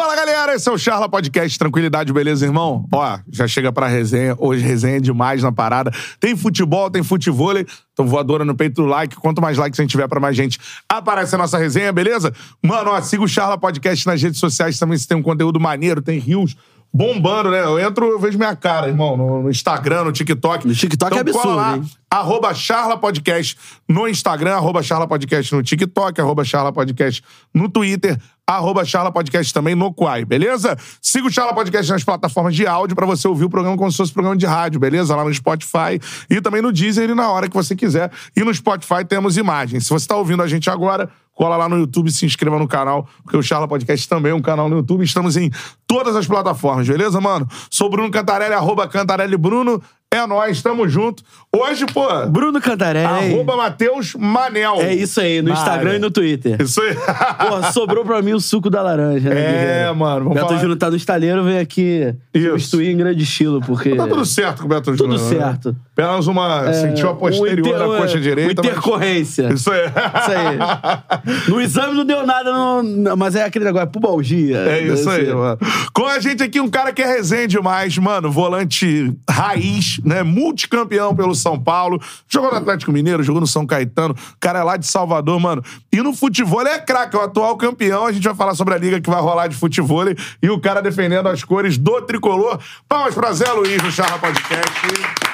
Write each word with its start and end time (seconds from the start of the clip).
Fala 0.00 0.16
galera, 0.16 0.54
esse 0.54 0.66
é 0.66 0.72
o 0.72 0.78
Charla 0.78 1.10
Podcast. 1.10 1.58
Tranquilidade, 1.58 2.10
beleza, 2.10 2.46
irmão? 2.46 2.88
Ó, 2.90 3.18
já 3.30 3.46
chega 3.46 3.70
pra 3.70 3.86
resenha. 3.86 4.34
Hoje 4.38 4.64
resenha 4.64 4.98
demais 4.98 5.42
na 5.42 5.52
parada. 5.52 5.92
Tem 6.18 6.34
futebol, 6.34 6.90
tem 6.90 7.02
futevôlei. 7.02 7.66
Então 7.92 8.06
voadora 8.06 8.42
no 8.42 8.54
peito 8.54 8.76
do 8.76 8.88
like. 8.88 9.14
Quanto 9.16 9.42
mais 9.42 9.58
likes 9.58 9.78
a 9.78 9.82
gente 9.82 9.90
tiver 9.90 10.08
pra 10.08 10.18
mais 10.18 10.34
gente, 10.34 10.58
aparece 10.88 11.34
a 11.34 11.38
nossa 11.38 11.58
resenha, 11.58 11.92
beleza? 11.92 12.32
Mano, 12.62 12.92
ó, 12.92 13.00
siga 13.02 13.22
o 13.22 13.28
Charla 13.28 13.58
Podcast 13.58 14.06
nas 14.06 14.22
redes 14.22 14.40
sociais 14.40 14.78
também. 14.78 14.96
Se 14.96 15.06
tem 15.06 15.18
um 15.18 15.22
conteúdo 15.22 15.60
maneiro, 15.60 16.00
tem 16.00 16.18
rios 16.18 16.56
bombando, 16.92 17.50
né? 17.50 17.62
Eu 17.62 17.78
entro, 17.78 18.06
eu 18.06 18.18
vejo 18.18 18.36
minha 18.36 18.54
cara, 18.56 18.88
irmão, 18.88 19.16
no, 19.16 19.50
Instagram, 19.50 20.04
no 20.04 20.12
TikTok. 20.12 20.66
No 20.66 20.74
TikTok 20.74 21.16
é 21.16 21.20
absurdo, 21.20 21.42
cola 21.42 21.54
lá, 21.54 21.76
hein? 21.76 21.84
Arroba 22.10 22.52
Charla 22.52 22.96
Podcast 22.96 23.56
no 23.88 24.08
Instagram, 24.08 24.54
arroba 24.54 24.82
Charla 24.82 25.06
Podcast 25.06 25.54
no 25.54 25.62
TikTok, 25.62 26.20
arroba 26.20 26.44
Charla 26.44 26.72
Podcast 26.72 27.22
no 27.54 27.68
Twitter, 27.68 28.18
arroba 28.56 28.84
Charla 28.84 29.12
Podcast 29.12 29.52
também 29.52 29.74
no 29.74 29.92
Quai, 29.92 30.24
beleza? 30.24 30.76
Siga 31.00 31.26
o 31.26 31.30
Charla 31.30 31.54
Podcast 31.54 31.90
nas 31.90 32.04
plataformas 32.04 32.54
de 32.54 32.66
áudio 32.66 32.96
pra 32.96 33.06
você 33.06 33.26
ouvir 33.28 33.44
o 33.44 33.50
programa 33.50 33.76
como 33.76 33.90
se 33.90 33.96
fosse 33.96 34.12
programa 34.12 34.36
de 34.36 34.46
rádio, 34.46 34.80
beleza? 34.80 35.14
Lá 35.14 35.24
no 35.24 35.32
Spotify 35.32 36.00
e 36.28 36.40
também 36.40 36.62
no 36.62 36.72
Deezer 36.72 37.10
e 37.10 37.14
na 37.14 37.30
hora 37.30 37.48
que 37.48 37.54
você 37.54 37.76
quiser. 37.76 38.10
E 38.36 38.42
no 38.42 38.54
Spotify 38.54 39.04
temos 39.06 39.36
imagens. 39.36 39.84
Se 39.84 39.90
você 39.90 40.06
tá 40.06 40.16
ouvindo 40.16 40.42
a 40.42 40.48
gente 40.48 40.68
agora, 40.70 41.10
cola 41.32 41.56
lá 41.56 41.68
no 41.68 41.78
YouTube 41.78 42.10
se 42.10 42.26
inscreva 42.26 42.58
no 42.58 42.68
canal, 42.68 43.08
porque 43.22 43.36
o 43.36 43.42
Charla 43.42 43.66
Podcast 43.66 44.08
também 44.08 44.32
é 44.32 44.34
um 44.34 44.42
canal 44.42 44.68
no 44.68 44.76
YouTube. 44.76 45.04
Estamos 45.04 45.36
em 45.36 45.50
todas 45.86 46.14
as 46.14 46.26
plataformas, 46.26 46.86
beleza, 46.86 47.20
mano? 47.20 47.48
Sou 47.70 47.88
Bruno 47.88 48.10
Cantarelli, 48.10 48.54
arroba 48.54 48.86
Cantarelli 48.86 49.36
Bruno. 49.36 49.82
É 50.12 50.26
nóis, 50.26 50.60
tamo 50.60 50.88
junto. 50.88 51.22
Hoje, 51.52 51.86
pô, 51.86 52.04
Bruno 52.26 52.60
Cantarelli. 52.60 53.32
arroba 53.32 53.56
Matheus 53.56 54.14
Manel. 54.18 54.80
É 54.80 54.92
isso 54.92 55.20
aí, 55.20 55.40
no 55.40 55.50
Mara. 55.50 55.60
Instagram 55.60 55.94
e 55.94 55.98
no 56.00 56.10
Twitter. 56.10 56.60
Isso 56.60 56.80
aí. 56.82 56.96
Porra, 56.96 57.70
sobrou 57.70 58.04
pra 58.04 58.20
mim 58.20 58.32
o 58.32 58.40
suco 58.40 58.68
da 58.68 58.82
laranja, 58.82 59.30
né? 59.30 59.40
É, 59.40 59.52
guerreiro? 59.52 59.96
mano, 59.96 60.18
vamos 60.24 60.34
Beto 60.34 60.46
falar- 60.48 60.58
Júnior 60.60 60.78
tá 60.78 60.90
no 60.90 60.96
estaleiro, 60.96 61.44
vem 61.44 61.60
aqui 61.60 62.12
Isso. 62.34 62.48
substituir 62.48 62.88
em 62.90 62.96
grande 62.96 63.22
estilo, 63.22 63.60
porque... 63.60 63.94
Tá 63.94 64.08
tudo 64.08 64.24
certo 64.26 64.58
com 64.62 64.64
o 64.64 64.68
Beto 64.68 64.96
Tudo 64.96 65.16
Júnior. 65.16 65.20
né? 65.20 65.28
certo. 65.46 65.76
Apenas 65.92 66.26
uma. 66.26 66.68
É, 66.68 66.72
sentiu 66.72 67.10
a 67.10 67.14
posterior 67.14 67.58
inter- 67.68 67.78
da 67.78 67.84
coxa 67.84 68.18
direita. 68.20 68.62
Uma 68.62 68.68
mas- 68.68 68.76
intercorrência. 68.78 69.52
Isso 69.52 69.70
aí. 69.70 69.80
Isso 69.86 70.30
aí. 70.32 71.48
No 71.48 71.60
exame 71.60 71.94
não 71.94 72.04
deu 72.04 72.26
nada, 72.26 72.50
não- 72.52 73.16
mas 73.16 73.36
é 73.36 73.44
aquele 73.44 73.64
negócio, 73.64 73.84
é 73.86 73.90
pubalgia. 73.90 74.56
É 74.58 74.82
isso 74.82 75.08
aí, 75.08 75.32
mano. 75.32 75.58
Com 75.92 76.06
a 76.06 76.18
gente 76.18 76.42
aqui, 76.42 76.58
um 76.60 76.68
cara 76.70 76.92
que 76.92 77.00
é 77.02 77.06
resenha 77.06 77.46
demais, 77.46 77.96
mano. 77.98 78.30
Volante 78.30 79.12
raiz, 79.28 79.99
né? 80.04 80.22
Multicampeão 80.22 81.14
pelo 81.14 81.34
São 81.34 81.58
Paulo. 81.58 82.00
Jogou 82.28 82.50
no 82.50 82.56
Atlético 82.56 82.92
Mineiro, 82.92 83.22
jogou 83.22 83.40
no 83.40 83.46
São 83.46 83.66
Caetano. 83.66 84.14
O 84.14 84.38
cara 84.40 84.60
é 84.60 84.62
lá 84.62 84.76
de 84.76 84.86
Salvador, 84.86 85.38
mano. 85.40 85.62
E 85.92 86.00
no 86.02 86.14
futebol 86.14 86.60
ele 86.60 86.70
é 86.70 86.78
craque, 86.78 87.16
é 87.16 87.18
o 87.18 87.22
atual 87.22 87.56
campeão. 87.56 88.06
A 88.06 88.12
gente 88.12 88.24
vai 88.24 88.34
falar 88.34 88.54
sobre 88.54 88.74
a 88.74 88.78
liga 88.78 89.00
que 89.00 89.10
vai 89.10 89.20
rolar 89.20 89.46
de 89.46 89.56
futebol. 89.56 90.00
E 90.42 90.48
o 90.48 90.60
cara 90.60 90.80
defendendo 90.80 91.28
as 91.28 91.44
cores 91.44 91.76
do 91.76 92.00
tricolor. 92.02 92.58
Palmas 92.88 93.14
pra 93.14 93.32
Zé 93.32 93.50
Luiz 93.52 93.82
no 93.82 93.90
Charla 93.90 94.18
Podcast. 94.18 94.70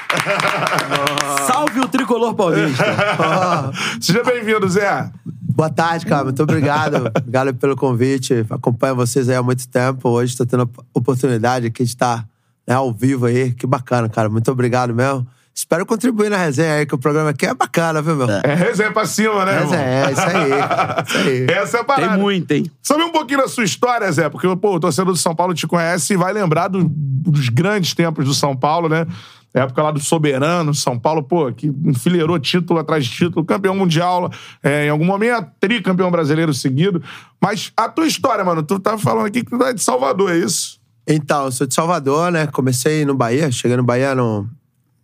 Salve 1.47 1.81
o 1.81 1.89
tricolor 1.89 2.35
paulista. 2.35 2.85
Seja 4.01 4.23
bem-vindo, 4.23 4.69
Zé. 4.69 5.11
Boa 5.25 5.71
tarde, 5.71 6.07
cara. 6.07 6.25
Muito 6.25 6.43
obrigado. 6.43 7.11
obrigado 7.17 7.55
pelo 7.55 7.77
convite. 7.77 8.45
Acompanho 8.51 8.95
vocês 8.95 9.29
aí 9.29 9.37
há 9.37 9.43
muito 9.43 9.67
tempo. 9.69 10.09
Hoje 10.09 10.33
estou 10.33 10.47
tendo 10.47 10.65
a 10.65 10.99
oportunidade 10.99 11.67
aqui 11.67 11.85
de 11.85 11.91
estar 11.91 12.27
né, 12.67 12.75
ao 12.75 12.93
vivo 12.93 13.27
aí. 13.27 13.53
Que 13.53 13.67
bacana, 13.67 14.09
cara. 14.09 14.29
Muito 14.29 14.51
obrigado 14.51 14.95
mesmo. 14.95 15.27
Espero 15.55 15.87
contribuir 15.87 16.29
na 16.29 16.37
resenha 16.37 16.75
aí, 16.75 16.85
que 16.85 16.95
o 16.95 16.99
programa 16.99 17.31
aqui 17.31 17.47
é 17.47 17.55
bacana, 17.55 18.03
viu, 18.03 18.15
meu? 18.15 18.29
É 18.45 18.55
resenha 18.55 18.93
pra 18.93 19.07
cima, 19.07 19.43
né, 19.47 19.55
irmão? 19.55 19.71
Resenha, 19.71 19.89
é 19.89 20.13
isso 20.13 20.21
aí. 20.21 21.07
Isso 21.07 21.19
aí. 21.29 21.47
Essa 21.63 21.77
é 21.79 21.81
a 21.81 21.85
parada. 21.85 22.13
Tem 22.13 22.21
muito, 22.21 22.51
hein? 22.53 22.71
Sabe 22.83 23.03
um 23.05 23.11
pouquinho 23.11 23.39
da 23.41 23.49
sua 23.49 23.65
história, 23.65 24.13
Zé? 24.13 24.29
Porque, 24.29 24.55
pô, 24.57 24.75
o 24.75 24.81
torcedor 24.81 25.15
do 25.15 25.19
São 25.19 25.35
Paulo 25.35 25.55
te 25.55 25.67
conhece 25.67 26.13
e 26.13 26.17
vai 26.17 26.31
lembrar 26.35 26.69
do- 26.69 26.85
dos 26.87 27.49
grandes 27.49 27.95
tempos 27.95 28.27
do 28.27 28.35
São 28.35 28.55
Paulo, 28.55 28.87
né? 28.91 29.07
A 29.55 29.61
época 29.61 29.83
lá 29.83 29.91
do 29.91 29.99
Soberano, 30.01 30.75
São 30.75 30.99
Paulo, 30.99 31.23
pô, 31.23 31.51
que 31.51 31.69
enfileirou 31.87 32.39
título 32.39 32.79
atrás 32.79 33.07
de 33.07 33.11
título, 33.11 33.43
campeão 33.43 33.75
mundial, 33.75 34.31
é, 34.63 34.85
em 34.85 34.91
algum 34.91 35.07
momento, 35.07 35.49
tricampeão 35.59 36.11
brasileiro 36.11 36.53
seguido. 36.53 37.03
Mas 37.41 37.73
a 37.75 37.89
tua 37.89 38.07
história, 38.07 38.45
mano, 38.45 38.63
tu 38.63 38.79
tá 38.79 38.99
falando 38.99 39.25
aqui 39.25 39.43
que 39.43 39.51
tu 39.57 39.65
é 39.65 39.73
de 39.73 39.83
Salvador, 39.83 40.31
é 40.33 40.37
isso? 40.37 40.76
Então, 41.07 41.45
eu 41.45 41.53
sou 41.53 41.67
de 41.67 41.75
Salvador, 41.75 42.33
né? 42.33 42.47
Comecei 42.49 43.05
no 43.05 43.15
Bahia. 43.15 43.51
Cheguei 43.51 43.77
no 43.77 43.83
Bahia 43.85 44.15
no 44.15 44.49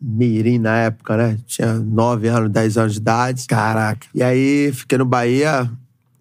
Mirim 0.00 0.58
na 0.58 0.76
época, 0.78 1.16
né? 1.16 1.38
Tinha 1.46 1.74
9 1.74 2.26
anos, 2.28 2.50
10 2.50 2.76
anos 2.76 2.92
de 2.94 2.98
idade. 2.98 3.44
Caraca. 3.46 4.06
E 4.14 4.22
aí, 4.22 4.72
fiquei 4.72 4.98
no 4.98 5.04
Bahia, 5.04 5.70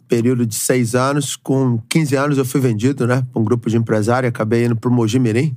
período 0.07 0.45
de 0.45 0.53
seis 0.53 0.93
anos. 0.93 1.35
Com 1.35 1.79
15 1.89 2.15
anos, 2.15 2.37
eu 2.37 2.45
fui 2.45 2.61
vendido, 2.61 3.07
né? 3.07 3.25
Pra 3.31 3.41
um 3.41 3.43
grupo 3.43 3.69
de 3.69 3.77
empresário. 3.77 4.29
Acabei 4.29 4.65
indo 4.65 4.75
pro 4.75 4.91
Mogi 4.91 5.17
Mirim. 5.17 5.55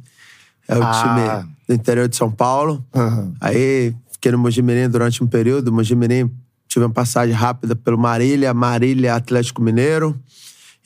É 0.67 0.79
o 0.79 0.83
Ah. 0.83 1.43
time 1.43 1.55
do 1.69 1.75
interior 1.75 2.09
de 2.09 2.17
São 2.17 2.31
Paulo. 2.31 2.83
Aham. 2.95 3.35
Aí, 3.41 3.95
fiquei 4.11 4.33
no 4.33 4.39
Mogi 4.39 4.63
Mirim 4.63 4.89
durante 4.89 5.23
um 5.23 5.27
período. 5.27 5.71
Mogi 5.71 5.95
Mirim, 5.95 6.31
tive 6.67 6.87
uma 6.87 6.93
passagem 6.95 7.35
rápida 7.35 7.77
pelo 7.77 7.99
Marília, 7.99 8.55
Marília, 8.55 9.15
Atlético 9.15 9.61
Mineiro. 9.61 10.19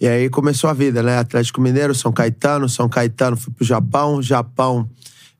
E 0.00 0.06
aí 0.06 0.28
começou 0.30 0.70
a 0.70 0.72
vida, 0.72 1.02
né? 1.02 1.18
Atlético 1.18 1.60
Mineiro, 1.60 1.94
São 1.94 2.12
Caetano, 2.12 2.68
São 2.68 2.88
Caetano, 2.88 3.36
fui 3.36 3.52
pro 3.52 3.64
Japão, 3.64 4.22
Japão, 4.22 4.88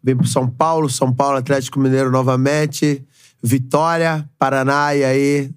vim 0.02 0.16
pro 0.16 0.26
São 0.26 0.48
Paulo, 0.48 0.91
São 0.91 1.12
Paulo, 1.12 1.36
Atlético 1.36 1.78
Mineiro 1.78 2.10
novamente, 2.10 3.04
Vitória, 3.42 4.28
Paraná, 4.38 4.94
e 4.96 5.04
aí. 5.04 5.50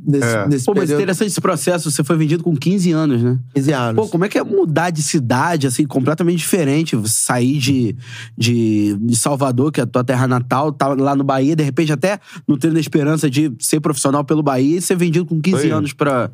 Nesse, 0.00 0.26
É. 0.26 0.48
nesse 0.48 0.64
Pô, 0.64 0.72
mas 0.72 0.82
período, 0.82 1.00
interessante 1.00 1.28
esse 1.28 1.40
processo. 1.40 1.90
Você 1.90 2.04
foi 2.04 2.16
vendido 2.16 2.42
com 2.44 2.56
15 2.56 2.92
anos, 2.92 3.20
né? 3.22 3.38
15 3.54 3.72
anos. 3.72 4.04
Pô, 4.04 4.08
como 4.08 4.24
é 4.24 4.28
que 4.28 4.38
é 4.38 4.44
mudar 4.44 4.90
de 4.90 5.02
cidade, 5.02 5.66
assim, 5.66 5.84
completamente 5.86 6.38
diferente? 6.38 6.94
Você 6.94 7.14
Sair 7.18 7.58
de, 7.58 7.96
de, 8.36 8.96
de 9.00 9.16
Salvador, 9.16 9.72
que 9.72 9.80
é 9.80 9.82
a 9.82 9.86
tua 9.86 10.04
terra 10.04 10.28
natal, 10.28 10.72
tá 10.72 10.88
lá 10.88 11.16
no 11.16 11.24
Bahia, 11.24 11.56
de 11.56 11.64
repente 11.64 11.92
até 11.92 12.20
não 12.46 12.56
tendo 12.56 12.76
a 12.76 12.80
esperança 12.80 13.28
de 13.28 13.52
ser 13.58 13.80
profissional 13.80 14.24
pelo 14.24 14.42
Bahia 14.42 14.78
e 14.78 14.80
ser 14.80 14.96
vendido 14.96 15.26
com 15.26 15.40
15 15.40 15.62
Foi. 15.62 15.70
anos 15.70 15.92
pra, 15.92 16.30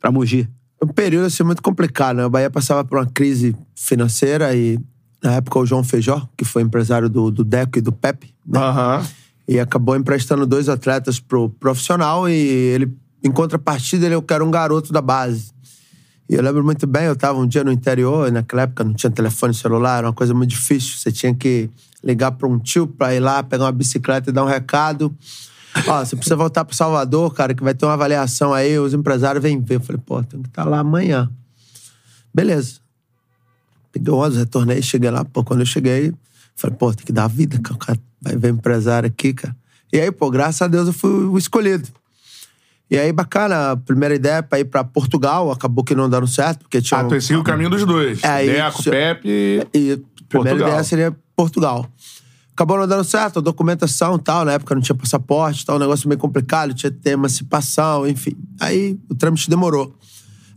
pra 0.00 0.12
Mogi. 0.12 0.48
Um 0.82 0.88
período 0.88 1.26
assim, 1.26 1.42
muito 1.42 1.62
complicado, 1.62 2.16
né? 2.16 2.26
O 2.26 2.30
Bahia 2.30 2.50
passava 2.50 2.84
por 2.84 2.98
uma 2.98 3.06
crise 3.06 3.54
financeira 3.74 4.54
e, 4.54 4.78
na 5.22 5.34
época, 5.34 5.58
o 5.58 5.66
João 5.66 5.84
Feijó, 5.84 6.28
que 6.36 6.44
foi 6.44 6.62
empresário 6.62 7.08
do, 7.08 7.30
do 7.30 7.44
Deco 7.44 7.78
e 7.78 7.80
do 7.80 7.92
Pepe, 7.92 8.34
né? 8.46 8.58
Aham. 8.58 9.06
E 9.46 9.58
acabou 9.58 9.96
emprestando 9.96 10.46
dois 10.46 10.68
atletas 10.68 11.18
pro 11.18 11.50
profissional 11.50 12.28
e 12.28 12.34
ele, 12.34 12.96
em 13.22 13.30
contrapartida, 13.30 14.06
ele 14.06 14.14
eu 14.14 14.22
quero 14.22 14.46
um 14.46 14.50
garoto 14.50 14.92
da 14.92 15.02
base. 15.02 15.52
E 16.28 16.34
eu 16.34 16.42
lembro 16.42 16.62
muito 16.62 16.86
bem, 16.86 17.06
eu 17.06 17.16
tava 17.16 17.40
um 17.40 17.46
dia 17.46 17.64
no 17.64 17.72
interior, 17.72 18.28
e 18.28 18.30
naquela 18.30 18.62
época 18.62 18.84
não 18.84 18.94
tinha 18.94 19.10
telefone 19.10 19.52
celular, 19.52 19.98
era 19.98 20.06
uma 20.06 20.12
coisa 20.12 20.32
muito 20.32 20.50
difícil. 20.50 20.96
Você 20.96 21.10
tinha 21.10 21.34
que 21.34 21.68
ligar 22.04 22.30
pra 22.30 22.46
um 22.46 22.56
tio 22.56 22.86
pra 22.86 23.12
ir 23.12 23.18
lá, 23.18 23.42
pegar 23.42 23.64
uma 23.64 23.72
bicicleta 23.72 24.30
e 24.30 24.32
dar 24.32 24.44
um 24.44 24.48
recado. 24.48 25.12
Ó, 25.86 26.04
você 26.04 26.16
precisa 26.16 26.36
voltar 26.36 26.64
pro 26.64 26.74
Salvador, 26.74 27.32
cara, 27.34 27.54
que 27.54 27.62
vai 27.62 27.74
ter 27.74 27.84
uma 27.86 27.94
avaliação 27.94 28.52
aí, 28.52 28.78
os 28.78 28.92
empresários 28.92 29.42
vêm 29.42 29.60
ver. 29.60 29.76
Eu 29.76 29.80
falei, 29.80 30.02
pô, 30.04 30.22
tem 30.22 30.42
que 30.42 30.48
estar 30.48 30.64
lá 30.64 30.80
amanhã. 30.80 31.30
Beleza. 32.34 32.80
Peguei 33.92 34.12
o 34.12 34.16
ônibus, 34.16 34.38
retornei, 34.38 34.82
cheguei 34.82 35.10
lá. 35.10 35.24
Pô, 35.24 35.42
quando 35.44 35.60
eu 35.60 35.66
cheguei, 35.66 36.12
falei, 36.56 36.76
pô, 36.76 36.92
tem 36.92 37.04
que 37.04 37.12
dar 37.12 37.28
vida, 37.28 37.58
cara. 37.60 37.74
O 37.74 37.78
cara 37.78 37.98
vai 38.20 38.36
ver 38.36 38.50
empresário 38.50 39.06
aqui, 39.08 39.32
cara. 39.32 39.54
E 39.92 39.98
aí, 40.00 40.10
pô, 40.12 40.30
graças 40.30 40.62
a 40.62 40.68
Deus 40.68 40.86
eu 40.88 40.92
fui 40.92 41.10
o 41.10 41.36
escolhido. 41.38 41.88
E 42.90 42.98
aí, 42.98 43.12
bacana, 43.12 43.72
a 43.72 43.76
primeira 43.76 44.14
ideia 44.14 44.42
pra 44.42 44.58
ir 44.58 44.64
pra 44.64 44.82
Portugal, 44.82 45.50
acabou 45.52 45.84
que 45.84 45.94
não 45.94 46.08
dando 46.10 46.26
certo, 46.26 46.60
porque 46.60 46.80
tinha. 46.82 47.00
Ah, 47.00 47.04
um- 47.04 47.08
tu 47.08 47.20
seguiu 47.20 47.40
o 47.40 47.44
caminho 47.44 47.70
dos 47.70 47.84
dois. 47.86 48.22
É, 48.24 48.44
Deco, 48.46 48.82
tinha- 48.82 48.92
Pepe. 48.92 49.28
e 49.28 49.92
a 49.92 49.96
primeira 49.96 49.98
Portugal. 50.28 50.68
ideia 50.68 50.84
seria 50.84 51.16
Portugal. 51.36 51.88
Acabou 52.52 52.78
não 52.78 52.86
dando 52.86 53.04
certo, 53.04 53.38
a 53.38 53.42
documentação 53.42 54.16
e 54.16 54.18
tal, 54.18 54.44
na 54.44 54.52
época 54.52 54.74
não 54.74 54.82
tinha 54.82 54.94
passaporte, 54.94 55.64
tal, 55.64 55.76
um 55.76 55.78
negócio 55.78 56.08
meio 56.08 56.18
complicado, 56.18 56.74
tinha 56.74 56.90
que 56.90 56.98
ter 56.98 57.10
emancipação, 57.10 58.06
enfim. 58.06 58.36
Aí 58.60 58.98
o 59.08 59.14
trâmite 59.14 59.48
demorou. 59.48 59.96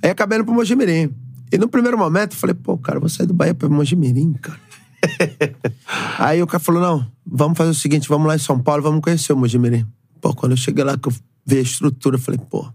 Aí 0.02 0.10
acabei 0.10 0.38
indo 0.38 0.46
pro 0.46 0.54
Mojimirim. 0.54 1.14
E 1.52 1.58
no 1.58 1.68
primeiro 1.70 1.98
momento 1.98 2.34
eu 2.34 2.38
falei, 2.38 2.54
pô, 2.54 2.78
cara, 2.78 3.00
vou 3.00 3.08
sair 3.08 3.28
do 3.28 3.34
Bahia 3.34 3.54
pra 3.54 3.70
Mojimirim, 3.70 4.34
cara. 4.34 4.60
Aí 6.18 6.42
o 6.42 6.48
cara 6.48 6.60
falou, 6.60 6.82
não, 6.82 7.08
vamos 7.26 7.58
fazer 7.58 7.70
o 7.70 7.76
seguinte, 7.76 8.10
vamos 8.10 8.28
lá 8.28 8.36
em 8.36 8.40
São 8.40 8.60
Paulo, 8.60 8.82
vamos 8.82 9.02
conhecer 9.02 9.34
o 9.34 9.38
Mojimirim. 9.38 9.86
Pô, 10.20 10.34
quando 10.34 10.54
eu 10.54 10.58
cheguei 10.58 10.84
lá, 10.84 10.98
que 10.98 11.08
eu 11.08 11.14
vi 11.46 11.58
a 11.60 11.62
estrutura, 11.62 12.16
eu 12.16 12.20
falei, 12.20 12.40
pô, 12.50 12.68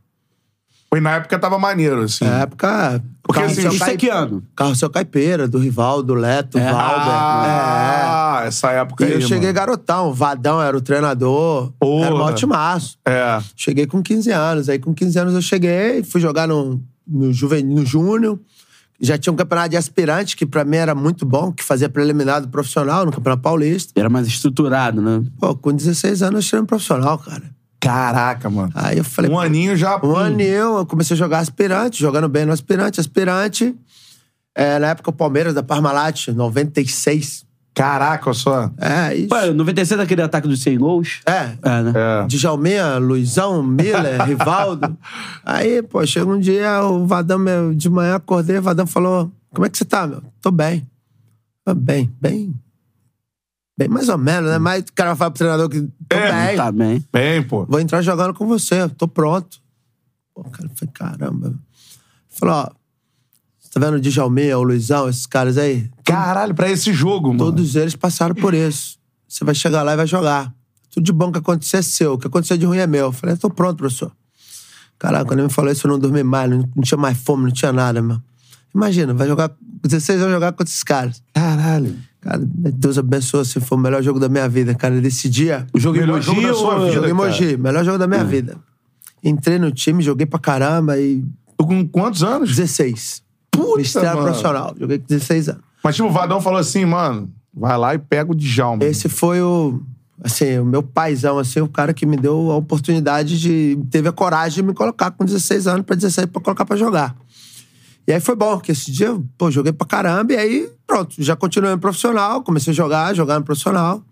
Foi 0.91 1.01
na 1.01 1.17
época 1.17 1.39
tava 1.39 1.59
maneiro, 1.59 2.03
assim. 2.03 2.25
na 2.25 2.41
época... 2.41 3.03
Porque, 3.23 3.41
assim, 3.41 3.69
Isso 3.69 3.85
é 3.85 3.97
que 3.97 4.09
ano? 4.09 4.43
Carro 4.57 4.75
seu 4.75 4.89
Caipeira, 4.89 5.47
do 5.49 5.59
Rival, 5.59 6.03
do 6.03 6.15
Leto, 6.15 6.59
Valber. 6.59 6.75
Ah, 6.77 8.28
essa 8.47 8.71
época 8.71 9.05
E 9.05 9.09
aí, 9.09 9.13
eu 9.15 9.21
cheguei 9.21 9.41
mano. 9.49 9.55
garotão, 9.55 10.09
o 10.09 10.15
Vadão 10.15 10.61
era 10.63 10.77
o 10.77 10.81
treinador, 10.81 11.73
Porra. 11.79 12.07
era 12.07 12.15
um 12.15 12.25
otimaço. 12.25 12.99
É. 13.07 13.41
Cheguei 13.57 13.87
com 13.87 14.03
15 14.03 14.31
anos. 14.31 14.69
Aí 14.69 14.79
com 14.79 14.95
15 14.95 15.19
anos 15.19 15.35
eu 15.35 15.43
cheguei, 15.43 16.03
fui 16.03 16.21
jogar 16.21 16.47
no, 16.49 16.83
no, 17.07 17.33
juvenil, 17.33 17.77
no 17.77 17.85
Júnior. 17.87 18.39
Já 19.01 19.17
tinha 19.17 19.33
um 19.33 19.37
campeonato 19.37 19.69
de 19.71 19.77
aspirante, 19.77 20.37
que 20.37 20.45
pra 20.45 20.65
mim 20.65 20.77
era 20.77 20.93
muito 20.95 21.25
bom, 21.25 21.53
que 21.53 21.63
fazia 21.63 21.89
preliminar 21.89 22.41
do 22.43 22.49
profissional 22.49 23.07
no 23.07 23.13
Campeonato 23.13 23.43
Paulista. 23.43 23.93
Era 23.95 24.09
mais 24.09 24.27
estruturado, 24.27 25.01
né? 25.01 25.23
Pô, 25.39 25.55
com 25.55 25.73
16 25.73 26.21
anos 26.23 26.35
eu 26.37 26.43
cheguei 26.43 26.61
no 26.63 26.67
profissional, 26.67 27.17
cara. 27.19 27.45
Caraca, 27.81 28.51
mano. 28.51 28.73
Aí 28.75 28.99
eu 28.99 29.05
falei, 29.05 29.31
Um 29.31 29.39
aninho 29.39 29.77
já. 29.77 30.05
um 30.05 30.17
aninho, 30.17 30.79
eu 30.79 30.85
comecei 30.87 31.15
a 31.15 31.17
jogar 31.19 31.39
aspirante, 31.39 32.01
jogando 32.01 32.29
bem 32.29 32.45
no 32.45 32.53
aspirante, 32.53 32.99
aspirante. 32.99 33.73
É, 34.53 34.81
na 34.81 34.89
época 34.89 35.11
o 35.11 35.13
Palmeiras 35.13 35.55
da 35.55 35.63
Parmalat, 35.63 36.27
96. 36.35 37.45
Caraca, 37.79 38.35
só. 38.35 38.71
É, 38.77 39.15
isso. 39.15 39.29
Pô, 39.29 39.37
96 39.55 40.01
aquele 40.01 40.23
ataque 40.23 40.49
dos 40.49 40.61
100 40.63 40.79
gols? 40.79 41.21
É. 41.25 41.57
É, 41.63 41.83
né? 41.83 41.93
É. 41.95 42.27
Djalminha, 42.27 42.99
Luizão, 42.99 43.63
Miller, 43.63 44.21
Rivaldo. 44.27 44.99
Aí, 45.45 45.81
pô, 45.83 46.05
chega 46.05 46.27
um 46.27 46.41
dia, 46.41 46.83
o 46.83 47.07
Vadão, 47.07 47.39
meu, 47.39 47.73
de 47.73 47.89
manhã 47.89 48.17
acordei, 48.17 48.59
o 48.59 48.63
Vadão 48.63 48.87
falou: 48.87 49.31
Como 49.55 49.65
é 49.65 49.71
que 49.71 49.79
você 49.79 49.85
tá, 49.85 50.07
meu? 50.07 50.23
Tô 50.41 50.51
bem. 50.51 50.85
Tô 51.65 51.75
bem, 51.75 52.13
bem. 52.21 52.53
Bem, 53.79 53.87
mais 53.89 54.09
ou 54.09 54.19
menos, 54.19 54.51
né? 54.51 54.59
Mas 54.59 54.83
o 54.83 54.93
cara 54.93 55.11
vai 55.11 55.17
falar 55.17 55.31
pro 55.31 55.39
treinador 55.39 55.69
que 55.69 55.83
tô 56.09 56.17
É, 56.17 56.47
bem. 56.49 56.57
Tá 56.57 56.73
bem. 56.73 57.05
Bem, 57.13 57.43
pô. 57.45 57.65
Vou 57.65 57.79
entrar 57.79 58.03
jogando 58.03 58.35
com 58.35 58.45
você, 58.45 58.89
tô 58.89 59.07
pronto. 59.07 59.59
Pô, 60.35 60.41
o 60.41 60.51
cara 60.51 60.69
foi, 60.75 60.89
caramba. 60.89 61.55
Falou, 62.29 62.55
ó, 62.57 62.71
tá 63.79 63.87
vendo 63.87 63.97
o 63.97 64.01
Djalminha, 64.01 64.59
o 64.59 64.63
Luizão, 64.63 65.09
esses 65.09 65.27
caras 65.27 65.59
aí? 65.59 65.91
Caralho, 66.05 66.55
pra 66.55 66.71
esse 66.71 66.93
jogo, 66.93 67.29
mano. 67.29 67.39
Todos 67.39 67.77
eles 67.77 67.95
passaram 67.95 68.35
por 68.35 68.55
isso. 68.55 68.99
Você 69.29 69.45
vai 69.45 69.55
chegar 69.55 69.83
lá 69.83 69.93
e 69.93 69.97
vai 69.97 70.07
jogar. 70.07 70.53
Tudo 70.91 71.05
de 71.05 71.13
bom 71.13 71.31
que 71.31 71.39
acontecer 71.39 71.79
é 71.79 71.83
seu. 71.83 72.15
O 72.15 72.19
que 72.19 72.27
acontecer 72.27 72.57
de 72.57 72.67
ruim 72.67 72.79
é 72.79 72.87
meu. 72.87 73.07
Eu 73.07 73.13
falei, 73.13 73.37
tô 73.37 73.51
pronto, 73.51 73.77
professor. 73.77 74.13
Caraca, 74.99 75.27
quando 75.27 75.41
ele 75.41 75.49
me 75.49 75.53
falou 75.53 75.71
isso, 75.71 75.87
eu 75.87 75.91
não 75.91 75.99
dormi 75.99 76.23
mais. 76.23 76.51
Não, 76.51 76.69
não 76.75 76.83
tinha 76.83 76.99
mais 76.99 77.19
fome, 77.19 77.45
não 77.45 77.53
tinha 77.53 77.73
nada, 77.73 78.03
meu. 78.03 78.21
Imagina, 78.75 79.15
vai 79.15 79.27
jogar... 79.27 79.51
16 79.83 80.23
anos 80.23 80.33
jogar 80.33 80.53
contra 80.53 80.65
esses 80.65 80.83
caras. 80.83 81.23
Caralho. 81.33 81.97
Cara, 82.21 82.41
Deus 82.43 82.99
abençoe, 82.99 83.43
assim, 83.43 83.61
foi 83.61 83.79
o 83.79 83.81
melhor 83.81 84.03
jogo 84.03 84.19
da 84.19 84.29
minha 84.29 84.49
vida, 84.49 84.75
cara. 84.75 85.01
Nesse 85.01 85.29
dia... 85.29 85.67
O 85.73 85.79
jogo 85.79 85.99
Melhor 85.99 86.17
Mogi 86.17 86.27
jogo 86.27 86.43
da 86.43 86.55
sua 86.55 86.79
vida. 86.81 86.93
Jogo 86.93 87.07
em 87.07 87.17
cara. 87.17 87.29
Mogi, 87.29 87.57
melhor 87.57 87.85
jogo 87.85 87.99
da 87.99 88.07
minha 88.07 88.25
vida. 88.25 88.57
Entrei 89.23 89.59
no 89.59 89.71
time, 89.71 90.03
joguei 90.03 90.27
pra 90.27 90.39
caramba 90.39 90.99
e 90.99 91.25
Tu 91.59 91.67
com 91.67 91.89
quantos 91.89 92.23
anos? 92.23 92.51
16. 92.51 93.23
Puta, 93.71 93.81
Estreia 93.83 94.15
mano. 94.15 94.27
profissional. 94.27 94.75
Joguei 94.79 94.99
com 94.99 95.07
16 95.07 95.49
anos. 95.51 95.63
Mas 95.83 95.97
tipo, 95.97 96.09
o 96.09 96.13
Vadão 96.13 96.41
falou 96.41 96.59
assim, 96.59 96.85
mano, 96.85 97.31
vai 97.55 97.77
lá 97.79 97.95
e 97.95 97.99
pega 97.99 98.31
o 98.33 98.35
Djalma. 98.35 98.85
Esse 98.85 99.09
foi 99.09 99.41
o, 99.41 99.81
assim, 100.23 100.59
o 100.59 100.65
meu 100.65 100.83
paizão, 100.83 101.39
assim, 101.39 101.61
o 101.61 101.69
cara 101.69 101.93
que 101.95 102.05
me 102.07 102.17
deu 102.17 102.51
a 102.51 102.57
oportunidade 102.57 103.39
de... 103.41 103.79
Teve 103.91 104.09
a 104.09 104.13
coragem 104.13 104.57
de 104.57 104.63
me 104.63 104.75
colocar 104.75 105.11
com 105.13 105.25
16 105.25 105.67
anos 105.67 105.87
pra 105.87 105.95
16 105.97 106.27
pra 106.27 106.41
colocar 106.43 106.65
pra 106.65 106.77
jogar. 106.77 107.15
E 108.07 108.13
aí 108.13 108.21
foi 108.21 108.35
bom, 108.35 108.57
porque 108.57 108.73
esse 108.73 108.91
dia, 108.91 109.19
pô, 109.37 109.51
joguei 109.51 109.73
pra 109.73 109.87
caramba. 109.87 110.33
E 110.33 110.37
aí, 110.37 110.69
pronto, 110.87 111.15
já 111.19 111.37
continuei 111.37 111.73
no 111.73 111.79
profissional. 111.79 112.43
Comecei 112.43 112.71
a 112.73 112.75
jogar, 112.75 113.15
jogar 113.15 113.39
no 113.39 113.45
profissional. 113.45 114.03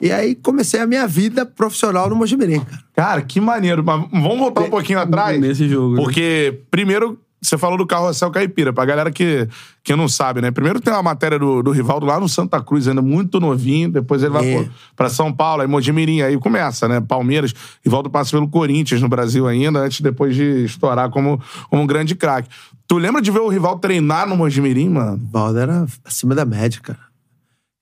E 0.00 0.12
aí 0.12 0.36
comecei 0.36 0.78
a 0.78 0.86
minha 0.86 1.04
vida 1.08 1.44
profissional 1.44 2.08
no 2.08 2.14
Mojimirim, 2.14 2.60
cara. 2.60 2.82
Cara, 2.94 3.22
que 3.22 3.40
maneiro. 3.40 3.82
Mas 3.82 4.08
vamos 4.12 4.38
voltar 4.38 4.60
um 4.60 4.70
pouquinho 4.70 5.00
atrás. 5.00 5.40
Nesse 5.40 5.68
jogo. 5.68 5.96
né? 5.96 6.02
Porque, 6.02 6.60
primeiro, 6.70 7.18
você 7.40 7.56
falou 7.56 7.78
do 7.78 7.86
carrossel 7.86 8.30
caipira. 8.30 8.72
Pra 8.72 8.84
galera 8.84 9.10
que, 9.10 9.48
que 9.84 9.94
não 9.94 10.08
sabe, 10.08 10.40
né? 10.40 10.50
Primeiro 10.50 10.80
tem 10.80 10.92
uma 10.92 11.02
matéria 11.02 11.38
do, 11.38 11.62
do 11.62 11.70
Rivaldo 11.70 12.04
lá 12.06 12.18
no 12.18 12.28
Santa 12.28 12.60
Cruz, 12.62 12.88
ainda 12.88 13.00
muito 13.02 13.38
novinho. 13.38 13.90
Depois 13.90 14.22
ele 14.22 14.32
vai 14.32 14.46
É. 14.48 14.68
pra 14.96 15.08
São 15.08 15.32
Paulo, 15.32 15.62
aí 15.62 15.68
Mojimirim. 15.68 16.20
Aí 16.22 16.36
começa, 16.38 16.88
né? 16.88 17.00
Palmeiras. 17.00 17.54
Rivaldo 17.84 18.10
passa 18.10 18.32
pelo 18.32 18.48
Corinthians 18.48 19.00
no 19.00 19.08
Brasil 19.08 19.46
ainda, 19.46 19.78
antes 19.80 20.00
depois 20.00 20.34
de 20.34 20.64
estourar 20.64 21.10
como, 21.10 21.40
como 21.70 21.82
um 21.82 21.86
grande 21.86 22.14
craque. 22.14 22.48
Tu 22.86 22.96
lembra 22.96 23.20
de 23.20 23.30
ver 23.30 23.40
o 23.40 23.48
Rivaldo 23.48 23.80
treinar 23.80 24.26
no 24.28 24.36
Mojimirim, 24.36 24.88
mano? 24.88 25.20
Valdo 25.30 25.58
era 25.58 25.86
acima 26.04 26.34
da 26.34 26.44
média, 26.44 26.80
cara. 26.82 26.98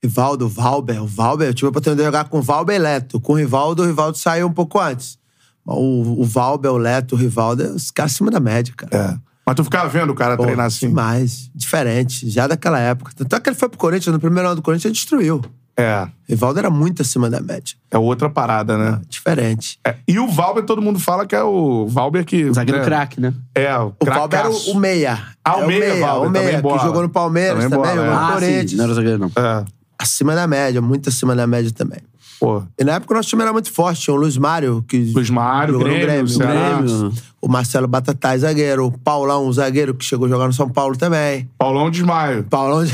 Rivaldo, 0.03 0.47
Valber. 0.47 1.01
O 1.01 1.07
Valber, 1.07 1.47
eu 1.47 1.53
tive 1.53 1.65
a 1.67 1.69
oportunidade 1.69 2.01
de 2.01 2.05
jogar 2.05 2.29
com 2.29 2.39
o 2.39 2.41
Valber 2.41 2.75
e 2.75 2.79
Leto. 2.79 3.19
Com 3.19 3.33
o 3.33 3.35
Rivaldo, 3.35 3.83
o 3.83 3.85
Rivaldo 3.85 4.17
saiu 4.17 4.47
um 4.47 4.53
pouco 4.53 4.79
antes. 4.79 5.17
O, 5.65 6.21
o 6.21 6.23
Valber, 6.23 6.71
o 6.71 6.77
Leto, 6.77 7.15
o 7.15 7.17
Rivaldo, 7.17 7.63
é 7.63 7.67
os 7.71 7.89
caras 7.91 8.13
acima 8.13 8.29
da 8.31 8.39
média, 8.39 8.73
cara. 8.77 8.95
É. 9.23 9.26
Mas 9.47 9.55
tu 9.55 9.63
ficava 9.63 9.87
vendo 9.87 10.09
o 10.09 10.13
cara 10.13 10.35
Pô, 10.35 10.43
treinar 10.43 10.65
assim? 10.65 10.89
Demais. 10.89 11.49
Diferente. 11.55 12.29
Já 12.29 12.47
daquela 12.47 12.77
época. 12.79 13.13
Tanto 13.15 13.33
é 13.33 13.39
que 13.39 13.49
ele 13.49 13.55
foi 13.55 13.69
pro 13.69 13.77
Corinthians, 13.77 14.13
no 14.13 14.19
primeiro 14.19 14.45
ano 14.49 14.57
do 14.57 14.61
Corinthians, 14.61 14.85
ele 14.85 14.93
destruiu. 14.93 15.41
É. 15.79 16.05
Rivaldo 16.27 16.59
era 16.59 16.69
muito 16.69 17.01
acima 17.01 17.29
da 17.29 17.39
média. 17.39 17.75
É 17.89 17.97
outra 17.97 18.29
parada, 18.29 18.77
né? 18.77 18.99
Diferente. 19.07 19.79
É. 19.85 19.95
E 20.05 20.19
o 20.19 20.27
Valber, 20.27 20.65
todo 20.65 20.81
mundo 20.81 20.99
fala 20.99 21.25
que 21.25 21.33
é 21.35 21.41
o 21.43 21.87
Valber 21.87 22.25
que. 22.25 22.51
Zagueiro 22.51 22.79
né? 22.79 22.85
craque, 22.85 23.21
né? 23.21 23.33
É, 23.55 23.77
o 23.77 23.93
O 24.01 24.05
Valber 24.05 24.39
era 24.39 24.49
o, 24.49 24.71
o 24.71 24.75
meia. 24.75 25.17
Ah, 25.45 25.59
o 25.59 25.63
É 25.63 25.67
meia, 25.67 25.95
Valber, 26.05 26.27
o 26.27 26.31
meia, 26.31 26.61
que 26.61 26.79
jogou 26.79 27.03
no 27.03 27.09
Palmeiras 27.09 27.63
Também 27.63 27.69
também, 27.69 27.95
bola, 27.95 28.07
jogou 28.07 28.11
é. 28.11 28.15
no 28.19 28.25
Ah, 28.25 28.33
Corinthians. 28.33 28.71
sim. 28.71 28.75
Não 28.75 28.83
era 28.83 28.93
zagueiro, 28.95 29.17
não. 29.19 29.31
É. 29.43 29.65
Acima 29.99 30.35
da 30.35 30.45
média, 30.45 30.81
muito 30.81 31.07
acima 31.09 31.35
da 31.35 31.47
média 31.47 31.71
também. 31.71 31.99
Pô. 32.39 32.63
E 32.77 32.83
na 32.83 32.93
época 32.93 33.13
o 33.13 33.17
nosso 33.17 33.29
time 33.29 33.41
era 33.41 33.51
muito 33.51 33.71
forte. 33.71 34.01
Tinha 34.01 34.13
o 34.13 34.17
Luiz 34.17 34.37
Mário, 34.37 34.83
que 34.87 35.11
Luiz 35.13 35.29
Mário, 35.29 35.73
jogou 35.73 35.87
no 35.87 35.93
Grêmio, 35.93 36.37
Grêmio. 36.37 36.79
Grêmio. 36.79 37.13
O 37.41 37.47
Marcelo 37.47 37.87
Batatai, 37.87 38.37
zagueiro. 38.39 38.85
O 38.85 38.91
Paulão, 38.91 39.51
zagueiro, 39.51 39.93
que 39.93 40.05
chegou 40.05 40.27
a 40.27 40.29
jogar 40.29 40.47
no 40.47 40.53
São 40.53 40.69
Paulo 40.69 40.95
também. 40.95 41.49
Paulão 41.57 41.89
desmaio. 41.89 42.43
Paulão... 42.43 42.85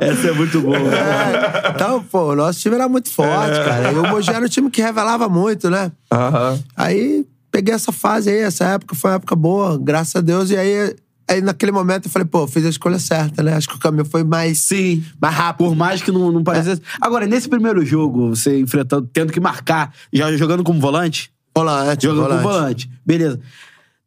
Essa 0.00 0.28
é 0.28 0.32
muito 0.32 0.60
boa. 0.60 0.76
É, 0.76 1.72
então, 1.74 2.02
pô, 2.02 2.32
o 2.32 2.36
nosso 2.36 2.60
time 2.60 2.74
era 2.74 2.88
muito 2.88 3.10
forte, 3.10 3.56
cara. 3.64 3.92
E 3.92 3.94
o 3.94 4.08
Mogi 4.08 4.30
era 4.30 4.44
um 4.44 4.48
time 4.48 4.70
que 4.70 4.80
revelava 4.80 5.28
muito, 5.28 5.70
né? 5.70 5.92
Aham. 6.12 6.58
Aí 6.76 7.26
peguei 7.50 7.74
essa 7.74 7.92
fase 7.92 8.30
aí, 8.30 8.38
essa 8.40 8.64
época 8.64 8.94
foi 8.94 9.10
uma 9.10 9.16
época 9.16 9.34
boa, 9.34 9.78
graças 9.78 10.16
a 10.16 10.20
Deus. 10.20 10.50
E 10.50 10.56
aí, 10.56 10.94
aí 11.28 11.40
naquele 11.40 11.72
momento 11.72 12.06
eu 12.06 12.10
falei, 12.10 12.26
pô, 12.26 12.46
fiz 12.46 12.64
a 12.64 12.68
escolha 12.68 12.98
certa, 12.98 13.42
né? 13.42 13.54
Acho 13.54 13.68
que 13.68 13.74
o 13.76 13.78
caminho 13.78 14.04
foi 14.04 14.24
mais, 14.24 14.58
Sim. 14.60 15.04
mais 15.20 15.34
rápido. 15.34 15.66
Por 15.68 15.76
mais 15.76 16.02
que 16.02 16.10
não, 16.10 16.32
não 16.32 16.42
parecesse. 16.42 16.80
Agora, 17.00 17.26
nesse 17.26 17.48
primeiro 17.48 17.84
jogo, 17.84 18.30
você 18.30 18.58
enfrentando, 18.60 19.08
tendo 19.12 19.32
que 19.32 19.40
marcar, 19.40 19.92
já 20.12 20.34
jogando 20.36 20.62
como 20.64 20.80
volante? 20.80 21.30
Volante, 21.54 22.04
Jogando 22.06 22.22
volante. 22.24 22.42
como 22.42 22.54
volante. 22.54 22.90
Beleza. 23.04 23.40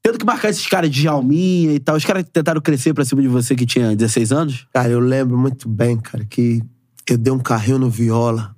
Tendo 0.04 0.18
que 0.18 0.26
marcar 0.26 0.50
esses 0.50 0.66
caras 0.66 0.90
de 0.90 1.04
Jalminha 1.04 1.74
e 1.74 1.80
tal, 1.80 1.96
os 1.96 2.04
caras 2.06 2.24
que 2.24 2.32
tentaram 2.32 2.60
crescer 2.60 2.94
pra 2.94 3.06
cima 3.06 3.22
de 3.22 3.28
você 3.28 3.56
que 3.56 3.66
tinha 3.66 3.96
16 3.96 4.32
anos? 4.32 4.68
Cara, 4.74 4.90
eu 4.90 5.00
lembro 5.00 5.38
muito 5.38 5.70
bem, 5.70 5.98
cara, 5.98 6.26
que 6.26 6.62
eu 7.08 7.18
dei 7.18 7.32
um 7.32 7.38
carrinho 7.40 7.78
no 7.78 7.90
Viola. 7.90 8.56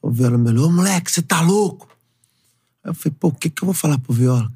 O 0.00 0.10
Viola 0.10 0.38
me 0.38 0.56
ô 0.58 0.70
moleque, 0.70 1.10
você 1.10 1.20
tá 1.20 1.40
louco? 1.42 1.88
Aí 2.82 2.90
eu 2.90 2.94
falei, 2.94 3.16
pô, 3.18 3.28
o 3.28 3.32
que 3.32 3.50
que 3.50 3.62
eu 3.62 3.66
vou 3.66 3.74
falar 3.74 3.98
pro 3.98 4.12
Viola? 4.14 4.50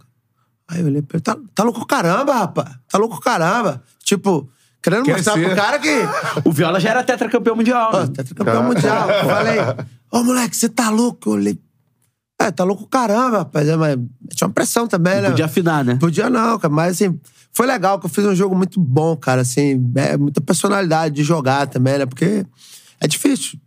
Aí 0.69 0.81
eu 0.81 0.87
olhei 0.87 1.03
pra 1.03 1.17
ele, 1.17 1.23
tá, 1.23 1.37
tá 1.55 1.63
louco 1.63 1.87
caramba, 1.87 2.35
rapaz. 2.35 2.69
Tá 2.89 2.99
louco 2.99 3.21
caramba. 3.21 3.83
Tipo, 4.05 4.49
querendo 4.83 5.05
Quer 5.05 5.17
mostrar 5.17 5.35
ser. 5.35 5.47
pro 5.47 5.57
cara 5.57 5.79
que... 5.79 5.89
O 6.45 6.53
Viola 6.53 6.79
já 6.79 6.91
era 6.91 7.03
tetracampeão 7.03 7.57
mundial. 7.57 7.93
Né? 7.93 8.09
tá 8.15 8.25
campeão 8.35 8.63
mundial. 8.63 9.11
Eu 9.11 9.25
falei, 9.25 9.59
ô 10.13 10.23
moleque, 10.23 10.57
você 10.57 10.69
tá 10.69 10.91
louco? 10.91 11.31
Eu 11.31 11.35
olhei, 11.35 11.59
é, 12.41 12.53
tá 12.53 12.63
louco 12.63 12.87
caramba, 12.87 13.39
rapaz. 13.39 13.67
É, 13.69 13.77
mas 13.77 13.97
tinha 14.35 14.47
uma 14.47 14.55
pressão 14.55 14.87
também, 14.87 15.21
né? 15.21 15.31
Podia 15.31 15.47
afinar, 15.47 15.85
né? 15.85 15.97
Podia 15.97 16.31
não, 16.31 16.59
cara. 16.59 16.73
Mas 16.73 16.93
assim, 16.93 17.19
foi 17.53 17.67
legal 17.67 17.99
que 17.99 18.07
eu 18.07 18.11
fiz 18.11 18.25
um 18.25 18.35
jogo 18.35 18.55
muito 18.55 18.79
bom, 18.79 19.17
cara. 19.17 19.41
Assim, 19.41 19.93
é, 19.97 20.17
muita 20.17 20.41
personalidade 20.41 21.17
de 21.17 21.25
jogar 21.25 21.67
também, 21.67 21.99
né? 21.99 22.07
Porque 22.07 22.47
é 23.01 23.09
difícil. 23.09 23.59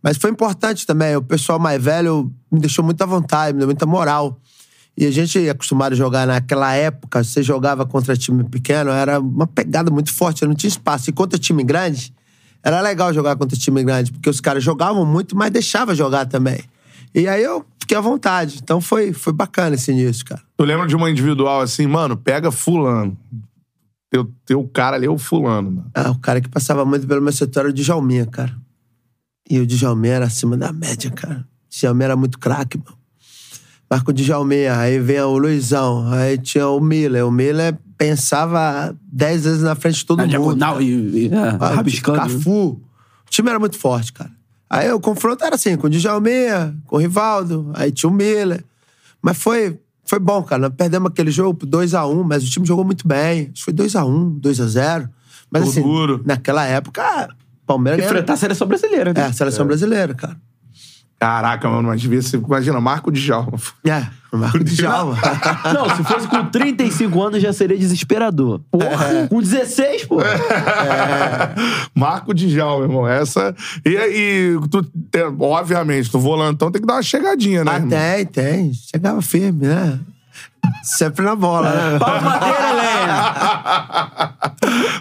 Mas 0.00 0.16
foi 0.16 0.30
importante 0.30 0.86
também. 0.86 1.16
O 1.16 1.22
pessoal 1.22 1.58
mais 1.58 1.82
velho 1.82 2.32
me 2.50 2.60
deixou 2.60 2.84
muita 2.84 3.04
vontade, 3.04 3.54
me 3.54 3.58
deu 3.58 3.66
muita 3.66 3.86
moral. 3.86 4.38
E 4.96 5.06
a 5.06 5.10
gente 5.10 5.38
é 5.38 5.50
acostumado 5.50 5.92
a 5.92 5.96
jogar 5.96 6.26
naquela 6.26 6.74
época, 6.74 7.24
você 7.24 7.42
jogava 7.42 7.86
contra 7.86 8.16
time 8.16 8.44
pequeno, 8.44 8.90
era 8.90 9.18
uma 9.18 9.46
pegada 9.46 9.90
muito 9.90 10.12
forte, 10.12 10.44
não 10.44 10.54
tinha 10.54 10.68
espaço. 10.68 11.08
E 11.08 11.12
contra 11.12 11.38
time 11.38 11.64
grande, 11.64 12.14
era 12.62 12.80
legal 12.80 13.12
jogar 13.12 13.36
contra 13.36 13.56
time 13.56 13.82
grande, 13.82 14.12
porque 14.12 14.28
os 14.28 14.40
caras 14.40 14.62
jogavam 14.62 15.04
muito, 15.06 15.36
mas 15.36 15.50
deixava 15.50 15.94
jogar 15.94 16.26
também. 16.26 16.60
E 17.14 17.26
aí 17.26 17.42
eu 17.42 17.64
fiquei 17.78 17.96
à 17.96 18.00
vontade. 18.00 18.60
Então 18.62 18.80
foi, 18.80 19.12
foi 19.12 19.32
bacana 19.32 19.74
esse 19.74 19.90
início, 19.90 20.24
cara. 20.24 20.42
Tu 20.56 20.64
lembra 20.64 20.86
de 20.86 20.94
uma 20.94 21.10
individual 21.10 21.60
assim, 21.62 21.86
mano, 21.86 22.16
pega 22.16 22.50
fulano. 22.50 23.16
Teu, 24.10 24.30
teu 24.44 24.68
cara 24.68 24.96
ali 24.96 25.06
é 25.06 25.10
o 25.10 25.16
fulano, 25.16 25.70
mano. 25.70 25.90
Ah, 25.94 26.10
o 26.10 26.18
cara 26.18 26.40
que 26.40 26.48
passava 26.48 26.84
muito 26.84 27.06
pelo 27.06 27.22
meu 27.22 27.32
setor 27.32 27.60
era 27.60 27.68
o 27.70 27.72
Djalminha, 27.72 28.26
cara. 28.26 28.54
E 29.48 29.58
o 29.58 29.66
Djalminha 29.66 30.14
era 30.14 30.26
acima 30.26 30.56
da 30.56 30.70
média, 30.70 31.10
cara. 31.10 31.40
O 31.40 31.74
Djalminha 31.74 32.04
era 32.04 32.16
muito 32.16 32.38
craque, 32.38 32.78
mano. 32.78 33.01
Marco 33.92 34.10
o 34.10 34.14
Djalminha, 34.14 34.74
aí 34.78 34.98
vem 34.98 35.20
o 35.20 35.36
Luizão, 35.36 36.10
aí 36.10 36.38
tinha 36.38 36.66
o 36.66 36.80
Miller. 36.80 37.26
O 37.26 37.30
Miller 37.30 37.76
pensava 37.98 38.96
dez 39.02 39.44
vezes 39.44 39.60
na 39.60 39.74
frente 39.74 39.96
de 39.96 40.06
todo 40.06 40.16
Na 40.16 40.22
mundo. 40.24 40.30
diagonal 40.30 40.80
e, 40.80 41.26
e 41.26 41.30
é, 41.30 41.56
Ah, 41.60 41.74
rabiscando. 41.74 42.18
Cafu. 42.18 42.68
O 42.70 42.80
time 43.28 43.50
era 43.50 43.58
muito 43.58 43.76
forte, 43.78 44.10
cara. 44.14 44.30
Aí 44.70 44.90
o 44.90 44.98
confronto 44.98 45.44
era 45.44 45.56
assim, 45.56 45.76
com 45.76 45.88
o 45.88 45.90
Djalminha, 45.90 46.74
com 46.86 46.96
o 46.96 46.98
Rivaldo, 46.98 47.70
aí 47.74 47.92
tinha 47.92 48.08
o 48.08 48.12
Miller. 48.14 48.64
Mas 49.20 49.36
foi, 49.36 49.78
foi 50.06 50.18
bom, 50.18 50.42
cara. 50.42 50.62
Nós 50.62 50.72
perdemos 50.74 51.10
aquele 51.10 51.30
jogo 51.30 51.52
por 51.52 51.66
2x1, 51.68 52.24
mas 52.24 52.42
o 52.42 52.50
time 52.50 52.64
jogou 52.64 52.86
muito 52.86 53.06
bem. 53.06 53.50
Acho 53.52 53.52
que 53.52 53.62
foi 53.64 53.74
2x1, 53.74 54.40
2x0. 54.40 55.10
Mas 55.50 55.64
Ficou 55.64 55.70
assim, 55.70 55.82
duro. 55.82 56.22
naquela 56.24 56.64
época, 56.64 57.28
o 57.62 57.66
Palmeiras 57.66 58.02
Enfrentar 58.06 58.32
a 58.32 58.36
seleção 58.38 58.66
brasileira, 58.66 59.12
né? 59.12 59.20
É, 59.20 59.24
a 59.24 59.32
seleção 59.34 59.66
brasileira, 59.66 60.14
cara. 60.14 60.38
Caraca, 61.22 61.68
mano, 61.68 61.86
mas 61.86 62.00
devia 62.00 62.20
ser. 62.20 62.38
Imagina, 62.38 62.80
Marco 62.80 63.12
de 63.12 63.20
Djalma. 63.20 63.52
É, 63.86 64.36
Marco 64.36 64.64
de 64.64 64.74
Djalma. 64.74 65.16
Não, 65.72 65.94
se 65.94 66.02
fosse 66.02 66.26
com 66.26 66.44
35 66.46 67.22
anos 67.22 67.40
já 67.40 67.52
seria 67.52 67.78
desesperador. 67.78 68.60
Porra, 68.70 69.28
com 69.28 69.40
16, 69.40 70.06
pô. 70.06 70.16
Marco 71.94 72.34
de 72.34 72.48
Djalma, 72.48 72.84
irmão. 72.86 73.06
Essa. 73.06 73.54
E, 73.84 73.90
e 73.90 74.60
tu, 74.68 74.84
obviamente, 75.38 76.10
tu 76.10 76.18
volantão 76.18 76.72
tem 76.72 76.80
que 76.80 76.88
dar 76.88 76.94
uma 76.94 77.02
chegadinha, 77.02 77.62
né? 77.62 77.70
Ah, 77.70 77.76
irmão? 77.76 77.90
tem, 77.90 78.26
tem. 78.26 78.72
Chegava 78.72 79.22
firme, 79.22 79.66
né? 79.66 80.00
Sempre 80.82 81.24
na 81.24 81.36
bola, 81.36 81.70
né? 81.70 81.98
Pau 81.98 82.18
de 82.18 82.24
madeira. 82.24 82.52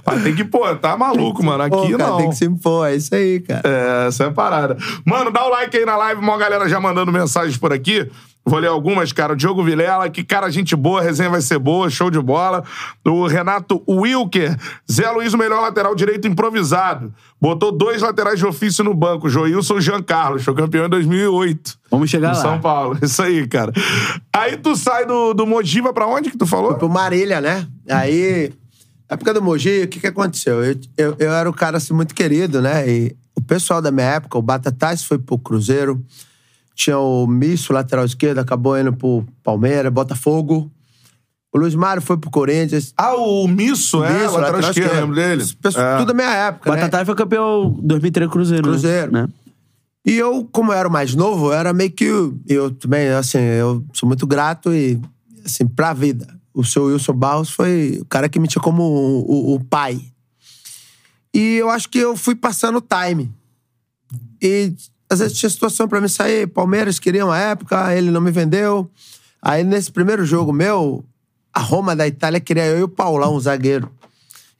Mas 0.05 0.23
tem 0.23 0.35
que, 0.35 0.43
pô, 0.43 0.75
tá 0.75 0.97
maluco, 0.97 1.43
mano. 1.43 1.63
Aqui 1.63 1.91
Pô, 1.91 1.97
cara, 1.97 2.09
não. 2.11 2.17
tem 2.17 2.29
que 2.29 2.35
se 2.35 2.45
impor, 2.45 2.87
é 2.87 2.95
isso 2.95 3.13
aí, 3.13 3.39
cara. 3.39 3.61
É, 3.63 4.07
essa 4.07 4.25
é 4.25 4.27
a 4.27 4.31
parada. 4.31 4.77
Mano, 5.05 5.31
dá 5.31 5.45
o 5.45 5.49
like 5.49 5.75
aí 5.75 5.85
na 5.85 5.95
live, 5.97 6.21
uma 6.21 6.37
galera 6.37 6.67
já 6.67 6.79
mandando 6.79 7.11
mensagens 7.11 7.57
por 7.57 7.73
aqui. 7.73 8.09
Vou 8.43 8.57
ler 8.57 8.67
algumas, 8.67 9.11
cara. 9.11 9.33
O 9.33 9.35
Diogo 9.35 9.63
Vilela, 9.63 10.09
que 10.09 10.23
cara, 10.23 10.49
gente 10.49 10.75
boa, 10.75 10.99
a 10.99 11.03
resenha 11.03 11.29
vai 11.29 11.41
ser 11.41 11.59
boa, 11.59 11.89
show 11.89 12.09
de 12.09 12.19
bola. 12.19 12.63
O 13.05 13.27
Renato 13.27 13.83
Wilker, 13.87 14.57
Zé 14.91 15.09
Luiz, 15.11 15.33
o 15.33 15.37
melhor 15.37 15.61
lateral 15.61 15.93
direito 15.93 16.27
improvisado. 16.27 17.13
Botou 17.39 17.71
dois 17.71 18.01
laterais 18.01 18.39
de 18.39 18.45
ofício 18.45 18.83
no 18.83 18.93
banco, 18.93 19.29
Joilson 19.29 19.77
e 19.77 19.81
Jean 19.81 20.01
Carlos, 20.01 20.43
foi 20.43 20.55
campeão 20.55 20.85
em 20.85 20.89
2008. 20.89 21.79
Vamos 21.91 22.09
chegar 22.09 22.29
lá. 22.29 22.35
São 22.35 22.59
Paulo, 22.59 22.97
isso 23.01 23.21
aí, 23.21 23.47
cara. 23.47 23.71
Aí 24.33 24.57
tu 24.57 24.75
sai 24.75 25.05
do, 25.05 25.33
do 25.33 25.45
Mogiva 25.45 25.93
pra 25.93 26.07
onde 26.07 26.31
que 26.31 26.37
tu 26.37 26.47
falou? 26.47 26.75
Pro 26.75 26.89
Marília, 26.89 27.39
né? 27.39 27.67
Aí, 27.89 28.51
na 29.09 29.15
época 29.15 29.33
do 29.35 29.41
Mogi, 29.41 29.83
o 29.83 29.87
que 29.87 29.99
que 29.99 30.07
aconteceu? 30.07 30.63
Eu, 30.63 30.75
eu, 30.97 31.15
eu 31.19 31.31
era 31.31 31.49
um 31.49 31.53
cara 31.53 31.77
assim, 31.77 31.93
muito 31.93 32.15
querido, 32.15 32.61
né? 32.61 32.89
E 32.89 33.15
o 33.35 33.41
pessoal 33.41 33.81
da 33.81 33.91
minha 33.91 34.07
época, 34.07 34.37
o 34.37 34.41
Batatais 34.41 35.03
foi 35.03 35.17
pro 35.17 35.37
Cruzeiro, 35.37 36.03
tinha 36.75 36.97
o 36.97 37.27
Misso, 37.27 37.73
lateral 37.73 38.05
esquerdo, 38.05 38.39
acabou 38.39 38.79
indo 38.79 38.93
pro 38.93 39.25
Palmeiras, 39.43 39.91
Botafogo. 39.91 40.71
O 41.53 41.57
Luiz 41.59 41.75
Mário 41.75 42.01
foi 42.01 42.17
pro 42.17 42.29
Corinthians. 42.31 42.93
Ah, 42.97 43.13
o 43.15 43.45
Misso, 43.47 44.03
é, 44.03 44.23
Misso, 44.23 44.37
lateral 44.37 44.61
esquerdo, 44.61 44.93
lembro 44.93 45.15
dele. 45.15 45.41
Esse 45.43 45.55
pessoal- 45.55 45.85
É. 45.85 45.97
Tudo 45.97 46.07
da 46.07 46.13
minha 46.13 46.33
época, 46.33 46.69
né? 46.71 46.75
Batatai 46.77 47.03
foi 47.05 47.13
campeão 47.15 47.77
2003 47.83 48.29
Cruzeiro. 48.31 48.63
né? 48.67 48.71
Cruzeiro. 48.71 49.11
Né? 49.11 49.27
E 50.05 50.15
eu, 50.17 50.47
como 50.51 50.71
eu 50.71 50.77
era 50.77 50.87
o 50.87 50.91
mais 50.91 51.13
novo, 51.13 51.47
eu 51.47 51.53
era 51.53 51.73
meio 51.73 51.91
que. 51.91 52.05
Eu 52.47 52.71
também, 52.71 53.09
assim, 53.09 53.37
eu 53.37 53.83
sou 53.93 54.07
muito 54.07 54.25
grato 54.25 54.73
e, 54.73 54.99
assim, 55.45 55.67
pra 55.67 55.93
vida. 55.93 56.25
O 56.53 56.63
seu 56.63 56.85
Wilson 56.85 57.13
Barros 57.13 57.49
foi 57.51 57.99
o 58.01 58.05
cara 58.05 58.27
que 58.29 58.39
me 58.39 58.47
tinha 58.47 58.61
como 58.61 58.81
o, 58.81 59.19
o- 59.51 59.55
o 59.55 59.63
pai. 59.65 60.01
E 61.33 61.55
eu 61.57 61.69
acho 61.69 61.87
que 61.89 61.97
eu 61.99 62.15
fui 62.15 62.33
passando 62.33 62.77
o 62.77 62.81
time. 62.81 63.31
E 64.41 64.73
às 65.11 65.19
vezes 65.19 65.37
tinha 65.37 65.49
situação 65.49 65.89
pra 65.89 65.99
me 65.99 66.07
sair. 66.07 66.47
Palmeiras 66.47 66.97
queria 66.97 67.25
uma 67.25 67.37
época, 67.37 67.93
ele 67.93 68.09
não 68.09 68.21
me 68.21 68.31
vendeu. 68.31 68.89
Aí 69.41 69.61
nesse 69.61 69.91
primeiro 69.91 70.25
jogo 70.25 70.53
meu, 70.53 71.03
a 71.53 71.59
Roma 71.59 71.93
da 71.93 72.07
Itália 72.07 72.39
queria 72.39 72.65
eu 72.67 72.79
e 72.79 72.83
o 72.83 72.87
Paulão, 72.87 73.35
um 73.35 73.39
zagueiro. 73.39 73.91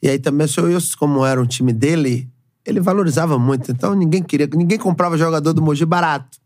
E 0.03 0.09
aí 0.09 0.19
também 0.19 0.45
o 0.45 0.49
seu 0.49 0.65
Wilson, 0.65 0.97
como 0.99 1.25
era 1.25 1.41
um 1.41 1.45
time 1.45 1.71
dele, 1.71 2.29
ele 2.65 2.81
valorizava 2.81 3.39
muito. 3.39 3.71
Então 3.71 3.95
ninguém 3.95 4.21
queria, 4.21 4.49
ninguém 4.53 4.77
comprava 4.77 5.17
jogador 5.17 5.53
do 5.53 5.61
Mogi 5.61 5.85
barato. 5.85 6.37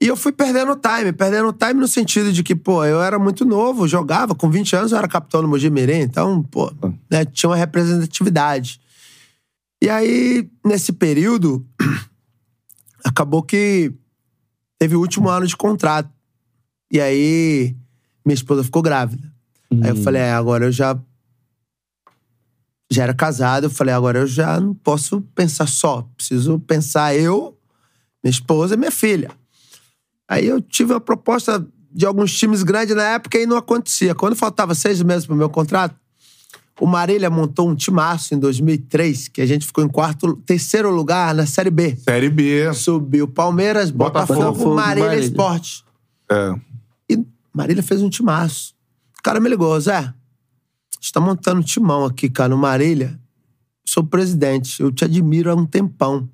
E 0.00 0.06
eu 0.06 0.16
fui 0.16 0.30
perdendo 0.30 0.76
time, 0.76 1.12
perdendo 1.12 1.52
time 1.52 1.80
no 1.80 1.88
sentido 1.88 2.32
de 2.32 2.44
que, 2.44 2.54
pô, 2.54 2.84
eu 2.84 3.02
era 3.02 3.18
muito 3.18 3.44
novo, 3.44 3.88
jogava, 3.88 4.34
com 4.36 4.48
20 4.48 4.76
anos 4.76 4.92
eu 4.92 4.98
era 4.98 5.08
capitão 5.08 5.40
do 5.40 5.48
Mogi 5.48 5.70
Mirim, 5.70 6.00
então, 6.00 6.42
pô, 6.42 6.70
né, 7.10 7.24
tinha 7.24 7.48
uma 7.48 7.56
representatividade. 7.56 8.80
E 9.82 9.88
aí, 9.88 10.48
nesse 10.64 10.92
período, 10.92 11.64
acabou 13.04 13.42
que 13.42 13.92
teve 14.78 14.96
o 14.96 15.00
último 15.00 15.28
ano 15.28 15.46
de 15.46 15.56
contrato. 15.56 16.10
E 16.90 17.00
aí, 17.00 17.76
minha 18.24 18.34
esposa 18.34 18.64
ficou 18.64 18.82
grávida. 18.82 19.32
Aí 19.82 19.90
eu 19.90 19.96
falei, 19.96 20.22
é, 20.22 20.32
agora 20.32 20.66
eu 20.66 20.72
já. 20.72 20.98
Já 22.90 23.02
era 23.04 23.14
casado, 23.14 23.64
eu 23.64 23.70
falei, 23.70 23.92
agora 23.92 24.20
eu 24.20 24.26
já 24.26 24.60
não 24.60 24.74
posso 24.74 25.20
pensar 25.34 25.66
só. 25.66 26.08
Preciso 26.16 26.60
pensar 26.60 27.16
eu, 27.16 27.58
minha 28.22 28.30
esposa 28.30 28.74
e 28.74 28.76
minha 28.76 28.90
filha. 28.90 29.30
Aí 30.28 30.46
eu 30.46 30.60
tive 30.60 30.92
uma 30.92 31.00
proposta 31.00 31.66
de 31.90 32.06
alguns 32.06 32.36
times 32.38 32.62
grandes 32.62 32.94
na 32.94 33.04
época 33.04 33.38
e 33.38 33.46
não 33.46 33.56
acontecia. 33.56 34.14
Quando 34.14 34.36
faltava 34.36 34.74
seis 34.74 35.02
meses 35.02 35.26
pro 35.26 35.34
meu 35.34 35.48
contrato, 35.48 35.96
o 36.80 36.86
Marília 36.86 37.30
montou 37.30 37.68
um 37.68 37.74
timaço 37.74 38.34
em 38.34 38.38
2003, 38.38 39.28
que 39.28 39.40
a 39.40 39.46
gente 39.46 39.64
ficou 39.66 39.84
em 39.84 39.88
quarto, 39.88 40.36
terceiro 40.44 40.90
lugar 40.90 41.32
na 41.34 41.46
Série 41.46 41.70
B. 41.70 41.96
Série 41.96 42.28
B. 42.28 42.72
Subiu 42.74 43.28
Palmeiras, 43.28 43.90
Botafogo, 43.90 44.40
Botafogo, 44.40 44.74
Marília, 44.74 45.08
Marília. 45.08 45.24
Esporte. 45.26 45.84
É. 46.30 46.54
E 47.08 47.24
Marília 47.52 47.82
fez 47.82 48.02
um 48.02 48.10
timaço. 48.10 48.74
O 49.18 49.22
cara 49.22 49.38
me 49.38 49.48
ligou, 49.48 49.78
Zé, 49.80 49.96
a 49.96 50.14
gente 51.00 51.12
tá 51.12 51.20
montando 51.20 51.60
um 51.60 51.64
timão 51.64 52.04
aqui, 52.04 52.28
cara, 52.28 52.48
no 52.48 52.58
Marília. 52.58 53.18
Sou 53.86 54.02
presidente, 54.02 54.80
eu 54.80 54.90
te 54.90 55.04
admiro 55.04 55.50
há 55.50 55.54
um 55.54 55.66
tempão. 55.66 56.28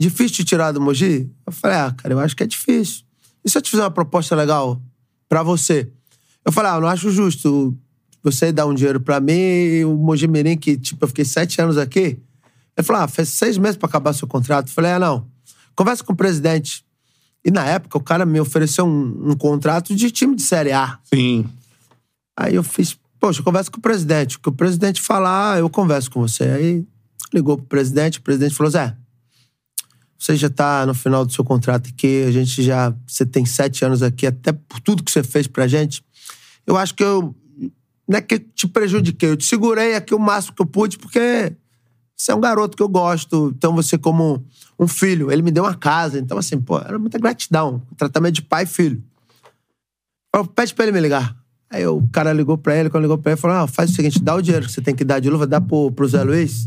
Difícil 0.00 0.36
te 0.36 0.44
tirar 0.44 0.72
do 0.72 0.80
Mogi? 0.80 1.30
Eu 1.46 1.52
falei, 1.52 1.76
ah, 1.76 1.92
cara, 1.92 2.14
eu 2.14 2.20
acho 2.20 2.34
que 2.34 2.42
é 2.42 2.46
difícil. 2.46 3.04
E 3.44 3.50
se 3.50 3.58
eu 3.58 3.62
te 3.62 3.70
fizer 3.70 3.82
uma 3.82 3.90
proposta 3.90 4.34
legal 4.34 4.80
pra 5.28 5.42
você? 5.42 5.90
Eu 6.44 6.52
falei, 6.52 6.70
ah, 6.70 6.74
eu 6.76 6.80
não 6.80 6.88
acho 6.88 7.10
justo 7.10 7.76
você 8.30 8.52
dar 8.52 8.66
um 8.66 8.74
dinheiro 8.74 9.00
pra 9.00 9.20
mim 9.20 9.84
o 9.84 9.96
Mogi 9.96 10.26
Mirim, 10.26 10.56
que, 10.56 10.76
tipo, 10.76 11.04
eu 11.04 11.08
fiquei 11.08 11.24
sete 11.24 11.60
anos 11.60 11.78
aqui. 11.78 12.20
Ele 12.76 12.84
falou, 12.84 13.02
ah, 13.02 13.08
faz 13.08 13.28
seis 13.28 13.58
meses 13.58 13.76
pra 13.76 13.88
acabar 13.88 14.12
seu 14.12 14.28
contrato. 14.28 14.68
Eu 14.68 14.72
falei, 14.72 14.92
ah, 14.92 14.98
não. 14.98 15.26
Conversa 15.74 16.04
com 16.04 16.12
o 16.12 16.16
presidente. 16.16 16.84
E 17.44 17.50
na 17.50 17.64
época, 17.64 17.98
o 17.98 18.00
cara 18.00 18.26
me 18.26 18.40
ofereceu 18.40 18.84
um, 18.86 19.30
um 19.30 19.36
contrato 19.36 19.94
de 19.94 20.10
time 20.10 20.34
de 20.36 20.42
Série 20.42 20.72
A. 20.72 20.98
Sim. 21.04 21.46
Aí 22.36 22.54
eu 22.54 22.62
fiz, 22.62 22.96
poxa, 23.18 23.40
eu 23.40 23.44
converso 23.44 23.70
com 23.70 23.78
o 23.78 23.82
presidente. 23.82 24.36
O 24.36 24.40
que 24.40 24.48
o 24.48 24.52
presidente 24.52 25.00
falar, 25.00 25.58
eu 25.58 25.68
converso 25.68 26.10
com 26.10 26.20
você. 26.20 26.44
Aí 26.44 26.86
ligou 27.32 27.56
pro 27.56 27.66
presidente, 27.66 28.18
o 28.18 28.22
presidente 28.22 28.54
falou: 28.54 28.70
Zé, 28.70 28.96
você 30.18 30.36
já 30.36 30.50
tá 30.50 30.84
no 30.86 30.94
final 30.94 31.24
do 31.24 31.32
seu 31.32 31.44
contrato 31.44 31.88
aqui, 31.88 32.24
a 32.26 32.30
gente 32.30 32.62
já. 32.62 32.94
Você 33.06 33.24
tem 33.24 33.44
sete 33.44 33.84
anos 33.84 34.02
aqui, 34.02 34.26
até 34.26 34.52
por 34.52 34.80
tudo 34.80 35.02
que 35.02 35.10
você 35.10 35.22
fez 35.22 35.46
pra 35.46 35.66
gente. 35.66 36.02
Eu 36.66 36.76
acho 36.76 36.94
que 36.94 37.04
eu. 37.04 37.34
Não 38.08 38.18
é 38.18 38.22
que 38.22 38.36
eu 38.36 38.38
te 38.38 38.66
prejudiquei, 38.66 39.30
eu 39.30 39.36
te 39.36 39.44
segurei 39.44 39.94
aqui 39.94 40.14
o 40.14 40.18
máximo 40.18 40.56
que 40.56 40.62
eu 40.62 40.66
pude, 40.66 40.98
porque 40.98 41.52
você 42.16 42.32
é 42.32 42.34
um 42.34 42.40
garoto 42.40 42.76
que 42.76 42.82
eu 42.82 42.88
gosto, 42.88 43.52
então 43.54 43.74
você, 43.74 43.98
como 43.98 44.44
um 44.78 44.88
filho, 44.88 45.30
ele 45.30 45.42
me 45.42 45.50
deu 45.50 45.64
uma 45.64 45.74
casa. 45.74 46.18
Então, 46.18 46.38
assim, 46.38 46.60
pô, 46.60 46.78
era 46.78 46.98
muita 46.98 47.18
gratidão. 47.18 47.80
Tratamento 47.96 48.34
de 48.36 48.42
pai 48.42 48.64
e 48.64 48.66
filho. 48.66 49.02
Eu, 50.34 50.44
pede 50.44 50.74
pra 50.74 50.84
ele 50.84 50.92
me 50.92 51.00
ligar. 51.00 51.36
Aí 51.70 51.86
o 51.86 52.02
cara 52.10 52.32
ligou 52.32 52.56
pra 52.56 52.76
ele, 52.76 52.88
quando 52.88 53.02
ligou 53.02 53.18
pra 53.18 53.32
ele, 53.32 53.40
falou: 53.40 53.56
ah, 53.58 53.66
faz 53.66 53.90
o 53.90 53.94
seguinte, 53.94 54.20
dá 54.20 54.34
o 54.34 54.42
dinheiro 54.42 54.66
que 54.66 54.72
você 54.72 54.80
tem 54.80 54.94
que 54.94 55.04
dar 55.04 55.20
de 55.20 55.28
luva, 55.28 55.46
dá 55.46 55.60
pro, 55.60 55.92
pro 55.92 56.08
Zé 56.08 56.22
Luiz, 56.22 56.66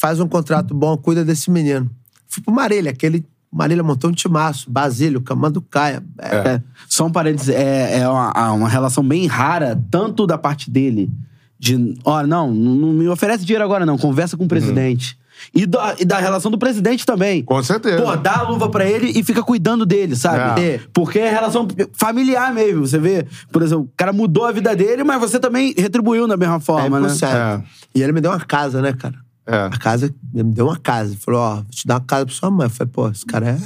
faz 0.00 0.20
um 0.20 0.28
contrato 0.28 0.74
bom, 0.74 0.96
cuida 0.96 1.24
desse 1.24 1.50
menino. 1.50 1.90
Fui 2.26 2.42
pro 2.42 2.54
Marília, 2.54 2.92
aquele. 2.92 3.26
Marília 3.52 3.82
montou 3.82 4.10
um 4.10 4.12
timaço, 4.12 4.70
Basílio, 4.70 5.20
Camando 5.20 5.60
Caia. 5.62 6.02
É, 6.18 6.36
É, 6.36 6.62
só 6.88 7.06
um 7.06 7.10
parênteses, 7.10 7.48
é, 7.48 8.00
é 8.00 8.08
uma, 8.08 8.52
uma 8.52 8.68
relação 8.68 9.02
bem 9.02 9.26
rara, 9.26 9.80
tanto 9.90 10.26
da 10.26 10.36
parte 10.36 10.70
dele, 10.70 11.10
de, 11.58 11.96
ó, 12.04 12.26
não, 12.26 12.52
não 12.52 12.92
me 12.92 13.08
oferece 13.08 13.44
dinheiro 13.44 13.64
agora 13.64 13.84
não, 13.86 13.98
conversa 13.98 14.36
com 14.36 14.44
o 14.44 14.48
presidente. 14.48 15.18
E, 15.54 15.66
da, 15.66 15.94
e 15.98 16.04
da 16.04 16.18
relação 16.18 16.50
do 16.50 16.58
presidente 16.58 17.06
também. 17.06 17.44
Com 17.44 17.62
certeza. 17.62 18.02
Pô, 18.02 18.16
dá 18.16 18.38
a 18.38 18.42
luva 18.42 18.68
pra 18.68 18.84
ele 18.84 19.12
e 19.18 19.22
fica 19.22 19.42
cuidando 19.42 19.86
dele, 19.86 20.16
sabe? 20.16 20.60
É. 20.60 20.80
Porque 20.92 21.18
é 21.18 21.30
relação 21.30 21.66
familiar 21.92 22.52
mesmo. 22.52 22.86
Você 22.86 22.98
vê, 22.98 23.24
por 23.52 23.62
exemplo, 23.62 23.84
o 23.84 23.90
cara 23.96 24.12
mudou 24.12 24.46
a 24.46 24.52
vida 24.52 24.74
dele, 24.74 25.04
mas 25.04 25.20
você 25.20 25.38
também 25.38 25.72
retribuiu 25.76 26.26
da 26.26 26.36
mesma 26.36 26.58
forma, 26.58 26.98
né? 27.00 27.08
100%. 27.08 27.28
É. 27.28 27.62
E 27.94 28.02
ele 28.02 28.12
me 28.12 28.20
deu 28.20 28.32
uma 28.32 28.40
casa, 28.40 28.82
né, 28.82 28.92
cara? 28.92 29.14
É. 29.50 29.56
A 29.56 29.70
casa, 29.78 30.14
me 30.32 30.42
deu 30.52 30.66
uma 30.66 30.76
casa. 30.76 31.16
Falou, 31.16 31.40
ó, 31.40 31.54
vou 31.56 31.64
te 31.70 31.86
dar 31.86 31.94
uma 31.94 32.00
casa 32.02 32.26
pra 32.26 32.34
sua 32.34 32.50
mãe. 32.50 32.66
Eu 32.66 32.70
falei, 32.70 32.92
pô, 32.92 33.08
esse 33.08 33.24
cara 33.24 33.48
é 33.48 33.58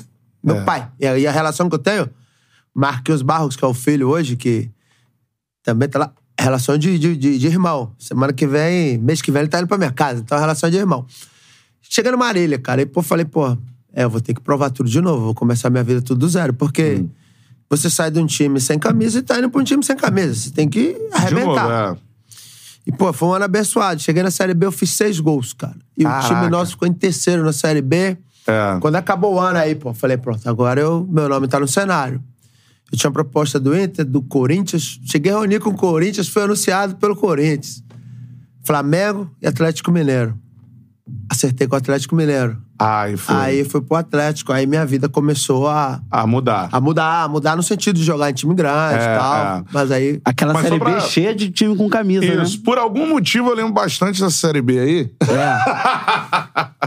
meu 0.43 0.57
É. 0.59 0.65
pai. 0.65 0.89
E 1.01 1.07
a, 1.07 1.31
a 1.31 1.33
relação 1.33 1.69
que 1.69 1.75
eu 1.75 1.79
tenho, 1.81 2.09
Marquinhos 2.73 3.21
Barros, 3.23 3.57
que 3.57 3.65
é 3.65 3.67
o 3.69 3.75
filho 3.75 4.09
hoje, 4.09 4.37
que 4.37 4.71
também 5.63 5.89
tá 5.89 5.99
lá, 5.99 6.13
relação 6.39 6.79
de, 6.79 6.99
de, 6.99 7.17
de, 7.17 7.37
de 7.39 7.47
irmão. 7.49 7.93
Semana 7.99 8.33
que 8.33 8.47
vem, 8.47 8.97
mês 8.99 9.21
que 9.21 9.33
vem, 9.33 9.41
ele 9.43 9.49
tá 9.49 9.59
indo 9.59 9.67
pra 9.67 9.77
minha 9.77 9.91
casa. 9.93 10.21
Então, 10.21 10.39
é 10.39 10.41
relação 10.41 10.71
de 10.71 10.77
irmão. 10.77 11.05
Chegando 11.83 12.13
numa 12.13 12.27
Marília, 12.27 12.59
cara, 12.59 12.81
e 12.81 12.87
pô, 12.87 13.03
falei, 13.03 13.25
pô, 13.25 13.51
é, 13.93 14.05
eu 14.05 14.09
vou 14.11 14.21
ter 14.21 14.33
que 14.35 14.41
provar 14.41 14.71
tudo 14.71 14.89
de 14.89 15.01
novo, 15.01 15.25
vou 15.25 15.35
começar 15.35 15.69
minha 15.69 15.83
vida 15.85 16.01
tudo 16.01 16.21
do 16.21 16.29
zero. 16.29 16.55
Porque 16.55 17.05
você 17.69 17.91
sai 17.91 18.11
de 18.11 18.19
um 18.21 18.27
time 18.27 18.61
sem 18.61 18.79
camisa 18.79 19.19
e 19.19 19.23
tá 19.23 19.39
indo 19.39 19.51
pra 19.51 19.61
um 19.61 19.65
time 19.65 19.83
sem 19.85 19.97
camisa. 19.97 20.33
Você 20.35 20.51
tem 20.51 20.69
que 20.69 20.93
De 20.95 20.99
novo, 21.01 21.15
arrebentar. 21.59 21.95
é. 21.95 22.12
E, 22.87 22.93
pô, 22.93 23.13
foi 23.13 23.29
um 23.29 23.33
ano 23.33 23.45
abençoado. 23.45 24.01
Cheguei 24.01 24.23
na 24.23 24.31
Série 24.31 24.55
B, 24.55 24.67
eu 24.67 24.73
fiz 24.73 24.91
seis 24.91 25.21
gols, 25.21 25.53
cara. 25.53 25.77
E 25.97 26.03
Caraca. 26.03 26.25
o 26.25 26.29
time 26.29 26.51
nosso 26.51 26.73
ficou 26.73 26.89
em 26.89 26.93
terceiro 26.93 27.45
na 27.45 27.53
Série 27.53 27.83
B. 27.83 28.17
É. 28.47 28.79
Quando 28.81 28.97
acabou 28.97 29.35
o 29.35 29.41
ano 29.41 29.59
aí, 29.59 29.75
pô, 29.75 29.95
falei, 29.95 30.17
pronto, 30.17 30.49
agora 30.49 30.81
eu, 30.81 31.07
meu 31.09 31.29
nome 31.29 31.47
tá 31.47 31.61
no 31.61 31.69
cenário. 31.69 32.23
Eu 32.91 32.99
tinha 32.99 33.11
proposta 33.11 33.59
do 33.59 33.77
Inter, 33.77 34.05
do 34.05 34.21
Corinthians. 34.21 35.01
Cheguei 35.05 35.33
a 35.33 35.37
reunir 35.37 35.61
com 35.61 35.71
o 35.71 35.77
Corinthians, 35.77 36.29
foi 36.29 36.43
anunciado 36.43 36.97
pelo 36.97 37.17
Corinthians. 37.17 37.83
Flamengo 38.65 39.31
e 39.41 39.47
Atlético 39.47 39.91
Mineiro. 39.91 40.37
Acertei 41.29 41.67
com 41.67 41.75
o 41.75 41.79
Atlético 41.79 42.15
Mineiro. 42.15 42.61
Ai, 42.83 43.17
foi. 43.17 43.35
Aí 43.37 43.65
fui 43.65 43.81
pro 43.81 43.97
Atlético, 43.97 44.53
aí 44.53 44.67
minha 44.67 44.85
vida 44.85 45.09
começou 45.09 45.69
a, 45.69 46.01
A 46.11 46.27
mudar. 46.27 46.69
a 46.73 46.81
mudar, 46.81 47.23
a 47.25 47.29
mudar 47.29 47.57
no 47.57 47.63
sentido 47.63 47.97
de 47.97 48.05
jogar 48.05 48.31
em 48.31 48.35
time 48.35 48.55
grande 48.55 48.99
É, 48.99 49.15
e 49.15 49.19
tal. 49.19 49.37
é. 49.59 49.65
Mas 49.73 49.91
aí. 49.93 50.21
Aquela 50.25 50.53
Mas 50.53 50.63
série 50.65 50.79
pra- 50.79 50.91
B 50.95 51.01
cheia 51.03 51.35
de 51.35 51.51
time 51.51 51.77
com 51.77 51.89
camisa, 51.89 52.25
Isso. 52.25 52.57
né? 52.59 52.63
Por 52.65 52.79
algum 52.79 53.07
motivo 53.09 53.51
eu 53.51 53.55
lembro 53.55 53.73
bastante 53.73 54.21
dessa 54.21 54.35
Série 54.35 54.61
B 54.63 54.79
aí. 54.79 55.11
É. 55.29 56.73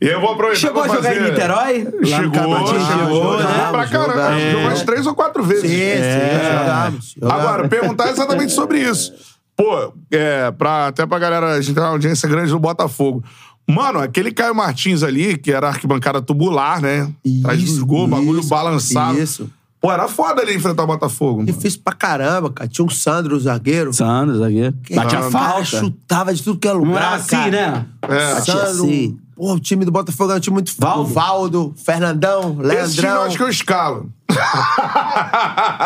E 0.00 0.06
eu 0.06 0.20
vou 0.20 0.32
aproveitar 0.32 0.60
Chegou 0.60 0.82
a 0.82 0.88
jogar 0.88 1.02
fazer... 1.02 1.20
em 1.20 1.30
Niterói? 1.30 1.84
Lá 1.84 2.06
Chegou, 2.06 2.34
chegou, 2.34 2.66
chegou, 2.66 3.08
jogou 3.14 3.36
né? 3.38 3.68
pra 3.70 3.86
caramba. 3.86 4.12
jogamos. 4.12 4.42
Jogou 4.42 4.60
umas 4.66 4.82
três 4.82 5.06
ou 5.06 5.14
quatro 5.14 5.42
vezes. 5.44 5.70
Sim, 5.70 5.76
sim, 5.76 6.58
jogamos. 6.58 7.14
jogamos. 7.20 7.44
Agora, 7.44 7.68
perguntar 7.68 8.10
exatamente 8.10 8.52
sobre 8.52 8.78
isso. 8.80 9.12
Pô, 9.54 9.92
é, 10.10 10.50
pra, 10.52 10.88
até 10.88 11.04
pra 11.06 11.18
galera, 11.18 11.52
a 11.52 11.60
gente 11.60 11.74
tem 11.74 11.82
uma 11.82 11.90
audiência 11.90 12.28
grande 12.28 12.50
do 12.50 12.58
Botafogo. 12.58 13.22
Mano, 13.68 14.00
aquele 14.00 14.32
Caio 14.32 14.54
Martins 14.54 15.02
ali, 15.02 15.38
que 15.38 15.52
era 15.52 15.68
arquibancada 15.68 16.20
tubular, 16.20 16.80
né? 16.82 17.10
Atrás 17.40 17.62
dos 17.62 17.78
gols, 17.82 18.10
bagulho 18.10 18.40
isso, 18.40 18.48
balançado. 18.48 19.18
Isso. 19.18 19.50
Pô, 19.80 19.90
era 19.90 20.06
foda 20.06 20.42
ali 20.42 20.54
enfrentar 20.54 20.84
o 20.84 20.86
Botafogo. 20.86 21.44
Difícil 21.44 21.80
pra 21.82 21.92
caramba, 21.92 22.50
cara. 22.50 22.68
Tinha 22.68 22.84
um 22.84 22.90
Sandro, 22.90 23.36
o 23.36 23.40
zagueiro. 23.40 23.92
Sandro, 23.92 24.38
zagueiro. 24.38 24.76
Batia 24.94 25.18
O 25.18 25.22
cara 25.22 25.30
falta. 25.30 25.64
chutava 25.64 26.32
de 26.34 26.42
tudo 26.42 26.58
que 26.60 26.68
é 26.68 26.72
lugar, 26.72 26.90
Não 26.90 26.96
era 26.98 27.14
assim, 27.16 27.28
cara. 27.30 27.50
né? 27.50 27.86
É. 28.02 28.34
Batia 28.34 28.54
Sandro, 28.54 28.84
assim. 28.84 29.18
pô, 29.34 29.52
o 29.54 29.60
time 29.60 29.84
do 29.84 29.90
Botafogo 29.90 30.30
era 30.30 30.38
um 30.38 30.40
time 30.40 30.54
muito 30.54 30.72
Valdo. 30.78 31.04
forte. 31.10 31.14
Valdo, 31.14 31.74
Fernandão, 31.76 32.40
Esse 32.40 32.54
time 32.54 32.62
eu 32.62 32.68
Leandrão. 33.12 33.22
acho 33.24 33.36
que 33.36 33.42
eu 33.42 33.48
escalo. 33.48 34.12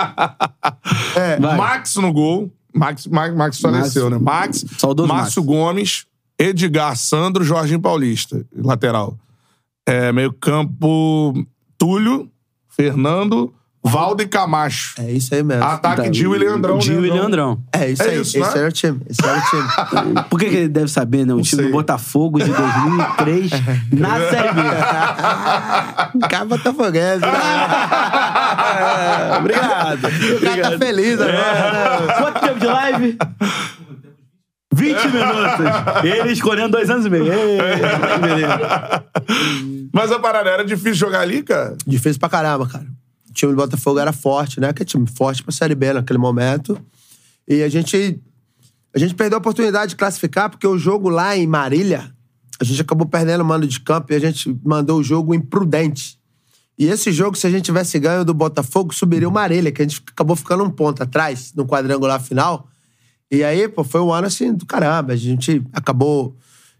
É. 1.16 1.38
Vai. 1.40 1.56
Max 1.56 1.96
no 1.96 2.12
gol. 2.12 2.50
Max, 2.74 3.06
Max, 3.06 3.34
Max 3.34 3.60
faleceu, 3.60 4.10
né? 4.10 4.18
Max, 4.20 4.64
Saudoso 4.78 5.08
Márcio 5.08 5.42
Max. 5.42 5.56
Gomes, 5.56 6.06
Edgar 6.38 6.96
Sandro, 6.96 7.44
Jorginho 7.44 7.80
Paulista, 7.80 8.44
lateral. 8.56 9.16
É, 9.86 10.10
meio 10.12 10.32
campo, 10.32 11.32
Túlio, 11.78 12.28
Fernando, 12.68 13.52
Valdo 13.88 14.20
e 14.20 14.26
Camacho. 14.26 15.00
É 15.00 15.12
isso 15.12 15.32
aí 15.32 15.44
mesmo. 15.44 15.62
Ataque, 15.62 16.12
Gil 16.12 16.34
e 16.34 16.38
Leandrão. 16.40 16.80
Gil 16.80 17.06
e 17.06 17.10
Leandrão. 17.10 17.60
É 17.72 17.88
isso 17.88 18.02
É 18.02 18.08
aí. 18.08 18.20
isso, 18.20 18.36
esse 18.36 18.52
né? 18.54 18.58
era 18.58 18.68
o 18.68 18.72
time. 18.72 19.00
Esse 19.08 19.24
era 19.24 19.38
o 19.38 19.42
time. 19.42 19.62
Por 20.28 20.40
que, 20.40 20.50
que 20.50 20.56
ele 20.56 20.68
deve 20.68 20.88
saber, 20.88 21.24
né? 21.24 21.32
O 21.32 21.40
time 21.40 21.62
sei. 21.62 21.66
do 21.66 21.70
Botafogo 21.72 22.40
de 22.40 22.52
2003 22.52 23.50
na 23.92 24.18
Série 24.28 24.52
B. 24.54 24.62
Cara 26.28 26.44
botafoguense. 26.46 27.20
né? 27.20 27.30
Obrigado. 29.38 30.06
O 30.06 30.40
cara 30.40 30.70
tá 30.70 30.78
feliz 30.78 31.20
agora. 31.20 31.38
né? 31.38 32.14
Quanto 32.18 32.40
tempo 32.40 32.58
de 32.58 32.66
live? 32.66 33.18
20 34.76 35.08
minutos. 35.08 36.04
Ele 36.04 36.32
escolhendo 36.32 36.70
dois 36.70 36.90
anos 36.90 37.06
e 37.06 37.10
meio. 37.10 37.32
Ei. 37.32 37.58
Mas 39.92 40.12
a 40.12 40.18
parada 40.18 40.50
era 40.50 40.64
difícil 40.64 40.94
jogar 40.94 41.20
ali, 41.20 41.42
cara. 41.42 41.76
Difícil 41.86 42.20
pra 42.20 42.28
caramba, 42.28 42.66
cara. 42.66 42.86
O 43.30 43.32
time 43.32 43.52
do 43.52 43.56
Botafogo 43.56 43.98
era 43.98 44.12
forte, 44.12 44.60
né? 44.60 44.72
Que 44.72 44.82
é 44.82 44.84
time 44.84 45.06
forte 45.06 45.42
pra 45.42 45.52
Série 45.52 45.74
B 45.74 45.92
naquele 45.92 46.18
momento. 46.18 46.78
E 47.48 47.62
a 47.62 47.68
gente, 47.68 48.20
a 48.94 48.98
gente 48.98 49.14
perdeu 49.14 49.38
a 49.38 49.40
oportunidade 49.40 49.90
de 49.90 49.96
classificar, 49.96 50.50
porque 50.50 50.66
o 50.66 50.78
jogo 50.78 51.08
lá 51.08 51.36
em 51.36 51.46
Marília, 51.46 52.12
a 52.60 52.64
gente 52.64 52.80
acabou 52.80 53.06
perdendo 53.06 53.40
o 53.40 53.44
mando 53.44 53.66
de 53.66 53.80
campo 53.80 54.12
e 54.12 54.16
a 54.16 54.18
gente 54.18 54.54
mandou 54.64 55.00
o 55.00 55.02
jogo 55.02 55.34
imprudente. 55.34 56.18
E 56.78 56.86
esse 56.88 57.10
jogo, 57.10 57.36
se 57.36 57.46
a 57.46 57.50
gente 57.50 57.64
tivesse 57.64 57.98
ganho 57.98 58.24
do 58.24 58.34
Botafogo, 58.34 58.94
subiria 58.94 59.28
o 59.28 59.32
Marília, 59.32 59.72
que 59.72 59.80
a 59.80 59.84
gente 59.86 60.02
acabou 60.12 60.36
ficando 60.36 60.62
um 60.62 60.70
ponto 60.70 61.02
atrás 61.02 61.52
no 61.56 61.66
quadrangular 61.66 62.20
final. 62.20 62.68
E 63.30 63.42
aí, 63.42 63.66
pô, 63.68 63.82
foi 63.82 64.00
um 64.00 64.12
ano 64.12 64.26
assim 64.26 64.52
do 64.52 64.64
caramba. 64.66 65.12
A 65.12 65.16
gente 65.16 65.62
acabou. 65.72 66.36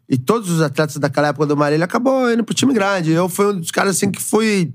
E 0.08 0.16
todos 0.16 0.48
os 0.50 0.60
atletas 0.62 0.96
daquela 0.96 1.28
época 1.28 1.46
do 1.46 1.56
Marília 1.56 1.84
acabou 1.84 2.30
indo 2.32 2.44
pro 2.44 2.54
time 2.54 2.72
grande. 2.72 3.10
Eu 3.10 3.28
fui 3.28 3.46
um 3.46 3.58
dos 3.58 3.70
caras 3.70 3.96
assim 3.96 4.10
que 4.10 4.22
fui. 4.22 4.72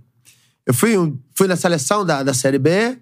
Eu 0.66 0.74
fui, 0.74 0.92
fui 1.34 1.48
na 1.48 1.56
seleção 1.56 2.06
da, 2.06 2.22
da 2.22 2.34
Série 2.34 2.60
B, 2.60 2.98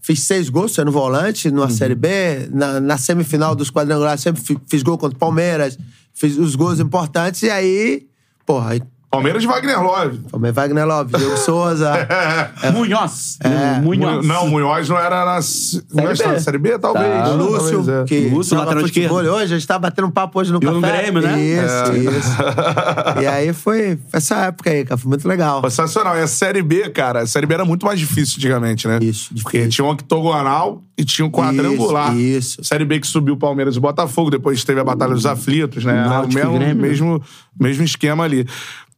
fiz 0.00 0.20
seis 0.24 0.48
gols 0.48 0.74
sendo 0.74 0.90
volante 0.90 1.50
numa 1.50 1.70
Série 1.70 1.94
B. 1.94 2.48
Na, 2.52 2.80
na 2.80 2.98
semifinal 2.98 3.54
dos 3.54 3.70
quadrangulares, 3.70 4.20
sempre 4.20 4.42
fi- 4.42 4.58
fiz 4.68 4.82
gol 4.82 4.98
contra 4.98 5.16
o 5.16 5.18
Palmeiras, 5.18 5.78
fiz 6.12 6.36
os 6.36 6.56
gols 6.56 6.80
importantes. 6.80 7.42
E 7.42 7.50
aí, 7.50 8.08
porra, 8.44 8.80
Palmeiras 9.10 9.40
de 9.40 9.48
Wagner 9.48 9.82
Love. 9.82 10.18
Palmeiras 10.30 10.54
Wagner 10.56 10.86
Love, 10.86 11.16
Diego 11.16 11.36
Souza. 11.38 11.92
Munhoz. 12.74 13.38
É. 13.42 13.80
Munhoz. 13.80 14.26
Não, 14.26 14.44
o 14.44 14.50
Munhoz 14.50 14.86
não 14.88 14.98
era 14.98 15.24
na, 15.24 15.40
não 15.94 16.12
B. 16.14 16.24
na 16.26 16.40
Série 16.40 16.58
B? 16.58 16.78
Talvez. 16.78 17.06
Tá. 17.24 17.30
O 17.30 17.36
Lúcio, 17.36 17.76
Talvez, 17.84 17.88
é. 17.88 18.04
que 18.04 18.28
Lúcio, 18.28 18.56
lateral 18.58 18.82
futebol 18.82 19.20
esquerdo. 19.20 19.34
hoje, 19.34 19.54
a 19.54 19.58
gente 19.58 19.66
tá 19.66 19.78
batendo 19.78 20.08
um 20.08 20.10
papo 20.10 20.38
hoje 20.38 20.52
no 20.52 20.60
no 20.60 20.80
café. 20.82 21.02
Grêmio, 21.02 21.22
né? 21.22 21.40
Isso, 21.40 21.92
É. 21.92 21.98
isso. 22.18 23.22
e 23.22 23.26
aí 23.26 23.52
foi, 23.54 23.98
essa 24.12 24.36
época 24.46 24.68
aí, 24.70 24.84
cara, 24.84 24.98
foi 24.98 25.08
muito 25.08 25.26
legal. 25.26 25.62
Sensacional. 25.62 26.14
E 26.16 26.20
a 26.20 26.26
Série 26.26 26.60
B, 26.62 26.90
cara, 26.90 27.20
a 27.22 27.26
Série 27.26 27.46
B 27.46 27.54
era 27.54 27.64
muito 27.64 27.86
mais 27.86 27.98
difícil 27.98 28.36
antigamente, 28.36 28.86
né? 28.86 28.98
Isso, 29.00 29.30
Porque 29.42 29.58
difícil. 29.58 29.70
tinha 29.70 29.84
um 29.86 29.90
octogonal 29.90 30.82
e 30.98 31.04
tinha 31.04 31.24
um 31.24 31.30
quadrangular. 31.30 32.14
Isso, 32.14 32.60
isso. 32.60 32.64
Série 32.64 32.84
B 32.84 33.00
que 33.00 33.06
subiu 33.06 33.34
o 33.34 33.38
Palmeiras 33.38 33.74
e 33.76 33.78
o 33.78 33.80
Botafogo, 33.80 34.28
depois 34.30 34.62
teve 34.64 34.80
a 34.80 34.84
Batalha 34.84 35.14
dos 35.14 35.24
Aflitos, 35.24 35.82
né? 35.84 36.04
O 36.04 36.08
Náutico 36.10 36.38
e 36.40 36.58
mesmo, 36.58 36.74
mesmo, 36.82 37.22
mesmo 37.58 37.84
esquema 37.84 38.24
ali. 38.24 38.46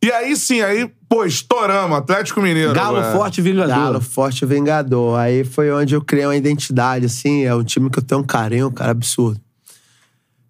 E 0.02 0.10
aí 0.10 0.34
sim, 0.34 0.62
aí, 0.62 0.90
pô, 1.08 1.26
estouramos, 1.26 1.98
Atlético 1.98 2.40
Mineiro. 2.40 2.72
Galo 2.72 2.98
é. 2.98 3.12
forte 3.12 3.42
vingador. 3.42 3.68
Galo 3.68 4.00
Forte 4.00 4.46
Vingador. 4.46 5.18
Aí 5.18 5.44
foi 5.44 5.70
onde 5.70 5.94
eu 5.94 6.00
criei 6.02 6.24
uma 6.24 6.36
identidade, 6.36 7.04
assim. 7.04 7.42
É 7.44 7.54
um 7.54 7.62
time 7.62 7.90
que 7.90 7.98
eu 7.98 8.02
tenho 8.02 8.22
um 8.22 8.24
carinho, 8.24 8.70
cara, 8.70 8.92
absurdo. 8.92 9.38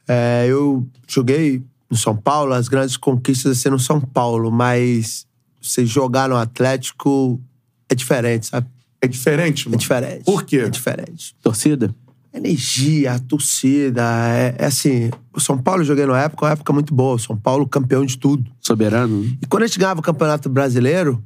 É, 0.07 0.47
eu 0.49 0.87
joguei 1.09 1.63
no 1.91 1.97
São 1.97 2.17
Paulo, 2.17 2.53
as 2.53 2.69
grandes 2.69 2.97
conquistas 2.97 3.59
assim 3.59 3.69
no 3.69 3.79
São 3.79 4.01
Paulo, 4.01 4.53
mas 4.53 5.27
você 5.61 5.85
jogar 5.85 6.29
no 6.29 6.37
Atlético 6.37 7.41
é 7.89 7.95
diferente, 7.95 8.47
sabe? 8.47 8.69
É 9.03 9.09
diferente, 9.09 9.67
É 9.67 9.71
mano. 9.71 9.79
diferente. 9.81 10.25
Por 10.25 10.45
quê? 10.45 10.59
É 10.59 10.69
diferente. 10.69 11.35
Torcida? 11.43 11.93
A 12.33 12.39
energia, 12.39 13.15
a 13.15 13.19
torcida, 13.19 14.03
é, 14.29 14.55
é 14.59 14.67
assim. 14.67 15.11
O 15.35 15.41
São 15.41 15.59
Paulo 15.59 15.81
eu 15.83 15.85
joguei 15.87 16.07
na 16.07 16.21
época, 16.21 16.47
uma 16.47 16.53
época 16.53 16.73
muito 16.73 16.95
boa. 16.95 17.15
O 17.15 17.19
São 17.19 17.37
Paulo 17.37 17.67
campeão 17.67 18.05
de 18.07 18.17
tudo. 18.19 18.49
Soberano? 18.61 19.25
E 19.43 19.47
quando 19.49 19.65
a 19.65 19.67
gente 19.67 19.79
ganhava 19.79 19.99
o 20.01 20.03
Campeonato 20.03 20.49
Brasileiro, 20.49 21.23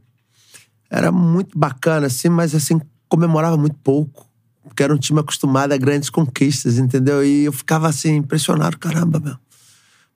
era 0.91 1.13
muito 1.13 1.59
bacana, 1.59 2.07
assim, 2.07 2.29
mas 2.29 2.55
assim, 2.55 2.81
comemorava 3.09 3.57
muito 3.57 3.77
pouco. 3.83 4.27
Porque 4.63 4.83
era 4.83 4.95
um 4.95 4.99
time 4.99 5.21
acostumado 5.21 5.73
a 5.73 5.77
grandes 5.77 6.09
conquistas, 6.09 6.79
entendeu? 6.79 7.23
E 7.25 7.45
eu 7.45 7.53
ficava 7.53 7.87
assim, 7.87 8.17
impressionado, 8.17 8.79
caramba, 8.79 9.21
meu. 9.21 9.37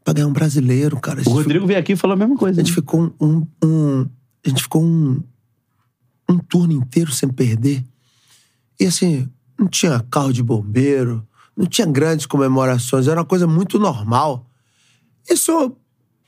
Pra 0.02 0.14
ganhar 0.14 0.26
um 0.26 0.32
brasileiro, 0.32 0.98
cara. 0.98 1.20
O 1.26 1.30
Rodrigo 1.30 1.66
veio 1.66 1.78
aqui 1.78 1.92
e 1.92 1.96
falou 1.96 2.14
a 2.14 2.18
mesma 2.18 2.34
coisa. 2.36 2.60
a 2.60 2.64
gente 2.64 2.72
né? 2.72 2.74
ficou 2.76 3.02
um, 3.20 3.26
um- 3.26 3.46
um- 3.62 4.06
A 4.44 4.48
gente 4.48 4.62
ficou 4.62 4.82
um, 4.82 5.22
um 6.30 6.38
turno 6.38 6.72
inteiro 6.72 7.12
sem 7.12 7.28
perder. 7.28 7.84
E 8.80 8.86
assim, 8.86 9.28
não 9.58 9.66
tinha 9.66 10.04
carro 10.10 10.32
de 10.32 10.42
bombeiro, 10.42 11.26
não 11.56 11.66
tinha 11.66 11.86
grandes 11.86 12.24
comemorações, 12.24 13.08
era 13.08 13.18
uma 13.18 13.26
coisa 13.26 13.46
muito 13.46 13.78
normal. 13.78 14.46
Isso, 15.28 15.76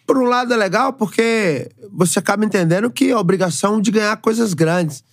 por 0.07 0.19
um 0.19 0.25
lado, 0.25 0.53
é 0.53 0.57
legal 0.57 0.93
porque 0.93 1.71
você 1.93 2.19
acaba 2.19 2.45
entendendo 2.45 2.91
que 2.91 3.11
é 3.11 3.13
a 3.13 3.21
obrigação 3.21 3.81
de 3.81 3.91
ganhar 3.91 4.17
coisas 4.17 4.53
grandes. 4.53 5.05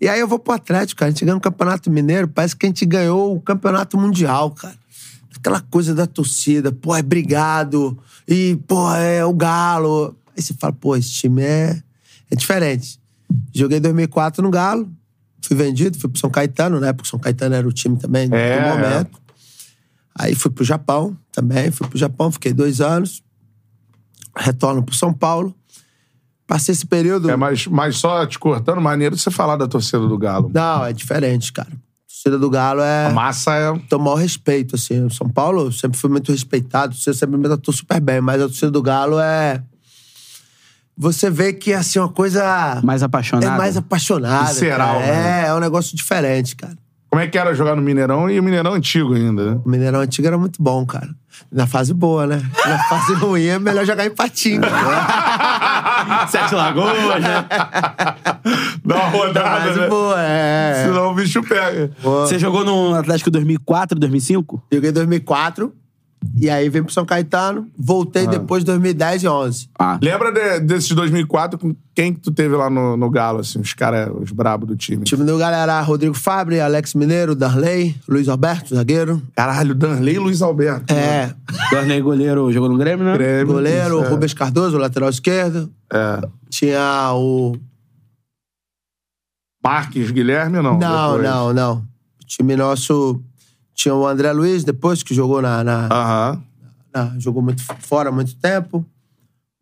E 0.00 0.08
aí 0.08 0.20
eu 0.20 0.28
vou 0.28 0.38
pro 0.38 0.54
Atlético, 0.54 1.00
cara. 1.00 1.08
A 1.08 1.12
gente 1.12 1.24
ganha 1.24 1.36
o 1.36 1.40
Campeonato 1.40 1.90
Mineiro, 1.90 2.28
parece 2.28 2.54
que 2.54 2.66
a 2.66 2.68
gente 2.68 2.86
ganhou 2.86 3.34
o 3.34 3.40
Campeonato 3.40 3.98
Mundial, 3.98 4.50
cara. 4.52 4.76
Aquela 5.36 5.60
coisa 5.60 5.94
da 5.94 6.06
torcida, 6.06 6.72
pô, 6.72 6.94
é 6.94 7.02
brigado, 7.02 7.98
e, 8.26 8.56
pô, 8.66 8.92
é 8.94 9.24
o 9.24 9.34
Galo. 9.34 10.16
Aí 10.36 10.42
você 10.42 10.54
fala, 10.54 10.72
pô, 10.72 10.96
esse 10.96 11.10
time 11.10 11.42
é, 11.42 11.82
é 12.30 12.36
diferente. 12.36 12.98
Joguei 13.52 13.80
2004 13.80 14.42
no 14.42 14.50
Galo, 14.50 14.90
fui 15.46 15.56
vendido, 15.56 15.98
fui 15.98 16.08
pro 16.10 16.18
São 16.18 16.30
Caetano, 16.30 16.80
né? 16.80 16.92
Porque 16.92 17.08
São 17.08 17.18
Caetano 17.18 17.54
era 17.54 17.66
o 17.66 17.72
time 17.72 17.96
também 17.96 18.28
do 18.28 18.34
É, 18.34 18.68
momento. 18.68 19.20
Aí 20.16 20.34
fui 20.34 20.50
pro 20.50 20.64
Japão 20.64 21.16
também, 21.32 21.70
fui 21.70 21.88
pro 21.88 21.98
Japão, 21.98 22.30
fiquei 22.30 22.52
dois 22.52 22.80
anos. 22.80 23.22
Retorno 24.36 24.82
pro 24.82 24.94
São 24.94 25.12
Paulo. 25.12 25.54
Passei 26.46 26.72
esse 26.72 26.86
período. 26.86 27.30
É, 27.30 27.36
mas, 27.36 27.66
mas 27.66 27.96
só 27.96 28.24
te 28.26 28.38
cortando, 28.38 28.80
maneiro 28.80 29.16
você 29.16 29.30
falar 29.30 29.56
da 29.56 29.66
torcida 29.66 30.06
do 30.06 30.18
Galo. 30.18 30.50
Não, 30.52 30.84
é 30.84 30.92
diferente, 30.92 31.52
cara. 31.52 31.70
A 31.70 32.06
torcida 32.06 32.38
do 32.38 32.50
Galo 32.50 32.80
é. 32.82 33.06
A 33.06 33.10
massa 33.10 33.54
é. 33.54 33.72
Tem 33.88 33.98
o 33.98 34.14
respeito, 34.14 34.76
assim. 34.76 35.04
O 35.04 35.10
São 35.10 35.28
Paulo 35.28 35.72
sempre 35.72 35.98
foi 35.98 36.10
muito 36.10 36.30
respeitado, 36.30 36.94
você 36.94 37.14
sempre 37.14 37.36
me 37.36 37.44
tratou 37.44 37.72
super 37.72 38.00
bem, 38.00 38.20
mas 38.20 38.40
a 38.42 38.46
torcida 38.46 38.70
do 38.70 38.82
Galo 38.82 39.18
é. 39.18 39.62
Você 40.96 41.28
vê 41.30 41.52
que 41.52 41.72
é 41.72 41.76
assim, 41.76 41.98
uma 41.98 42.08
coisa. 42.08 42.80
Mais 42.84 43.02
apaixonado. 43.02 43.52
É 43.54 43.58
mais 43.58 43.76
apaixonada. 43.76 44.46
Visceral, 44.46 45.00
né? 45.00 45.42
É, 45.44 45.46
é 45.48 45.54
um 45.54 45.58
negócio 45.60 45.96
diferente, 45.96 46.54
cara. 46.54 46.76
Como 47.10 47.22
é 47.22 47.28
que 47.28 47.38
era 47.38 47.54
jogar 47.54 47.76
no 47.76 47.82
Mineirão 47.82 48.28
e 48.28 48.40
o 48.40 48.42
Mineirão 48.42 48.74
antigo 48.74 49.14
ainda, 49.14 49.54
né? 49.54 49.60
O 49.64 49.68
Mineirão 49.68 50.00
antigo 50.00 50.26
era 50.26 50.36
muito 50.36 50.60
bom, 50.60 50.84
cara. 50.84 51.08
Na 51.50 51.64
fase 51.64 51.94
boa, 51.94 52.26
né? 52.26 52.42
Na 52.66 52.78
fase 52.84 53.14
ruim 53.18 53.44
é 53.46 53.58
melhor 53.58 53.84
jogar 53.84 54.04
em 54.04 54.10
Patinga. 54.10 54.68
né? 54.68 56.26
Sete 56.28 56.54
Lagoas, 56.56 57.22
né? 57.22 57.46
Dá 58.84 58.94
uma 58.96 59.04
Na 59.04 59.08
rodada, 59.10 59.60
fase 59.66 59.80
né? 59.80 59.88
boa, 59.88 60.20
é. 60.20 60.84
Senão 60.86 61.10
o 61.12 61.14
bicho 61.14 61.40
pega. 61.42 61.90
Boa. 62.02 62.26
Você 62.26 62.38
jogou 62.38 62.64
no 62.64 62.94
Atlético 62.94 63.30
2004, 63.30 63.98
2005? 63.98 64.62
Joguei 64.72 64.90
em 64.90 64.92
2004. 64.92 65.72
E 66.36 66.50
aí 66.50 66.68
vim 66.68 66.82
pro 66.82 66.92
São 66.92 67.04
Caetano, 67.04 67.68
voltei 67.78 68.26
depois 68.26 68.62
de 68.62 68.66
2010 68.66 69.22
e 69.22 69.28
11. 69.28 69.68
Ah. 69.78 69.98
Lembra 70.02 70.32
de, 70.32 70.60
desses 70.60 70.90
2004 70.90 71.58
com 71.58 71.74
quem 71.94 72.12
que 72.12 72.20
tu 72.20 72.32
teve 72.32 72.56
lá 72.56 72.68
no, 72.68 72.96
no 72.96 73.08
Galo, 73.08 73.38
assim, 73.38 73.60
os 73.60 73.72
caras, 73.72 74.10
os 74.20 74.32
brabos 74.32 74.66
do 74.66 74.76
time? 74.76 75.02
O 75.02 75.04
time 75.04 75.24
do 75.24 75.38
galera 75.38 75.80
Rodrigo 75.80 76.14
Fabre, 76.14 76.60
Alex 76.60 76.94
Mineiro, 76.94 77.36
Darley, 77.36 77.94
Luiz 78.08 78.28
Alberto, 78.28 78.74
zagueiro. 78.74 79.22
Caralho, 79.36 79.74
Danley 79.74 80.16
e 80.16 80.18
Luiz 80.18 80.42
Alberto. 80.42 80.92
É, 80.92 81.32
Darley 81.70 82.00
goleiro 82.00 82.50
jogou 82.50 82.68
no 82.68 82.76
Grêmio, 82.76 83.04
né? 83.04 83.12
Grêmio, 83.12 83.46
goleiro, 83.46 83.98
isso, 83.98 84.06
é. 84.06 84.08
Rubens 84.08 84.34
Cardoso, 84.34 84.76
lateral 84.76 85.10
esquerdo. 85.10 85.70
É. 85.92 86.20
Tinha 86.50 87.12
o. 87.14 87.56
Marques 89.62 90.10
Guilherme, 90.10 90.60
não? 90.60 90.78
Não, 90.78 91.16
depois. 91.16 91.22
não, 91.22 91.54
não. 91.54 91.76
O 92.20 92.26
time 92.26 92.56
nosso 92.56 93.22
tinha 93.74 93.94
o 93.94 94.06
André 94.06 94.32
Luiz, 94.32 94.64
depois 94.64 95.02
que 95.02 95.14
jogou 95.14 95.42
na, 95.42 95.62
na- 95.64 95.88
Aham. 95.90 96.42
na- 96.94 97.12
jogou 97.18 97.42
muito 97.42 97.62
fora 97.80 98.08
há 98.08 98.12
muito 98.12 98.34
tempo. 98.36 98.84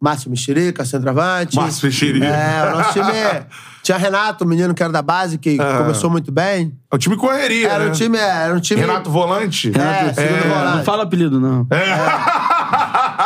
Márcio 0.01 0.29
Mexerica, 0.31 0.85
centroavante. 0.85 1.55
Márcio 1.55 1.87
Mexerica. 1.87 2.27
É, 2.27 2.73
o 2.73 2.77
nosso 2.77 2.93
time. 2.93 3.47
Tinha 3.85 3.97
Renato, 3.99 4.45
o 4.45 4.47
menino 4.49 4.75
que 4.75 4.83
era 4.83 4.93
da 4.93 5.01
base, 5.03 5.39
que 5.39 5.57
Ah. 5.61 5.79
começou 5.79 6.11
muito 6.11 6.31
bem. 6.33 6.77
É 6.91 6.95
o 6.97 6.99
time 6.99 7.17
correria, 7.17 7.69
Era 7.69 7.85
né? 7.85 7.91
um 7.91 7.93
time. 7.93 8.19
Era 8.19 8.53
um 8.55 8.61
time. 8.61 8.81
Renato 8.81 9.11
Volante? 9.11 9.71
É, 9.79 10.13
segundo 10.13 10.49
Não 10.49 10.55
volante. 10.57 10.85
fala 10.85 11.03
apelido, 11.05 11.39
não. 11.41 11.67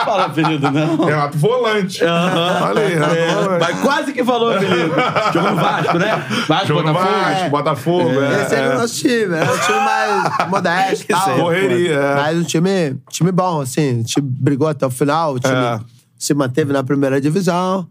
Fala 0.06 0.24
apelido, 0.26 0.70
não. 0.70 0.96
Renato 1.04 1.36
Volante. 1.38 2.02
Olha 2.04 2.80
aí, 2.82 2.94
Renato 2.94 3.14
Volante. 3.44 3.60
Mas 3.60 3.80
quase 3.80 4.12
que 4.12 4.24
falou 4.24 4.52
apelido. 4.52 4.94
Jogou 5.34 5.50
no 5.50 5.56
Vasco, 5.56 5.98
né? 5.98 6.26
Vasco, 6.48 6.66
Jogou 6.68 6.82
no 6.84 6.92
Botafogo. 6.92 7.20
Vasco, 7.24 7.50
Botafogo. 7.50 8.20
é, 8.22 8.42
Esse 8.42 8.54
era 8.54 8.66
é. 8.66 8.74
o 8.76 8.78
nosso 8.80 8.94
time. 8.94 9.34
Era 9.34 9.52
um 9.52 9.58
time 9.58 9.78
mais 9.80 10.48
modesto 10.50 11.04
e 11.08 11.14
tal. 11.14 11.36
Correria, 11.38 11.92
é. 11.94 12.14
Mas 12.16 12.38
um 12.38 12.42
time, 12.44 12.96
time 13.10 13.32
bom, 13.32 13.60
assim. 13.60 14.00
O 14.00 14.04
time 14.04 14.28
brigou 14.40 14.68
até 14.68 14.86
o 14.86 14.90
final. 14.90 15.34
O 15.34 15.40
time 15.40 15.54
É. 15.54 15.80
se 16.18 16.32
manteve 16.34 16.72
na 16.72 16.82
primeira 16.82 17.20
divisão. 17.20 17.86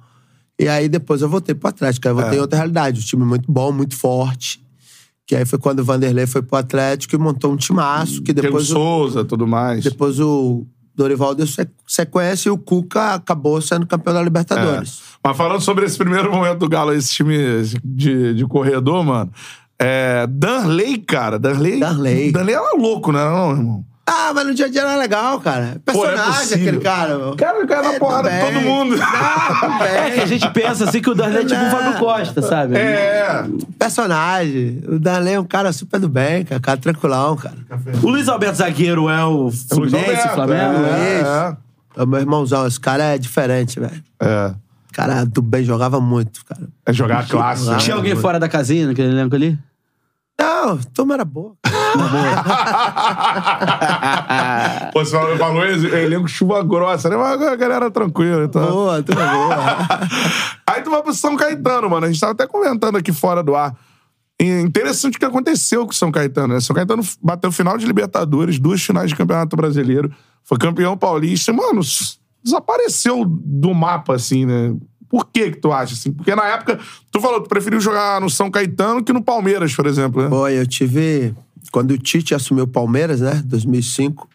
E 0.58 0.67
aí 0.69 0.88
depois 0.88 1.21
eu 1.21 1.28
voltei 1.30 1.54
pro 1.54 1.69
Atlético. 1.69 2.08
Aí 2.08 2.12
eu 2.12 2.15
voltei 2.15 2.36
É. 2.36 2.38
em 2.38 2.41
outra 2.41 2.58
realidade. 2.58 2.99
Um 3.01 3.04
time 3.04 3.25
muito 3.25 3.51
bom, 3.51 3.71
muito 3.71 3.95
forte. 3.95 4.63
Que 5.28 5.36
aí 5.36 5.43
foi 5.43 5.58
quando 5.58 5.80
o 5.80 5.84
Vanderlei 5.84 6.28
foi 6.28 6.43
pro 6.43 6.56
Atlético 6.60 7.15
e 7.15 7.17
montou 7.17 7.51
um 7.51 7.58
timaço. 7.58 8.21
Que 8.21 8.32
depois, 8.32 8.69
o, 8.69 8.73
Souza, 8.73 9.25
tudo 9.25 9.47
mais. 9.47 9.84
depois 9.84 10.19
o 10.19 10.65
Dorival 10.95 11.36
deu 11.36 11.45
sequ- 11.47 11.71
sequência 11.88 12.49
e 12.49 12.51
o 12.51 12.58
Cuca 12.58 13.15
acabou 13.15 13.62
sendo 13.62 13.86
campeão 13.86 14.13
da 14.13 14.21
Libertadores. 14.23 14.99
É. 15.13 15.17
Mas 15.27 15.38
falando 15.38 15.62
sobre 15.62 15.86
esse 15.86 15.97
primeiro 15.97 16.31
momento 16.31 16.60
do 16.60 16.69
Galo, 16.69 16.93
esse 16.93 17.13
time 17.13 17.38
de, 17.84 18.34
de 18.34 18.45
corredor, 18.47 19.03
mano. 19.03 19.31
É, 19.77 20.25
Danley, 20.27 20.97
cara. 20.99 21.38
Danley. 21.38 21.79
Darley. 21.79 22.31
Danley 22.31 22.55
era 22.55 22.75
louco, 22.77 23.12
né, 23.12 23.23
não, 23.25 23.51
irmão? 23.51 23.86
Ah, 24.08 24.32
mas 24.36 24.46
no 24.46 24.54
dia 24.54 24.68
a 24.68 24.70
dia 24.70 24.82
era 24.82 24.96
legal, 24.98 25.39
cara. 25.39 25.82
Pô, 25.84 25.94
não 25.94 26.04
é 26.04 26.08
Personagem 26.10 26.39
possível. 26.41 26.68
aquele 26.68 26.80
cara, 26.84 27.18
meu. 27.18 27.36
Cara, 27.36 27.63
o 27.63 27.68
cara 27.68 27.91
na 27.91 28.00
porrada 28.00 28.30
de 28.30 28.36
bem. 28.36 28.54
todo 28.54 28.62
mundo. 28.63 28.96
Ah, 29.02 29.80
É 29.86 30.12
que 30.12 30.20
a 30.20 30.26
gente 30.28 30.48
pensa 30.52 30.84
assim 30.88 31.02
que 31.02 31.10
o 31.10 31.15
Darley 31.15 31.41
é 31.41 31.46
tipo 31.46 31.60
um 31.60 31.72
Fábio 31.72 32.00
Costa, 32.00 32.41
sabe? 32.44 32.78
É. 32.78 33.44
personagem. 33.80 34.84
O 34.88 35.00
Darley 35.00 35.34
é 35.34 35.39
um 35.39 35.46
cara 35.46 35.74
super 35.74 36.00
do 36.00 36.08
bem, 36.08 36.46
cara. 36.46 36.62
Cara 36.62 36.78
tranquilão, 36.78 37.36
cara. 37.36 37.56
O 38.04 38.10
Luiz 38.10 38.28
Alberto 38.30 38.58
Zagueiro 38.58 39.10
é 39.10 39.26
o 39.26 39.50
Fluminense, 39.52 40.10
Alberto, 40.10 40.34
Flamengo? 40.36 40.86
é. 40.86 41.58
É 41.98 42.04
o 42.04 42.08
meu 42.08 42.20
irmãozão. 42.20 42.68
Esse 42.68 42.80
cara 42.80 43.04
é 43.06 43.18
diferente, 43.18 43.80
velho. 43.80 44.04
É. 44.20 44.54
Cara 44.91 45.26
do 45.26 45.41
bem 45.41 45.63
jogava 45.63 46.00
muito, 46.00 46.46
cara. 46.46 46.62
É 46.86 46.94
jogar 46.94 47.26
né? 47.28 47.78
Tinha 47.80 47.96
alguém 47.96 48.15
fora 48.15 48.39
da 48.39 48.48
casinha 48.48 48.88
naquele 48.88 49.10
elenco 49.10 49.36
ali? 49.36 49.58
Não, 50.45 50.77
turma 50.93 51.15
era 51.15 51.25
boa. 51.25 51.55
Pô, 54.93 55.03
você 55.03 55.17
falou, 55.38 55.65
elenco 55.65 56.27
chuva 56.27 56.63
grossa, 56.63 57.10
né? 57.10 57.17
Mas 57.17 57.41
a 57.41 57.55
galera 57.55 57.89
tranquila. 57.89 58.45
Então. 58.45 58.69
Boa, 58.69 59.01
turma 59.01 59.25
boa. 59.25 59.55
Aí 60.69 60.84
tu 60.84 60.91
vai 60.91 61.01
pro 61.01 61.13
São 61.13 61.36
Caetano, 61.36 61.89
mano. 61.89 62.05
A 62.05 62.12
gente 62.12 62.19
tava 62.21 62.34
até 62.34 62.45
comentando 62.45 62.97
aqui 62.97 63.12
fora 63.12 63.41
do 63.41 63.55
ar. 63.55 63.75
E 64.39 64.45
interessante 64.62 65.15
o 65.15 65.19
que 65.19 65.25
aconteceu 65.25 65.84
com 65.86 65.91
o 65.91 65.95
São 65.95 66.12
Caetano, 66.12 66.53
né? 66.53 66.60
São 66.60 66.75
Caetano 66.75 67.01
bateu 67.21 67.51
final 67.51 67.75
de 67.77 67.88
Libertadores, 67.88 68.60
duas 68.60 68.84
finais 68.84 69.10
de 69.10 69.15
Campeonato 69.15 69.55
Brasileiro, 69.55 70.13
foi 70.43 70.60
campeão 70.60 70.95
paulista. 70.95 71.51
Mano, 71.51 71.81
desapareceu 72.43 73.25
do 73.25 73.73
mapa, 73.73 74.13
assim, 74.13 74.45
né? 74.45 74.75
Por 75.15 75.30
que 75.32 75.51
que 75.51 75.58
tu 75.62 75.71
acha, 75.71 75.93
assim? 75.93 76.12
Porque 76.12 76.36
na 76.36 76.45
época, 76.45 76.78
tu 77.10 77.21
falou, 77.21 77.39
tu 77.39 77.47
preferiu 77.47 77.80
jogar 77.80 78.19
no 78.19 78.30
São 78.30 78.51
Caetano 78.51 79.01
que 79.01 79.13
no 79.13 79.23
Palmeiras, 79.23 79.73
por 79.73 79.88
exemplo, 79.88 80.21
né? 80.21 80.28
Pô, 80.28 80.45
eu 80.49 80.67
tive... 80.67 81.34
Quando 81.71 81.91
o 81.91 81.97
Tite 81.97 82.36
assumiu 82.36 82.65
o 82.65 82.67
Palmeiras, 82.67 83.21
né? 83.21 83.41
2005. 83.45 84.28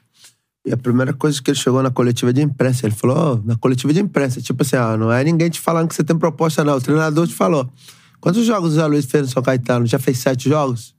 E 0.65 0.73
a 0.73 0.79
primeira 0.79 1.13
coisa 1.13 1.43
que 1.43 1.51
ele 1.51 1.59
chegou 1.59 1.83
na 1.83 1.91
coletiva 1.91 2.33
de 2.33 2.41
imprensa, 2.41 2.87
ele 2.87 2.95
falou, 2.95 3.17
"Ó, 3.19 3.39
na 3.45 3.57
coletiva 3.57 3.93
de 3.93 4.01
imprensa, 4.01 4.41
tipo 4.41 4.63
assim, 4.63 4.77
ó, 4.77 4.97
não 4.97 5.13
é 5.13 5.23
ninguém 5.23 5.51
te 5.51 5.61
falando 5.61 5.87
que 5.87 5.95
você 5.95 6.03
tem 6.03 6.17
proposta, 6.17 6.65
não. 6.65 6.77
O 6.77 6.81
treinador 6.81 7.29
te 7.29 7.35
falou. 7.35 7.71
Quantos 8.19 8.47
jogos 8.47 8.73
o 8.73 8.77
Zé 8.77 8.87
Luiz 8.87 9.05
fez 9.05 9.27
no 9.27 9.33
São 9.35 9.43
Caetano? 9.43 9.85
Já 9.85 9.99
fez 9.99 10.17
sete 10.17 10.49
jogos? 10.49 10.95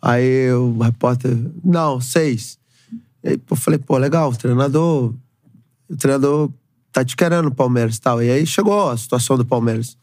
Aí 0.00 0.50
o 0.50 0.78
repórter, 0.78 1.36
não, 1.62 2.00
seis. 2.00 2.58
E 3.22 3.28
aí, 3.28 3.40
eu 3.50 3.56
falei, 3.56 3.78
pô, 3.78 3.98
legal, 3.98 4.30
o 4.30 4.34
treinador. 4.36 5.12
O 5.90 5.96
treinador 5.98 6.50
tá 6.92 7.04
te 7.04 7.16
querendo 7.16 7.44
no 7.44 7.54
Palmeiras 7.54 7.96
e 7.96 8.00
tal. 8.00 8.22
E 8.22 8.30
aí 8.30 8.46
chegou 8.46 8.90
a 8.90 8.96
situação 8.96 9.36
do 9.36 9.44
Palmeiras. 9.44 9.96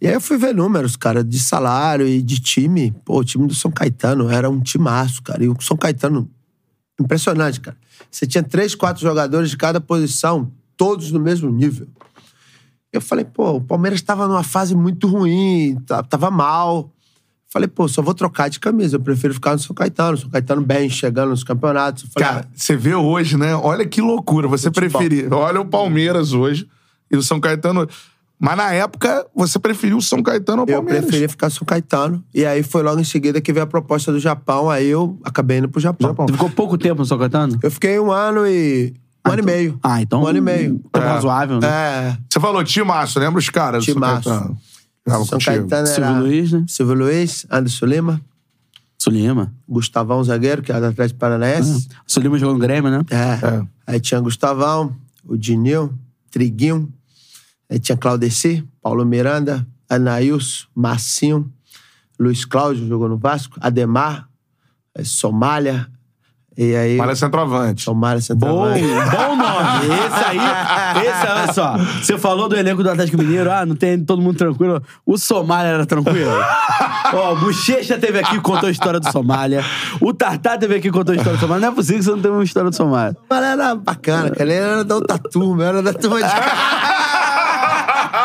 E 0.00 0.06
aí 0.06 0.14
eu 0.14 0.20
fui 0.20 0.38
ver 0.38 0.54
números, 0.54 0.96
cara, 0.96 1.22
de 1.22 1.38
salário 1.38 2.06
e 2.06 2.22
de 2.22 2.40
time. 2.40 2.94
Pô, 3.04 3.18
o 3.18 3.24
time 3.24 3.46
do 3.46 3.54
São 3.54 3.70
Caetano 3.70 4.30
era 4.30 4.48
um 4.48 4.60
timaço, 4.60 5.22
cara. 5.22 5.44
E 5.44 5.48
o 5.48 5.56
São 5.60 5.76
Caetano, 5.76 6.30
impressionante, 6.98 7.60
cara. 7.60 7.76
Você 8.10 8.26
tinha 8.26 8.42
três, 8.42 8.74
quatro 8.74 9.02
jogadores 9.02 9.50
de 9.50 9.56
cada 9.56 9.80
posição, 9.80 10.50
todos 10.76 11.12
no 11.12 11.20
mesmo 11.20 11.50
nível. 11.50 11.86
Eu 12.92 13.00
falei, 13.00 13.24
pô, 13.24 13.52
o 13.56 13.60
Palmeiras 13.60 14.00
estava 14.00 14.26
numa 14.26 14.42
fase 14.42 14.74
muito 14.74 15.06
ruim, 15.06 15.76
tava 16.08 16.30
mal. 16.30 16.90
Falei, 17.52 17.66
pô, 17.66 17.88
só 17.88 18.00
vou 18.00 18.14
trocar 18.14 18.48
de 18.48 18.60
camisa. 18.60 18.96
Eu 18.96 19.00
prefiro 19.00 19.34
ficar 19.34 19.52
no 19.52 19.58
São 19.58 19.74
Caetano. 19.74 20.16
São 20.16 20.30
Caetano 20.30 20.62
bem, 20.62 20.88
chegando 20.88 21.30
nos 21.30 21.42
campeonatos. 21.42 22.04
Eu 22.04 22.10
falei, 22.12 22.28
Cara, 22.28 22.48
você 22.54 22.76
vê 22.76 22.94
hoje, 22.94 23.36
né? 23.36 23.54
Olha 23.56 23.84
que 23.84 24.00
loucura. 24.00 24.46
Você 24.46 24.70
preferir. 24.70 25.32
Olha 25.32 25.60
o 25.60 25.64
Palmeiras 25.64 26.32
hoje 26.32 26.68
e 27.10 27.16
o 27.16 27.22
São 27.22 27.40
Caetano. 27.40 27.88
Mas 28.38 28.56
na 28.56 28.72
época, 28.72 29.26
você 29.34 29.58
preferiu 29.58 29.96
o 29.98 30.00
São 30.02 30.22
Caetano 30.22 30.62
ao 30.62 30.68
Eu 30.68 30.76
Palmeiras. 30.76 31.02
preferia 31.06 31.28
ficar 31.28 31.48
no 31.48 31.50
São 31.50 31.66
Caetano. 31.66 32.24
E 32.32 32.46
aí 32.46 32.62
foi 32.62 32.82
logo 32.84 33.00
em 33.00 33.04
seguida 33.04 33.40
que 33.40 33.52
veio 33.52 33.64
a 33.64 33.66
proposta 33.66 34.12
do 34.12 34.20
Japão. 34.20 34.70
Aí 34.70 34.86
eu 34.86 35.18
acabei 35.24 35.58
indo 35.58 35.68
pro 35.68 35.80
Japão. 35.80 36.08
Japão. 36.08 36.26
Tu 36.26 36.32
ficou 36.34 36.48
pouco 36.50 36.78
tempo 36.78 37.00
no 37.00 37.04
São 37.04 37.18
Caetano? 37.18 37.58
Eu 37.62 37.70
fiquei 37.70 37.98
um 37.98 38.12
ano 38.12 38.46
e. 38.46 38.94
Um 39.26 39.32
ano 39.32 39.42
e 39.42 39.44
meio. 39.44 39.78
Ah, 39.82 40.00
então. 40.00 40.22
Um 40.22 40.26
ano 40.26 40.38
e 40.38 40.40
meio. 40.40 40.78
Tempo 40.92 41.04
É. 41.04 41.08
razoável, 41.08 41.60
né? 41.60 41.68
É. 41.68 42.16
Você 42.30 42.40
falou 42.40 42.62
Timaço, 42.64 43.18
lembra 43.18 43.38
os 43.40 43.50
caras 43.50 43.84
do 43.84 43.86
São 43.86 43.94
Timaço. 43.94 44.56
Jogava 45.06 45.24
São 45.24 45.38
contigo. 45.38 45.68
Caetano 45.68 45.88
era. 45.88 46.06
Silvio 46.06 46.22
Luiz, 46.22 46.52
né? 46.52 46.64
Silvio 46.68 46.94
Luiz, 46.94 47.46
Anderson 47.50 47.86
Lima, 47.86 48.20
Sulima. 48.98 49.54
Gustavão 49.66 50.22
Zagueiro, 50.22 50.60
que 50.60 50.70
era 50.70 50.80
do 50.80 50.86
Atlético 50.88 51.18
Paranaense. 51.18 51.88
Sulima 52.06 52.38
jogou 52.38 52.54
no 52.54 52.60
Grêmio, 52.60 52.90
né? 52.90 53.02
É. 53.10 53.46
É. 53.46 53.66
Aí 53.86 54.00
tinha 54.00 54.20
Gustavão, 54.20 54.94
o 55.24 55.38
Dinil, 55.38 55.94
Triguinho. 56.30 56.92
Aí 57.70 57.78
tinha 57.78 57.96
Claudeci, 57.96 58.62
Paulo 58.82 59.06
Miranda, 59.06 59.66
Anailson, 59.88 60.66
Massinho, 60.74 61.50
Luiz 62.18 62.44
Cláudio 62.44 62.86
jogou 62.86 63.08
no 63.08 63.16
Vasco, 63.16 63.56
Ademar, 63.60 64.28
aí 64.94 65.04
Somália. 65.04 65.90
E 66.58 66.74
aí. 66.74 66.96
Malha 66.96 67.14
centroavante. 67.14 67.82
Somália 67.82 68.20
Bom, 68.34 68.74
Centroavante. 68.74 68.82
bom 69.16 69.36
nome. 69.36 69.86
Esse 69.86 70.24
aí, 70.24 71.06
esse, 71.06 71.26
olha 71.32 71.52
só. 71.52 71.76
Você 72.02 72.18
falou 72.18 72.48
do 72.48 72.56
elenco 72.56 72.82
do 72.82 72.90
Atlético 72.90 73.18
Mineiro, 73.18 73.50
ah, 73.50 73.64
não 73.64 73.74
tem 73.76 73.98
todo 74.04 74.20
mundo 74.20 74.36
tranquilo. 74.36 74.82
O 75.06 75.16
Somália 75.16 75.70
era 75.70 75.86
tranquilo. 75.86 76.30
Ó, 77.14 77.32
o 77.32 77.36
Bochecha 77.36 77.98
teve 77.98 78.18
aqui 78.18 78.36
e 78.36 78.40
contou 78.40 78.68
a 78.68 78.72
história 78.72 79.00
do 79.00 79.10
Somália. 79.10 79.64
O 80.00 80.12
Tartar 80.12 80.58
teve 80.58 80.76
aqui 80.76 80.88
e 80.88 80.90
contou 80.90 81.12
a 81.12 81.16
história 81.16 81.38
do 81.38 81.40
Somália. 81.40 81.66
Não 81.66 81.72
é 81.72 81.74
possível 81.74 81.98
que 81.98 82.04
você 82.04 82.10
não 82.10 82.20
tenha 82.20 82.34
uma 82.34 82.44
história 82.44 82.70
do 82.70 82.76
Somália. 82.76 83.16
Mas 83.28 83.42
era 83.42 83.74
bacana, 83.74 84.30
cara. 84.30 84.42
Ele 84.42 84.52
era 84.52 84.84
da 84.84 84.94
outra 84.96 85.18
turma, 85.18 85.64
era 85.64 85.82
da 85.82 85.92
turma 85.92 86.18
de. 86.22 86.28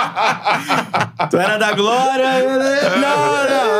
Tu 1.30 1.38
era 1.38 1.58
da 1.58 1.72
Glória. 1.74 2.26
Não, 2.98 3.00
não, 3.00 3.36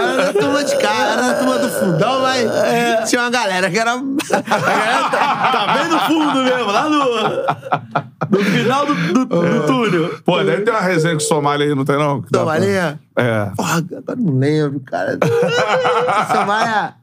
era 0.10 0.26
da 0.26 0.34
turma 0.40 0.64
de 0.64 0.76
cá, 0.78 0.94
era 1.12 1.22
da 1.22 1.34
turma 1.36 1.58
do 1.60 1.70
fundão, 1.70 2.22
mas 2.22 3.10
tinha 3.10 3.22
uma 3.22 3.30
galera 3.30 3.70
que 3.70 3.78
era. 3.78 3.92
Tá 3.92 5.74
bem 5.74 5.88
no 5.90 6.00
fundo 6.02 6.44
mesmo, 6.44 6.72
lá 6.72 6.90
no, 6.90 7.06
no 8.30 8.46
final 8.46 8.86
do, 8.86 8.96
do, 8.96 9.26
do 9.26 9.66
túnel. 9.68 10.20
Pô, 10.26 10.44
deve 10.44 10.62
ter 10.64 10.72
uma 10.72 10.82
resenha 10.82 11.14
com 11.16 11.22
o 11.22 11.26
Somália 11.26 11.68
aí, 11.68 11.76
não 11.76 11.86
tem 11.86 11.98
não? 11.98 12.22
Dá 12.22 12.28
pra- 12.30 12.40
Somalinha? 12.40 13.00
É. 13.18 13.52
Porra, 13.56 13.78
agora 13.78 14.18
não 14.18 14.40
lembro, 14.40 14.80
cara. 14.82 15.18
Somalia. 16.32 16.94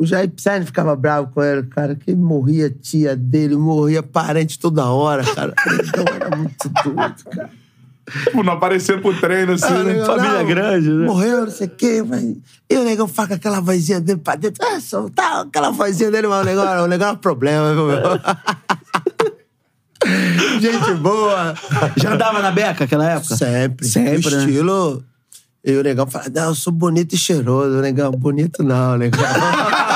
O 0.00 0.06
Jair 0.06 0.30
Pisani 0.30 0.64
ficava 0.64 0.96
bravo 0.96 1.30
com 1.30 1.42
ele, 1.42 1.64
cara, 1.64 1.94
que 1.94 2.14
morria 2.14 2.70
tia 2.70 3.14
dele, 3.14 3.54
morria 3.54 4.02
parente 4.02 4.58
toda 4.58 4.86
hora, 4.86 5.22
cara. 5.22 5.52
Então 5.66 6.04
era 6.14 6.34
muito 6.34 6.70
doido, 6.82 7.24
cara. 7.30 7.50
Tipo, 8.24 8.42
não 8.42 8.54
aparecer 8.54 8.98
pro 9.02 9.12
treino, 9.20 9.52
assim. 9.52 9.66
Ah, 9.66 9.84
né? 9.84 9.92
negão, 9.92 10.06
Família 10.06 10.38
não, 10.38 10.46
grande, 10.46 10.90
né? 10.90 11.06
Morreu, 11.06 11.42
não 11.42 11.50
sei 11.50 11.66
o 11.66 11.70
quê. 11.70 12.02
Mas... 12.02 12.34
E 12.70 12.76
o 12.78 12.82
negão 12.82 13.06
fala 13.06 13.28
com 13.28 13.34
aquela 13.34 13.60
vozinha 13.60 14.00
dele 14.00 14.20
pra 14.24 14.36
dentro. 14.36 14.66
Ah, 14.66 14.80
só 14.80 15.06
tá 15.10 15.42
aquela 15.42 15.70
vozinha 15.70 16.10
dele, 16.10 16.28
mas 16.28 16.40
o 16.40 16.44
negão, 16.46 16.84
o 16.84 16.86
negão 16.86 17.08
é 17.10 17.12
um 17.12 17.16
problema, 17.16 17.74
viu, 17.74 17.88
meu? 17.88 18.00
Gente 20.60 20.94
boa. 20.94 21.54
Já 21.98 22.14
andava 22.14 22.40
na 22.40 22.50
beca 22.50 22.84
naquela 22.84 23.06
época? 23.06 23.36
Sempre. 23.36 23.86
Sempre, 23.86 24.28
O 24.28 24.30
né? 24.30 24.38
estilo. 24.38 25.04
E 25.62 25.76
o 25.76 25.82
negão 25.82 26.06
fala, 26.06 26.24
não, 26.34 26.44
eu 26.44 26.54
sou 26.54 26.72
bonito 26.72 27.14
e 27.14 27.18
cheiroso. 27.18 27.76
O 27.76 27.82
negão, 27.82 28.10
bonito 28.12 28.62
não, 28.62 28.96
negão. 28.96 29.20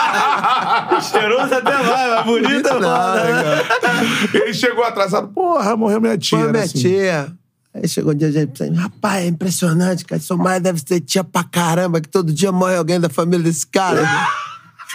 Cheiroso 1.01 1.55
até 1.55 1.83
vai, 1.83 2.11
mas 2.11 2.25
bonito 2.25 2.81
não, 2.81 3.15
negão. 3.15 4.43
Ele 4.43 4.55
chegou 4.55 4.85
atrasado. 4.85 5.29
Porra, 5.29 5.77
morreu 5.77 6.01
minha 6.01 6.19
tia. 6.19 6.39
Foi 6.39 6.47
né, 6.47 6.53
minha 6.53 6.65
assim. 6.65 6.79
tia. 6.79 7.33
Aí 7.75 7.89
chegou 7.89 8.13
um 8.13 8.15
dia, 8.15 8.29
a 8.29 8.31
gente 8.31 8.57
pensou, 8.57 8.75
rapaz, 8.77 9.25
é 9.25 9.27
impressionante, 9.27 10.05
cara. 10.05 10.21
Sua 10.21 10.37
mãe 10.37 10.61
deve 10.61 10.81
ter 10.81 11.01
tia 11.01 11.25
pra 11.25 11.43
caramba, 11.43 12.01
que 12.01 12.09
todo 12.09 12.33
dia 12.33 12.53
morre 12.53 12.77
alguém 12.77 13.01
da 13.01 13.09
família 13.09 13.45
desse 13.45 13.67
cara. 13.67 14.01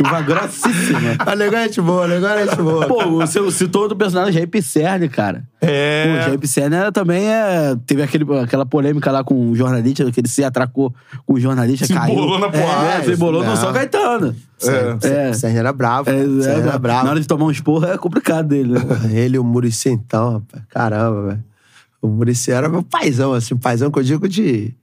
Chuva 0.01 0.21
grossíssima. 0.21 0.99
A 1.19 1.35
negócio 1.35 1.57
é 1.59 1.63
gente 1.67 1.81
boa, 1.81 2.05
a 2.05 2.07
negócio 2.07 2.37
é 2.37 2.45
gente 2.47 2.55
boa. 2.61 2.87
Pô, 2.87 3.09
você 3.17 3.51
citou 3.51 3.81
outro 3.81 3.97
personagem, 3.97 4.33
Jair 4.33 4.47
Pisserni, 4.47 5.09
cara. 5.09 5.43
É. 5.59 6.05
Pô, 6.05 6.23
Jair 6.25 6.39
Pisserni 6.39 6.75
era- 6.75 6.91
também 6.91 7.27
é, 7.27 7.75
teve 7.85 8.01
aquele, 8.01 8.25
aquela 8.41 8.65
polêmica 8.65 9.11
lá 9.11 9.23
com 9.23 9.49
o 9.51 9.55
jornalista, 9.55 10.09
que 10.11 10.19
ele 10.21 10.27
se 10.29 10.43
atracou 10.43 10.93
com 11.25 11.33
o 11.33 11.39
jornalista, 11.39 11.85
Se 11.85 11.93
caiu. 11.93 12.13
embolou 12.13 12.39
na 12.39 12.49
porrada. 12.49 12.87
É, 12.93 13.03
se 13.03 13.11
embolou 13.11 13.43
no. 13.43 13.57
São 13.57 13.73
Caetano. 13.73 14.35
É. 15.03 15.29
É. 15.29 15.33
Sérgio 15.33 15.59
era 15.59 15.73
bravo. 15.73 16.09
É, 16.09 16.13
Sérgio 16.23 16.43
é, 16.63 16.67
era 16.69 16.79
bravo. 16.79 17.03
Na 17.05 17.11
hora 17.11 17.19
de 17.19 17.27
tomar 17.27 17.45
um 17.45 17.51
esporro 17.51 17.85
é 17.85 17.97
complicado 17.97 18.47
dele, 18.47 18.73
né? 18.73 18.79
Ele 19.11 19.35
e 19.35 19.39
o 19.39 19.43
Murici, 19.43 19.89
então, 19.89 20.33
rapaz. 20.33 20.63
Caramba, 20.69 21.27
velho. 21.27 21.43
O 22.01 22.07
Murici 22.07 22.51
era 22.51 22.69
meu 22.69 22.81
paizão, 22.83 23.33
assim, 23.33 23.57
paizão 23.57 23.91
que 23.91 23.99
eu 23.99 24.03
digo 24.03 24.29
de, 24.29 24.73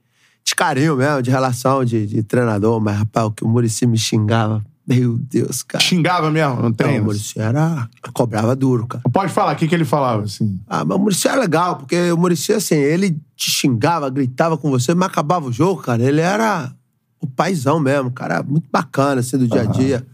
de 0.45 0.55
carinho 0.55 0.95
mesmo, 0.95 1.23
de 1.23 1.31
relação, 1.31 1.83
de, 1.83 2.05
de 2.05 2.21
treinador. 2.21 2.79
Mas, 2.79 2.97
rapaz, 2.99 3.25
o 3.25 3.31
que 3.31 3.43
o 3.43 3.47
Murici 3.47 3.87
me 3.87 3.97
xingava, 3.97 4.63
meu 4.87 5.17
Deus, 5.17 5.63
cara. 5.63 5.83
Xingava 5.83 6.31
mesmo, 6.31 6.55
não 6.55 6.61
Não, 6.63 6.71
tem? 6.71 6.99
o 6.99 7.03
Murici 7.03 7.39
era. 7.39 7.89
cobrava 8.13 8.55
duro, 8.55 8.87
cara. 8.87 9.03
Pode 9.11 9.33
falar, 9.33 9.53
o 9.53 9.55
que, 9.57 9.67
que 9.67 9.75
ele 9.75 9.83
falava, 9.85 10.23
assim? 10.23 10.59
Ah, 10.67 10.85
mas 10.85 10.95
o 10.97 10.99
Murici 10.99 11.27
era 11.27 11.39
legal, 11.39 11.75
porque 11.75 12.11
o 12.11 12.17
Murici, 12.17 12.53
assim, 12.53 12.75
ele 12.75 13.11
te 13.35 13.51
xingava, 13.51 14.09
gritava 14.09 14.57
com 14.57 14.69
você, 14.69 14.93
mas 14.93 15.09
acabava 15.09 15.47
o 15.47 15.51
jogo, 15.51 15.81
cara. 15.81 16.01
Ele 16.01 16.21
era 16.21 16.71
o 17.19 17.27
paizão 17.27 17.79
mesmo, 17.79 18.09
cara, 18.11 18.41
muito 18.43 18.67
bacana, 18.71 19.19
assim, 19.21 19.37
do 19.37 19.47
dia 19.47 19.61
a 19.61 19.65
dia. 19.65 20.07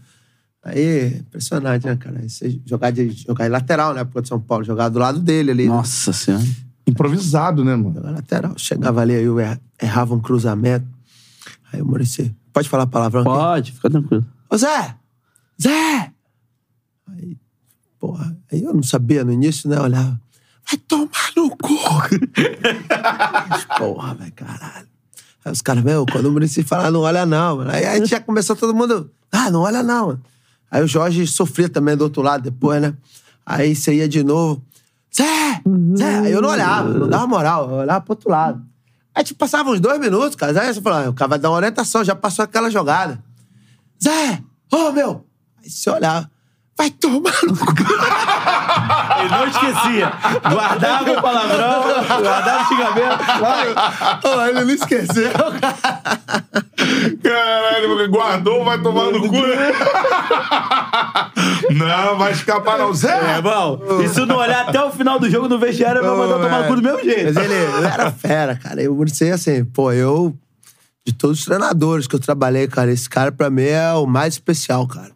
Aí, 0.64 1.18
impressionante, 1.18 1.86
né, 1.86 1.94
cara? 1.94 2.20
Você 2.26 2.58
jogar 2.64 2.90
de, 2.90 3.10
jogar 3.10 3.44
de 3.44 3.50
lateral, 3.50 3.92
né, 3.94 4.00
época 4.00 4.22
de 4.22 4.28
São 4.28 4.40
Paulo, 4.40 4.64
jogar 4.64 4.88
do 4.88 4.98
lado 4.98 5.20
dele 5.20 5.50
ali. 5.50 5.68
Nossa 5.68 6.12
senhora. 6.12 6.42
Improvisado, 6.86 7.64
né, 7.64 7.76
mano? 7.76 7.94
Jogar 7.94 8.10
lateral. 8.10 8.54
Chegava 8.56 9.00
ali, 9.02 9.14
aí 9.14 9.24
eu 9.24 9.38
er- 9.38 9.60
errava 9.80 10.14
um 10.14 10.20
cruzamento. 10.20 10.86
Aí 11.72 11.80
o 11.82 11.86
Murici, 11.86 12.34
pode 12.52 12.68
falar 12.68 12.86
palavrão 12.86 13.20
aqui? 13.22 13.30
Pode, 13.30 13.72
fica 13.72 13.90
tranquilo. 13.90 14.24
Ô 14.54 14.56
Zé! 14.56 14.94
Zé! 15.60 16.12
Aí, 17.08 17.36
porra, 17.98 18.36
aí 18.52 18.62
eu 18.62 18.72
não 18.72 18.84
sabia 18.84 19.24
no 19.24 19.32
início, 19.32 19.68
né? 19.68 19.76
Eu 19.76 19.82
olhava, 19.82 20.20
vai 20.64 20.76
tomar 20.86 21.32
no 21.36 21.50
cu! 21.56 21.76
Porra, 23.76 24.14
vai 24.14 24.30
caralho. 24.30 24.86
Aí 25.44 25.50
os 25.50 25.60
caras, 25.60 25.82
meu, 25.82 26.06
quando 26.06 26.26
o 26.26 26.30
Murici 26.30 26.62
fala, 26.62 26.88
não 26.88 27.00
olha 27.00 27.26
não, 27.26 27.56
mano. 27.56 27.70
Aí 27.72 27.84
a 27.84 27.96
gente 27.96 28.06
já 28.06 28.20
começou 28.20 28.54
todo 28.54 28.72
mundo, 28.72 29.10
ah, 29.32 29.50
não 29.50 29.62
olha 29.62 29.82
não, 29.82 30.06
mano. 30.06 30.22
Aí 30.70 30.84
o 30.84 30.86
Jorge 30.86 31.26
sofria 31.26 31.68
também 31.68 31.96
do 31.96 32.04
outro 32.04 32.22
lado 32.22 32.44
depois, 32.44 32.80
né? 32.80 32.94
Aí 33.44 33.74
você 33.74 33.94
ia 33.94 34.08
de 34.08 34.22
novo, 34.22 34.62
Zé! 35.12 35.62
Zé! 35.98 36.18
Aí 36.20 36.32
eu 36.32 36.40
não 36.40 36.50
olhava, 36.50 36.88
não 36.90 37.08
dava 37.08 37.26
moral, 37.26 37.70
eu 37.70 37.76
olhava 37.78 38.00
pro 38.02 38.12
outro 38.12 38.30
lado. 38.30 38.64
Aí 39.12 39.24
tipo, 39.24 39.36
passava 39.36 39.68
uns 39.70 39.80
dois 39.80 39.98
minutos, 39.98 40.36
cara. 40.36 40.62
Aí 40.62 40.72
você 40.72 40.80
falava, 40.80 41.10
o 41.10 41.12
cara 41.12 41.30
vai 41.30 41.40
dar 41.40 41.50
uma 41.50 41.56
orientação, 41.56 42.04
já 42.04 42.14
passou 42.14 42.44
aquela 42.44 42.70
jogada. 42.70 43.20
Zé! 44.04 44.42
Ô, 44.70 44.92
meu! 44.92 45.24
Aí 45.62 45.70
você 45.70 45.88
olhava, 45.88 46.30
vai 46.76 46.90
tomar 46.90 47.32
no 47.44 47.56
cu. 47.56 47.72
Ele 49.18 49.28
não 49.30 49.46
esquecia. 49.46 50.12
Guardava 50.50 51.10
o 51.10 51.22
palavrão, 51.22 51.82
guardava 52.20 52.62
o 52.62 52.66
xingamento. 52.66 53.24
Ô, 54.28 54.42
ele 54.42 54.60
não 54.64 54.70
esqueceu. 54.74 55.32
Caralho, 57.22 58.10
guardou, 58.10 58.62
vai 58.62 58.82
tomar 58.82 59.10
no 59.10 59.20
cu. 59.26 59.36
não, 61.72 62.18
vai 62.18 62.32
escapar 62.32 62.76
não. 62.76 62.92
Zé! 62.92 63.38
É, 63.38 63.40
bom. 63.40 63.80
E 64.02 64.08
se 64.08 64.26
não 64.26 64.36
olhar 64.36 64.68
até 64.68 64.82
o 64.82 64.90
final 64.90 65.18
do 65.18 65.30
jogo 65.30 65.48
no 65.48 65.58
vestiário, 65.58 66.02
vai 66.02 66.14
mandar 66.14 66.42
tomar 66.42 66.60
no 66.62 66.68
cu 66.68 66.76
do 66.76 66.82
mesmo 66.82 67.02
jeito. 67.04 67.32
Mas 67.32 67.42
ele, 67.42 67.54
ele 67.54 67.86
era 67.86 68.10
fera, 68.10 68.54
cara. 68.54 68.82
Eu 68.82 68.94
sei 69.08 69.30
assim, 69.30 69.64
pô, 69.64 69.92
eu. 69.92 70.36
De 71.06 71.12
todos 71.12 71.40
os 71.40 71.44
treinadores 71.44 72.06
que 72.06 72.14
eu 72.14 72.20
trabalhei, 72.20 72.66
cara, 72.66 72.90
esse 72.90 73.08
cara 73.08 73.30
pra 73.30 73.50
mim 73.50 73.62
é 73.62 73.92
o 73.92 74.06
mais 74.06 74.34
especial, 74.34 74.86
cara. 74.88 75.12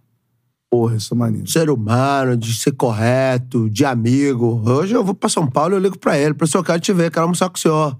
Porra, 0.70 0.96
isso 0.96 1.14
é 1.14 1.16
maneiro. 1.16 1.46
ser 1.48 1.70
humano, 1.70 2.37
de 2.37 2.55
ser 2.55 2.72
correto, 2.72 3.70
de 3.70 3.87
amigo. 3.87 4.62
Hoje 4.66 4.94
eu 4.94 5.03
vou 5.03 5.14
pra 5.14 5.31
São 5.31 5.46
Paulo 5.46 5.74
e 5.74 5.77
eu 5.77 5.81
ligo 5.81 5.98
pra 5.98 6.18
ele. 6.18 6.35
Professor, 6.35 6.59
eu 6.59 6.64
quero 6.64 6.81
te 6.81 6.92
ver, 6.92 7.11
quero 7.11 7.22
almoçar 7.22 7.48
com 7.48 7.57
o 7.57 7.59
senhor. 7.59 7.98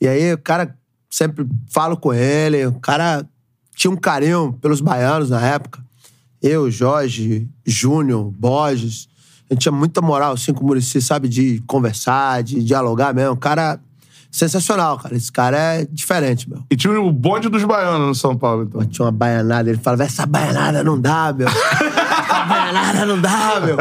E 0.00 0.08
aí 0.08 0.32
o 0.32 0.38
cara, 0.38 0.74
sempre 1.10 1.46
falo 1.68 1.94
com 1.94 2.14
ele, 2.14 2.64
o 2.64 2.80
cara 2.80 3.28
tinha 3.76 3.90
um 3.90 3.96
carinho 3.96 4.54
pelos 4.54 4.80
baianos 4.80 5.28
na 5.28 5.46
época. 5.46 5.78
Eu, 6.40 6.70
Jorge, 6.70 7.46
Júnior, 7.66 8.30
Borges. 8.30 9.08
A 9.50 9.52
gente 9.52 9.62
tinha 9.62 9.72
muita 9.72 10.00
moral, 10.00 10.32
assim, 10.32 10.54
com 10.54 10.64
o 10.64 10.66
Murici, 10.68 11.02
sabe? 11.02 11.28
De 11.28 11.62
conversar, 11.66 12.42
de 12.42 12.64
dialogar 12.64 13.12
mesmo. 13.12 13.34
Um 13.34 13.36
cara 13.36 13.78
sensacional, 14.30 14.98
cara. 14.98 15.16
Esse 15.16 15.30
cara 15.32 15.56
é 15.56 15.84
diferente, 15.90 16.48
meu. 16.48 16.62
E 16.70 16.76
tinha 16.76 16.98
o 17.00 17.12
bonde 17.12 17.48
dos 17.48 17.64
baianos 17.64 18.06
no 18.08 18.14
São 18.14 18.36
Paulo, 18.36 18.62
então. 18.62 18.84
Tinha 18.84 19.06
uma 19.06 19.12
baianada, 19.12 19.68
ele 19.68 19.78
falava, 19.78 20.04
essa 20.04 20.24
baianada 20.24 20.84
não 20.84 21.00
dá, 21.00 21.32
meu. 21.32 21.48
essa 21.48 22.44
baianada 22.44 23.06
não 23.06 23.20
dá, 23.20 23.60
meu. 23.60 23.76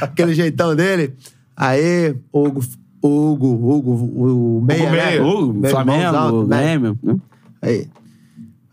Aquele 0.00 0.34
jeitão 0.34 0.76
dele. 0.76 1.14
Aí, 1.56 2.14
Hugo, 2.32 2.60
Hugo, 3.02 3.46
Hugo, 3.46 3.90
o, 3.92 4.58
o 4.58 4.62
Meia, 4.62 4.90
Meia. 4.90 5.04
né? 5.04 5.20
Hugo, 5.20 5.68
Flamengo, 5.68 6.42
também. 6.42 6.46
Grêmio. 6.46 6.98
né? 7.02 7.16
Aí, 7.62 7.88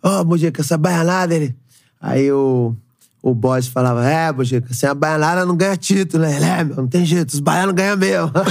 ô, 0.04 0.24
Bujica, 0.24 0.62
essa 0.62 0.78
baianada, 0.78 1.34
ele... 1.34 1.56
Aí 2.04 2.32
o, 2.32 2.76
o 3.22 3.36
boss 3.36 3.68
falava, 3.68 4.04
é, 4.04 4.34
Bujica, 4.34 4.74
sem 4.74 4.90
a 4.90 4.94
baianada 4.96 5.46
não 5.46 5.56
ganha 5.56 5.78
título, 5.78 6.24
né? 6.24 6.36
Ele, 6.36 6.46
é, 6.46 6.64
meu, 6.64 6.78
não 6.78 6.88
tem 6.88 7.06
jeito, 7.06 7.30
os 7.30 7.40
baianos 7.40 7.76
ganham 7.76 7.96
mesmo. 7.96 8.32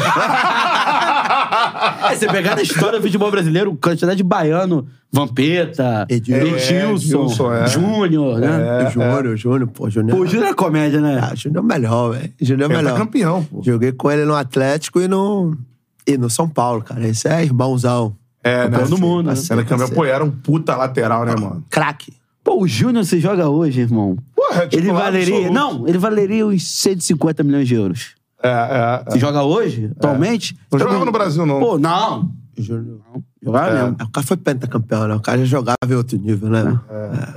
É, 2.10 2.14
você 2.14 2.26
pegar 2.26 2.56
na 2.56 2.62
história 2.62 2.98
do 2.98 3.02
futebol 3.02 3.30
brasileiro, 3.30 3.76
quantidade 3.76 4.16
de 4.16 4.22
baiano, 4.22 4.86
Vampeta, 5.12 6.06
Edilson. 6.08 6.56
Edilson, 6.56 7.52
é. 7.52 7.66
Júnior, 7.66 8.38
né? 8.38 8.86
o 8.86 8.90
Júnior, 8.90 9.26
o 9.26 9.36
Júnior, 9.36 9.68
pô, 9.68 9.90
Júnior... 9.90 10.16
Pô, 10.16 10.22
o 10.22 10.26
Júnior 10.26 10.50
é 10.50 10.54
comédia, 10.54 11.00
né? 11.00 11.18
Ah, 11.20 11.34
Júnior 11.34 11.58
é 11.58 11.60
o 11.60 11.68
melhor, 11.68 12.12
velho. 12.12 12.32
Júnior 12.40 12.70
é 12.70 12.74
o 12.74 12.76
Ele 12.76 12.76
tá 12.76 12.82
melhor. 12.82 12.98
campeão, 12.98 13.44
pô. 13.44 13.62
Joguei 13.62 13.92
com 13.92 14.10
ele 14.10 14.24
no 14.24 14.34
Atlético 14.36 15.00
e 15.00 15.08
no, 15.08 15.56
e 16.06 16.16
no 16.16 16.30
São 16.30 16.48
Paulo, 16.48 16.82
cara. 16.82 17.06
Esse 17.06 17.28
é 17.28 17.42
irmãozão. 17.42 18.16
É, 18.42 18.68
né? 18.68 18.78
Campeão 18.78 18.88
do 18.90 18.98
mundo, 18.98 19.26
né? 19.26 19.34
Sendo 19.34 19.64
campeão, 19.64 19.88
pô, 19.90 20.04
era 20.04 20.24
um 20.24 20.30
puta 20.30 20.76
lateral, 20.76 21.24
né, 21.24 21.34
mano? 21.34 21.64
Craque. 21.68 22.12
Pô, 22.42 22.62
o 22.62 22.68
Júnior 22.68 23.04
se 23.04 23.20
joga 23.20 23.48
hoje, 23.48 23.80
irmão. 23.80 24.16
Porra, 24.34 24.62
é 24.62 24.64
ele 24.64 24.82
titular 24.82 25.02
valeria. 25.04 25.34
absoluto. 25.34 25.52
Não, 25.52 25.88
ele 25.88 25.98
valeria 25.98 26.46
uns 26.46 26.66
150 26.66 27.42
milhões 27.42 27.68
de 27.68 27.74
euros. 27.74 28.14
É, 28.42 28.48
é. 28.48 29.02
é. 29.06 29.10
Se 29.12 29.18
joga 29.18 29.42
hoje, 29.42 29.90
atualmente. 29.96 30.54
Não 30.54 30.76
então 30.76 30.78
jogava 30.80 31.04
no 31.04 31.12
Brasil, 31.12 31.44
não. 31.46 31.60
Pô, 31.60 31.78
não. 31.78 32.30
Jogava 33.42 33.68
É. 33.70 33.82
mesmo. 33.82 33.96
O 34.02 34.10
cara 34.10 34.26
foi 34.26 34.36
pentacampeão, 34.36 35.08
né? 35.08 35.14
O 35.14 35.20
cara 35.20 35.38
já 35.38 35.44
jogava 35.46 35.76
em 35.88 35.94
outro 35.94 36.18
nível, 36.18 36.50
né? 36.50 36.78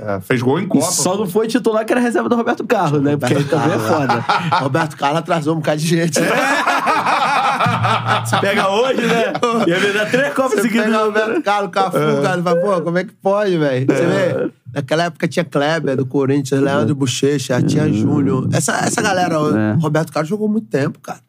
É, 0.06 0.20
fez 0.20 0.42
gol 0.42 0.60
em 0.60 0.64
E 0.64 0.66
Copa. 0.66 0.84
só 0.90 1.16
não 1.16 1.26
foi 1.26 1.46
titular 1.46 1.84
que 1.86 1.92
era 1.92 2.00
reserva 2.00 2.28
do 2.28 2.36
Roberto 2.36 2.64
Carlos, 2.66 3.00
né? 3.02 3.16
Porque 3.16 3.34
aí 3.34 3.44
também 3.44 3.72
é 3.72 3.78
foda. 3.78 4.24
Roberto 4.60 4.96
Carlos 4.96 5.20
atrasou 5.20 5.54
um 5.54 5.60
bocado 5.60 5.80
de 5.80 5.86
gente. 5.86 6.20
Você 8.24 8.38
pega 8.40 8.68
hoje, 8.68 9.00
né? 9.06 9.32
Ia 9.66 9.80
me 9.80 9.92
dar 9.92 10.10
três 10.10 10.34
copas 10.34 10.60
seguidas. 10.60 10.86
pega 10.86 11.02
o 11.02 11.04
Roberto 11.06 11.42
Carlos, 11.42 11.70
Cafu, 11.70 11.98
cara, 12.22 12.42
fala, 12.42 12.60
pô, 12.60 12.80
como 12.82 12.98
é 12.98 13.04
que 13.04 13.12
pode, 13.14 13.56
velho? 13.58 13.86
Você 13.86 14.06
vê? 14.06 14.50
Naquela 14.74 15.04
época 15.04 15.28
tinha 15.28 15.44
Kleber, 15.44 15.96
do 15.96 16.04
Corinthians, 16.06 16.60
Leandro 16.60 16.94
Bochecha, 16.94 17.62
tinha 17.62 17.90
Júnior. 17.92 18.48
Essa, 18.52 18.72
essa 18.84 19.00
galera, 19.00 19.40
o 19.40 19.56
É. 19.56 19.72
Roberto 19.80 20.12
Carlos 20.12 20.28
jogou 20.28 20.48
muito 20.48 20.66
tempo, 20.66 20.98
cara. 21.00 21.20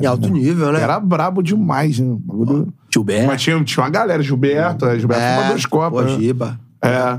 Em 0.00 0.06
alto 0.06 0.28
nível, 0.28 0.72
né? 0.72 0.80
Era 0.82 0.98
brabo 0.98 1.42
demais, 1.42 1.98
né? 1.98 2.06
O 2.10 2.16
bagulho- 2.16 2.72
Gilberto. 2.92 3.26
Mas 3.26 3.42
tinha, 3.42 3.62
tinha 3.64 3.84
uma 3.84 3.90
galera, 3.90 4.22
Gilberto, 4.22 4.86
é, 4.86 4.98
Gilberto 4.98 5.22
pra 5.22 5.48
duas 5.50 5.66
Copas. 5.66 6.04
Pô, 6.06 6.10
né? 6.10 6.18
Giba. 6.18 6.58
É. 6.82 7.18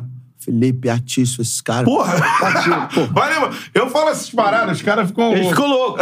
Felipe, 0.50 0.90
Atício, 0.90 1.44
esses 1.44 1.62
caras. 1.62 1.86
Porra! 1.86 2.16
Eu 3.72 3.88
falo 3.90 4.10
essas 4.10 4.32
paradas, 4.32 4.78
os 4.78 4.82
caras 4.82 5.08
ficam. 5.08 5.32
Ele 5.32 5.48
ficou 5.48 5.68
louco. 5.68 6.00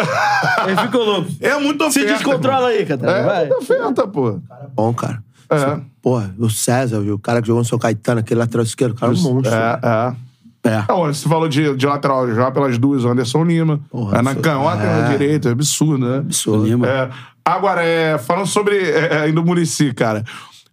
Ele 0.66 0.78
ficou 0.78 1.04
louco. 1.04 1.30
É 1.42 1.58
muito 1.60 1.84
Se 1.92 2.00
oferta. 2.00 2.14
descontrola 2.14 2.68
aí, 2.70 2.86
Catarina. 2.86 3.18
É, 3.18 3.24
vai. 3.24 3.40
muita 3.40 3.58
oferta, 3.58 4.08
pô. 4.08 4.40
Bom, 4.74 4.94
cara. 4.94 5.22
É. 5.50 5.80
Porra, 6.02 6.34
o 6.40 6.50
César, 6.50 7.00
o 7.00 7.20
cara 7.20 7.42
que 7.42 7.48
jogou 7.48 7.62
no 7.62 7.68
São 7.68 7.78
Caetano, 7.78 8.22
aquele 8.22 8.40
lateral 8.40 8.64
esquerdo, 8.64 8.94
o 8.94 8.96
cara 8.96 9.12
é 9.12 9.16
um 9.16 9.22
monstro. 9.22 9.54
É, 9.54 9.80
é. 9.84 10.28
É. 10.64 10.86
Não, 10.90 11.06
você 11.06 11.28
falou 11.28 11.48
de, 11.48 11.76
de 11.76 11.86
lateral 11.86 12.34
já 12.34 12.52
pelas 12.52 12.78
duas, 12.78 13.04
o 13.04 13.10
Anderson 13.10 13.44
Lima. 13.44 13.80
Porra, 13.90 14.20
é 14.20 14.22
na 14.22 14.36
canhota 14.36 14.84
e 14.84 14.86
na 14.86 15.08
é. 15.08 15.10
direita. 15.12 15.50
É 15.50 15.52
absurdo, 15.52 16.06
né? 16.06 16.18
Absurdo. 16.18 16.66
Lima. 16.66 16.88
É. 16.88 17.10
Agora, 17.44 17.84
é, 17.84 18.18
falando 18.18 18.48
sobre 18.48 18.78
é, 18.78 19.24
ainda 19.24 19.42
o 19.42 19.46
Murici, 19.46 19.94
cara. 19.94 20.24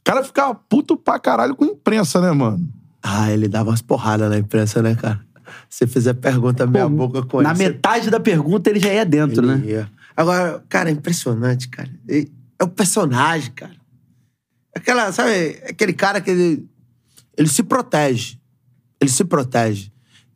O 0.00 0.04
cara 0.04 0.22
ficava 0.22 0.54
puto 0.54 0.96
pra 0.96 1.18
caralho 1.18 1.54
com 1.54 1.64
a 1.64 1.68
imprensa, 1.68 2.20
né, 2.20 2.30
mano? 2.32 2.60
Ah, 3.06 3.30
ele 3.30 3.48
dava 3.48 3.68
umas 3.68 3.82
porradas 3.82 4.30
na 4.30 4.38
imprensa, 4.38 4.80
né, 4.80 4.94
cara? 4.94 5.20
Se 5.68 5.86
fizer 5.86 6.14
pergunta 6.14 6.66
meia 6.66 6.88
boca 6.88 7.22
com 7.22 7.42
Na 7.42 7.50
ele. 7.50 7.58
você- 7.58 7.68
metade 7.68 8.10
da 8.10 8.18
pergunta 8.18 8.70
ele 8.70 8.80
já 8.80 8.92
ia 8.92 9.04
dentro, 9.04 9.46
né? 9.46 9.60
Ele 9.62 9.72
ia. 9.72 9.90
Agora, 10.16 10.64
cara, 10.70 10.88
é 10.88 10.92
impressionante, 10.92 11.68
cara. 11.68 11.90
É 12.08 12.64
o 12.64 12.68
personagem, 12.68 13.52
cara. 13.52 13.72
Aquela, 14.74 15.12
sabe, 15.12 15.60
aquele 15.68 15.92
cara 15.92 16.20
que 16.20 16.30
ele, 16.30 16.66
ele 17.36 17.48
se 17.48 17.62
protege. 17.62 18.38
Ele 19.00 19.10
se 19.10 19.24
protege. 19.24 19.92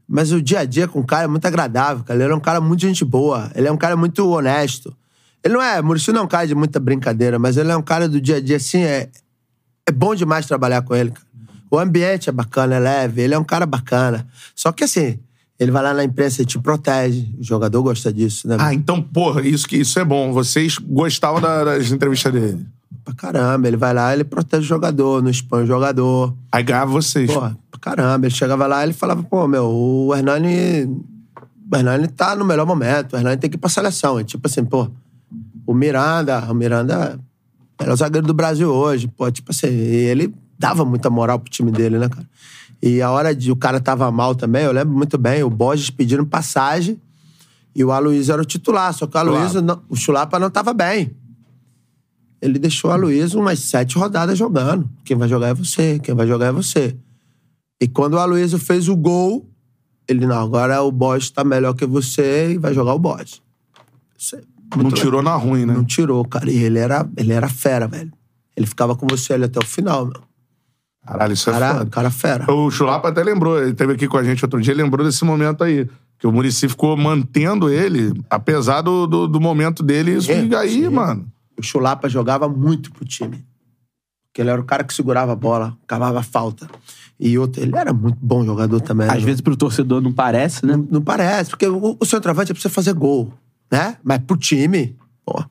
Mas 0.07 0.31
o 0.31 0.43
dia 0.43 0.61
a 0.61 0.65
dia 0.65 0.87
com 0.87 1.01
o 1.01 1.07
cara 1.07 1.25
é 1.25 1.27
muito 1.27 1.47
agradável, 1.47 2.05
cara. 2.05 2.23
Ele 2.23 2.33
é 2.33 2.37
um 2.37 2.41
cara 2.41 2.61
muito 2.61 2.81
gente 2.81 3.05
boa. 3.05 3.51
Ele 3.55 3.67
é 3.67 3.73
um 3.73 3.77
cara 3.77 3.97
muito 3.97 4.29
honesto. 4.29 4.95
Ele 5.43 5.55
não 5.55 5.63
é, 5.63 5.81
Muricy 5.81 6.13
não 6.13 6.21
é 6.21 6.25
um 6.25 6.29
cara 6.29 6.47
de 6.47 6.55
muita 6.55 6.79
brincadeira, 6.81 7.39
mas 7.39 7.57
ele 7.57 7.71
é 7.71 7.77
um 7.77 7.83
cara 7.83 8.09
do 8.09 8.21
dia 8.21 8.37
a 8.37 8.41
dia, 8.41 8.57
assim, 8.57 8.83
é, 8.83 9.09
é 9.87 9.93
bom 9.93 10.15
demais 10.15 10.47
trabalhar 10.47 10.83
com 10.83 10.95
ele, 10.95 11.11
cara. 11.13 11.28
O 11.71 11.79
ambiente 11.79 12.29
é 12.29 12.33
bacana, 12.33 12.77
é 12.77 12.79
leve, 12.79 13.23
ele 13.23 13.35
é 13.35 13.39
um 13.39 13.45
cara 13.45 13.67
bacana. 13.67 14.27
Só 14.55 14.73
que 14.73 14.85
assim, 14.85 15.19
ele 15.59 15.71
vai 15.71 15.83
lá 15.83 15.93
na 15.93 16.05
imprensa 16.05 16.43
e 16.43 16.47
te 16.47 16.59
protege. 16.59 17.29
O 17.39 17.43
jogador 17.45 17.83
gosta 17.83 18.13
disso, 18.13 18.47
né? 18.49 18.57
Ah, 18.59 18.73
então, 18.73 19.03
porra, 19.03 19.43
isso, 19.47 19.67
que, 19.67 19.77
isso 19.77 19.99
é 19.99 20.05
bom. 20.05 20.33
Vocês 20.33 20.79
gostavam 20.79 21.41
da- 21.41 21.65
das 21.65 21.91
entrevistas 21.91 22.33
dele. 22.33 22.67
Pra 23.05 23.15
caramba, 23.15 23.67
ele 23.69 23.77
vai 23.77 23.93
lá, 23.95 24.13
ele 24.13 24.25
protege 24.25 24.63
o 24.65 24.69
jogador, 24.69 25.23
não 25.23 25.31
expõe 25.31 25.63
o 25.65 25.67
jogador. 25.67 26.35
Aí 26.53 26.63
ganhava 26.63 26.91
vocês. 26.91 27.31
Porra, 27.33 27.57
pra 27.71 27.81
caramba. 27.81 28.27
Ele 28.27 28.35
chegava 28.35 28.67
lá 28.67 28.83
ele 28.85 28.93
falava, 28.93 29.23
pô, 29.23 29.47
meu, 29.49 29.65
o 29.67 30.15
Hernani. 30.15 30.85
O 31.71 31.77
Hernani 31.77 32.09
tá 32.09 32.35
no 32.35 32.45
melhor 32.47 32.67
momento, 32.67 33.13
o 33.13 33.17
Hernani 33.17 33.37
tem 33.37 33.51
que 33.51 33.57
ir 33.57 33.59
pra 33.59 33.69
seleção. 33.69 34.19
É 34.19 34.25
tipo 34.25 34.47
assim, 34.47 34.65
pô, 34.65 34.89
o 35.67 35.75
Miranda, 35.75 36.41
o 36.51 36.55
Miranda 36.55 37.19
era 37.79 37.93
o 37.93 37.97
zagueiro 37.97 38.27
do 38.27 38.33
Brasil 38.35 38.71
hoje, 38.71 39.07
pô, 39.09 39.31
tipo 39.31 39.51
assim, 39.53 39.67
e 39.69 39.95
ele 40.07 40.35
dava 40.59 40.85
muita 40.85 41.09
moral 41.09 41.39
pro 41.39 41.51
time 41.51 41.71
dele, 41.71 41.99
né, 41.99 42.09
cara? 42.09 42.29
E 42.83 43.01
a 43.03 43.11
hora 43.11 43.35
de 43.35 43.51
o 43.51 43.57
cara 43.57 43.81
tava 43.81 44.11
mal 44.11 44.35
também, 44.35 44.65
eu 44.65 44.73
lembro 44.73 44.95
muito 44.97 45.17
bem, 45.19 45.43
o 45.43 45.51
Borges 45.51 45.91
pedindo 45.91 46.25
passagem 46.27 47.01
e 47.75 47.85
o 47.85 47.91
Aloysio 47.93 48.33
era 48.33 48.43
o 48.43 48.45
titular, 48.45 48.93
só 48.95 49.07
que 49.07 49.17
o 49.17 49.21
Aloysio, 49.21 49.61
não- 49.63 49.83
o 49.89 49.97
Chulapa 49.97 50.39
não 50.39 50.51
tava 50.51 50.73
bem. 50.73 51.11
Ele 52.41 52.59
deixou 52.59 52.91
o 52.91 52.93
Aloysio 52.95 53.41
umas 53.41 53.59
sete 53.59 53.97
rodadas 53.99 54.39
jogando. 54.39 54.89
Quem 55.05 55.17
vai 55.17 55.29
jogar 55.29 55.49
é 55.49 55.55
você, 55.55 55.99
quem 55.99 56.15
vai 56.15 56.27
jogar 56.27 56.47
é 56.47 56.53
você. 56.53 56.97
E 57.81 57.89
quando 57.89 58.15
o 58.15 58.19
Aloysio 58.19 58.59
fez 58.59 58.89
o 58.89 58.97
gol, 58.97 59.49
ele, 60.07 60.25
não, 60.27 60.41
agora 60.41 60.81
o 60.83 60.91
Borges 60.93 61.31
tá 61.31 61.43
melhor 61.43 61.75
que 61.75 61.85
você 61.85 62.53
e 62.53 62.59
vai 62.59 62.73
jogar 62.73 62.95
o 62.95 62.99
Borges. 62.99 63.43
É 64.35 64.77
Não 64.77 64.91
tirou 64.91 65.23
na 65.23 65.35
ruim, 65.35 65.65
né? 65.67 65.75
não 65.75 65.85
tirou, 65.85 66.25
cara. 66.25 66.51
E 66.51 66.57
ele 66.63 66.79
era, 66.79 67.09
ele 67.17 67.33
era 67.33 67.49
fera, 67.49 67.87
velho. 67.89 68.13
Ele 68.57 68.67
ficava 68.67 68.95
com 68.95 69.07
você 69.07 69.33
ali 69.33 69.45
até 69.45 69.59
o 69.59 69.65
final, 69.65 70.07
meu. 70.07 70.21
Caralho, 71.09 71.33
isso 71.33 71.49
é 71.49 71.53
Cara, 71.55 71.73
foda. 71.73 71.91
cara 71.91 72.11
fera. 72.11 72.53
O 72.53 72.71
Chulapa 72.71 73.09
até 73.09 73.25
lembrou, 73.25 73.59
ele 73.59 73.71
esteve 73.71 73.95
aqui 73.95 74.07
com 74.07 74.19
a 74.19 74.23
gente 74.23 74.45
outro 74.45 74.61
dia, 74.61 74.75
ele 74.75 74.83
lembrou 74.83 75.05
desse 75.07 75.25
momento 75.25 75.65
aí. 75.65 75.89
Que 76.19 76.27
o 76.27 76.33
Murici 76.33 76.69
ficou 76.69 76.97
mantendo 76.97 77.71
ele, 77.71 78.13
apesar 78.29 78.83
do, 78.83 79.07
do, 79.07 79.29
do 79.29 79.41
momento 79.41 79.85
dele. 79.85 80.17
Isso 80.17 80.31
aí, 80.33 80.69
sim. 80.69 80.89
mano. 80.89 81.27
O 81.57 81.63
Chulapa 81.63 82.09
jogava 82.09 82.49
muito 82.49 82.91
pro 82.91 83.05
time. 83.05 83.45
Porque 84.27 84.43
ele 84.43 84.51
era 84.51 84.61
o 84.61 84.65
cara 84.65 84.83
que 84.83 84.93
segurava 84.93 85.33
a 85.33 85.37
bola, 85.37 85.77
cavava 85.87 86.23
falta. 86.23 86.69
E 87.21 87.39
outro, 87.39 87.63
ele 87.63 87.77
era 87.77 87.93
muito 87.93 88.19
bom 88.21 88.45
jogador 88.45 88.81
também. 88.81 89.09
Às 89.09 89.15
né? 89.15 89.21
vezes 89.21 89.41
pro 89.41 89.57
torcedor 89.57 90.01
não 90.01 90.13
parece, 90.13 90.67
né? 90.67 90.77
Não, 90.77 90.89
não 90.91 91.03
parece, 91.03 91.51
porque 91.51 91.67
o, 91.67 91.97
o 91.99 92.05
centroavante 92.05 92.53
precisa 92.53 92.73
fazer 92.73 92.93
gol, 92.95 93.33
né? 93.71 93.97
Mas 94.03 94.19
pro 94.19 94.37
time, 94.37 94.97
pô. 95.25 95.43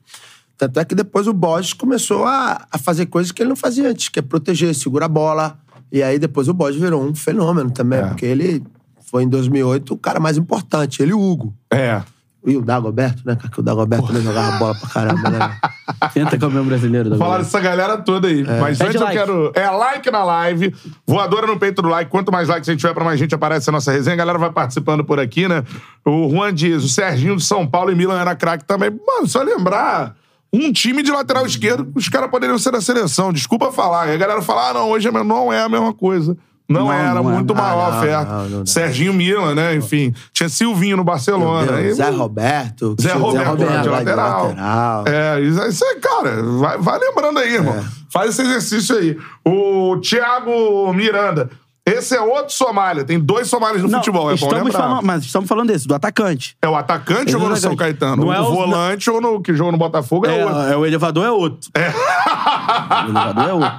Tanto 0.58 0.80
é 0.80 0.84
que 0.84 0.94
depois 0.94 1.26
o 1.28 1.32
Borges 1.32 1.72
começou 1.72 2.24
a, 2.26 2.66
a 2.70 2.76
fazer 2.78 3.06
coisas 3.06 3.30
que 3.32 3.40
ele 3.40 3.48
não 3.48 3.56
fazia 3.56 3.88
antes, 3.88 4.08
que 4.08 4.18
é 4.18 4.22
proteger, 4.22 4.74
segurar 4.74 5.06
a 5.06 5.08
bola. 5.08 5.56
E 5.90 6.02
aí 6.02 6.18
depois 6.18 6.48
o 6.48 6.52
Borges 6.52 6.80
virou 6.80 7.02
um 7.02 7.14
fenômeno 7.14 7.70
também, 7.70 8.00
É. 8.00 8.06
porque 8.08 8.26
ele 8.26 8.62
foi 9.10 9.22
em 9.22 9.28
2008 9.28 9.94
o 9.94 9.96
cara 9.96 10.18
mais 10.20 10.36
importante, 10.36 11.00
ele 11.02 11.12
e 11.12 11.14
o 11.14 11.20
Hugo. 11.20 11.54
É. 11.72 12.02
E 12.46 12.56
o 12.56 12.60
Dagoberto, 12.62 13.22
né? 13.26 13.36
cara? 13.36 13.48
Que 13.50 13.60
o 13.60 13.62
Dagoberto 13.62 14.06
também 14.06 14.22
jogava 14.22 14.58
bola 14.58 14.74
pra 14.74 14.88
caramba, 14.88 15.30
né? 15.30 15.58
Tenta 16.14 16.38
campeão 16.38 16.64
brasileiro 16.64 17.10
da 17.10 17.16
Falaram 17.16 17.42
dessa 17.42 17.60
galera 17.60 17.98
toda 17.98 18.28
aí. 18.28 18.44
Mas 18.60 18.78
Pede 18.78 18.90
antes 18.90 19.00
like. 19.02 19.16
eu 19.16 19.26
quero. 19.26 19.52
É 19.54 19.68
like 19.70 20.10
na 20.10 20.24
live, 20.24 20.74
voadora 21.06 21.46
no 21.46 21.58
peito 21.58 21.82
do 21.82 21.88
like. 21.88 22.10
Quanto 22.10 22.30
mais 22.32 22.48
likes 22.48 22.68
a 22.68 22.72
gente 22.72 22.80
tiver, 22.80 22.94
pra 22.94 23.04
mais 23.04 23.18
gente 23.18 23.34
aparece 23.34 23.68
a 23.68 23.72
nossa 23.72 23.90
resenha. 23.92 24.14
A 24.14 24.16
galera 24.16 24.38
vai 24.38 24.50
participando 24.52 25.04
por 25.04 25.18
aqui, 25.20 25.46
né? 25.48 25.62
O 26.06 26.28
Juan 26.30 26.52
diz, 26.54 26.84
o 26.84 26.88
Serginho 26.88 27.34
do 27.34 27.40
São 27.40 27.66
Paulo 27.66 27.90
e 27.90 27.94
Milan 27.94 28.18
era 28.20 28.34
craque 28.36 28.64
também. 28.64 28.90
Mano, 28.90 29.26
só 29.26 29.42
lembrar. 29.42 30.14
Um 30.52 30.72
time 30.72 31.02
de 31.02 31.10
lateral 31.10 31.44
esquerdo, 31.46 31.90
os 31.94 32.08
caras 32.08 32.30
poderiam 32.30 32.58
ser 32.58 32.72
da 32.72 32.80
seleção. 32.80 33.32
Desculpa 33.32 33.70
falar. 33.70 34.08
E 34.08 34.14
a 34.14 34.16
galera 34.16 34.40
fala, 34.42 34.70
ah, 34.70 34.74
não, 34.74 34.90
hoje 34.90 35.10
não 35.10 35.52
é 35.52 35.62
a 35.62 35.68
mesma 35.68 35.92
coisa. 35.92 36.36
Não, 36.68 36.82
Não, 36.86 36.92
era, 36.92 37.14
não 37.14 37.30
é. 37.30 37.34
muito 37.34 37.54
Ah, 37.54 37.56
maior 37.56 37.90
não, 37.90 37.96
a 37.96 37.98
oferta. 37.98 38.32
não, 38.32 38.48
não. 38.58 38.66
Serginho 38.66 39.14
Milan, 39.14 39.54
né? 39.54 39.74
Enfim. 39.74 40.12
Tinha 40.34 40.50
Silvinho 40.50 40.98
no 40.98 41.04
Barcelona. 41.04 41.76
Aí, 41.76 41.92
Zé 41.94 42.10
Roberto. 42.10 42.94
Zé 43.00 43.12
Roberto, 43.14 43.48
Roberto 43.48 43.82
de 43.82 43.88
lateral. 43.88 44.48
lateral. 44.48 45.04
É, 45.06 45.40
isso 45.40 45.82
aí, 45.84 45.96
cara, 45.96 46.42
vai, 46.42 46.76
vai 46.78 46.98
lembrando 46.98 47.38
aí, 47.38 47.54
irmão. 47.54 47.82
Faz 48.12 48.30
esse 48.30 48.42
exercício 48.42 48.96
aí. 48.96 49.16
O 49.46 49.96
Thiago 50.00 50.92
Miranda. 50.92 51.48
Esse 51.88 52.16
é 52.16 52.20
outro 52.20 52.52
Somália. 52.54 53.04
Tem 53.04 53.18
dois 53.18 53.48
Somálias 53.48 53.82
no 53.82 53.88
Não, 53.88 53.98
futebol, 53.98 54.30
é 54.30 54.36
bom 54.36 54.46
estamos 54.46 54.64
lembrar. 54.64 54.78
falando, 54.80 55.02
mas 55.04 55.24
estamos 55.24 55.48
falando 55.48 55.68
desse, 55.68 55.86
do 55.88 55.94
atacante. 55.94 56.56
É 56.60 56.68
o 56.68 56.76
atacante 56.76 57.28
Esse 57.28 57.36
ou 57.36 57.42
é 57.42 57.46
o 57.46 57.48
no 57.50 57.56
São 57.56 57.72
atacante. 57.72 57.98
Caetano? 57.98 58.24
Não 58.24 58.32
é 58.32 58.40
o 58.40 58.44
o- 58.44 58.54
volante 58.54 59.10
ou 59.10 59.20
no 59.20 59.40
que 59.40 59.54
joga 59.54 59.72
no 59.72 59.78
Botafogo 59.78 60.26
é, 60.26 60.38
É, 60.38 60.44
outro. 60.44 60.60
é, 60.62 60.76
o 60.76 60.86
elevador 60.86 61.24
é 61.26 61.30
outro. 61.30 61.70
O 61.74 63.10
elevador 63.10 63.48
é 63.48 63.52
outro. 63.52 63.78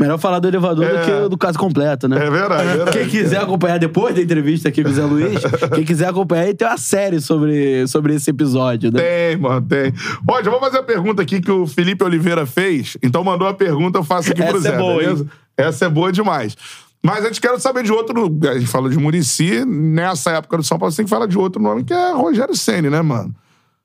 Melhor 0.00 0.18
falar 0.18 0.38
do 0.38 0.48
elevador 0.48 0.86
do 0.86 1.04
que 1.04 1.28
do 1.28 1.38
caso 1.38 1.58
completo, 1.58 2.08
né? 2.08 2.16
É 2.24 2.30
verdade, 2.30 2.62
é 2.62 2.76
verdade. 2.76 2.98
Quem 2.98 3.08
quiser 3.08 3.40
acompanhar 3.40 3.78
depois 3.78 4.14
da 4.14 4.20
entrevista 4.22 4.68
aqui 4.68 4.82
com 4.82 4.90
o 4.90 4.92
Zé 4.92 5.04
Luiz, 5.04 5.40
quem 5.74 5.84
quiser 5.84 6.08
acompanhar 6.08 6.42
aí, 6.44 6.54
tem 6.54 6.66
uma 6.66 6.78
série 6.78 7.20
sobre, 7.20 7.86
sobre 7.86 8.14
esse 8.14 8.30
episódio, 8.30 8.90
né? 8.92 9.00
Tem, 9.00 9.36
mano, 9.36 9.62
tem. 9.66 9.92
Ó, 10.28 10.42
já 10.42 10.50
vou 10.50 10.60
fazer 10.60 10.78
a 10.78 10.82
pergunta 10.82 11.22
aqui 11.22 11.40
que 11.40 11.50
o 11.50 11.66
Felipe 11.66 12.02
Oliveira 12.04 12.46
fez. 12.46 12.96
Então 13.02 13.22
mandou 13.24 13.48
a 13.48 13.54
pergunta, 13.54 13.98
eu 13.98 14.04
faço 14.04 14.30
aqui 14.30 14.42
pro 14.42 14.58
Essa 14.58 14.68
é 14.68 14.70
Zé, 14.72 14.76
boa, 14.78 14.96
beleza? 14.98 15.22
hein? 15.24 15.30
Essa 15.56 15.86
é 15.86 15.88
boa 15.88 16.12
demais. 16.12 16.56
Mas 17.02 17.24
a 17.24 17.28
gente 17.28 17.40
quer 17.40 17.58
saber 17.60 17.84
de 17.84 17.92
outro. 17.92 18.38
A 18.50 18.58
gente 18.58 18.66
falou 18.66 18.90
de 18.90 18.98
Murici. 18.98 19.64
Nessa 19.64 20.32
época 20.32 20.56
do 20.56 20.62
São 20.62 20.78
Paulo, 20.78 20.90
você 20.90 20.96
tem 20.98 21.06
que 21.06 21.10
falar 21.10 21.26
de 21.26 21.38
outro 21.38 21.62
nome, 21.62 21.84
que 21.84 21.92
é 21.94 22.12
Rogério 22.12 22.56
Ceni, 22.56 22.90
né, 22.90 23.00
mano? 23.00 23.34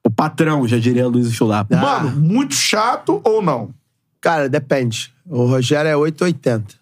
O 0.04 0.10
patrão, 0.10 0.68
já 0.68 0.80
diria 0.80 1.08
Luiz 1.08 1.32
Chulapa. 1.32 1.76
Mano, 1.76 2.10
muito 2.20 2.56
chato 2.56 3.22
ou 3.24 3.42
não? 3.42 3.70
Cara, 4.20 4.50
depende. 4.50 5.14
O 5.26 5.46
Rogério 5.46 5.90
é 5.90 5.96
880. 5.96 6.82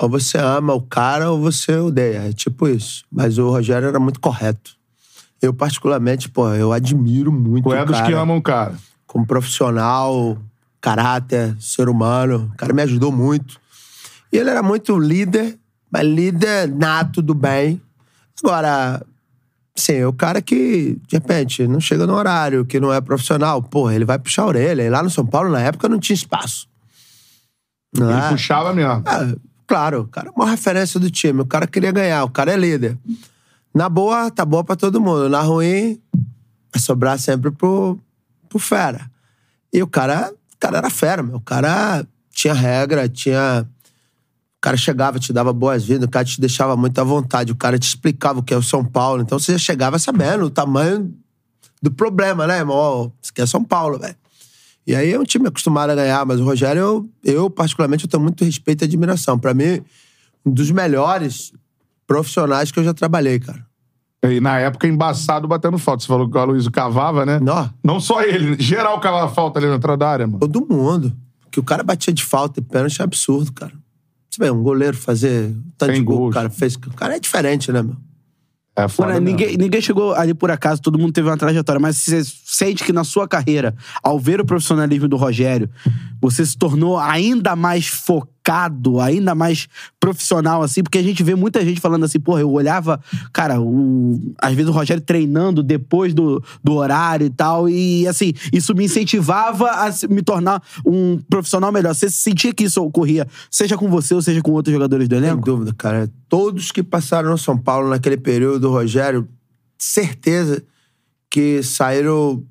Ou 0.00 0.08
você 0.08 0.38
ama 0.38 0.72
o 0.72 0.80
cara 0.80 1.30
ou 1.30 1.40
você 1.40 1.76
odeia. 1.76 2.28
É 2.28 2.32
tipo 2.32 2.68
isso. 2.68 3.04
Mas 3.10 3.36
o 3.38 3.50
Rogério 3.50 3.88
era 3.88 3.98
muito 3.98 4.20
correto. 4.20 4.76
Eu, 5.40 5.52
particularmente, 5.52 6.28
pô, 6.28 6.48
eu 6.54 6.72
admiro 6.72 7.32
muito 7.32 7.64
Qual 7.64 7.76
é 7.76 7.82
o 7.82 7.86
dos 7.86 7.96
cara. 7.96 8.06
que 8.06 8.12
amam 8.12 8.36
o 8.36 8.42
cara? 8.42 8.74
Como 9.06 9.26
profissional, 9.26 10.38
caráter, 10.80 11.56
ser 11.58 11.88
humano. 11.88 12.50
O 12.54 12.56
cara 12.56 12.72
me 12.72 12.82
ajudou 12.82 13.10
muito. 13.10 13.60
E 14.32 14.38
ele 14.38 14.50
era 14.50 14.62
muito 14.62 14.98
líder, 14.98 15.58
mas 15.90 16.06
líder 16.06 16.68
nato 16.68 17.20
do 17.20 17.34
bem. 17.34 17.80
Agora, 18.42 19.04
sim, 19.74 19.94
é 19.94 20.06
o 20.06 20.12
cara 20.12 20.40
que, 20.40 20.98
de 21.06 21.16
repente, 21.16 21.66
não 21.66 21.80
chega 21.80 22.06
no 22.06 22.14
horário, 22.14 22.64
que 22.64 22.80
não 22.80 22.92
é 22.92 23.00
profissional, 23.00 23.62
porra, 23.62 23.94
ele 23.94 24.04
vai 24.04 24.18
puxar 24.18 24.42
a 24.42 24.46
orelha. 24.46 24.82
E 24.82 24.90
lá 24.90 25.02
no 25.02 25.10
São 25.10 25.26
Paulo, 25.26 25.50
na 25.50 25.60
época, 25.60 25.88
não 25.88 25.98
tinha 25.98 26.14
espaço. 26.14 26.66
Não 27.94 28.10
Ele 28.10 28.20
é? 28.20 28.28
puxava 28.30 28.72
mesmo. 28.72 29.02
Ah, 29.06 29.34
claro, 29.66 30.00
o 30.02 30.08
cara 30.08 30.28
é 30.28 30.32
uma 30.34 30.48
referência 30.50 30.98
do 30.98 31.10
time. 31.10 31.42
O 31.42 31.46
cara 31.46 31.66
queria 31.66 31.92
ganhar, 31.92 32.24
o 32.24 32.30
cara 32.30 32.52
é 32.52 32.56
líder. 32.56 32.96
Na 33.74 33.88
boa, 33.88 34.30
tá 34.30 34.44
boa 34.44 34.64
pra 34.64 34.76
todo 34.76 35.00
mundo. 35.00 35.28
Na 35.28 35.40
ruim, 35.40 36.00
vai 36.72 36.80
sobrar 36.80 37.18
sempre 37.18 37.50
pro, 37.50 37.98
pro 38.48 38.58
fera. 38.58 39.10
E 39.72 39.82
o 39.82 39.86
cara, 39.86 40.32
o 40.54 40.58
cara 40.58 40.78
era 40.78 40.90
fera, 40.90 41.22
meu. 41.22 41.36
O 41.36 41.40
cara 41.40 42.06
tinha 42.30 42.54
regra, 42.54 43.08
tinha. 43.08 43.66
O 44.62 44.70
cara 44.70 44.76
chegava, 44.76 45.18
te 45.18 45.32
dava 45.32 45.52
boas-vindas, 45.52 46.04
o 46.04 46.08
cara 46.08 46.24
te 46.24 46.40
deixava 46.40 46.76
muito 46.76 46.96
à 46.96 47.02
vontade, 47.02 47.50
o 47.50 47.56
cara 47.56 47.76
te 47.80 47.88
explicava 47.88 48.38
o 48.38 48.42
que 48.44 48.54
é 48.54 48.56
o 48.56 48.62
São 48.62 48.84
Paulo. 48.84 49.20
Então 49.20 49.36
você 49.36 49.50
já 49.54 49.58
chegava 49.58 49.98
sabendo 49.98 50.44
o 50.44 50.50
tamanho 50.50 51.12
do 51.82 51.90
problema, 51.90 52.46
né, 52.46 52.58
irmão? 52.58 53.12
Isso 53.20 53.32
aqui 53.32 53.42
é 53.42 53.46
São 53.46 53.64
Paulo, 53.64 53.98
velho. 53.98 54.14
E 54.86 54.94
aí 54.94 55.12
é 55.12 55.18
um 55.18 55.24
time 55.24 55.48
acostumado 55.48 55.90
a 55.90 55.96
ganhar, 55.96 56.24
mas 56.24 56.38
o 56.38 56.44
Rogério, 56.44 56.80
eu, 56.80 57.10
eu 57.24 57.50
particularmente, 57.50 58.04
eu 58.04 58.08
tenho 58.08 58.22
muito 58.22 58.44
respeito 58.44 58.82
e 58.82 58.84
admiração. 58.84 59.36
Pra 59.36 59.52
mim, 59.52 59.82
um 60.46 60.52
dos 60.52 60.70
melhores 60.70 61.52
profissionais 62.06 62.70
que 62.70 62.78
eu 62.78 62.84
já 62.84 62.94
trabalhei, 62.94 63.40
cara. 63.40 63.66
E 64.22 64.40
na 64.40 64.60
época, 64.60 64.86
embaçado 64.86 65.48
batendo 65.48 65.76
falta. 65.76 66.04
Você 66.04 66.06
falou 66.06 66.30
que 66.30 66.36
o 66.36 66.40
Aloysio 66.40 66.70
cavava, 66.70 67.26
né? 67.26 67.40
Nó, 67.40 67.68
Não 67.82 67.98
só 67.98 68.22
ele, 68.22 68.62
geral 68.62 69.00
cavava 69.00 69.34
falta 69.34 69.58
ali 69.58 69.66
na 69.66 69.74
entrada 69.74 69.96
da 69.96 70.08
área, 70.08 70.26
mano. 70.28 70.38
todo 70.38 70.64
mundo. 70.72 71.12
Que 71.50 71.58
o 71.58 71.64
cara 71.64 71.82
batia 71.82 72.12
de 72.14 72.24
falta 72.24 72.60
e 72.60 72.62
pênalti 72.62 73.00
é 73.00 73.04
absurdo, 73.04 73.52
cara. 73.52 73.81
Você 74.32 74.42
vê, 74.42 74.50
um 74.50 74.62
goleiro 74.62 74.96
fazer 74.96 75.54
tanto 75.76 75.92
de 75.92 76.00
gol 76.00 76.14
que 76.14 76.20
o 76.20 76.22
gols. 76.22 76.34
cara 76.34 76.48
fez. 76.48 76.74
O 76.74 76.94
cara 76.94 77.16
é 77.16 77.20
diferente, 77.20 77.70
né, 77.70 77.82
meu? 77.82 77.96
É 78.74 78.88
foda 78.88 79.20
ninguém, 79.20 79.58
ninguém 79.58 79.82
chegou 79.82 80.14
ali 80.14 80.32
por 80.32 80.50
acaso, 80.50 80.80
todo 80.80 80.98
mundo 80.98 81.12
teve 81.12 81.28
uma 81.28 81.36
trajetória, 81.36 81.78
mas 81.78 81.98
você 81.98 82.22
sente 82.24 82.82
que 82.82 82.90
na 82.90 83.04
sua 83.04 83.28
carreira, 83.28 83.74
ao 84.02 84.18
ver 84.18 84.40
o 84.40 84.46
profissionalismo 84.46 85.06
do 85.06 85.18
Rogério, 85.18 85.68
você 86.18 86.46
se 86.46 86.56
tornou 86.56 86.98
ainda 86.98 87.54
mais 87.54 87.86
focado, 87.86 88.30
ainda 89.00 89.34
mais 89.34 89.68
profissional, 90.00 90.62
assim, 90.62 90.82
porque 90.82 90.98
a 90.98 91.02
gente 91.02 91.22
vê 91.22 91.34
muita 91.34 91.64
gente 91.64 91.80
falando 91.80 92.04
assim, 92.04 92.18
porra, 92.18 92.40
eu 92.40 92.50
olhava, 92.50 93.00
cara, 93.32 93.60
o, 93.60 94.20
às 94.38 94.54
vezes 94.54 94.68
o 94.68 94.72
Rogério 94.72 95.02
treinando 95.02 95.62
depois 95.62 96.12
do, 96.12 96.42
do 96.62 96.74
horário 96.74 97.26
e 97.26 97.30
tal, 97.30 97.68
e 97.68 98.06
assim, 98.08 98.32
isso 98.52 98.74
me 98.74 98.84
incentivava 98.84 99.70
a 99.70 99.90
me 100.08 100.22
tornar 100.22 100.62
um 100.84 101.18
profissional 101.30 101.70
melhor. 101.70 101.94
Você 101.94 102.10
sentia 102.10 102.52
que 102.52 102.64
isso 102.64 102.82
ocorria, 102.82 103.26
seja 103.50 103.76
com 103.76 103.88
você 103.88 104.14
ou 104.14 104.22
seja 104.22 104.42
com 104.42 104.50
outros 104.52 104.72
jogadores 104.72 105.08
do 105.08 105.14
Sem 105.14 105.24
elenco? 105.24 105.44
dúvida, 105.44 105.72
cara. 105.72 106.10
Todos 106.28 106.72
que 106.72 106.82
passaram 106.82 107.30
no 107.30 107.38
São 107.38 107.56
Paulo 107.56 107.88
naquele 107.88 108.16
período 108.16 108.60
do 108.60 108.70
Rogério, 108.70 109.28
certeza 109.78 110.62
que 111.30 111.62
saíram 111.62 112.44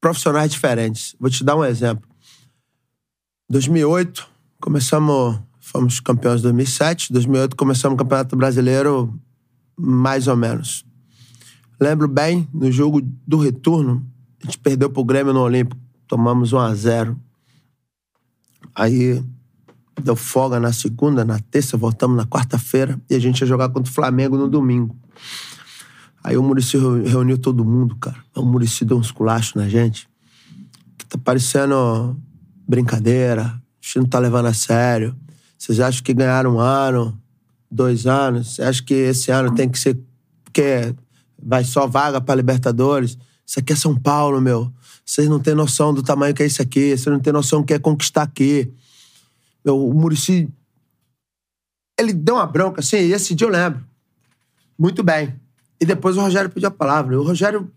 profissionais 0.00 0.50
diferentes. 0.50 1.14
Vou 1.20 1.30
te 1.30 1.44
dar 1.44 1.56
um 1.56 1.64
exemplo. 1.64 2.08
2008, 3.48 4.31
começamos, 4.62 5.40
fomos 5.60 5.98
campeões 5.98 6.40
em 6.40 6.44
2007. 6.44 7.12
2008 7.12 7.56
começamos 7.56 7.94
o 7.94 7.98
Campeonato 7.98 8.36
Brasileiro 8.36 9.12
mais 9.76 10.28
ou 10.28 10.36
menos. 10.36 10.86
Lembro 11.80 12.06
bem, 12.06 12.48
no 12.54 12.70
jogo 12.70 13.02
do 13.26 13.38
retorno, 13.38 14.06
a 14.40 14.46
gente 14.46 14.58
perdeu 14.58 14.88
pro 14.88 15.04
Grêmio 15.04 15.32
no 15.32 15.40
Olímpico. 15.40 15.80
Tomamos 16.06 16.52
1 16.52 16.58
a 16.58 16.74
0 16.74 17.20
Aí 18.74 19.22
deu 20.00 20.14
folga 20.14 20.60
na 20.60 20.72
segunda, 20.72 21.24
na 21.24 21.40
terça, 21.40 21.76
voltamos 21.76 22.16
na 22.16 22.24
quarta-feira 22.24 23.00
e 23.10 23.14
a 23.14 23.18
gente 23.18 23.40
ia 23.40 23.46
jogar 23.46 23.68
contra 23.68 23.90
o 23.90 23.94
Flamengo 23.94 24.38
no 24.38 24.48
domingo. 24.48 24.96
Aí 26.22 26.36
o 26.36 26.42
Muricy 26.42 26.78
reuniu 27.04 27.36
todo 27.36 27.64
mundo, 27.64 27.96
cara. 27.96 28.16
O 28.36 28.44
Muricy 28.44 28.84
deu 28.84 28.96
uns 28.96 29.10
culachos 29.10 29.54
na 29.54 29.68
gente. 29.68 30.08
Que 30.96 31.04
tá 31.04 31.18
parecendo 31.18 32.16
brincadeira. 32.66 33.61
A 33.82 33.84
gente 33.84 33.98
não 33.98 34.06
tá 34.06 34.18
levando 34.18 34.46
a 34.46 34.54
sério. 34.54 35.16
Vocês 35.58 35.80
acham 35.80 36.02
que 36.02 36.14
ganharam 36.14 36.56
um 36.56 36.60
ano, 36.60 37.18
dois 37.70 38.06
anos? 38.06 38.54
Você 38.54 38.62
acha 38.62 38.82
que 38.82 38.94
esse 38.94 39.30
ano 39.30 39.54
tem 39.54 39.68
que 39.68 39.78
ser. 39.78 39.98
Porque 40.44 40.94
vai 41.42 41.64
só 41.64 41.86
vaga 41.86 42.20
pra 42.20 42.34
Libertadores? 42.34 43.18
Isso 43.44 43.58
aqui 43.58 43.72
é 43.72 43.76
São 43.76 43.96
Paulo, 43.96 44.40
meu. 44.40 44.72
Vocês 45.04 45.28
não 45.28 45.40
têm 45.40 45.54
noção 45.54 45.92
do 45.92 46.02
tamanho 46.02 46.34
que 46.34 46.42
é 46.42 46.46
isso 46.46 46.62
aqui. 46.62 46.96
Vocês 46.96 47.06
não 47.06 47.20
têm 47.20 47.32
noção 47.32 47.60
do 47.60 47.66
que 47.66 47.74
é 47.74 47.78
conquistar 47.78 48.22
aqui. 48.22 48.72
Meu, 49.64 49.84
o 49.84 49.92
Muricy 49.92 50.48
ele 51.98 52.12
deu 52.12 52.36
uma 52.36 52.46
bronca, 52.46 52.80
assim, 52.80 52.96
e 52.96 53.12
esse 53.12 53.34
dia 53.34 53.46
eu 53.46 53.50
lembro. 53.50 53.84
Muito 54.78 55.02
bem. 55.02 55.34
E 55.80 55.84
depois 55.84 56.16
o 56.16 56.20
Rogério 56.20 56.50
pediu 56.50 56.68
a 56.68 56.72
palavra. 56.72 57.20
O 57.20 57.24
Rogério 57.24 57.70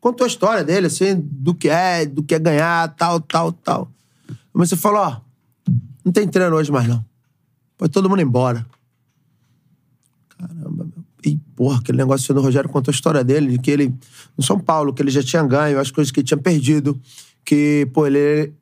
contou 0.00 0.24
a 0.24 0.28
história 0.28 0.64
dele, 0.64 0.86
assim, 0.86 1.14
do 1.18 1.54
que 1.54 1.68
é, 1.68 2.04
do 2.04 2.22
que 2.22 2.34
é 2.34 2.38
ganhar, 2.38 2.94
tal, 2.96 3.20
tal, 3.20 3.52
tal. 3.52 3.90
Mas 4.52 4.68
você 4.68 4.76
falou, 4.76 5.00
ó, 5.00 5.20
não 6.06 6.12
tem 6.12 6.28
treino 6.28 6.54
hoje 6.54 6.70
mais, 6.70 6.86
não. 6.86 7.04
Foi 7.76 7.88
todo 7.88 8.08
mundo 8.08 8.22
embora. 8.22 8.64
Caramba, 10.38 10.84
meu. 10.84 11.04
E, 11.24 11.36
porra, 11.56 11.80
aquele 11.80 11.98
negócio 11.98 12.32
do 12.32 12.40
Rogério 12.40 12.70
contou 12.70 12.92
a 12.92 12.94
história 12.94 13.24
dele, 13.24 13.48
de 13.48 13.58
que 13.58 13.72
ele, 13.72 13.92
no 14.38 14.44
São 14.44 14.60
Paulo, 14.60 14.94
que 14.94 15.02
ele 15.02 15.10
já 15.10 15.20
tinha 15.20 15.42
ganho, 15.42 15.80
as 15.80 15.90
coisas 15.90 16.12
que 16.12 16.20
ele 16.20 16.26
tinha 16.26 16.38
perdido, 16.38 16.96
que, 17.44 17.88
pô, 17.92 18.06
ele 18.06 18.52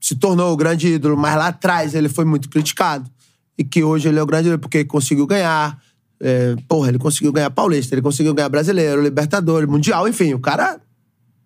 se 0.00 0.14
tornou 0.14 0.52
o 0.52 0.56
grande 0.56 0.86
ídolo, 0.86 1.16
mas 1.16 1.34
lá 1.34 1.48
atrás 1.48 1.92
ele 1.92 2.08
foi 2.08 2.24
muito 2.24 2.48
criticado. 2.48 3.10
E 3.58 3.64
que 3.64 3.82
hoje 3.82 4.08
ele 4.08 4.20
é 4.20 4.22
o 4.22 4.26
grande 4.26 4.46
ídolo 4.46 4.60
porque 4.60 4.84
conseguiu 4.84 5.26
ganhar. 5.26 5.76
É, 6.20 6.54
porra, 6.68 6.90
ele 6.90 6.98
conseguiu 6.98 7.32
ganhar 7.32 7.50
Paulista, 7.50 7.96
ele 7.96 8.02
conseguiu 8.02 8.32
ganhar 8.32 8.48
Brasileiro, 8.48 9.02
Libertadores, 9.02 9.68
Mundial, 9.68 10.06
enfim, 10.06 10.34
o 10.34 10.38
cara 10.38 10.80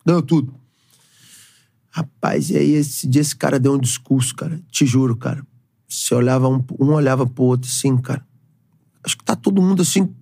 ganhou 0.05 0.21
tudo. 0.21 0.55
Rapaz, 1.97 2.51
e 2.51 2.57
aí 2.57 2.73
esse 2.73 3.07
dia 3.07 3.21
esse 3.21 3.37
cara 3.37 3.61
deu 3.61 3.73
um 3.73 3.79
discurso, 3.79 4.35
cara. 4.35 4.61
Te 4.69 4.85
juro, 4.85 5.15
cara. 5.17 5.47
Você 5.89 6.13
olhava 6.13 6.49
um, 6.49 6.61
um 6.81 6.91
olhava 6.93 7.25
pro 7.25 7.45
outro 7.45 7.71
assim, 7.71 7.97
cara. 7.99 8.27
Acho 9.05 9.17
que 9.17 9.23
tá 9.23 9.37
todo 9.37 9.63
mundo 9.63 9.83
assim. 9.83 10.13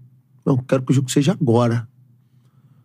Não, 0.45 0.59
quero 0.59 0.83
que 0.83 0.93
o 0.93 0.95
jogo 0.95 1.11
seja 1.11 1.33
agora. 1.33 1.89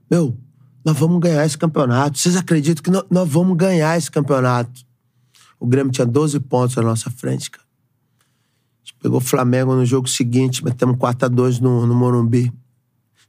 Meu, 0.10 0.38
nós 0.86 0.98
vamos 0.98 1.20
ganhar 1.20 1.46
esse 1.46 1.58
campeonato. 1.58 2.18
Vocês 2.18 2.38
acreditam 2.38 2.82
que 2.82 2.90
nó- 2.90 3.04
nós 3.12 3.28
vamos 3.28 3.58
ganhar 3.58 3.98
esse 3.98 4.10
campeonato? 4.10 4.86
O 5.60 5.68
Grêmio 5.68 5.92
tinha 5.92 6.06
12 6.08 6.40
pontos 6.40 6.78
na 6.78 6.84
nossa 6.84 7.10
frente, 7.10 7.52
cara. 7.52 7.66
A 7.66 8.86
gente 8.88 8.96
pegou 9.02 9.18
o 9.18 9.22
Flamengo 9.22 9.76
no 9.76 9.86
jogo 9.86 10.08
seguinte, 10.08 10.64
metemos 10.64 10.96
4x2 10.96 11.60
no, 11.60 11.86
no 11.86 11.94
Morumbi. 11.94 12.54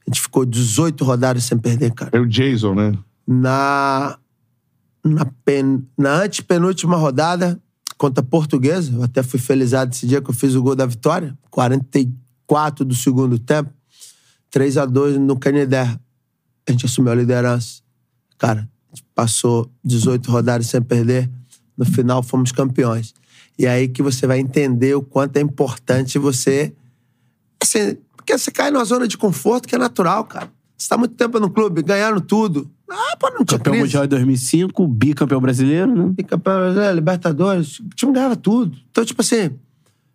A 0.06 0.10
gente 0.10 0.20
ficou 0.20 0.44
18 0.44 1.02
rodadas 1.04 1.42
sem 1.42 1.58
perder, 1.58 1.92
cara. 1.94 2.16
É 2.16 2.20
o 2.20 2.26
Jason, 2.26 2.76
né? 2.76 2.96
Na, 3.26 4.16
na, 5.08 5.24
pen, 5.44 5.86
na 5.96 6.22
antepenúltima 6.22 6.96
rodada, 6.96 7.60
contra 7.96 8.22
a 8.22 8.26
Portuguesa, 8.26 8.92
eu 8.92 9.02
até 9.02 9.22
fui 9.22 9.40
felizado 9.40 9.92
esse 9.92 10.06
dia 10.06 10.22
que 10.22 10.30
eu 10.30 10.34
fiz 10.34 10.54
o 10.54 10.62
gol 10.62 10.76
da 10.76 10.86
vitória, 10.86 11.36
44 11.50 12.84
do 12.84 12.94
segundo 12.94 13.38
tempo, 13.38 13.70
3 14.50 14.78
a 14.78 14.86
2 14.86 15.18
no 15.18 15.38
Canidé. 15.38 15.98
A 16.66 16.70
gente 16.70 16.86
assumiu 16.86 17.12
a 17.12 17.14
liderança. 17.14 17.82
Cara, 18.38 18.68
a 18.92 18.94
gente 18.94 19.04
passou 19.14 19.70
18 19.84 20.30
rodadas 20.30 20.68
sem 20.68 20.80
perder, 20.80 21.28
no 21.76 21.84
final 21.84 22.22
fomos 22.22 22.52
campeões. 22.52 23.12
E 23.58 23.66
aí 23.66 23.88
que 23.88 24.02
você 24.02 24.26
vai 24.26 24.38
entender 24.38 24.94
o 24.94 25.02
quanto 25.02 25.36
é 25.36 25.40
importante 25.40 26.18
você 26.18 26.72
Assim, 27.62 27.96
porque 28.16 28.36
você 28.36 28.50
cai 28.50 28.70
numa 28.70 28.84
zona 28.84 29.08
de 29.08 29.18
conforto 29.18 29.68
que 29.68 29.74
é 29.74 29.78
natural, 29.78 30.24
cara. 30.24 30.50
Você 30.76 30.88
tá 30.88 30.96
muito 30.96 31.14
tempo 31.14 31.40
no 31.40 31.50
clube, 31.50 31.82
ganhando 31.82 32.20
tudo. 32.20 32.70
Ah, 32.90 33.16
pô, 33.18 33.28
não 33.30 33.44
tinha 33.44 33.58
Campeão 33.58 33.72
crise. 33.72 33.84
mundial 33.84 34.04
em 34.04 34.08
2005, 34.08 34.88
bicampeão 34.88 35.40
brasileiro, 35.40 35.94
né? 35.94 36.14
E 36.18 36.22
campeão 36.24 36.56
brasileiro, 36.56 36.94
Libertadores. 36.94 37.80
O 37.80 37.88
time 37.90 38.12
ganhava 38.12 38.36
tudo. 38.36 38.76
Então, 38.90 39.04
tipo 39.04 39.20
assim, 39.20 39.50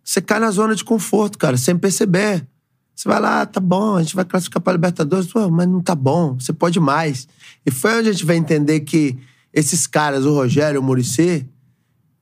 você 0.02 0.20
cai 0.20 0.40
na 0.40 0.50
zona 0.50 0.74
de 0.74 0.84
conforto, 0.84 1.38
cara, 1.38 1.56
sem 1.56 1.76
perceber. 1.76 2.46
Você 2.94 3.08
vai 3.08 3.20
lá, 3.20 3.44
tá 3.44 3.60
bom, 3.60 3.96
a 3.96 4.02
gente 4.02 4.14
vai 4.14 4.24
classificar 4.24 4.62
pra 4.62 4.72
Libertadores, 4.72 5.26
pô, 5.26 5.48
mas 5.50 5.66
não 5.68 5.80
tá 5.80 5.94
bom, 5.94 6.34
você 6.34 6.52
pode 6.52 6.78
mais. 6.78 7.26
E 7.66 7.70
foi 7.70 7.98
onde 7.98 8.08
a 8.08 8.12
gente 8.12 8.24
vai 8.24 8.36
entender 8.36 8.80
que 8.80 9.16
esses 9.52 9.86
caras, 9.86 10.24
o 10.24 10.32
Rogério, 10.34 10.80
o 10.80 10.82
Muricy, 10.82 11.46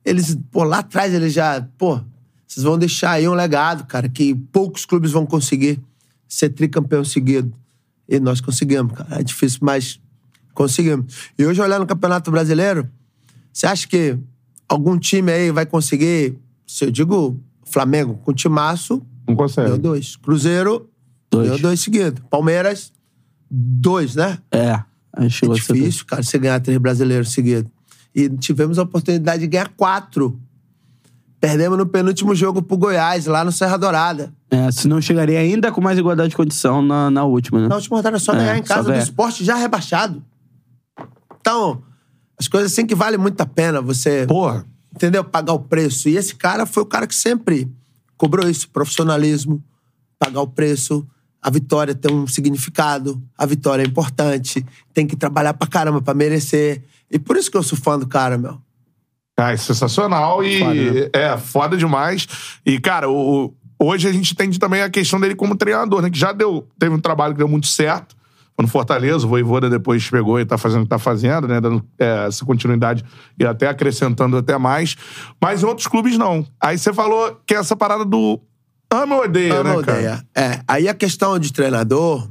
eles, 0.05 0.37
pô, 0.51 0.63
lá 0.63 0.79
atrás 0.79 1.13
eles 1.13 1.33
já, 1.33 1.67
pô, 1.77 1.99
vocês 2.47 2.63
vão 2.63 2.77
deixar 2.77 3.11
aí 3.11 3.27
um 3.27 3.33
legado, 3.33 3.85
cara, 3.85 4.07
que 4.07 4.35
poucos 4.51 4.85
clubes 4.85 5.11
vão 5.11 5.25
conseguir 5.25 5.79
ser 6.27 6.49
tricampeão 6.49 7.03
seguido. 7.03 7.53
E 8.07 8.19
nós 8.19 8.41
conseguimos, 8.41 8.93
cara. 8.93 9.19
É 9.19 9.23
difícil, 9.23 9.59
mas 9.61 9.99
conseguimos. 10.53 11.31
E 11.37 11.45
hoje, 11.45 11.61
olhando 11.61 11.81
no 11.81 11.87
Campeonato 11.87 12.29
Brasileiro, 12.31 12.87
você 13.51 13.65
acha 13.67 13.87
que 13.87 14.17
algum 14.67 14.97
time 14.97 15.31
aí 15.31 15.51
vai 15.51 15.65
conseguir, 15.65 16.37
se 16.65 16.85
eu 16.85 16.91
digo 16.91 17.39
Flamengo, 17.65 18.19
com 18.23 18.33
timaço, 18.33 19.01
Não 19.27 19.35
consegue. 19.35 19.67
deu 19.69 19.77
dois. 19.77 20.15
Cruzeiro, 20.15 20.89
Dois. 21.31 21.49
deu 21.49 21.59
dois 21.59 21.79
seguidos. 21.79 22.21
Palmeiras, 22.29 22.91
dois, 23.49 24.15
né? 24.15 24.37
É. 24.51 24.79
Aí 25.15 25.27
É 25.27 25.29
chegou 25.29 25.55
ser- 25.57 25.73
difícil, 25.73 26.05
cara, 26.05 26.23
você 26.23 26.37
ganhar 26.37 26.59
três 26.59 26.77
brasileiros 26.79 27.31
seguidos. 27.31 27.71
E 28.15 28.29
tivemos 28.29 28.77
a 28.79 28.83
oportunidade 28.83 29.41
de 29.41 29.47
ganhar 29.47 29.69
quatro. 29.69 30.39
Perdemos 31.39 31.77
no 31.77 31.85
penúltimo 31.85 32.33
jogo 32.33 32.61
pro 32.61 32.77
Goiás, 32.77 33.25
lá 33.25 33.43
no 33.43 33.51
Serra 33.51 33.75
Dourada. 33.77 34.33
É, 34.49 34.71
senão 34.71 35.01
chegaria 35.01 35.39
ainda 35.39 35.71
com 35.71 35.81
mais 35.81 35.97
igualdade 35.99 36.29
de 36.29 36.35
condição 36.37 36.81
na, 36.81 37.11
na 37.11 37.23
última, 37.25 37.59
né? 37.59 37.67
Na 37.67 37.75
última 37.75 37.97
rodada 37.97 38.15
é 38.15 38.19
só 38.19 38.33
É, 38.33 38.37
ganhar 38.37 38.57
em 38.57 38.63
casa 38.63 38.91
do 38.93 38.97
esporte 38.97 39.43
já 39.43 39.55
rebaixado. 39.55 40.23
Então, 41.43 41.83
as 42.39 42.47
coisas 42.47 42.71
assim 42.71 42.85
que 42.85 42.95
vale 42.95 43.17
muito 43.17 43.41
a 43.41 43.45
pena 43.45 43.81
você, 43.81 44.25
Porra. 44.25 44.65
entendeu? 44.95 45.25
Pagar 45.25 45.51
o 45.51 45.59
preço. 45.59 46.07
E 46.07 46.15
esse 46.15 46.35
cara 46.35 46.65
foi 46.65 46.83
o 46.83 46.85
cara 46.85 47.05
que 47.05 47.13
sempre 47.13 47.69
cobrou 48.15 48.49
isso. 48.49 48.69
Profissionalismo, 48.69 49.61
pagar 50.17 50.39
o 50.39 50.47
preço. 50.47 51.05
A 51.41 51.49
vitória 51.49 51.93
tem 51.93 52.15
um 52.15 52.25
significado. 52.25 53.21
A 53.37 53.45
vitória 53.45 53.83
é 53.83 53.85
importante. 53.85 54.65
Tem 54.93 55.05
que 55.05 55.17
trabalhar 55.17 55.53
pra 55.53 55.67
caramba 55.67 56.01
pra 56.01 56.13
merecer. 56.13 56.81
E 57.11 57.19
por 57.19 57.35
isso 57.35 57.51
que 57.51 57.57
eu 57.57 57.63
sou 57.63 57.77
fã 57.77 57.99
do 57.99 58.07
cara, 58.07 58.37
meu. 58.37 58.57
Ah, 59.37 59.51
é 59.51 59.57
sensacional 59.57 60.41
e 60.45 60.59
Foda, 60.59 60.73
né? 60.73 61.09
é 61.11 61.37
foda 61.37 61.75
demais. 61.75 62.25
E, 62.65 62.79
cara, 62.79 63.09
o, 63.09 63.53
hoje 63.77 64.07
a 64.07 64.13
gente 64.13 64.31
entende 64.31 64.57
também 64.57 64.81
a 64.81 64.89
questão 64.89 65.19
dele 65.19 65.35
como 65.35 65.57
treinador, 65.57 66.01
né? 66.01 66.09
Que 66.09 66.17
já 66.17 66.31
deu, 66.31 66.65
teve 66.79 66.95
um 66.95 67.01
trabalho 67.01 67.33
que 67.33 67.39
deu 67.39 67.47
muito 67.49 67.67
certo. 67.67 68.15
Foi 68.55 68.63
No 68.63 68.67
Fortaleza, 68.67 69.25
o 69.25 69.29
Voivoda 69.29 69.69
depois 69.69 70.07
pegou 70.09 70.39
e 70.39 70.45
tá 70.45 70.57
fazendo 70.57 70.81
o 70.81 70.83
que 70.83 70.89
tá 70.89 70.99
fazendo, 70.99 71.47
né? 71.47 71.59
Dando 71.59 71.83
é, 71.97 72.27
essa 72.27 72.45
continuidade 72.45 73.03
e 73.39 73.45
até 73.45 73.67
acrescentando 73.67 74.37
até 74.37 74.57
mais. 74.57 74.95
Mas 75.41 75.63
em 75.63 75.65
outros 75.65 75.87
clubes, 75.87 76.17
não. 76.17 76.45
Aí 76.61 76.77
você 76.77 76.93
falou 76.93 77.39
que 77.45 77.55
é 77.55 77.57
essa 77.57 77.75
parada 77.75 78.05
do 78.05 78.39
ama 78.93 79.15
ou 79.15 79.23
odeia, 79.23 79.55
Ama 79.55 79.63
né, 79.71 79.75
odeia. 79.77 80.25
É. 80.35 80.59
Aí 80.67 80.87
a 80.87 80.93
questão 80.93 81.39
de 81.39 81.51
treinador, 81.51 82.29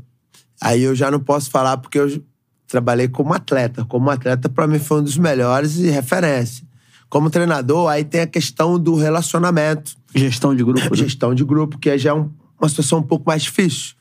aí 0.60 0.82
eu 0.82 0.94
já 0.94 1.10
não 1.10 1.18
posso 1.18 1.50
falar 1.50 1.76
porque 1.78 1.98
eu 1.98 2.22
trabalhei 2.68 3.08
como 3.08 3.34
atleta. 3.34 3.84
Como 3.84 4.08
atleta, 4.08 4.48
pra 4.48 4.66
mim, 4.68 4.78
foi 4.78 5.00
um 5.00 5.02
dos 5.04 5.18
melhores 5.18 5.76
e 5.78 5.90
referência. 5.90 6.64
Como 7.10 7.28
treinador, 7.30 7.90
aí 7.90 8.04
tem 8.04 8.20
a 8.20 8.26
questão 8.28 8.78
do 8.78 8.94
relacionamento. 8.94 9.92
Gestão 10.14 10.54
de 10.54 10.62
grupo. 10.62 10.80
né? 10.80 10.88
gestão 10.94 11.34
de 11.34 11.44
grupo, 11.44 11.78
que 11.78 11.98
já 11.98 12.10
é 12.10 12.14
um- 12.14 12.30
uma 12.60 12.68
situação 12.68 13.00
um 13.00 13.02
pouco 13.02 13.24
mais 13.26 13.42
difícil. 13.42 13.94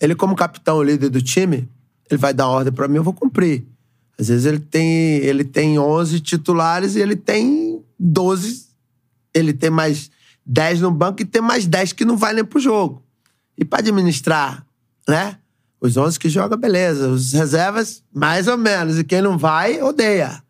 Ele, 0.00 0.14
como 0.14 0.36
capitão, 0.36 0.82
líder 0.82 1.08
do 1.08 1.22
time, 1.22 1.68
ele 2.10 2.18
vai 2.18 2.34
dar 2.34 2.48
ordem 2.48 2.72
pra 2.72 2.88
mim, 2.88 2.96
eu 2.96 3.04
vou 3.04 3.14
cumprir. 3.14 3.66
Às 4.18 4.28
vezes 4.28 4.46
ele 4.46 4.60
tem, 4.60 5.16
ele 5.18 5.44
tem 5.44 5.78
11 5.78 6.20
titulares 6.20 6.96
e 6.96 7.00
ele 7.00 7.16
tem 7.16 7.82
12. 7.98 8.66
Ele 9.34 9.52
tem 9.52 9.70
mais 9.70 10.10
10 10.44 10.80
no 10.80 10.90
banco 10.90 11.20
e 11.20 11.24
tem 11.24 11.42
mais 11.42 11.66
10 11.66 11.92
que 11.92 12.04
não 12.04 12.16
vai 12.16 12.32
nem 12.32 12.44
pro 12.44 12.60
jogo. 12.60 13.02
E 13.58 13.64
pra 13.64 13.80
administrar, 13.80 14.66
né? 15.08 15.38
Os 15.80 15.96
11 15.96 16.18
que 16.18 16.28
jogam, 16.28 16.58
beleza. 16.58 17.08
Os 17.08 17.32
reservas, 17.32 18.02
mais 18.12 18.48
ou 18.48 18.56
menos. 18.56 18.98
E 18.98 19.04
quem 19.04 19.20
não 19.20 19.36
vai, 19.36 19.82
odeia. 19.82 20.42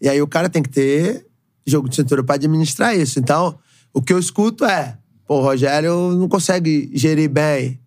E 0.00 0.08
aí 0.08 0.22
o 0.22 0.28
cara 0.28 0.48
tem 0.48 0.62
que 0.62 0.68
ter 0.68 1.26
jogo 1.66 1.88
de 1.88 1.96
cintura 1.96 2.22
pra 2.22 2.36
administrar 2.36 2.96
isso. 2.96 3.18
Então, 3.18 3.58
o 3.92 4.00
que 4.00 4.12
eu 4.12 4.18
escuto 4.18 4.64
é: 4.64 4.96
pô, 5.26 5.38
o 5.38 5.42
Rogério 5.42 6.12
não 6.12 6.28
consegue 6.28 6.90
gerir 6.94 7.28
bem. 7.28 7.79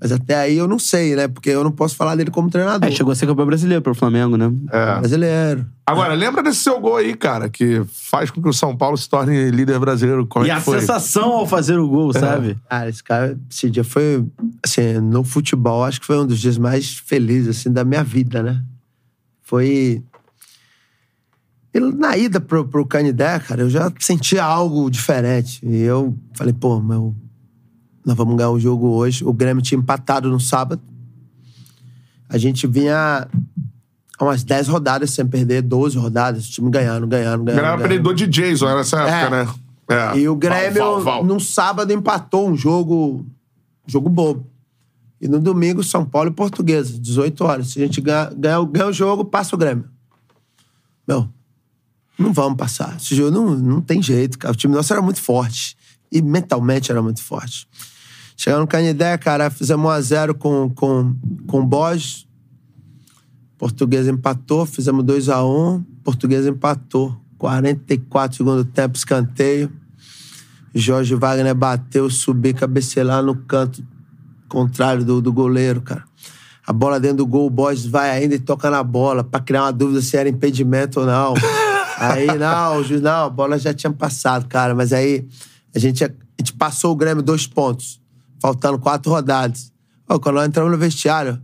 Mas 0.00 0.12
até 0.12 0.36
aí 0.36 0.56
eu 0.56 0.68
não 0.68 0.78
sei, 0.78 1.16
né? 1.16 1.26
Porque 1.26 1.50
eu 1.50 1.64
não 1.64 1.72
posso 1.72 1.96
falar 1.96 2.14
dele 2.14 2.30
como 2.30 2.48
treinador. 2.48 2.88
É, 2.88 2.92
chegou 2.92 3.10
a 3.12 3.16
ser 3.16 3.26
campeão 3.26 3.46
brasileiro 3.46 3.82
pro 3.82 3.94
Flamengo, 3.96 4.36
né? 4.36 4.52
É. 4.70 4.98
Brasileiro. 5.00 5.66
Agora, 5.84 6.14
lembra 6.14 6.40
desse 6.40 6.60
seu 6.60 6.78
gol 6.80 6.96
aí, 6.98 7.16
cara, 7.16 7.48
que 7.48 7.82
faz 7.92 8.30
com 8.30 8.40
que 8.40 8.48
o 8.48 8.52
São 8.52 8.76
Paulo 8.76 8.96
se 8.96 9.08
torne 9.08 9.50
líder 9.50 9.80
brasileiro. 9.80 10.24
Como 10.26 10.46
E 10.46 10.50
é 10.50 10.52
a 10.52 10.60
foi? 10.60 10.78
sensação 10.78 11.32
ao 11.32 11.46
fazer 11.46 11.78
o 11.80 11.88
gol, 11.88 12.12
sabe? 12.12 12.56
Cara, 12.70 12.88
esse 12.88 13.02
cara, 13.02 13.36
esse 13.50 13.68
dia 13.68 13.82
foi, 13.82 14.24
assim, 14.64 15.00
no 15.00 15.24
futebol, 15.24 15.82
acho 15.84 15.98
que 16.00 16.06
foi 16.06 16.18
um 16.18 16.26
dos 16.26 16.38
dias 16.38 16.58
mais 16.58 16.98
felizes, 16.98 17.58
assim, 17.58 17.72
da 17.72 17.84
minha 17.84 18.04
vida, 18.04 18.40
né? 18.42 18.62
Foi. 19.42 20.00
E 21.74 21.80
na 21.80 22.16
ida 22.16 22.40
pro, 22.40 22.66
pro 22.68 22.86
Canidé, 22.86 23.38
cara, 23.40 23.62
eu 23.62 23.70
já 23.70 23.92
sentia 23.98 24.44
algo 24.44 24.88
diferente. 24.90 25.58
E 25.66 25.80
eu 25.82 26.16
falei, 26.34 26.52
pô, 26.52 26.80
meu, 26.80 27.14
nós 28.08 28.16
vamos 28.16 28.34
ganhar 28.36 28.50
o 28.50 28.58
jogo 28.58 28.88
hoje. 28.88 29.22
O 29.22 29.32
Grêmio 29.34 29.62
tinha 29.62 29.78
empatado 29.78 30.30
no 30.30 30.40
sábado. 30.40 30.80
A 32.28 32.38
gente 32.38 32.66
vinha 32.66 33.28
há 34.18 34.24
umas 34.24 34.42
10 34.42 34.68
rodadas 34.68 35.10
sem 35.10 35.26
perder, 35.26 35.60
12 35.62 35.98
rodadas, 35.98 36.46
o 36.48 36.50
time 36.50 36.70
ganhando, 36.70 37.06
ganhando, 37.06 37.44
ganhando. 37.44 37.60
Era 37.64 37.76
perdedor 37.76 38.14
de 38.14 38.26
Jason 38.26 38.74
nessa 38.74 39.02
época, 39.02 39.36
É. 39.36 39.44
né? 39.44 39.54
É. 39.90 40.18
E 40.18 40.28
o 40.28 40.34
Grêmio, 40.36 40.80
Val, 40.82 40.94
Val, 40.94 41.02
Val. 41.02 41.24
num 41.24 41.38
sábado, 41.40 41.92
empatou 41.92 42.48
um 42.48 42.56
jogo, 42.56 43.26
jogo 43.86 44.08
bobo. 44.08 44.46
E 45.20 45.26
no 45.28 45.38
domingo, 45.40 45.82
São 45.82 46.04
Paulo 46.04 46.28
e 46.30 46.32
Portuguesa, 46.32 46.98
18 46.98 47.44
horas. 47.44 47.68
Se 47.68 47.82
a 47.82 47.86
gente 47.86 48.00
ganhar, 48.00 48.32
ganhar, 48.34 48.60
o- 48.60 48.66
ganhar 48.66 48.86
o 48.86 48.92
jogo, 48.92 49.24
passa 49.24 49.54
o 49.54 49.58
Grêmio. 49.58 49.84
Meu, 51.06 51.28
não 52.18 52.32
vamos 52.32 52.56
passar. 52.56 52.96
Esse 52.96 53.14
jogo 53.14 53.30
não, 53.30 53.54
não 53.54 53.80
tem 53.80 54.02
jeito, 54.02 54.38
cara. 54.38 54.52
O 54.52 54.56
time 54.56 54.74
nosso 54.74 54.92
era 54.92 55.02
muito 55.02 55.20
forte. 55.20 55.76
E 56.12 56.20
mentalmente 56.22 56.90
era 56.90 57.02
muito 57.02 57.22
forte. 57.22 57.66
Chegando 58.40 58.60
no 58.60 58.66
Canidé, 58.68 59.18
cara, 59.18 59.50
fizemos 59.50 59.90
1x0 59.90 60.32
com, 60.34 60.70
com, 60.70 61.12
com 61.48 61.58
o 61.58 61.66
Borges. 61.66 62.24
Portuguesa 63.58 64.12
empatou, 64.12 64.64
fizemos 64.64 65.04
2x1. 65.04 65.84
Portuguesa 66.04 66.48
empatou. 66.48 67.20
44 67.36 68.36
segundo 68.36 68.64
tempo, 68.64 68.96
escanteio. 68.96 69.72
Jorge 70.72 71.16
Wagner 71.16 71.52
bateu, 71.52 72.08
subi, 72.08 72.54
cabecelar 72.54 73.24
no 73.24 73.34
canto 73.34 73.84
contrário 74.48 75.04
do, 75.04 75.20
do 75.20 75.32
goleiro, 75.32 75.82
cara. 75.82 76.04
A 76.64 76.72
bola 76.72 77.00
dentro 77.00 77.18
do 77.18 77.26
gol, 77.26 77.46
o 77.46 77.50
Borges 77.50 77.86
vai 77.86 78.10
ainda 78.10 78.36
e 78.36 78.38
toca 78.38 78.70
na 78.70 78.84
bola, 78.84 79.24
pra 79.24 79.40
criar 79.40 79.64
uma 79.64 79.72
dúvida 79.72 80.00
se 80.00 80.16
era 80.16 80.28
impedimento 80.28 81.00
ou 81.00 81.06
não. 81.06 81.34
aí, 81.98 82.26
não, 82.38 82.82
não, 83.00 83.24
a 83.24 83.30
bola 83.30 83.58
já 83.58 83.74
tinha 83.74 83.92
passado, 83.92 84.46
cara. 84.46 84.76
Mas 84.76 84.92
aí 84.92 85.26
a 85.74 85.78
gente, 85.80 86.04
a 86.04 86.10
gente 86.38 86.52
passou 86.52 86.92
o 86.92 86.96
Grêmio 86.96 87.20
dois 87.20 87.48
pontos, 87.48 88.00
faltando 88.40 88.78
quatro 88.78 89.10
rodadas. 89.10 89.72
Ó, 90.08 90.18
quando 90.18 90.36
nós 90.36 90.46
entramos 90.46 90.72
no 90.72 90.78
vestiário, 90.78 91.40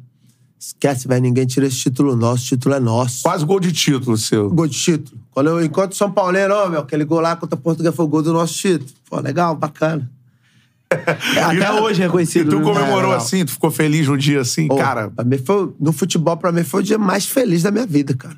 esquece, 0.59 1.07
velho, 1.07 1.23
ninguém 1.23 1.47
tira 1.47 1.67
esse 1.67 1.77
título 1.77 2.17
nosso, 2.17 2.45
o 2.45 2.47
título 2.49 2.75
é 2.75 2.81
nosso. 2.81 3.23
Quase 3.23 3.45
gol 3.45 3.61
de 3.61 3.73
título 3.73 4.17
seu. 4.17 4.51
Gol 4.51 4.67
de 4.67 4.79
título. 4.79 5.21
Quando 5.31 5.51
eu 5.51 5.65
encontro 5.65 5.97
São 5.97 6.11
Paulino, 6.11 6.55
ó, 6.55 6.69
meu, 6.69 6.81
aquele 6.81 7.05
gol 7.05 7.21
lá 7.21 7.37
contra 7.37 7.59
o 7.59 7.61
Portugal 7.61 7.93
foi 7.93 8.05
o 8.05 8.09
gol 8.09 8.23
do 8.23 8.33
nosso 8.33 8.55
título. 8.55 8.91
Pô, 9.11 9.21
legal, 9.21 9.55
bacana. 9.57 10.11
Até 10.95 11.73
hoje 11.81 12.01
é 12.01 12.05
E 12.05 12.07
reconhecido. 12.07 12.51
tu 12.51 12.59
né? 12.59 12.63
comemorou 12.65 13.11
legal. 13.11 13.17
assim? 13.17 13.45
Tu 13.45 13.53
ficou 13.53 13.71
feliz 13.71 14.07
no 14.07 14.17
dia 14.17 14.41
assim? 14.41 14.69
Pô, 14.69 14.77
cara, 14.77 15.13
foi, 15.45 15.73
no 15.81 15.93
futebol, 15.93 16.37
pra 16.37 16.53
mim, 16.53 16.63
foi 16.63 16.81
o 16.81 16.85
dia 16.85 16.99
mais 16.99 17.27
feliz 17.27 17.63
da 17.63 17.71
minha 17.71 17.87
vida, 17.87 18.15
cara. 18.15 18.37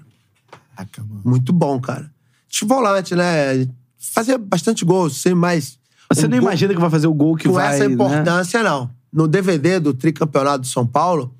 Caraca, 0.74 1.02
mano. 1.04 1.20
Muito 1.24 1.52
bom, 1.52 1.78
cara. 1.80 2.10
De 2.48 2.64
volante, 2.64 3.14
né? 3.14 3.68
Fazia 3.98 4.38
bastante 4.38 4.84
gols, 4.84 5.20
sim, 5.20 5.34
mas. 5.34 5.78
Você 6.12 6.26
um 6.26 6.28
não 6.28 6.38
gol 6.38 6.48
imagina 6.48 6.74
que 6.74 6.80
vai 6.80 6.90
fazer 6.90 7.06
o 7.06 7.14
gol 7.14 7.36
que 7.36 7.48
Com 7.48 7.54
vai. 7.54 7.74
essa 7.74 7.88
né? 7.88 7.94
importância, 7.94 8.62
não. 8.62 8.90
No 9.12 9.26
DVD 9.26 9.80
do 9.80 9.94
Tricampeonato 9.94 10.60
de 10.62 10.68
São 10.68 10.86
Paulo, 10.86 11.34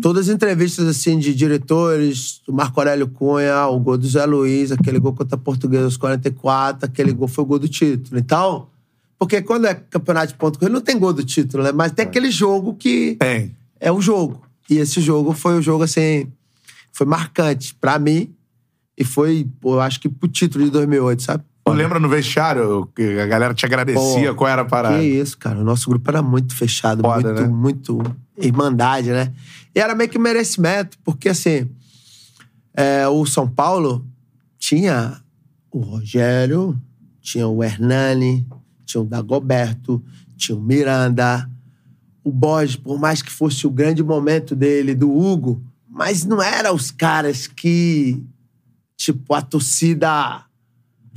todas 0.00 0.28
as 0.28 0.34
entrevistas 0.34 0.86
assim 0.86 1.18
de 1.18 1.34
diretores, 1.34 2.40
do 2.46 2.52
Marco 2.52 2.78
Aurélio 2.80 3.08
Cunha, 3.08 3.66
o 3.66 3.78
gol 3.80 3.96
do 3.98 4.06
Zé 4.06 4.24
Luiz, 4.26 4.70
aquele 4.70 4.98
gol 4.98 5.14
contra 5.14 5.36
a 5.36 5.38
Portuguesa 5.38 5.84
aos 5.84 5.96
44, 5.96 6.86
aquele 6.86 7.12
gol 7.12 7.28
foi 7.28 7.44
o 7.44 7.46
gol 7.46 7.58
do 7.58 7.68
título. 7.68 8.18
Então, 8.18 8.68
porque 9.18 9.42
quando 9.42 9.66
é 9.66 9.74
campeonato 9.74 10.28
de 10.28 10.34
ponto 10.38 10.58
corrido, 10.58 10.74
não 10.74 10.80
tem 10.80 10.98
gol 10.98 11.12
do 11.12 11.24
título, 11.24 11.64
né? 11.64 11.72
Mas 11.72 11.92
tem 11.92 12.04
aquele 12.06 12.30
jogo 12.30 12.74
que 12.74 13.16
Tem. 13.18 13.54
é 13.80 13.90
o 13.90 14.00
jogo. 14.00 14.42
E 14.70 14.76
esse 14.76 15.00
jogo 15.00 15.32
foi 15.32 15.58
o 15.58 15.62
jogo, 15.62 15.82
assim, 15.84 16.30
foi 16.92 17.06
marcante 17.06 17.74
pra 17.74 17.98
mim 17.98 18.30
e 18.96 19.04
foi, 19.04 19.48
pô, 19.60 19.74
eu 19.74 19.80
acho 19.80 19.98
que 20.00 20.08
pro 20.08 20.28
título 20.28 20.64
de 20.64 20.70
2008, 20.70 21.22
sabe? 21.22 21.44
Tu 21.70 21.76
lembra 21.76 22.00
no 22.00 22.08
vestiário 22.08 22.88
que 22.94 23.18
a 23.18 23.26
galera 23.26 23.54
te 23.54 23.64
agradecia? 23.66 24.30
Pô, 24.30 24.36
qual 24.36 24.50
era 24.50 24.62
a 24.62 24.64
parada? 24.64 24.98
Que 24.98 25.04
isso, 25.04 25.36
cara. 25.38 25.58
O 25.58 25.64
nosso 25.64 25.88
grupo 25.88 26.10
era 26.10 26.22
muito 26.22 26.54
fechado, 26.54 27.02
Foda, 27.02 27.32
muito, 27.32 27.42
né? 27.42 27.48
muito 27.48 28.16
irmandade, 28.36 29.10
né? 29.10 29.32
E 29.74 29.80
era 29.80 29.94
meio 29.94 30.10
que 30.10 30.18
merecimento, 30.18 30.98
porque 31.04 31.28
assim, 31.28 31.68
é, 32.74 33.06
o 33.08 33.24
São 33.26 33.48
Paulo 33.48 34.04
tinha 34.58 35.20
o 35.70 35.80
Rogério, 35.80 36.80
tinha 37.20 37.46
o 37.46 37.62
Hernani, 37.62 38.46
tinha 38.84 39.00
o 39.00 39.04
Dagoberto, 39.04 40.02
tinha 40.36 40.56
o 40.56 40.60
Miranda, 40.60 41.48
o 42.24 42.32
Borges, 42.32 42.76
por 42.76 42.98
mais 42.98 43.22
que 43.22 43.30
fosse 43.30 43.66
o 43.66 43.70
grande 43.70 44.02
momento 44.02 44.54
dele, 44.56 44.94
do 44.94 45.14
Hugo, 45.14 45.62
mas 45.88 46.24
não 46.24 46.42
eram 46.42 46.74
os 46.74 46.90
caras 46.90 47.46
que, 47.46 48.22
tipo, 48.96 49.34
a 49.34 49.42
torcida 49.42 50.44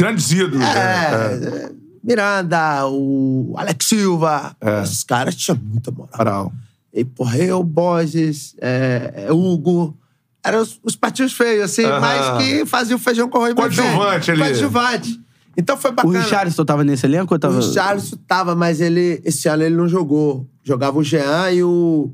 Grandes 0.02 0.32
ídolos. 0.32 0.60
né? 0.60 0.74
É. 0.76 1.66
é, 1.66 1.72
Miranda, 2.04 2.88
o 2.88 3.54
Alex 3.56 3.86
Silva. 3.86 4.56
É. 4.60 4.82
Esses 4.82 5.04
caras 5.04 5.36
tinham 5.36 5.60
muita 5.64 5.92
moral. 5.92 6.18
Moral. 6.18 6.54
E, 6.92 7.06
porra, 7.06 7.38
eu, 7.38 7.64
Borges, 7.64 8.56
é, 8.60 9.14
é, 9.28 9.32
Hugo. 9.32 9.98
Eram 10.44 10.62
os, 10.62 10.80
os 10.84 10.96
patinhos 10.96 11.34
feios, 11.34 11.66
assim, 11.66 11.84
mas 11.86 12.44
que 12.44 12.66
faziam 12.66 12.98
feijão 12.98 13.30
com 13.30 13.38
arroz 13.38 13.54
bem 13.54 13.64
Coadjuvante 13.64 14.32
ali. 14.32 14.40
Coadjuvante. 14.42 15.22
Então 15.56 15.78
foi 15.78 15.92
O 15.92 15.94
bacana. 15.94 16.20
Richarlison 16.20 16.66
tava 16.66 16.84
nesse 16.84 17.06
elenco 17.06 17.34
ou 17.34 17.40
tava. 17.40 17.60
O 17.60 17.62
Charles 17.62 18.16
tava, 18.28 18.56
mas 18.56 18.82
ele, 18.82 19.22
esse 19.24 19.48
ano 19.48 19.62
ele 19.62 19.76
não 19.76 19.88
jogou. 19.88 20.50
Jogava 20.64 20.98
o 20.98 21.04
Jean 21.04 21.52
e 21.52 21.64
o. 21.64 22.12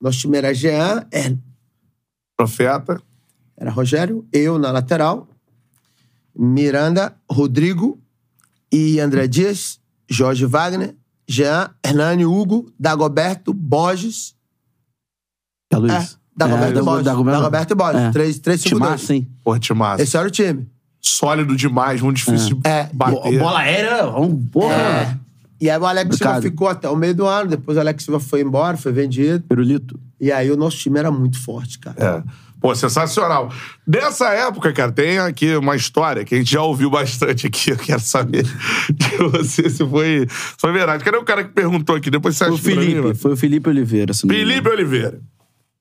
Nosso 0.00 0.20
time 0.20 0.38
era 0.38 0.54
Jean, 0.54 1.04
é, 1.10 1.34
Profeta. 2.36 3.00
era 3.56 3.70
Rogério, 3.70 4.24
eu 4.32 4.58
na 4.58 4.70
lateral, 4.70 5.26
Miranda, 6.38 7.14
Rodrigo 7.30 7.98
e 8.72 9.00
André 9.00 9.26
Dias, 9.26 9.78
Jorge 10.08 10.44
Wagner, 10.46 10.94
Jean, 11.28 11.70
Hernani, 11.84 12.24
Hugo, 12.26 12.70
Dagoberto, 12.78 13.52
Borges. 13.52 14.34
É, 15.72 15.76
Luiz. 15.76 15.92
É, 15.92 16.08
Dagoberto 16.36 16.70
e 16.70 16.74
Dago- 16.74 16.86
Borges. 16.86 17.04
Dagoberto- 17.04 17.38
Dagoberto 17.40 17.72
e 17.72 17.76
Borges. 17.76 18.00
É. 18.02 18.10
Três, 18.10 18.38
três, 18.38 18.60
cinco, 18.60 18.78
dois. 18.78 18.90
Timaço, 18.92 19.12
hein? 19.12 19.28
Porra, 19.42 19.58
timaço. 19.58 20.02
Esse 20.02 20.16
era 20.16 20.26
o 20.28 20.30
time. 20.30 20.68
Sólido 21.00 21.56
demais, 21.56 22.00
muito 22.02 22.16
difícil 22.16 22.56
de 22.60 22.68
É. 22.68 22.90
bater. 22.92 23.38
Bola 23.38 23.60
aérea, 23.60 24.06
vamos, 24.06 24.44
porra. 24.50 24.74
É. 24.74 25.16
E 25.60 25.70
aí 25.70 25.78
o 25.78 25.86
Alex 25.86 26.16
Silva 26.16 26.42
ficou 26.42 26.68
até 26.68 26.88
o 26.88 26.96
meio 26.96 27.14
do 27.14 27.24
ano, 27.26 27.48
depois 27.50 27.78
o 27.78 27.80
Alex 27.80 28.04
Silva 28.04 28.20
foi 28.20 28.42
embora, 28.42 28.76
foi 28.76 28.92
vendido. 28.92 29.42
Pirulito. 29.48 29.98
E 30.20 30.30
aí 30.30 30.50
o 30.50 30.56
nosso 30.56 30.76
time 30.76 30.98
era 30.98 31.10
muito 31.10 31.40
forte, 31.42 31.78
cara. 31.78 31.96
É. 32.26 32.45
Pô, 32.60 32.74
sensacional. 32.74 33.52
Dessa 33.86 34.30
época, 34.32 34.72
cara, 34.72 34.90
tem 34.90 35.18
aqui 35.18 35.54
uma 35.56 35.76
história 35.76 36.24
que 36.24 36.34
a 36.34 36.38
gente 36.38 36.50
já 36.50 36.62
ouviu 36.62 36.90
bastante 36.90 37.46
aqui. 37.46 37.70
Eu 37.70 37.76
quero 37.76 38.00
saber 38.00 38.44
de 38.92 39.16
você 39.30 39.68
se 39.68 39.86
foi, 39.86 40.26
se 40.28 40.54
foi 40.58 40.72
verdade. 40.72 41.04
Cadê 41.04 41.16
o 41.18 41.24
cara 41.24 41.44
que 41.44 41.50
perguntou 41.50 41.94
aqui? 41.96 42.10
Depois 42.10 42.36
você 42.36 42.44
Foi 42.44 42.52
o 42.52 42.56
acha 42.56 42.62
pra 42.62 42.74
mim, 42.74 42.86
Felipe, 42.86 43.14
foi 43.14 43.32
o 43.32 43.36
Felipe 43.36 43.68
Oliveira. 43.68 44.14
Felipe 44.14 44.68
Oliveira. 44.68 45.20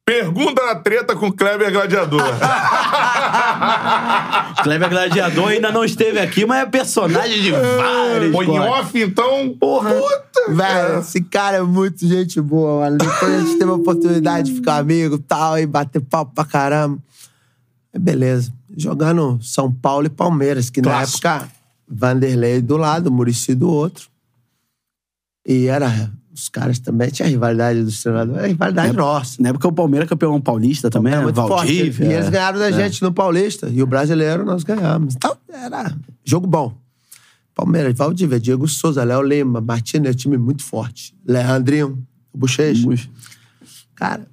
Pergunta 0.06 0.64
na 0.64 0.76
treta 0.76 1.16
com 1.16 1.32
Kleber 1.32 1.72
Gladiador. 1.72 2.22
Kleber 4.62 4.88
Gladiador 4.88 5.48
ainda 5.48 5.72
não 5.72 5.84
esteve 5.84 6.20
aqui, 6.20 6.46
mas 6.46 6.62
é 6.62 6.66
personagem 6.68 7.42
de 7.42 7.50
vários. 7.52 8.32
Pô, 8.32 8.44
em 8.44 8.60
off, 8.60 9.02
então. 9.02 9.58
Porra. 9.60 9.96
Puta! 9.96 10.54
Velho, 10.54 11.00
esse 11.00 11.22
cara 11.22 11.58
é 11.58 11.62
muito 11.64 12.08
gente 12.08 12.40
boa, 12.40 12.82
mano. 12.82 13.00
Depois 13.00 13.34
a 13.34 13.40
gente 13.40 13.58
teve 13.58 13.72
a 13.72 13.74
oportunidade 13.74 14.52
de 14.52 14.58
ficar 14.58 14.78
amigo 14.78 15.16
e 15.16 15.20
tal, 15.24 15.58
e 15.58 15.66
bater 15.66 16.00
papo 16.02 16.36
pra 16.36 16.46
caramba. 16.46 17.00
É 17.92 17.98
beleza. 17.98 18.54
Jogando 18.78 19.40
São 19.42 19.72
Paulo 19.72 20.06
e 20.06 20.10
Palmeiras, 20.10 20.70
que 20.70 20.84
Clássico. 20.84 21.28
na 21.28 21.36
época 21.38 21.50
Vanderlei 21.88 22.62
do 22.62 22.78
lado, 22.78 23.12
Murici 23.12 23.56
do 23.56 23.70
outro. 23.70 24.08
E 25.48 25.66
era. 25.66 26.12
Os 26.36 26.50
caras 26.50 26.80
também 26.80 27.10
tinha 27.10 27.28
rivalidade 27.30 27.82
dos 27.82 28.04
treinadores. 28.04 28.38
Era 28.40 28.48
rivalidade 28.50 28.94
nossa. 28.94 29.42
Na 29.42 29.50
época 29.50 29.70
o 29.70 29.72
Palmeiras 29.72 30.10
campeão 30.10 30.40
paulista 30.42 30.90
também, 30.90 31.14
Era 31.14 31.22
né? 31.22 31.24
muito 31.26 31.36
forte. 31.38 31.50
Valdívia. 31.74 32.06
E 32.08 32.14
eles 32.14 32.28
ganharam 32.30 32.60
da 32.60 32.70
gente 32.72 33.02
no 33.02 33.14
Paulista. 33.14 33.70
E 33.72 33.82
o 33.82 33.88
brasileiro 33.88 34.44
nós 34.44 34.64
ganhamos. 34.64 35.16
Então, 35.16 35.38
era 35.50 35.96
jogo 36.26 36.46
bom. 36.46 36.76
Palmeiras, 37.56 37.98
Valdívia, 37.98 38.38
Diego 38.38 38.68
Souza, 38.68 39.02
Léo 39.06 39.22
Lima, 39.22 39.62
Martins, 39.62 40.06
é 40.06 40.10
um 40.10 40.14
time 40.14 40.38
muito 40.38 40.62
forte. 40.62 41.16
Leandrinho, 41.26 42.06
o 42.34 42.38
Bochecha. 42.38 42.84
Bush. 42.86 43.10
Cara. 43.96 44.28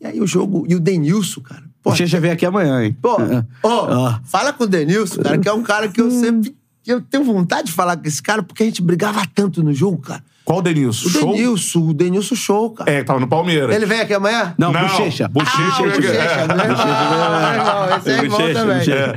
E 0.00 0.06
aí 0.06 0.20
o 0.22 0.26
jogo. 0.26 0.64
E 0.66 0.74
o 0.74 0.80
Denilson, 0.80 1.42
cara. 1.42 1.62
Pô, 1.82 1.90
O 1.92 1.94
Checha 1.94 2.18
veio 2.18 2.32
aqui 2.32 2.46
amanhã, 2.46 2.82
hein? 2.82 2.96
Pô, 3.02 3.20
É. 3.20 3.44
ó, 3.62 4.06
Ah. 4.08 4.20
fala 4.24 4.52
com 4.52 4.64
o 4.64 4.66
Denilson, 4.66 5.20
cara, 5.22 5.36
que 5.38 5.48
é 5.48 5.52
um 5.52 5.62
cara 5.62 5.88
que 5.88 6.00
eu 6.00 6.08
sempre. 6.10 6.56
Que 6.88 6.92
Eu 6.92 7.00
tenho 7.02 7.22
vontade 7.24 7.66
de 7.68 7.72
falar 7.72 7.96
com 7.98 8.08
esse 8.08 8.22
cara, 8.22 8.42
porque 8.42 8.62
a 8.62 8.66
gente 8.66 8.80
brigava 8.80 9.22
tanto 9.34 9.62
no 9.62 9.74
jogo, 9.74 9.98
cara. 9.98 10.22
Qual 10.44 10.60
o 10.60 10.62
Denilson? 10.62 11.06
O 11.06 11.10
Show? 11.10 11.32
Denilson, 11.34 11.78
o 11.80 11.92
Denilson 11.94 12.34
show, 12.34 12.70
cara. 12.70 12.90
É, 12.90 13.04
tava 13.04 13.20
no 13.20 13.28
Palmeiras. 13.28 13.76
Ele 13.76 13.84
vem 13.84 14.00
aqui 14.00 14.14
amanhã? 14.14 14.54
Não, 14.56 14.72
Não, 14.72 14.80
Bochecha. 14.80 15.28
Bochecha. 15.28 15.58
Ah, 15.58 15.82
Bochecha, 15.82 16.08
É. 16.08 16.42
irmão, 16.42 16.56
meu 16.56 17.50
irmão, 17.52 17.98
esse 17.98 18.10
é 18.10 18.26
Bochecha, 18.28 18.54
também. 18.54 18.78
Bochecha. 18.78 19.14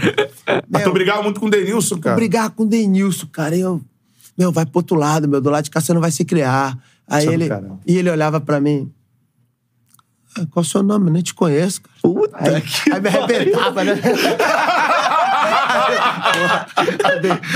Mas 0.70 0.84
tu 0.84 0.92
brigava 0.92 1.24
muito 1.24 1.40
com 1.40 1.46
o 1.46 1.50
Denilson, 1.50 1.98
cara. 2.00 2.16
brigar 2.18 2.50
com 2.50 2.64
o 2.64 2.68
Denilson, 2.68 3.28
cara. 3.32 3.56
Eu, 3.56 3.82
meu, 4.38 4.52
vai 4.52 4.66
pro 4.66 4.80
outro 4.80 4.98
lado, 4.98 5.26
meu. 5.26 5.40
Do 5.40 5.50
lado 5.50 5.64
de 5.64 5.70
cá 5.72 5.80
você 5.80 5.94
não 5.94 6.02
vai 6.02 6.12
se 6.12 6.26
criar. 6.26 6.78
Aí 7.08 7.26
é 7.26 7.34
ele. 7.34 7.48
caramba. 7.48 7.80
E 7.88 7.98
ele 7.98 8.10
olhava 8.10 8.42
pra 8.42 8.60
mim. 8.60 8.92
"Ah, 10.38 10.46
Qual 10.52 10.64
é 10.64 10.68
o 10.68 10.70
seu 10.70 10.84
nome? 10.84 11.08
Eu 11.08 11.14
nem 11.14 11.22
te 11.22 11.34
conheço, 11.34 11.82
cara. 11.82 11.96
Puta 12.02 12.38
Aí, 12.38 12.62
que 12.62 12.92
aí 12.92 13.00
me 13.02 13.08
arrebentava, 13.08 13.84
né? 13.86 13.94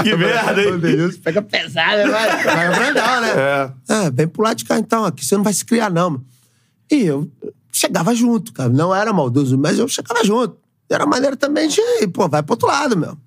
Que 0.04 0.16
merda, 0.16 0.62
hein? 0.62 0.74
O 0.74 0.80
Denilson 0.80 1.20
pega 1.22 1.42
pesado, 1.42 1.98
né? 1.98 2.08
Vai, 2.08 2.44
vai 2.44 2.76
grandão, 2.76 3.22
né? 3.22 3.30
É. 3.38 3.72
Ah, 3.90 4.10
vem 4.14 4.28
pro 4.28 4.44
lado 4.44 4.58
de 4.58 4.66
cá 4.66 4.78
então, 4.78 5.06
aqui 5.06 5.26
você 5.26 5.36
não 5.36 5.44
vai 5.44 5.54
se 5.54 5.66
criar, 5.66 5.90
não. 5.90 6.12
mano. 6.12 6.26
E 6.92 7.02
eu 7.02 7.30
chegava 7.72 8.14
junto, 8.16 8.54
cara. 8.54 8.70
Não 8.70 8.94
era 8.94 9.12
maldoso, 9.12 9.58
mas 9.58 9.80
eu 9.80 9.88
chegava 9.88 10.24
junto. 10.24 10.58
Era 10.90 11.06
maneira 11.06 11.36
também 11.36 11.68
de, 11.68 11.82
pô, 12.14 12.28
vai 12.28 12.44
pro 12.44 12.54
outro 12.54 12.68
lado, 12.68 12.96
meu. 12.96 13.18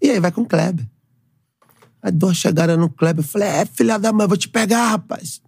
E 0.00 0.10
aí 0.10 0.20
vai 0.20 0.30
com 0.30 0.42
o 0.42 0.46
Kleber. 0.46 0.86
Aí 2.02 2.12
dou 2.12 2.28
uma 2.28 2.34
chegada 2.34 2.76
no 2.76 2.88
Kleber, 2.90 3.24
eu 3.24 3.28
falei, 3.28 3.48
é, 3.48 3.66
filha 3.66 3.98
da 3.98 4.12
mãe, 4.12 4.26
vou 4.28 4.36
te 4.36 4.48
pegar, 4.48 4.86
rapaz. 4.90 5.40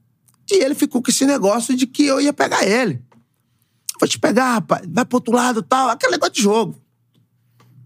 E 0.51 0.65
ele 0.65 0.75
ficou 0.75 1.03
com 1.03 1.11
esse 1.11 1.27
negócio 1.27 1.77
de 1.77 1.87
que 1.87 2.07
eu 2.07 2.21
ia 2.21 2.33
pegar 2.33 2.65
ele. 2.67 3.03
Vou 4.01 4.09
te 4.09 4.19
pegar, 4.19 4.55
rapaz, 4.55 4.87
vai 4.89 5.05
pro 5.05 5.17
outro 5.19 5.35
lado 5.35 5.61
e 5.61 5.63
tal. 5.63 5.89
Aquele 5.89 6.13
negócio 6.13 6.35
de 6.35 6.43
jogo. 6.43 6.81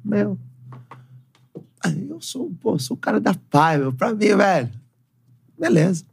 Meu. 0.04 0.38
Eu 1.84 2.20
sou, 2.20 2.52
pô, 2.60 2.78
sou 2.78 2.96
o 2.96 3.00
cara 3.00 3.20
da 3.20 3.34
paz, 3.34 3.80
meu. 3.80 3.92
Pra 3.92 4.12
mim, 4.12 4.36
velho. 4.36 4.70
Beleza. 5.58 6.04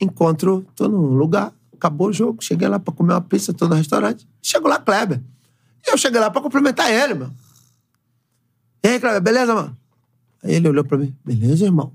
Encontro, 0.00 0.66
tô 0.74 0.88
num 0.88 1.16
lugar, 1.16 1.52
acabou 1.72 2.08
o 2.08 2.12
jogo, 2.12 2.42
cheguei 2.42 2.68
lá 2.68 2.78
pra 2.78 2.92
comer 2.92 3.14
uma 3.14 3.20
pizza, 3.20 3.52
tô 3.52 3.68
no 3.68 3.74
restaurante. 3.74 4.28
Chego 4.42 4.68
lá, 4.68 4.78
Kleber. 4.78 5.22
E 5.86 5.90
eu 5.90 5.96
cheguei 5.96 6.20
lá 6.20 6.30
pra 6.30 6.42
cumprimentar 6.42 6.90
ele, 6.90 7.14
meu. 7.14 7.30
E 8.84 8.88
aí, 8.88 9.00
Kleber, 9.00 9.22
beleza, 9.22 9.54
mano? 9.54 9.76
Aí 10.42 10.54
ele 10.54 10.68
olhou 10.68 10.84
pra 10.84 10.98
mim, 10.98 11.14
beleza, 11.24 11.64
irmão? 11.64 11.92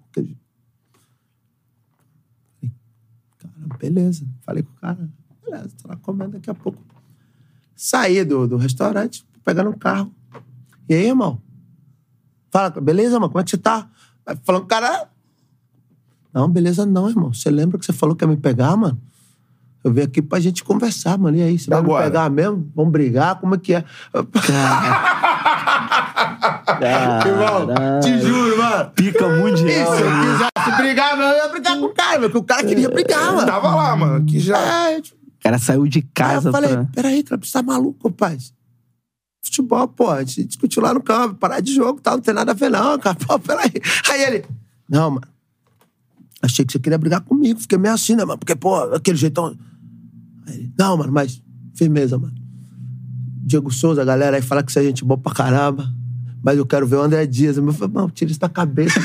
Cara, 3.37 3.77
beleza. 3.77 4.25
Falei 4.41 4.63
com 4.63 4.71
o 4.71 4.75
cara, 4.75 5.09
beleza, 5.43 5.69
tô 5.81 5.87
lá 5.87 5.95
comendo 5.97 6.31
daqui 6.31 6.49
a 6.49 6.55
pouco. 6.55 6.81
Saí 7.75 8.23
do, 8.25 8.47
do 8.47 8.57
restaurante, 8.57 9.25
pegando 9.43 9.69
um 9.69 9.77
carro. 9.77 10.13
E 10.89 10.93
aí, 10.93 11.07
irmão? 11.07 11.41
Fala, 12.51 12.69
beleza, 12.69 13.19
mano, 13.19 13.31
como 13.31 13.39
é 13.41 13.43
que 13.43 13.49
você 13.51 13.57
tá? 13.57 13.87
Aí 14.25 14.37
Falando, 14.43 14.65
cara, 14.65 15.07
não, 16.33 16.47
beleza 16.49 16.85
não, 16.85 17.09
irmão. 17.09 17.33
Você 17.33 17.49
lembra 17.49 17.77
que 17.79 17.85
você 17.85 17.93
falou 17.93 18.15
que 18.15 18.23
ia 18.23 18.27
me 18.27 18.37
pegar, 18.37 18.75
mano? 18.75 18.99
Eu 19.83 19.91
vim 19.91 20.01
aqui 20.01 20.21
pra 20.21 20.39
gente 20.39 20.63
conversar, 20.63 21.17
mano. 21.17 21.37
E 21.37 21.41
aí, 21.41 21.57
você 21.57 21.69
vai 21.69 21.79
Agora? 21.79 22.05
me 22.05 22.11
pegar 22.11 22.29
mesmo? 22.29 22.71
Vamos 22.75 22.91
brigar? 22.91 23.39
Como 23.39 23.55
é 23.55 23.57
que 23.57 23.73
é? 23.73 23.83
Irmão, 27.25 27.99
te 28.01 28.19
juro, 28.19 28.57
mano. 28.57 28.91
Pica 28.91 29.25
E 29.25 29.39
mundial. 29.39 29.95
se 29.95 30.01
eu 30.01 30.09
quisesse 30.21 30.77
brigar, 30.77 31.17
meu, 31.17 31.27
eu 31.27 31.37
ia 31.37 31.47
brigar 31.49 31.77
com 31.79 31.85
o 31.85 31.93
cara, 31.93 32.19
meu, 32.19 32.29
porque 32.29 32.37
o 32.37 32.43
cara 32.43 32.63
queria 32.63 32.89
brigar, 32.89 33.33
mano. 33.33 33.47
Tava 33.47 33.75
lá, 33.75 33.95
mano. 33.95 34.25
Que 34.25 34.39
já. 34.39 34.57
É, 34.91 35.01
tipo, 35.01 35.17
O 35.17 35.43
cara 35.43 35.57
saiu 35.57 35.87
de 35.87 35.99
aí 35.99 36.05
casa 36.13 36.49
eu 36.49 36.53
falei, 36.53 36.69
pra... 36.69 36.85
peraí, 36.93 37.23
cara, 37.23 37.41
você 37.43 37.51
tá 37.51 37.63
maluco, 37.63 38.07
rapaz? 38.07 38.53
Futebol, 39.51 39.85
pô, 39.89 40.09
a 40.09 40.23
gente 40.23 40.45
discutiu 40.45 40.81
lá 40.81 40.93
no 40.93 41.03
campo, 41.03 41.35
parar 41.35 41.59
de 41.59 41.73
jogo 41.73 41.99
e 41.99 42.01
tal, 42.01 42.15
não 42.15 42.21
tem 42.21 42.33
nada 42.33 42.51
a 42.51 42.55
ver 42.55 42.71
não, 42.71 42.97
cara. 42.97 43.17
Pô, 43.27 43.37
peraí. 43.37 43.73
Aí 44.09 44.23
ele, 44.23 44.45
não, 44.89 45.11
mano, 45.11 45.27
achei 46.41 46.63
que 46.63 46.71
você 46.71 46.79
queria 46.79 46.97
brigar 46.97 47.19
comigo, 47.19 47.59
fiquei 47.59 47.77
meio 47.77 47.93
assim, 47.93 48.15
né, 48.15 48.23
mano? 48.23 48.39
Porque, 48.39 48.55
pô, 48.55 48.75
aquele 48.93 49.17
jeitão... 49.17 49.53
Aí 50.47 50.55
ele, 50.55 50.73
não, 50.79 50.95
mano, 50.95 51.11
mas 51.11 51.43
firmeza, 51.75 52.17
mano. 52.17 52.33
Diego 53.43 53.69
Souza, 53.71 54.01
a 54.01 54.05
galera 54.05 54.37
aí 54.37 54.41
fala 54.41 54.63
que 54.63 54.71
você 54.71 54.79
é 54.79 54.83
gente 54.83 55.03
boa 55.03 55.17
pra 55.17 55.33
caramba, 55.33 55.93
mas 56.41 56.57
eu 56.57 56.65
quero 56.65 56.87
ver 56.87 56.95
o 56.95 57.01
André 57.01 57.25
Dias. 57.25 57.57
Eu 57.57 57.73
falei, 57.73 57.93
não, 57.93 58.09
tira 58.09 58.31
isso 58.31 58.39
da 58.39 58.47
cabeça. 58.47 58.99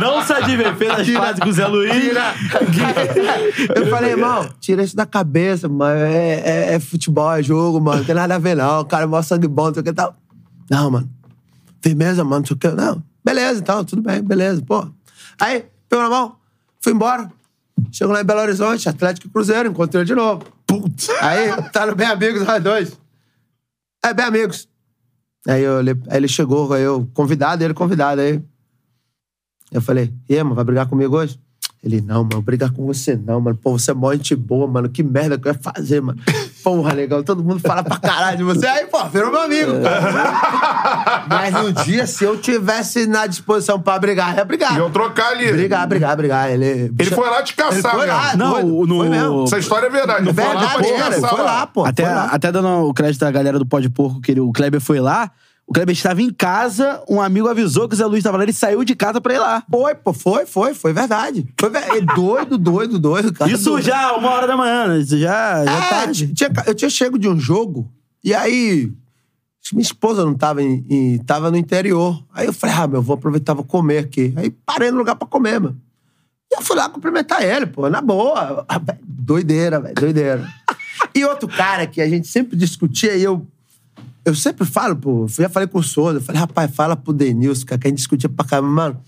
Não 0.00 0.22
se 0.22 0.32
adverter 0.32 0.88
das 0.96 1.08
fases 1.08 1.40
com 1.40 1.48
o 1.48 1.52
Zé 1.52 1.66
Luiz. 1.66 1.92
Eu 3.74 3.86
falei, 3.88 4.10
irmão, 4.12 4.48
tira 4.60 4.82
isso 4.82 4.96
da 4.96 5.06
cabeça, 5.06 5.68
mano. 5.68 5.98
É, 6.00 6.34
é- 6.40 6.74
é 6.74 6.80
futebol, 6.80 7.32
é 7.32 7.42
jogo, 7.42 7.80
mano. 7.80 7.98
Não 7.98 8.04
tem 8.04 8.14
nada 8.14 8.34
a 8.34 8.38
ver, 8.38 8.56
não. 8.56 8.80
O 8.80 8.84
cara 8.84 9.04
é 9.04 9.06
mó 9.06 9.20
sangue 9.22 9.48
bom, 9.48 9.66
não 9.66 9.74
sei 9.74 9.80
o 9.80 9.84
que 9.84 9.92
tal. 9.92 10.14
Não, 10.70 10.90
mano. 10.90 11.08
Firmeza, 11.82 12.24
mano, 12.24 12.40
não 12.40 12.46
sei 12.46 12.56
o 12.56 12.58
que. 12.58 12.68
Não, 12.68 13.02
beleza, 13.24 13.60
então, 13.60 13.84
tudo 13.84 14.02
bem, 14.02 14.22
beleza, 14.22 14.62
pô. 14.62 14.86
Aí, 15.40 15.64
pegou 15.88 16.02
na 16.04 16.10
mão, 16.10 16.36
fui 16.80 16.92
embora. 16.92 17.30
Chego 17.92 18.12
lá 18.12 18.20
em 18.20 18.24
Belo 18.24 18.40
Horizonte, 18.40 18.88
Atlético 18.88 19.28
e 19.28 19.30
Cruzeiro, 19.30 19.68
encontrei 19.68 20.00
ele 20.02 20.06
de 20.06 20.14
novo. 20.14 20.42
Putz. 20.66 21.08
Aí, 21.20 21.48
tá 21.72 21.86
no 21.86 21.94
Bem 21.94 22.08
Amigos, 22.08 22.44
nós 22.44 22.62
dois. 22.62 22.98
É, 24.04 24.12
Bem 24.12 24.26
Amigos. 24.26 24.68
Aí, 25.46 25.62
eu, 25.62 25.78
aí 25.78 25.86
ele 26.10 26.26
chegou, 26.28 26.72
aí 26.72 26.82
eu 26.82 27.08
convidado, 27.14 27.62
ele 27.62 27.72
convidado. 27.72 28.20
Aí 28.20 28.42
eu 29.72 29.80
falei, 29.80 30.12
e 30.28 30.34
aí, 30.36 30.42
mano, 30.42 30.54
vai 30.54 30.64
brigar 30.64 30.86
comigo 30.86 31.16
hoje? 31.16 31.38
Ele, 31.84 32.00
não, 32.00 32.24
mano, 32.24 32.42
brigar 32.42 32.72
com 32.72 32.84
você 32.84 33.14
não, 33.14 33.40
mano. 33.40 33.56
Pô, 33.56 33.78
você 33.78 33.92
é 33.92 33.94
mó 33.94 34.12
gente 34.12 34.34
boa, 34.34 34.66
mano. 34.66 34.88
Que 34.88 35.00
merda 35.00 35.38
que 35.38 35.46
eu 35.46 35.52
ia 35.52 35.58
fazer, 35.62 36.00
mano. 36.02 36.18
Porra, 36.64 36.92
legal. 36.92 37.22
Todo 37.22 37.44
mundo 37.44 37.60
fala 37.60 37.84
pra 37.84 37.96
caralho 37.98 38.36
de 38.38 38.42
você. 38.42 38.66
Aí, 38.66 38.86
pô, 38.86 39.04
virou 39.04 39.30
meu 39.30 39.42
amigo, 39.42 39.80
cara. 39.80 41.22
Mas 41.30 41.54
um 41.54 41.72
dia, 41.84 42.04
se 42.04 42.24
eu 42.24 42.36
tivesse 42.36 43.06
na 43.06 43.28
disposição 43.28 43.80
pra 43.80 43.96
brigar, 43.96 44.36
ia 44.36 44.44
brigar. 44.44 44.76
Iam 44.76 44.90
trocar 44.90 45.30
ali. 45.30 45.52
Brigar, 45.52 45.86
brigar, 45.86 46.16
brigar. 46.16 46.50
Ele, 46.50 46.92
Ele 46.98 47.10
foi 47.12 47.30
lá 47.30 47.44
te 47.44 47.54
caçar, 47.54 47.74
Ele 47.74 47.82
foi 47.82 48.06
lá, 48.08 48.22
mesmo. 48.24 48.38
Não, 48.38 48.52
doido. 48.54 48.86
no- 48.86 48.98
Foi 48.98 49.08
mesmo. 49.08 49.44
Essa 49.44 49.58
história 49.58 49.86
é 49.86 49.90
verdade. 49.90 50.22
Ele 50.28 50.34
foi 50.34 50.44
lá 50.44 50.50
Verdade, 50.50 50.74
pra 50.74 50.82
te 50.82 50.90
era, 50.92 51.14
caçar 51.14 51.30
foi 51.30 51.42
lá, 51.44 51.66
pô. 51.68 51.84
Até, 51.84 52.04
foi 52.04 52.12
lá. 52.14 52.24
até 52.24 52.50
dando 52.50 52.68
o 52.88 52.92
crédito 52.92 53.22
à 53.22 53.30
galera 53.30 53.56
do 53.56 53.64
Pó 53.64 53.78
de 53.78 53.88
Porco, 53.88 54.20
que 54.20 54.32
ele- 54.32 54.40
o 54.40 54.50
Kleber 54.52 54.80
foi 54.80 54.98
lá. 54.98 55.30
O 55.68 55.72
Kleber 55.74 55.92
estava 55.94 56.22
em 56.22 56.32
casa, 56.32 57.04
um 57.06 57.20
amigo 57.20 57.46
avisou 57.46 57.86
que 57.86 57.94
o 57.94 57.98
Zé 57.98 58.06
Luiz 58.06 58.20
estava 58.20 58.38
lá, 58.38 58.42
ele 58.42 58.54
saiu 58.54 58.82
de 58.84 58.94
casa 58.96 59.20
pra 59.20 59.34
ir 59.34 59.38
lá. 59.38 59.62
Foi, 59.70 59.94
pô, 59.94 60.14
foi, 60.14 60.46
foi, 60.46 60.72
foi 60.72 60.94
verdade. 60.94 61.46
Foi 61.60 61.68
ver- 61.68 61.84
é 61.94 62.00
doido, 62.00 62.56
doido, 62.56 62.98
doido, 62.98 63.34
cara. 63.34 63.50
Isso 63.52 63.68
Doido. 63.70 63.84
já, 63.84 64.14
uma 64.14 64.30
hora 64.30 64.46
da 64.46 64.56
manhã, 64.56 64.88
né? 64.88 64.98
Isso 65.00 65.18
já, 65.18 65.62
já 65.66 65.70
É, 65.70 65.88
tarde. 65.90 66.32
tinha- 66.32 66.50
eu 66.66 66.74
tinha 66.74 66.88
chego 66.88 67.18
de 67.18 67.28
um 67.28 67.38
jogo, 67.38 67.86
e 68.24 68.34
aí. 68.34 68.90
Minha 69.70 69.82
esposa 69.82 70.24
não 70.24 70.32
tava 70.32 70.62
em, 70.62 70.82
em- 70.88 71.18
tava 71.18 71.50
no 71.50 71.56
interior. 71.58 72.24
Aí 72.32 72.46
eu 72.46 72.54
falei, 72.54 72.74
ah, 72.74 72.86
meu, 72.86 73.02
vou 73.02 73.12
aproveitar, 73.12 73.52
vou 73.52 73.62
comer 73.64 73.98
aqui. 73.98 74.32
Aí 74.36 74.48
parei 74.64 74.90
no 74.90 74.96
lugar 74.96 75.16
pra 75.16 75.28
comer, 75.28 75.60
mano. 75.60 75.78
E 76.50 76.56
eu 76.56 76.62
fui 76.62 76.74
lá 76.74 76.88
cumprimentar 76.88 77.42
ele, 77.42 77.66
pô, 77.66 77.90
na 77.90 78.00
boa. 78.00 78.64
Doideira, 79.06 79.78
velho, 79.78 79.94
doideira. 79.94 80.48
e 81.14 81.22
outro 81.26 81.46
cara 81.46 81.86
que 81.86 82.00
a 82.00 82.08
gente 82.08 82.26
sempre 82.26 82.56
discutia, 82.56 83.14
e 83.14 83.22
eu. 83.22 83.46
Eu 84.28 84.34
sempre 84.34 84.66
falo, 84.66 84.94
pô, 84.94 85.26
já 85.26 85.48
falei 85.48 85.66
com 85.66 85.78
o 85.78 85.82
Souza, 85.82 86.20
falei, 86.20 86.40
rapaz, 86.40 86.70
fala 86.74 86.94
pro 86.94 87.12
Denilson, 87.12 87.64
cara, 87.64 87.80
que 87.80 87.86
a 87.86 87.90
gente 87.90 87.98
discutia 87.98 88.28
pra 88.28 88.44
caramba, 88.44 88.68
mano. 88.68 89.00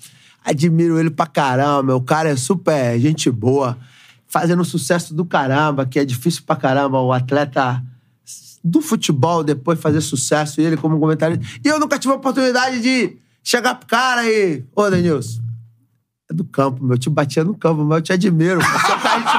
Admiro 0.42 0.98
ele 0.98 1.10
pra 1.10 1.26
caramba. 1.26 1.94
O 1.94 2.00
cara 2.00 2.30
é 2.30 2.36
super 2.36 2.98
gente 2.98 3.30
boa, 3.30 3.76
fazendo 4.26 4.64
sucesso 4.64 5.12
do 5.12 5.24
caramba, 5.24 5.84
que 5.84 5.98
é 5.98 6.04
difícil 6.04 6.42
pra 6.46 6.56
caramba 6.56 7.00
o 7.00 7.12
atleta 7.12 7.84
do 8.64 8.80
futebol 8.80 9.44
depois 9.44 9.78
fazer 9.78 10.00
sucesso, 10.00 10.60
e 10.60 10.64
ele 10.64 10.76
como 10.76 10.98
comentarista. 10.98 11.44
E 11.62 11.68
eu 11.68 11.78
nunca 11.78 11.98
tive 11.98 12.14
a 12.14 12.16
oportunidade 12.16 12.80
de 12.80 13.16
chegar 13.42 13.74
pro 13.74 13.86
cara 13.88 14.24
e. 14.26 14.64
Ô, 14.74 14.88
Denilson, 14.88 15.42
é 16.30 16.34
do 16.34 16.44
campo, 16.44 16.82
meu. 16.82 16.94
Eu 16.94 16.98
te 16.98 17.10
batia 17.10 17.44
no 17.44 17.54
campo, 17.54 17.84
mas 17.84 17.98
eu 17.98 18.02
te 18.02 18.12
admiro. 18.12 18.60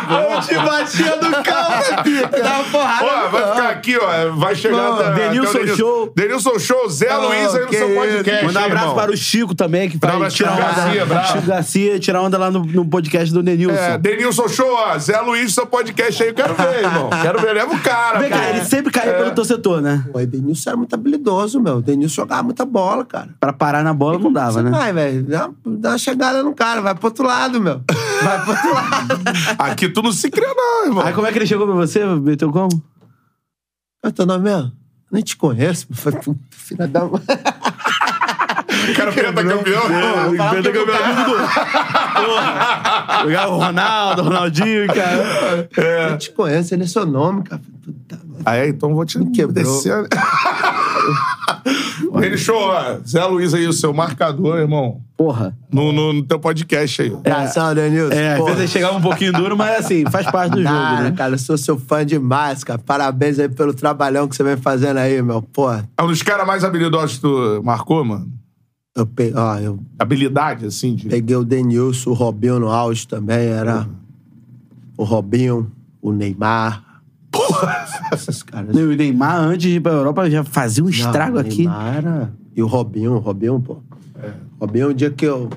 É 0.10 0.36
Eu 0.36 0.42
te 0.42 0.56
batia 0.56 1.16
no 1.16 1.32
campo, 1.44 2.04
pica. 2.04 2.42
Dava 2.44 2.64
porrada. 2.72 3.06
Ó, 3.06 3.30
vai 3.30 3.48
ficar 3.52 3.70
aqui, 3.70 3.98
ó. 3.98 4.32
Vai 4.36 4.56
chegar 4.56 4.94
até- 4.94 5.30
Denilson 5.30 5.68
Show. 5.76 6.14
Denilson 6.16 6.60
Show, 6.60 6.90
Zé 6.90 7.16
Luiz 7.16 7.56
aí 7.56 7.66
no 7.66 7.72
seu 7.74 7.90
podcast. 7.96 8.46
Mandar 8.46 8.62
um 8.62 8.66
abraço 8.66 8.84
irmão? 8.86 8.96
para 8.96 9.12
o 9.12 9.18
Chico 9.18 9.56
também, 9.56 9.90
que 9.90 9.98
vai 9.98 10.16
abraço 10.16 10.36
tirar 10.36 10.54
onda. 10.54 10.62
Garcia, 10.62 11.06
bravo. 11.06 11.28
Chico 11.28 11.48
Garcia, 11.48 12.00
tirar 12.00 12.22
onda 12.22 12.38
lá 12.38 12.52
no, 12.52 12.64
no 12.66 12.86
podcast 12.86 13.34
do 13.34 13.42
Denilson. 13.44 13.76
É, 13.76 13.98
Denilson 13.98 14.48
Show, 14.48 14.74
ó. 14.74 14.98
Zé 14.98 15.20
Luiz 15.22 15.44
no 15.44 15.50
seu 15.50 15.66
podcast 15.66 16.22
aí. 16.24 16.30
Eu 16.30 16.36
quero 16.36 16.54
ver, 16.56 16.84
irmão. 16.84 17.10
Quero 17.22 17.40
ver. 17.42 17.54
Leva 17.54 17.74
o 17.76 17.80
cara. 17.80 18.20
Vem 18.20 18.30
cá, 18.30 18.50
ele 18.50 18.66
sempre 18.66 18.92
caía 18.92 19.12
É. 19.12 19.18
pelo 19.18 19.32
torcedor, 19.32 19.82
né? 19.82 20.04
Pô, 20.12 20.20
o 20.20 20.26
Denilson 20.26 20.70
era 20.70 20.78
muito 20.78 20.94
habilidoso, 20.94 21.60
meu. 21.62 21.78
O 21.78 21.82
Denilson 21.82 22.22
jogava 22.22 22.44
muita 22.44 22.66
bola, 22.66 23.04
cara. 23.06 23.30
Pra 23.40 23.52
parar 23.54 23.84
na 23.84 23.94
bola 23.94 24.18
não 24.20 24.32
dava, 24.32 24.62
né? 24.62 24.70
vai, 24.72 24.92
velho. 24.94 25.24
Dá, 25.24 25.50
dá 25.66 25.90
uma 25.90 25.98
chegada 25.98 26.42
no 26.44 26.54
cara, 26.54 26.82
vai 26.82 26.96
pro 26.96 27.08
outro 27.08 27.26
lado, 27.26 27.60
meu. 27.62 27.82
Vai 28.22 28.40
pro 28.42 28.52
outro 28.52 28.74
lado. 28.74 29.20
Aqui 29.72 29.88
tu 29.88 30.02
não 30.02 30.12
se 30.12 30.30
cria, 30.30 30.54
não, 30.54 30.86
irmão. 30.86 31.06
Aí 31.06 31.14
como 31.14 31.26
é 31.26 31.32
que 31.32 31.38
ele 31.38 31.48
chegou 31.48 31.66
pra 31.66 31.76
você? 31.76 32.06
Meteu 32.06 32.52
como? 32.52 32.84
É 34.04 34.12
teu 34.12 34.26
nome 34.26 34.44
mesmo? 34.44 34.74
Nem 35.10 35.24
te 35.24 35.38
conheço. 35.38 35.88
Puta, 35.88 36.36
filha 36.52 36.88
da 36.90 37.06
mãe. 37.06 37.22
O 38.90 38.96
cara 38.96 39.12
penta 39.12 39.44
campeão. 39.44 39.82
Vou 39.82 40.36
falar 40.38 40.52
Penta 40.56 40.72
que 40.72 40.78
o 40.78 40.86
campeão 40.86 40.98
cara- 41.00 41.24
do 41.24 41.32
Porra. 42.26 43.24
Pegar 43.26 43.48
o 43.50 43.58
Ronaldo, 43.58 44.22
Ronaldinho, 44.24 44.88
cara. 44.88 45.70
Nem 46.10 46.18
te 46.18 46.32
conheço, 46.32 46.74
ele 46.74 46.84
é 46.84 46.88
seu 46.88 47.06
nome, 47.06 47.44
cara. 47.44 47.62
Puta, 47.84 48.20
merda. 48.26 48.50
Aí, 48.50 48.70
então 48.70 48.94
vou 48.94 49.06
te 49.06 49.20
quebrou. 49.32 49.54
descer. 49.54 50.08
Ele 52.22 52.38
show, 52.38 52.58
ó. 52.58 52.98
Zé 53.08 53.24
Luiz 53.26 53.54
aí, 53.54 53.66
o 53.68 53.74
seu 53.74 53.94
marcador, 53.94 54.58
irmão. 54.58 55.02
Porra. 55.18 55.56
No, 55.72 55.92
no, 55.92 56.14
no 56.14 56.24
teu 56.24 56.40
podcast 56.40 57.02
aí. 57.02 57.14
Abração, 57.14 57.74
Denilson. 57.74 58.14
É, 58.14 58.34
às 58.34 58.38
Porra. 58.38 58.46
vezes 58.52 58.60
ele 58.62 58.68
chegava 58.72 58.98
um 58.98 59.02
pouquinho 59.02 59.32
duro, 59.34 59.56
mas 59.56 59.80
assim, 59.86 60.04
faz 60.12 60.30
parte 60.30 60.52
do 60.52 60.62
jogo, 60.64 60.74
Nada, 60.74 61.04
né? 61.04 61.14
cara, 61.16 61.34
eu 61.36 61.38
sou 61.40 61.58
seu 61.58 61.78
fã 61.80 62.06
demais, 62.06 62.64
cara. 62.64 62.80
Parabéns 62.80 63.40
aí 63.40 63.48
pelo 63.50 63.74
trabalhão 63.74 64.28
que 64.28 64.36
você 64.36 64.44
vem 64.44 64.58
fazendo 64.58 64.98
aí, 64.98 65.22
meu. 65.22 65.42
Pô, 65.42 65.72
É 65.72 65.84
um 66.02 66.08
dos 66.08 66.22
caras 66.22 66.46
mais 66.46 66.64
habilidosos 66.64 67.16
que 67.16 67.22
tu 67.22 67.62
marcou, 67.64 68.04
mano. 68.04 68.28
Eu, 68.96 69.06
pe... 69.06 69.32
ó, 69.36 69.58
eu 69.58 69.80
Habilidade, 70.00 70.66
assim, 70.66 70.96
de... 70.96 71.08
peguei 71.08 71.36
o 71.36 71.44
Denilson, 71.46 72.10
o 72.10 72.14
Robinho 72.14 72.60
no 72.60 72.70
auge 72.70 73.08
também, 73.08 73.48
era 73.48 73.88
o 74.98 75.04
Robinho, 75.04 75.72
o 76.02 76.12
Neymar. 76.12 77.02
Porra! 77.32 77.86
Esses 78.14 78.44
caras. 78.44 78.76
O 78.76 78.88
Neymar, 78.96 79.40
antes 79.40 79.62
de 79.70 79.76
ir 79.78 79.80
pra 79.82 79.94
Europa, 79.94 80.30
já 80.30 80.44
fazia 80.44 80.84
um 80.84 80.90
estrago 80.90 81.38
Não, 81.38 81.44
o 81.44 81.46
aqui. 81.46 81.58
Neymar 81.60 81.96
era- 81.96 82.34
E 82.56 82.62
o 82.62 82.68
Robinho, 82.68 83.14
o 83.14 83.20
Robinho, 83.20 83.60
pô. 83.60 83.78
Robinho, 84.60 84.90
um 84.90 84.94
dia 84.94 85.10
que 85.10 85.26
eu. 85.26 85.50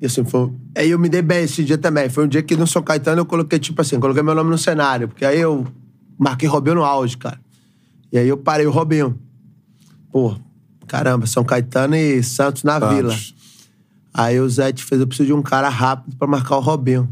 e 0.00 0.06
Assim, 0.06 0.24
foi... 0.24 0.50
Aí 0.76 0.90
eu 0.90 0.98
me 0.98 1.08
dei 1.08 1.22
bem 1.22 1.44
esse 1.44 1.64
dia 1.64 1.78
também. 1.78 2.08
Foi 2.08 2.24
um 2.24 2.28
dia 2.28 2.42
que 2.42 2.56
no 2.56 2.66
São 2.66 2.82
Caetano 2.82 3.20
eu 3.20 3.26
coloquei, 3.26 3.58
tipo 3.58 3.80
assim, 3.80 3.98
coloquei 3.98 4.22
meu 4.22 4.34
nome 4.34 4.50
no 4.50 4.58
cenário. 4.58 5.08
Porque 5.08 5.24
aí 5.24 5.40
eu 5.40 5.66
marquei 6.18 6.48
Robinho 6.48 6.76
no 6.76 6.84
auge, 6.84 7.16
cara. 7.16 7.40
E 8.12 8.18
aí 8.18 8.28
eu 8.28 8.36
parei 8.36 8.66
o 8.66 8.70
Robinho. 8.70 9.16
Pô, 10.12 10.34
caramba, 10.90 11.24
São 11.24 11.44
Caetano 11.44 11.94
e 11.94 12.20
Santos 12.20 12.64
na 12.64 12.80
Santos. 12.80 12.96
vila. 12.96 13.16
Aí 14.12 14.40
o 14.40 14.48
Zé 14.48 14.72
te 14.72 14.84
fez, 14.84 15.00
eu 15.00 15.06
preciso 15.06 15.28
de 15.28 15.32
um 15.32 15.40
cara 15.40 15.68
rápido 15.68 16.16
pra 16.16 16.26
marcar 16.26 16.56
o 16.56 16.60
Robinho. 16.60 17.08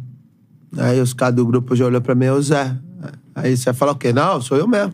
Aí 0.77 1.01
os 1.01 1.15
caras 1.15 1.37
do 1.37 1.47
grupo 1.47 1.77
já 1.77 1.87
olhou 1.87 2.01
pra 2.01 2.13
mim, 2.13 2.27
o 2.27 2.43
Zé. 2.43 2.77
Aí 3.37 3.57
você 3.57 3.73
fala 3.73 3.93
o 3.93 3.95
quê? 3.95 4.13
Não, 4.13 4.41
sou 4.43 4.59
eu 4.59 4.67
mesmo. 4.67 4.93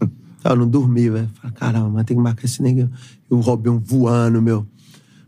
Então, 0.40 0.52
eu 0.52 0.56
não 0.56 0.68
dormi, 0.68 1.10
velho. 1.10 1.28
Falei, 1.34 1.56
caramba, 1.56 1.88
mas 1.88 2.04
tem 2.04 2.16
que 2.16 2.22
marcar 2.22 2.44
esse 2.44 2.62
neguinho. 2.62 2.88
E 3.28 3.34
o 3.34 3.40
Robinho 3.40 3.82
voando, 3.84 4.40
meu. 4.40 4.64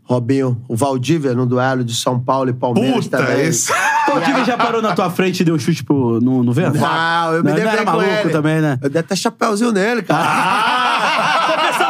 Robinho, 0.03 0.63
o 0.69 0.75
Valdívia 0.75 1.33
no 1.33 1.45
duelo 1.45 1.83
de 1.83 1.93
São 1.93 2.17
Paulo 2.17 2.49
e 2.49 2.53
Palmeiras 2.53 3.03
Puta, 3.05 3.17
também. 3.17 3.41
esse... 3.41 3.71
O 4.11 4.19
time 4.21 4.43
já 4.43 4.57
parou 4.57 4.81
na 4.81 4.93
tua 4.93 5.09
frente 5.09 5.41
e 5.41 5.43
deu 5.45 5.57
chute 5.59 5.83
pro, 5.83 6.19
no, 6.19 6.43
no 6.43 6.51
vento? 6.51 6.77
Não, 6.77 7.33
eu 7.33 7.43
me 7.43 7.49
não, 7.49 7.55
dei 7.55 7.63
não 7.65 7.71
era 7.71 7.85
maluco 7.85 8.09
ele. 8.09 8.29
também, 8.29 8.59
né? 8.59 8.77
Eu 8.81 8.89
dei 8.89 8.99
até 8.99 9.15
chapéuzinho 9.15 9.71
nele, 9.71 10.01
cara. 10.01 10.23
Ah! 10.25 11.10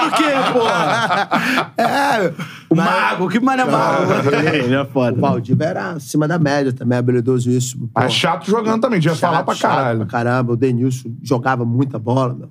Tô 0.01 0.09
pensando 0.09 0.13
o 0.13 0.17
quê, 0.17 0.53
porra? 0.53 1.73
é, 1.77 2.33
O 2.69 2.75
mago, 2.75 3.29
que 3.29 3.39
mané 3.39 3.65
mago. 3.65 4.11
Ele 4.53 4.73
é 4.73 4.81
o 4.81 4.85
foda. 4.85 5.19
Valdívia 5.19 5.65
era 5.65 5.91
acima 5.91 6.27
da 6.27 6.39
média 6.39 6.73
também, 6.73 6.97
habilidosíssimo. 6.97 7.87
pô. 7.87 7.99
Mas 7.99 8.13
chato 8.13 8.49
jogando 8.49 8.81
também, 8.81 8.99
devia 8.99 9.15
falar 9.15 9.43
pra 9.43 9.55
caralho. 9.55 9.99
pra 9.99 10.07
caramba. 10.07 10.53
O 10.53 10.55
Denilson 10.55 11.09
jogava 11.21 11.65
muita 11.65 11.99
bola, 11.99 12.33
meu. 12.33 12.49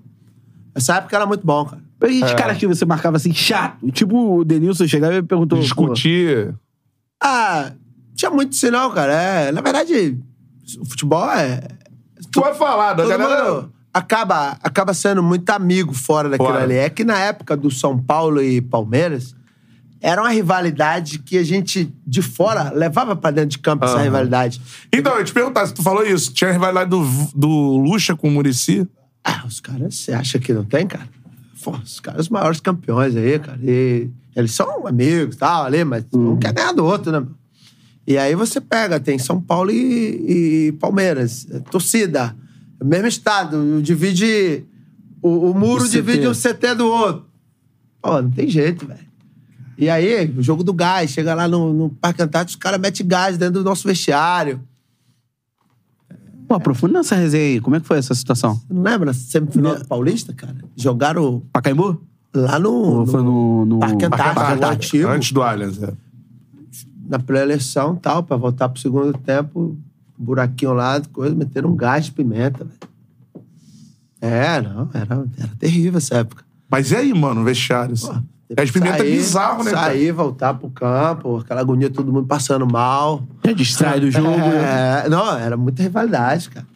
Essa 0.74 0.96
época 0.96 1.16
era 1.16 1.26
muito 1.26 1.46
bom, 1.46 1.64
cara. 1.64 1.82
E 2.09 2.24
os 2.24 2.32
caras 2.34 2.57
que 2.57 2.66
você 2.66 2.84
marcava 2.84 3.16
assim, 3.16 3.32
chato. 3.32 3.90
Tipo, 3.90 4.38
o 4.38 4.44
Denilson 4.44 4.86
chegava 4.86 5.14
e 5.14 5.22
perguntou. 5.22 5.59
Discutir... 5.59 6.55
Ah, 7.22 7.72
tinha 8.14 8.30
muito 8.30 8.53
isso 8.53 8.70
não, 8.70 8.90
cara. 8.90 9.12
É, 9.12 9.53
na 9.53 9.61
verdade, 9.61 10.18
o 10.80 10.84
futebol 10.86 11.30
é... 11.30 11.61
Tu 12.32 12.40
vai 12.40 12.55
falar, 12.55 12.94
da 12.94 13.07
galera... 13.07 13.55
mundo 13.55 13.72
acaba, 13.93 14.57
acaba 14.62 14.95
sendo 14.95 15.22
muito 15.22 15.49
amigo 15.51 15.93
fora 15.93 16.28
daquilo 16.28 16.51
Fora. 16.51 16.62
ali. 16.62 16.74
É 16.74 16.88
que 16.91 17.05
na 17.05 17.18
época 17.18 17.57
do 17.57 17.70
São 17.70 17.99
Paulo 17.99 18.43
e 18.43 18.61
Palmeiras, 18.61 19.34
era 20.01 20.20
uma 20.22 20.30
rivalidade 20.30 21.18
que 21.18 21.36
a 21.36 21.43
gente, 21.43 21.93
de 22.07 22.22
fora, 22.22 22.72
levava 22.74 23.14
pra 23.14 23.30
dentro 23.30 23.51
de 23.51 23.59
campo 23.59 23.84
essa 23.84 23.95
Aham. 23.97 24.05
rivalidade. 24.05 24.61
Então, 24.93 25.18
eu 25.18 25.24
te 25.24 25.32
perguntar, 25.32 25.66
se 25.66 25.74
tu 25.74 25.82
falou 25.82 26.05
isso, 26.07 26.32
tinha 26.32 26.51
a 26.51 26.53
rivalidade 26.53 26.88
do, 26.91 27.05
do 27.34 27.49
Lucha 27.76 28.16
com 28.16 28.28
o 28.28 28.30
Murici? 28.30 28.88
Ah, 29.22 29.45
os 29.47 29.61
caras, 29.61 29.97
você 29.97 30.12
acha 30.12 30.38
que 30.38 30.53
não 30.55 30.64
tem, 30.64 30.86
cara? 30.86 31.07
Pô, 31.62 31.72
os 31.72 32.01
caras, 32.01 32.22
os 32.22 32.28
maiores 32.30 32.61
campeões 32.61 33.14
aí, 33.14 33.38
cara. 33.38 33.59
E 33.62 34.09
eles 34.34 34.53
são 34.53 34.86
amigos 34.86 35.34
e 35.34 35.38
tal, 35.38 35.64
ali, 35.64 35.84
mas 35.84 36.05
um 36.14 36.38
quer 36.38 36.55
ganhar 36.55 36.72
do 36.72 36.84
outro, 36.84 37.12
né? 37.12 37.20
meu? 37.20 37.28
E 38.07 38.16
aí 38.16 38.34
você 38.34 38.61
pega, 38.61 38.99
tem 38.99 39.18
São 39.18 39.38
Paulo 39.41 39.70
e, 39.70 40.66
e 40.68 40.72
Palmeiras. 40.80 41.47
é 41.51 41.59
Torcida, 41.59 42.34
mesmo 42.84 43.06
estado, 43.06 43.80
divide. 43.82 44.64
O, 45.22 45.50
o 45.50 45.54
muro 45.54 45.84
O 45.84 45.88
divide 45.88 46.26
um 46.26 46.32
CT 46.32 46.74
do 46.76 46.86
outro. 46.86 47.26
Pô, 48.00 48.22
não 48.22 48.30
tem 48.30 48.48
jeito, 48.48 48.86
velho. 48.86 49.10
E 49.76 49.88
aí, 49.88 50.32
o 50.36 50.42
jogo 50.42 50.62
do 50.62 50.72
gás, 50.72 51.10
chega 51.10 51.34
lá 51.34 51.46
no, 51.48 51.72
no 51.72 51.90
Parque 51.90 52.22
Antártico, 52.22 52.58
os 52.58 52.62
caras 52.62 52.80
metem 52.80 53.06
gás 53.06 53.36
dentro 53.36 53.62
do 53.62 53.64
nosso 53.64 53.86
vestiário. 53.86 54.60
Pô, 56.48 56.54
aprofunda 56.54 56.98
nessa 56.98 57.14
resenha 57.14 57.44
aí. 57.44 57.60
Como 57.60 57.76
é 57.76 57.80
que 57.80 57.86
foi 57.86 57.98
essa 57.98 58.14
situação? 58.14 58.54
Você 58.54 58.72
não 58.72 58.82
lembra? 58.82 59.12
Semifinal 59.12 59.78
do 59.78 59.86
Paulista, 59.86 60.32
cara? 60.32 60.56
Jogaram 60.76 61.42
Pacaembu? 61.52 62.00
lá 62.34 62.58
no. 62.58 62.70
Ou 62.70 63.06
foi 63.06 63.22
no. 63.22 63.64
no... 63.64 63.80
Parque 63.80 64.04
Antártico, 64.04 64.34
Parque 64.34 64.52
o 64.52 64.54
Antártico. 64.54 65.08
Antes 65.08 65.32
do 65.32 65.42
Allianz, 65.42 65.82
é. 65.82 65.92
na 67.08 67.18
pré-eleição 67.18 67.94
e 67.94 68.00
tal, 68.00 68.22
pra 68.22 68.36
voltar 68.36 68.68
pro 68.68 68.80
segundo 68.80 69.16
tempo, 69.18 69.78
buraquinho 70.24 70.72
lá, 70.72 71.00
coisa, 71.12 71.34
meteram 71.34 71.70
um 71.70 71.76
gás 71.76 72.06
de 72.06 72.12
pimenta, 72.12 72.64
velho. 72.64 72.78
É, 74.20 74.60
não, 74.60 74.88
era, 74.92 75.24
era 75.38 75.50
terrível 75.58 75.98
essa 75.98 76.16
época. 76.18 76.44
Mas 76.70 76.90
e 76.90 76.96
aí, 76.96 77.12
mano, 77.14 77.42
vestiário? 77.42 77.98
Pô, 77.98 78.10
Assim? 78.10 78.22
Gás 78.54 78.68
de 78.68 78.72
pimenta 78.72 78.96
é 78.96 78.98
sair- 78.98 79.16
bizarro, 79.16 79.64
né, 79.64 79.70
cara? 79.70 79.86
Sair, 79.92 80.12
voltar 80.12 80.54
pro 80.54 80.68
campo, 80.70 81.38
aquela 81.38 81.60
agonia, 81.60 81.88
todo 81.88 82.12
mundo 82.12 82.26
passando 82.26 82.66
mal. 82.66 83.22
Já 83.44 83.52
distrai 83.52 84.00
do 84.00 84.10
jogo. 84.10 84.28
né? 84.28 85.04
É, 85.04 85.08
não, 85.08 85.36
era 85.38 85.56
muita 85.56 85.82
rivalidade, 85.82 86.50
cara. 86.50 86.66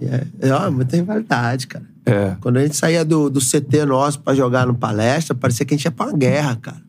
É, 0.00 0.26
é, 0.48 0.70
muita 0.70 0.96
rivalidade, 0.96 1.66
cara. 1.66 1.84
É. 2.06 2.36
Quando 2.40 2.56
a 2.56 2.62
gente 2.62 2.76
saía 2.76 3.04
do, 3.04 3.28
do 3.28 3.40
CT 3.40 3.84
nosso 3.86 4.20
pra 4.20 4.34
jogar 4.34 4.66
no 4.66 4.74
palestra, 4.74 5.34
parecia 5.34 5.64
que 5.66 5.74
a 5.74 5.76
gente 5.76 5.84
ia 5.84 5.90
pra 5.92 6.06
uma 6.06 6.16
guerra, 6.16 6.56
cara. 6.56 6.82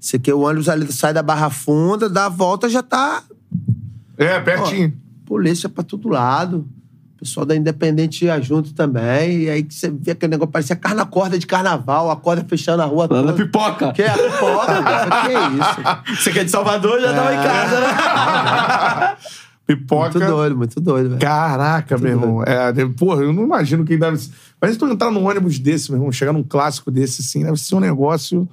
Você 0.00 0.18
que 0.18 0.32
o 0.32 0.40
ônibus 0.40 0.68
ali 0.68 0.90
sai 0.92 1.12
da 1.12 1.22
Barra 1.22 1.50
Funda, 1.50 2.08
dá 2.08 2.26
a 2.26 2.28
volta, 2.28 2.68
já 2.68 2.82
tá 2.82 3.22
É, 4.18 4.40
pertinho. 4.40 4.92
polícia 5.24 5.68
pra 5.68 5.82
todo 5.84 6.08
lado. 6.08 6.68
O 7.14 7.18
pessoal 7.20 7.44
da 7.46 7.56
Independente 7.56 8.24
ia 8.26 8.40
junto 8.40 8.72
também. 8.74 9.42
E 9.44 9.50
aí 9.50 9.62
que 9.64 9.74
você 9.74 9.90
via 9.90 10.12
aquele 10.12 10.30
negócio, 10.30 10.52
parecia 10.52 10.76
carna 10.76 11.04
corda 11.04 11.36
de 11.38 11.46
carnaval, 11.46 12.10
a 12.10 12.16
corda 12.16 12.44
fechando 12.48 12.82
a 12.82 12.86
rua 12.86 13.08
Lá 13.10 13.22
na 13.22 13.32
toda. 13.32 13.44
pipoca. 13.44 13.92
Que 13.92 14.02
é 14.02 14.08
a 14.10 14.14
pipoca, 14.14 14.66
cara. 14.82 15.22
Que 15.22 15.32
é 15.34 16.12
isso? 16.12 16.22
Você 16.22 16.32
que 16.32 16.38
é 16.38 16.44
de 16.44 16.50
Salvador, 16.50 17.00
já 17.00 17.12
tava 17.12 17.34
em 17.34 17.36
casa, 17.42 17.80
né? 17.80 19.16
Pipoca. 19.66 20.18
Muito 20.18 20.26
doido, 20.32 20.56
muito 20.56 20.80
doido, 20.80 21.08
velho. 21.10 21.20
Caraca, 21.20 21.98
meu 21.98 22.10
irmão. 22.12 22.42
É, 22.42 22.72
porra, 22.96 23.22
eu 23.22 23.34
não 23.34 23.42
imagino 23.42 23.84
quem 23.84 23.98
deve. 23.98 24.16
Mas 24.58 24.72
se 24.72 24.78
tu 24.78 24.86
entrar 24.86 25.10
num 25.10 25.26
ônibus 25.28 25.58
desse, 25.58 25.90
meu 25.90 25.98
irmão, 25.98 26.10
chegar 26.10 26.32
num 26.32 26.42
clássico 26.42 26.90
desse, 26.90 27.20
assim, 27.20 27.42
deve 27.44 27.58
ser 27.58 27.74
um 27.74 27.80
negócio. 27.80 28.48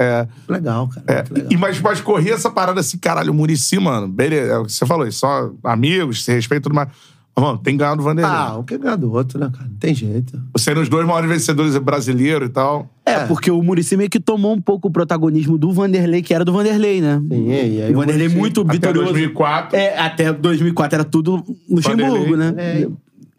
É. 0.00 0.26
Legal, 0.48 0.88
cara. 0.88 1.04
é. 1.06 1.34
Legal. 1.34 1.52
E, 1.52 1.56
mas, 1.58 1.78
mas 1.80 2.00
corria 2.00 2.32
essa 2.34 2.50
parada 2.50 2.80
assim, 2.80 2.96
caralho, 2.96 3.32
o 3.32 3.34
Murici, 3.34 3.78
mano. 3.78 4.08
Beleza, 4.08 4.52
é 4.52 4.58
o 4.58 4.64
que 4.64 4.72
você 4.72 4.86
falou, 4.86 5.10
só 5.12 5.50
amigos, 5.62 6.24
se 6.24 6.32
respeita 6.32 6.60
e 6.60 6.64
tudo 6.64 6.74
mais. 6.74 6.88
Mas, 7.36 7.44
Mano, 7.44 7.58
tem 7.58 7.76
ganhado 7.76 8.00
o 8.00 8.04
Vanderlei. 8.04 8.34
Ah, 8.34 8.56
um 8.58 8.62
que 8.64 8.76
ganha 8.76 8.96
do 8.96 9.12
outro, 9.12 9.38
né, 9.38 9.48
cara? 9.54 9.68
Não 9.68 9.76
tem 9.76 9.94
jeito. 9.94 10.40
Sendo 10.58 10.80
os 10.80 10.88
dois 10.88 11.06
maiores 11.06 11.30
vencedores 11.30 11.76
brasileiros 11.78 12.48
e 12.48 12.52
tal. 12.52 12.90
É, 13.06 13.24
porque 13.26 13.50
o 13.50 13.62
Muricy 13.62 13.96
meio 13.96 14.10
que 14.10 14.18
tomou 14.18 14.52
um 14.52 14.60
pouco 14.60 14.88
o 14.88 14.90
protagonismo 14.90 15.56
do 15.56 15.72
Vanderlei, 15.72 16.22
que 16.22 16.34
era 16.34 16.44
do 16.44 16.52
Vanderlei, 16.52 17.00
né? 17.00 17.22
Sim, 17.30 17.48
e 17.48 17.82
aí 17.82 17.92
o 17.92 17.96
Vanderlei 17.96 18.26
Muricy- 18.28 18.36
muito 18.38 18.60
Até 18.62 18.72
vitorioso. 18.72 19.12
2004. 19.12 19.76
É, 19.78 19.98
até 19.98 20.32
2004 20.32 20.94
era 20.96 21.04
tudo 21.04 21.44
Luxemburgo, 21.68 22.36
né? 22.36 22.52
É, 22.56 22.88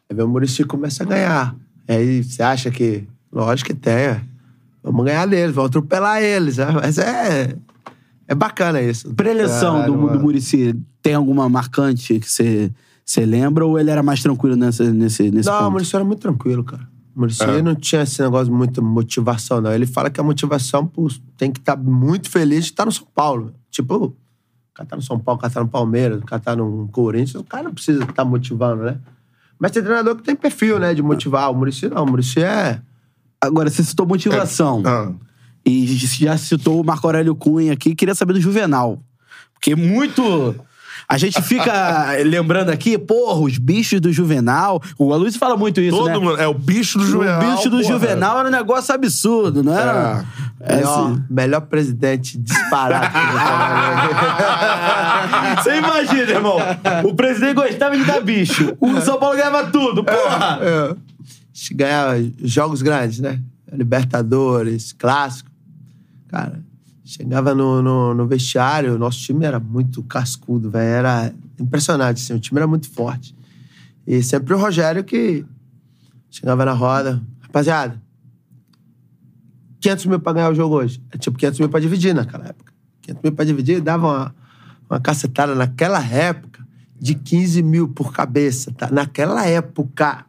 aí 0.09 0.21
o 0.23 0.27
Muricy 0.27 0.63
começa 0.63 1.03
a 1.03 1.05
ganhar. 1.05 1.55
Aí 1.87 2.23
você 2.23 2.41
acha 2.41 2.71
que. 2.71 3.03
Lógico 3.31 3.69
que 3.71 3.75
tem, 3.75 3.93
é. 3.93 4.21
Vamos 4.83 5.05
ganhar 5.05 5.25
deles, 5.27 5.53
vamos 5.55 5.69
atropelar 5.69 6.21
eles. 6.21 6.57
né? 6.57 6.67
Mas 6.73 6.97
é. 6.97 7.55
É 8.27 8.33
bacana 8.35 8.81
isso. 8.81 9.13
Preleção 9.13 9.81
do, 9.85 9.91
do 9.91 9.97
mano. 9.97 10.19
Muricy, 10.21 10.73
tem 11.01 11.13
alguma 11.13 11.47
marcante 11.49 12.19
que 12.19 12.29
você 12.31 12.71
Você 13.05 13.25
lembra 13.25 13.65
ou 13.65 13.77
ele 13.77 13.89
era 13.91 14.01
mais 14.01 14.21
tranquilo 14.21 14.55
nessa, 14.55 14.83
nesse, 14.91 15.29
nesse 15.31 15.49
Não, 15.49 15.55
o 15.55 15.59
ponto? 15.59 15.71
Maurício 15.71 15.97
era 15.97 16.05
muito 16.05 16.19
tranquilo, 16.21 16.63
cara. 16.63 16.87
O 17.13 17.19
Maurício 17.19 17.43
É. 17.43 17.61
não 17.61 17.75
tinha 17.75 18.03
esse 18.03 18.21
negócio 18.21 18.45
de 18.45 18.51
muita 18.51 18.81
motivação, 18.81 19.59
não. 19.59 19.73
Ele 19.73 19.85
fala 19.85 20.09
que 20.09 20.19
a 20.19 20.23
motivação 20.23 20.87
pô, 20.87 21.09
tem 21.35 21.51
que 21.51 21.59
estar 21.59 21.75
muito 21.75 22.29
feliz 22.29 22.65
de 22.65 22.71
estar 22.71 22.85
no 22.85 22.91
São 22.91 23.05
Paulo. 23.13 23.53
Tipo, 23.69 23.95
o 24.05 24.15
cara 24.73 24.87
tá 24.87 24.95
no 24.95 25.01
São 25.01 25.19
Paulo, 25.19 25.37
o 25.37 25.41
cara 25.41 25.53
tá 25.53 25.59
no 25.61 25.67
Palmeiras, 25.67 26.21
o 26.21 26.25
cara 26.25 26.41
tá 26.41 26.55
no 26.55 26.87
Corinthians, 26.89 27.35
o 27.35 27.43
cara 27.43 27.63
não 27.63 27.73
precisa 27.73 28.03
estar 28.03 28.23
motivando, 28.23 28.83
né? 28.83 28.97
Mas 29.59 29.71
tem 29.71 29.83
treinador 29.83 30.15
que 30.15 30.23
tem 30.23 30.35
perfil, 30.35 30.79
né, 30.79 30.93
de 30.93 31.01
motivar. 31.03 31.51
O 31.51 31.53
Maurício 31.53 31.89
não, 31.89 32.03
o 32.03 32.05
Maurício 32.05 32.41
é... 32.41 32.81
Agora, 33.41 33.69
você 33.69 33.83
citou 33.83 34.05
motivação. 34.05 34.83
Ah. 34.85 35.11
E 35.65 35.85
já 35.95 36.37
citou 36.37 36.79
o 36.81 36.83
Marco 36.83 37.07
Aurélio 37.07 37.35
Cunha 37.35 37.73
aqui. 37.73 37.95
Queria 37.95 38.15
saber 38.15 38.33
do 38.33 38.41
Juvenal. 38.41 39.01
Porque 39.53 39.75
muito... 39.75 40.55
A 41.09 41.17
gente 41.17 41.41
fica 41.41 42.11
lembrando 42.25 42.69
aqui, 42.69 42.97
porra, 42.97 43.41
os 43.41 43.57
bichos 43.57 43.99
do 43.99 44.13
Juvenal. 44.13 44.81
O 44.97 45.11
Aloysio 45.13 45.39
fala 45.39 45.57
muito 45.57 45.81
isso, 45.81 45.97
Todo 45.97 46.07
né? 46.07 46.17
mundo. 46.17 46.39
É 46.39 46.47
o 46.47 46.53
bicho 46.53 46.97
do 46.97 47.05
Juvenal. 47.05 47.41
o 47.41 47.55
bicho 47.55 47.69
do 47.69 47.77
porra. 47.77 47.83
Juvenal 47.83 48.39
era 48.39 48.47
um 48.47 48.51
negócio 48.51 48.95
absurdo, 48.95 49.61
não 49.61 49.77
era? 49.77 50.23
É, 50.61 50.75
Melhor, 50.77 51.11
assim. 51.11 51.23
melhor 51.29 51.61
presidente 51.61 52.37
disparado 52.37 53.11
trabalhei. 53.11 54.15
Você 55.57 55.77
imagina, 55.77 56.31
irmão. 56.31 56.57
O 57.03 57.13
presidente 57.13 57.55
gostava 57.55 57.97
de 57.97 58.03
dar 58.05 58.21
bicho. 58.21 58.77
O 58.79 59.01
São 59.01 59.19
Paulo 59.19 59.35
ganhava 59.35 59.65
tudo, 59.65 60.03
porra. 60.03 60.59
É. 60.61 60.91
A 60.91 60.95
gente 61.61 61.73
ganhava 61.75 62.15
jogos 62.43 62.81
grandes, 62.81 63.19
né? 63.19 63.39
Libertadores, 63.71 64.93
clássico. 64.93 65.49
Cara, 66.27 66.59
chegava 67.05 67.53
no, 67.53 67.81
no, 67.81 68.13
no 68.15 68.27
vestiário, 68.27 68.97
nosso 68.97 69.19
time 69.19 69.45
era 69.45 69.59
muito 69.59 70.01
cascudo, 70.03 70.71
velho. 70.71 70.85
Era 70.85 71.33
impressionante, 71.59 72.21
assim, 72.21 72.33
o 72.33 72.39
time 72.39 72.59
era 72.59 72.67
muito 72.67 72.89
forte. 72.89 73.35
E 74.07 74.23
sempre 74.23 74.53
o 74.53 74.57
Rogério 74.57 75.03
que 75.03 75.45
chegava 76.31 76.65
na 76.65 76.73
roda. 76.73 77.21
Rapaziada, 77.41 78.01
500 79.79 80.05
mil 80.07 80.19
pra 80.19 80.33
ganhar 80.33 80.49
o 80.49 80.55
jogo 80.55 80.75
hoje. 80.75 81.01
É 81.11 81.17
tipo 81.17 81.37
500 81.37 81.59
mil 81.59 81.69
pra 81.69 81.79
dividir 81.79 82.15
naquela 82.15 82.47
época. 82.47 82.73
500 83.01 83.23
mil 83.23 83.31
pra 83.33 83.45
dividir 83.45 83.81
dava 83.81 84.07
uma, 84.07 84.35
uma 84.89 84.99
cacetada 84.99 85.53
naquela 85.53 86.03
época 86.03 86.65
de 86.99 87.13
15 87.13 87.61
mil 87.61 87.87
por 87.87 88.11
cabeça, 88.13 88.71
tá? 88.71 88.89
Naquela 88.89 89.45
época. 89.45 90.25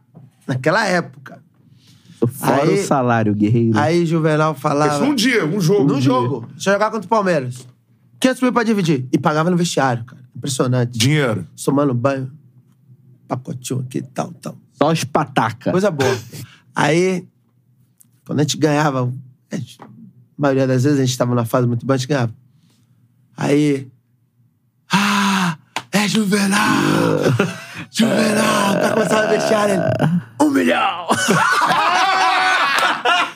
Naquela 0.46 0.86
época. 0.86 1.42
Fora 2.28 2.62
Aí- 2.62 2.80
o 2.80 2.86
salário, 2.86 3.34
guerreiro. 3.34 3.76
Aí 3.78 4.06
Juvenal 4.06 4.52
Isso 4.52 4.60
falava. 4.60 5.04
um 5.04 5.14
dia, 5.14 5.44
um 5.44 5.60
jogo. 5.60 5.84
No 5.88 5.96
um 5.96 6.00
jogo. 6.00 6.46
Deixa 6.52 6.70
eu 6.70 6.74
jogar 6.74 6.90
contra 6.90 7.06
o 7.06 7.08
Palmeiras. 7.08 7.66
500 8.20 8.42
mil 8.42 8.52
pra 8.52 8.62
dividir. 8.62 9.06
E 9.12 9.18
pagava 9.18 9.50
no 9.50 9.56
vestiário, 9.56 10.04
cara. 10.04 10.22
Impressionante. 10.36 10.96
Dinheiro. 10.98 11.46
Tomando 11.64 11.92
banho. 11.92 12.30
Pacotinho 13.26 13.80
aqui, 13.80 14.02
tal, 14.02 14.32
tal. 14.34 14.56
Só 14.74 14.92
os 14.92 15.02
pataca. 15.04 15.72
Coisa 15.72 15.90
boa. 15.90 16.16
Aí, 16.74 17.26
quando 18.24 18.38
a 18.40 18.42
gente 18.42 18.56
ganhava, 18.56 19.12
a 19.50 19.56
gente- 19.56 19.78
a 19.80 19.86
maioria 20.38 20.66
das 20.66 20.84
vezes 20.84 21.00
a 21.00 21.04
gente 21.04 21.18
tava 21.18 21.34
na 21.34 21.44
fase 21.44 21.66
muito 21.66 21.84
boa, 21.84 21.94
a 21.94 21.98
gente 21.98 22.08
ganhava. 22.08 22.32
Aí. 23.36 23.88
Juvenal! 26.12 27.20
Juvenal! 27.90 28.74
Tá 28.82 28.90
começando 28.92 29.24
a 29.24 29.26
deixar 29.28 29.70
ele. 29.70 29.82
Um 30.42 30.50
milhão! 30.50 31.06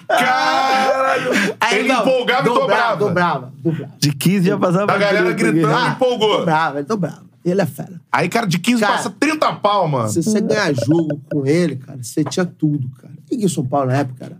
Caralho! 0.07 1.31
Aí, 1.59 1.79
ele 1.79 1.89
não, 1.89 2.03
empolgava 2.03 2.43
e 2.43 2.45
dobrava. 2.45 2.97
Dobrava, 2.97 3.53
dobrava. 3.62 3.93
De 3.99 4.12
15 4.12 4.47
já 4.47 4.59
passava 4.59 4.93
A 4.93 4.99
galera 4.99 5.33
gritando, 5.33 5.74
Ah, 5.74 5.89
empolgou. 5.97 6.39
Dobrava, 6.41 6.79
ele 6.79 6.87
dobrava. 6.87 7.22
Ele 7.43 7.62
é 7.62 7.66
fera. 7.66 7.99
Aí, 8.12 8.29
cara, 8.29 8.47
de 8.47 8.59
15 8.59 8.81
Cara, 8.83 8.93
passa 8.93 9.09
30 9.09 9.53
pau, 9.55 9.89
mano. 9.89 10.09
Se 10.11 10.22
você 10.22 10.41
ganhar 10.43 10.74
jogo 10.74 11.18
com 11.33 11.47
ele, 11.47 11.77
cara, 11.77 11.99
você 12.03 12.22
tinha 12.24 12.45
tudo, 12.45 12.91
cara. 13.01 13.14
E 13.31 13.47
o 13.47 13.49
São 13.49 13.64
Paulo 13.64 13.87
na 13.87 13.97
época, 13.97 14.18
cara, 14.20 14.37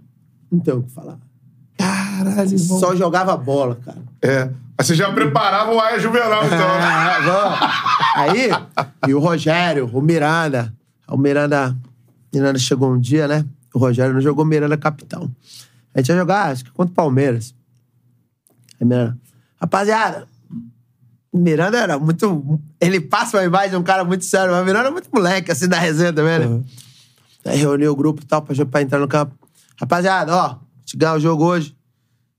não 0.53 0.61
tem 0.61 0.75
o 0.75 0.83
que 0.83 0.91
falar. 0.93 1.17
Caralho, 1.79 2.51
Você 2.51 2.59
só 2.59 2.95
jogava 2.95 3.35
bola, 3.35 3.79
cara. 3.83 3.99
É. 4.21 4.51
Aí 4.79 4.85
você 4.85 4.95
já 4.95 5.11
preparava 5.13 5.73
o 5.73 5.81
Aia 5.81 5.99
Juvenal, 5.99 6.45
então. 6.47 6.59
Ah. 6.59 7.97
Aí, 8.17 8.51
e 9.09 9.15
o 9.15 9.19
Rogério, 9.19 9.91
o 9.93 10.01
Miranda. 10.03 10.73
O 11.09 11.17
Miranda, 11.17 11.77
Miranda 12.33 12.59
chegou 12.59 12.93
um 12.93 13.01
dia, 13.01 13.27
né? 13.27 13.45
O 13.73 13.79
Rogério 13.79 14.13
não 14.13 14.21
jogou 14.21 14.45
Miranda 14.45 14.77
capitão. 14.77 15.31
A 15.95 15.99
gente 15.99 16.09
ia 16.09 16.17
jogar, 16.17 16.51
acho 16.51 16.65
que 16.65 16.71
contra 16.71 16.93
o 16.93 16.95
Palmeiras. 16.95 17.55
Aí 18.81 18.87
Miranda, 18.87 19.17
rapaziada, 19.61 20.27
o 21.33 21.39
Miranda 21.39 21.79
era 21.79 21.99
muito. 21.99 22.61
Ele 22.81 23.01
passa 23.01 23.37
uma 23.37 23.45
imagem 23.45 23.71
de 23.71 23.77
um 23.77 23.83
cara 23.83 24.05
muito 24.05 24.25
sério, 24.25 24.53
mas 24.53 24.63
o 24.63 24.65
Miranda 24.65 24.89
é 24.89 24.91
muito 24.91 25.09
moleque, 25.13 25.53
assim, 25.53 25.69
da 25.69 25.79
resenha 25.79 26.13
também, 26.13 26.39
né? 26.39 26.65
Aí 27.45 27.59
reuniu 27.59 27.93
o 27.93 27.97
grupo 27.97 28.23
e 28.23 28.27
tal, 28.27 28.43
pra, 28.43 28.67
pra 28.67 28.83
entrar 28.83 28.99
no 28.99 29.07
campo. 29.07 29.35
Rapaziada, 29.79 30.35
ó, 30.35 30.47
a 30.47 30.59
gente 30.81 30.97
ganhar 30.97 31.15
o 31.15 31.21
jogo 31.21 31.45
hoje. 31.45 31.76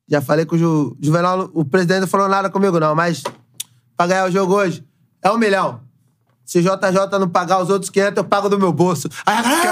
Já 0.08 0.22
falei 0.22 0.46
com 0.46 0.56
o 0.56 0.58
Ju, 0.58 0.98
Juvenal, 1.02 1.50
o 1.54 1.66
presidente 1.66 2.02
não 2.02 2.08
falou 2.08 2.30
nada 2.30 2.50
comigo, 2.50 2.80
não, 2.80 2.96
mas 2.96 3.22
pra 3.96 4.08
ganhar 4.08 4.26
o 4.26 4.32
jogo 4.32 4.56
hoje 4.56 4.86
é 5.22 5.30
um 5.30 5.38
milhão. 5.38 5.82
Se 6.48 6.60
o 6.60 6.62
JJ 6.62 7.20
não 7.20 7.28
pagar 7.28 7.62
os 7.62 7.70
outros 7.70 7.90
500, 7.90 8.18
eu 8.18 8.24
pago 8.24 8.48
do 8.48 8.58
meu 8.58 8.72
bolso. 8.72 9.10
Aí 9.26 9.38
a 9.38 9.42
galera... 9.42 9.68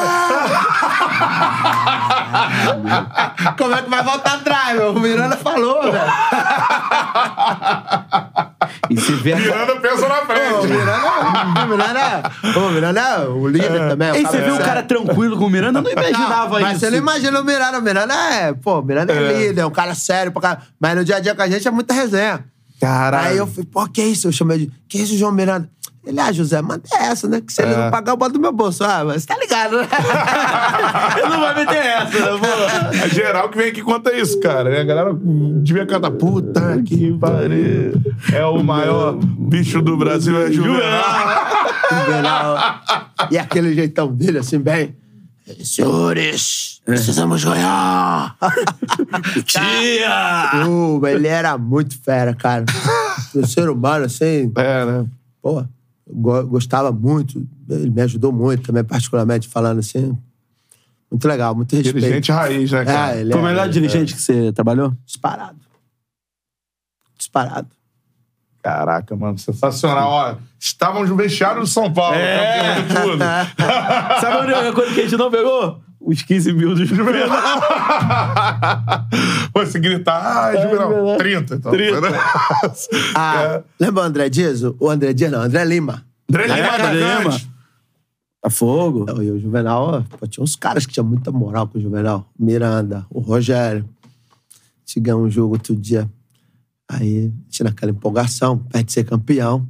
Como 3.58 3.74
é 3.74 3.82
que 3.82 3.90
vai 3.90 4.04
voltar 4.04 4.34
atrás, 4.34 4.78
meu? 4.78 4.92
O 4.92 5.00
Miranda 5.00 5.38
falou, 5.38 5.84
velho. 5.84 5.96
E 8.90 9.00
se 9.00 9.14
vê 9.14 9.34
a... 9.34 9.38
Miranda 9.38 9.76
pensa 9.78 10.08
na 10.08 10.16
Pô, 10.16 10.22
o 10.22 10.26
frente. 10.26 10.68
Miranda, 10.68 11.64
o 11.64 11.68
Miranda, 11.70 12.32
pô, 12.54 12.60
o 12.60 12.72
Miranda 12.72 13.00
é 13.00 13.28
o 13.28 13.48
líder 13.48 13.90
também. 13.90 14.22
E 14.22 14.26
você 14.26 14.42
vê 14.42 14.52
um 14.52 14.58
cara 14.58 14.84
tranquilo 14.84 15.38
com 15.38 15.46
o 15.46 15.50
Miranda? 15.50 15.80
Eu 15.80 15.84
não 15.84 15.92
imaginava 15.92 16.60
Mas 16.60 16.72
isso. 16.72 16.82
você 16.82 16.90
não 16.92 16.98
imagina 16.98 17.40
o 17.40 17.44
Miranda. 17.44 17.80
O 17.80 17.82
Miranda 17.82 18.14
é, 18.14 18.54
pô, 18.54 18.80
o 18.80 18.84
Miranda 18.84 19.14
é, 19.14 19.48
líder, 19.48 19.62
é 19.62 19.66
um 19.66 19.72
cara 19.72 19.96
sério 19.96 20.32
pra 20.32 20.42
caralho. 20.42 20.62
Mas 20.80 20.96
no 20.96 21.06
dia 21.06 21.16
a 21.16 21.20
dia 21.20 21.34
com 21.34 21.42
a 21.42 21.48
gente 21.48 21.68
é 21.68 21.72
muita 21.72 21.92
resenha. 21.94 22.46
Caralho. 22.80 23.28
Aí 23.28 23.38
eu 23.38 23.48
falei, 23.48 23.66
pô, 23.66 23.88
que 23.88 24.04
isso? 24.04 24.28
Eu 24.28 24.32
chamei 24.32 24.60
de, 24.60 24.72
que 24.88 25.00
isso, 25.00 25.18
João 25.18 25.32
Miranda? 25.32 25.68
Ele, 26.06 26.20
ah, 26.20 26.32
José, 26.32 26.62
manda 26.62 26.84
essa, 26.94 27.28
né? 27.28 27.42
Que 27.42 27.52
se 27.52 27.62
ele 27.64 27.74
É. 27.74 27.78
não 27.78 27.92
pagar, 27.92 28.12
eu 28.14 28.18
boto 28.18 28.34
no 28.36 28.40
meu 28.40 28.52
bolso. 28.52 28.84
Ah, 28.84 29.04
mas 29.04 29.24
você 29.24 29.28
tá 29.28 29.38
ligado, 29.38 29.78
né? 29.78 29.88
Eu 31.20 31.30
não 31.30 31.40
vai 31.40 31.56
meter 31.56 31.78
essa, 31.78 32.20
né? 32.20 32.40
pô? 32.40 32.96
É 33.06 33.10
geral 33.10 33.50
que 33.50 33.58
vem 33.58 33.70
aqui 33.70 33.82
conta 33.82 34.14
isso, 34.14 34.40
cara. 34.40 34.70
E 34.78 34.80
a 34.82 34.84
galera 34.84 35.12
devia 35.64 35.86
cantar, 35.86 36.12
puta 36.12 36.82
que 36.86 37.12
pariu. 37.18 37.94
É 38.32 38.46
o 38.46 38.64
maior 38.64 39.14
bicho 39.16 39.82
do 39.82 39.98
Brasil, 39.98 40.40
é 40.42 40.52
Juvenal. 40.52 41.04
Juvenal. 42.06 42.80
e 43.32 43.38
aquele 43.38 43.74
jeitão 43.74 44.08
dele, 44.14 44.38
assim, 44.40 44.60
bem... 44.60 44.96
Senhores, 45.64 46.82
precisamos 46.84 47.44
ganhar. 47.44 48.36
Tia! 49.46 50.66
Uh, 50.68 51.06
ele 51.06 51.28
era 51.28 51.56
muito 51.58 51.96
fera, 52.02 52.34
cara. 52.34 52.66
O 53.34 53.46
ser 53.46 53.70
humano, 53.70 54.06
assim, 54.06 54.52
É, 54.58 54.86
né? 54.86 55.06
go- 55.44 55.68
gostava 56.08 56.92
muito. 56.92 57.46
Ele 57.70 57.90
me 57.90 58.02
ajudou 58.02 58.32
muito 58.32 58.64
também, 58.64 58.84
particularmente 58.84 59.48
falando 59.48 59.80
assim. 59.80 60.18
Muito 61.10 61.28
legal, 61.28 61.56
muito 61.56 61.76
respeito. 61.76 62.00
Dirigente 62.00 62.32
raiz, 62.32 62.72
né, 62.72 62.84
cara? 62.86 63.16
É, 63.16 63.22
ele 63.22 63.32
Foi 63.32 63.42
o 63.42 63.46
é, 63.46 63.50
melhor 63.50 63.70
dirigente 63.70 64.14
que 64.14 64.22
você 64.22 64.52
trabalhou? 64.52 64.94
disparado. 65.06 65.60
Disparado. 67.18 67.70
Caraca, 68.62 69.16
mano, 69.16 69.38
sensacional. 69.38 70.10
Ó, 70.10 70.36
estávamos 70.60 71.10
no 71.10 71.16
vestiário 71.16 71.62
do 71.62 71.68
São 71.68 71.94
Paulo, 71.94 72.16
É. 72.18 72.82
campeão 72.82 72.88
de 72.88 73.12
tudo. 73.12 73.24
Sabe 74.22 74.38
a 74.38 74.40
única 74.42 74.74
coisa 74.74 74.94
que 74.94 75.02
a 75.02 75.04
gente 75.04 75.18
não 75.18 75.30
pegou? 75.30 75.80
Os 76.06 76.22
15 76.22 76.54
mil 76.54 76.76
do 76.76 76.86
Juvenal. 76.86 77.62
Se 79.66 79.80
gritar, 79.80 80.22
ah, 80.24 80.56
Juvenal, 80.56 81.18
30. 81.18 81.56
Então. 81.56 81.72
30. 81.72 82.00
Ah, 83.16 83.64
lembra 83.80 84.04
o 84.04 84.06
André 84.06 84.30
Dias? 84.30 84.62
O 84.80 84.88
André 84.88 85.14
Dias 85.14 85.32
não, 85.32 85.40
o 85.40 85.42
André 85.42 85.66
Lima. 85.66 86.06
André 86.30 86.44
Lima, 86.44 86.76
André 86.76 86.94
Lima. 86.94 87.14
atacante. 87.14 87.50
Tá 88.40 88.50
fogo. 88.52 89.06
E 89.20 89.32
o 89.32 89.40
Juvenal, 89.40 90.06
pô, 90.20 90.28
tinha 90.28 90.44
uns 90.44 90.56
caras 90.56 90.86
que 90.86 90.94
tinham 90.94 91.08
muita 91.08 91.32
moral 91.32 91.68
com 91.68 91.80
o 91.80 91.82
Juvenal. 91.82 92.30
Miranda, 92.38 93.08
o 93.10 93.20
Rogério. 93.20 93.90
A 94.96 95.00
ganhou 95.00 95.24
um 95.24 95.30
jogo 95.32 95.56
outro 95.56 95.76
dia. 95.76 96.08
Aí, 96.88 97.18
a 97.18 97.52
gente 97.52 97.64
naquela 97.64 97.92
empolgação, 97.92 98.60
perto 98.60 98.86
de 98.86 98.94
ser 98.94 99.04
campeão. 99.04 99.68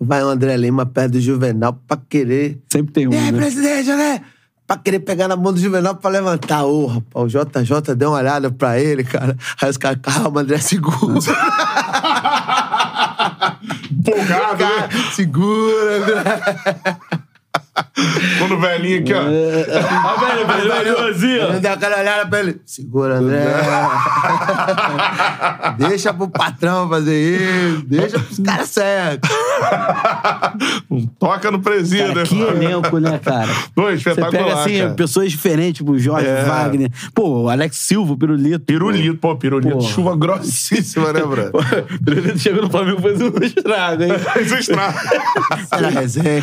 Vai 0.00 0.24
o 0.24 0.26
André 0.26 0.56
Lima 0.56 0.84
perto 0.84 1.12
do 1.12 1.20
Juvenal 1.20 1.72
pra 1.86 1.96
querer 1.96 2.60
Sempre 2.70 2.92
tem 2.92 3.06
um, 3.06 3.12
aí, 3.12 3.30
né? 3.30 3.38
presidente, 3.38 3.88
né? 3.90 4.20
Pra 4.66 4.78
querer 4.78 5.00
pegar 5.00 5.28
na 5.28 5.36
mão 5.36 5.52
do 5.52 5.60
Juvenal 5.60 5.94
pra 5.94 6.10
levantar. 6.10 6.64
Ô, 6.64 6.86
rapaz, 6.86 7.26
o 7.26 7.28
JJ 7.28 7.94
deu 7.94 8.10
uma 8.10 8.18
olhada 8.18 8.50
pra 8.50 8.80
ele, 8.80 9.04
cara. 9.04 9.36
Aí 9.60 9.68
os 9.68 9.76
caras, 9.76 9.98
calma, 10.00 10.40
André, 10.40 10.58
segura. 10.58 10.96
Empolgado, 13.90 14.64
né? 14.64 14.88
segura, 15.12 15.96
André. 15.98 17.20
Fundo 18.38 18.58
velhinho 18.60 19.00
aqui, 19.00 19.14
ó. 19.14 19.20
Ah, 19.20 20.16
velho, 20.20 20.46
velho, 20.46 20.72
velho, 20.72 20.98
assim, 21.08 21.38
ó. 21.40 21.58
Deu 21.58 21.72
aquela 21.72 21.98
olhada 22.00 22.26
pra 22.28 22.40
ele. 22.40 22.60
Segura, 22.66 23.14
André. 23.16 23.44
deixa 25.78 26.12
pro 26.12 26.28
patrão 26.28 26.88
fazer 26.88 27.40
isso. 27.40 27.82
Deixa 27.86 28.18
pros 28.18 28.38
caras 28.38 28.68
certos. 28.68 29.30
Não 30.90 31.06
toca 31.18 31.50
no 31.50 31.60
presídio, 31.60 32.08
Cara, 32.08 32.20
né? 32.20 32.26
que 32.26 32.40
elenco, 32.40 32.98
né, 32.98 33.18
cara? 33.18 33.52
Pô, 33.74 33.82
Você 33.84 33.94
espetacular, 33.94 34.44
pega, 34.44 34.60
assim, 34.60 34.78
cara. 34.78 34.94
pessoas 34.94 35.30
diferentes, 35.30 35.78
tipo 35.78 35.92
o 35.92 35.98
Jorge 35.98 36.26
É. 36.26 36.44
Wagner. 36.44 36.90
Pô, 37.14 37.42
o 37.44 37.48
Alex 37.50 37.76
Silva, 37.76 38.12
o 38.12 38.16
Pirulito. 38.16 38.60
Pirulito, 38.64 39.16
pô, 39.18 39.36
pirulito. 39.36 39.74
Pô. 39.76 39.80
Chuva 39.82 40.16
grossíssima, 40.16 41.12
né, 41.12 41.20
O 41.22 41.28
Pirulito 42.04 42.38
chegou 42.38 42.62
no 42.62 42.70
Flamengo 42.70 42.98
e 42.98 43.02
fez 43.02 43.20
um 43.20 43.32
estrago, 43.44 44.02
hein? 44.02 44.12
Isso 44.40 44.54
estraga. 44.54 45.00
Era 45.70 45.88
resenha. 45.90 46.42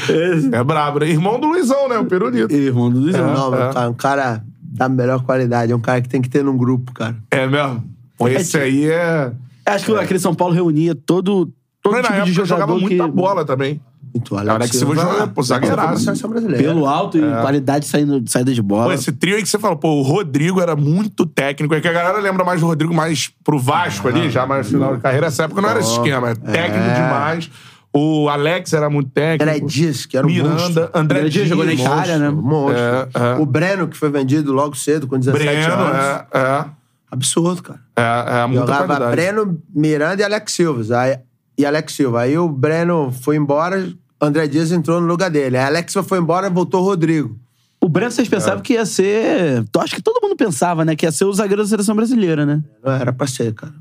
É 0.51 0.63
brabo, 0.63 0.99
né? 0.99 1.07
Irmão 1.09 1.39
do 1.39 1.50
Luizão, 1.51 1.87
né? 1.89 1.97
O 1.97 2.05
pirulito. 2.05 2.53
Irmão 2.53 2.89
do 2.89 2.99
Luizão. 2.99 3.33
Não, 3.33 3.51
meu 3.51 3.69
cara, 3.71 3.89
um 3.89 3.93
cara 3.93 4.43
da 4.61 4.89
melhor 4.89 5.23
qualidade. 5.23 5.71
É 5.71 5.75
um 5.75 5.79
cara 5.81 6.01
que 6.01 6.09
tem 6.09 6.21
que 6.21 6.29
ter 6.29 6.43
num 6.43 6.57
grupo, 6.57 6.91
cara. 6.93 7.15
É 7.29 7.45
mesmo? 7.47 7.83
Pô, 8.17 8.27
esse 8.27 8.57
aí 8.57 8.85
é... 8.89 9.31
Acho 9.65 9.85
que 9.85 9.95
aquele 9.95 10.19
São 10.19 10.33
Paulo 10.33 10.53
reunia 10.53 10.95
todo, 10.95 11.51
todo 11.81 11.93
Mas 11.93 12.03
na 12.03 12.09
tipo 12.09 12.25
de 12.25 12.31
época 12.31 12.45
jogava 12.45 12.71
jogador 12.71 12.87
que... 12.89 12.95
muita 12.97 13.07
bola 13.07 13.45
também. 13.45 13.81
Muito 14.13 14.37
Alex 14.37 14.75
Silva 14.75 14.93
joga, 14.93 15.27
pô, 15.27 15.41
zagueiraço. 15.41 15.79
Alex 15.79 15.81
Silva 15.81 15.81
foi 15.81 15.87
pra 15.87 15.97
seleção 15.99 16.29
brasileira. 16.29 16.63
Pelo 16.63 16.85
alto 16.85 17.17
e 17.17 17.21
qualidade 17.21 17.85
saindo, 17.85 18.19
de 18.19 18.29
saída 18.29 18.53
de 18.53 18.61
bola. 18.61 18.87
Pô, 18.87 18.91
esse 18.91 19.11
trio 19.11 19.37
aí 19.37 19.41
que 19.41 19.47
você 19.47 19.57
falou, 19.57 19.77
pô, 19.77 19.87
o 19.99 20.01
Rodrigo 20.01 20.59
era 20.59 20.75
muito 20.75 21.25
técnico. 21.25 21.73
É 21.73 21.79
que 21.79 21.87
a 21.87 21.93
galera 21.93 22.19
lembra 22.19 22.43
mais 22.43 22.59
do 22.59 22.67
Rodrigo 22.67 22.93
mais 22.93 23.31
pro 23.41 23.57
Vasco 23.57 24.09
ali, 24.09 24.29
já 24.29 24.45
mais 24.45 24.65
no 24.67 24.73
final 24.73 24.95
de 24.95 25.01
carreira. 25.01 25.27
Essa 25.27 25.43
época 25.43 25.61
não 25.61 25.69
era 25.69 25.79
esse 25.79 25.91
esquema, 25.93 26.31
é 26.31 26.35
técnico 26.35 26.83
É. 26.89 26.93
demais. 26.93 27.49
O 27.93 28.29
Alex 28.29 28.71
era 28.71 28.89
muito 28.89 29.09
técnico. 29.11 29.43
André 29.43 29.59
Dias, 29.65 30.05
que 30.05 30.15
era 30.17 30.25
um 30.25 30.29
Miranda, 30.29 30.53
monstro. 30.53 30.83
André, 30.93 31.19
André 31.19 31.29
Dias 31.29 31.47
jogou 31.47 31.65
na 31.65 31.71
monstro. 31.71 31.93
Itália, 31.93 32.17
né? 32.17 32.29
Monstro. 32.29 32.77
É, 32.79 33.09
é. 33.15 33.41
O 33.41 33.45
Breno, 33.45 33.87
que 33.87 33.97
foi 33.97 34.09
vendido 34.09 34.53
logo 34.53 34.75
cedo, 34.75 35.07
com 35.07 35.19
17 35.19 35.43
Breno, 35.43 35.73
anos. 35.73 35.97
é, 36.33 36.37
é. 36.37 36.65
Absurdo, 37.11 37.61
cara. 37.61 37.79
É, 37.97 38.41
é 38.43 38.45
muita 38.47 38.61
Jogava 38.61 38.85
qualidade. 38.85 39.11
Breno, 39.11 39.61
Miranda 39.75 40.21
e 40.21 40.25
Alex 40.25 40.53
Silva. 40.53 40.97
Aí, 40.99 41.19
e 41.57 41.65
Alex 41.65 41.93
Silva. 41.93 42.21
Aí 42.21 42.37
o 42.37 42.47
Breno 42.47 43.11
foi 43.11 43.35
embora, 43.35 43.91
André 44.21 44.47
Dias 44.47 44.71
entrou 44.71 45.01
no 45.01 45.07
lugar 45.07 45.29
dele. 45.29 45.57
Aí 45.57 45.65
Alex 45.65 45.91
Silva 45.91 46.07
foi 46.07 46.19
embora, 46.19 46.49
voltou 46.49 46.81
o 46.81 46.85
Rodrigo. 46.85 47.37
O 47.83 47.89
Breno, 47.89 48.11
vocês 48.11 48.29
pensavam 48.29 48.61
que 48.61 48.73
ia 48.73 48.85
ser... 48.85 49.65
Eu 49.75 49.81
Acho 49.81 49.95
que 49.95 50.01
todo 50.01 50.21
mundo 50.21 50.37
pensava, 50.37 50.85
né? 50.85 50.95
Que 50.95 51.05
ia 51.05 51.11
ser 51.11 51.25
o 51.25 51.33
zagueiro 51.33 51.63
da 51.63 51.67
seleção 51.67 51.95
brasileira, 51.95 52.45
né? 52.45 52.63
Não 52.81 52.93
era 52.93 53.11
pra 53.11 53.27
ser, 53.27 53.53
cara. 53.53 53.73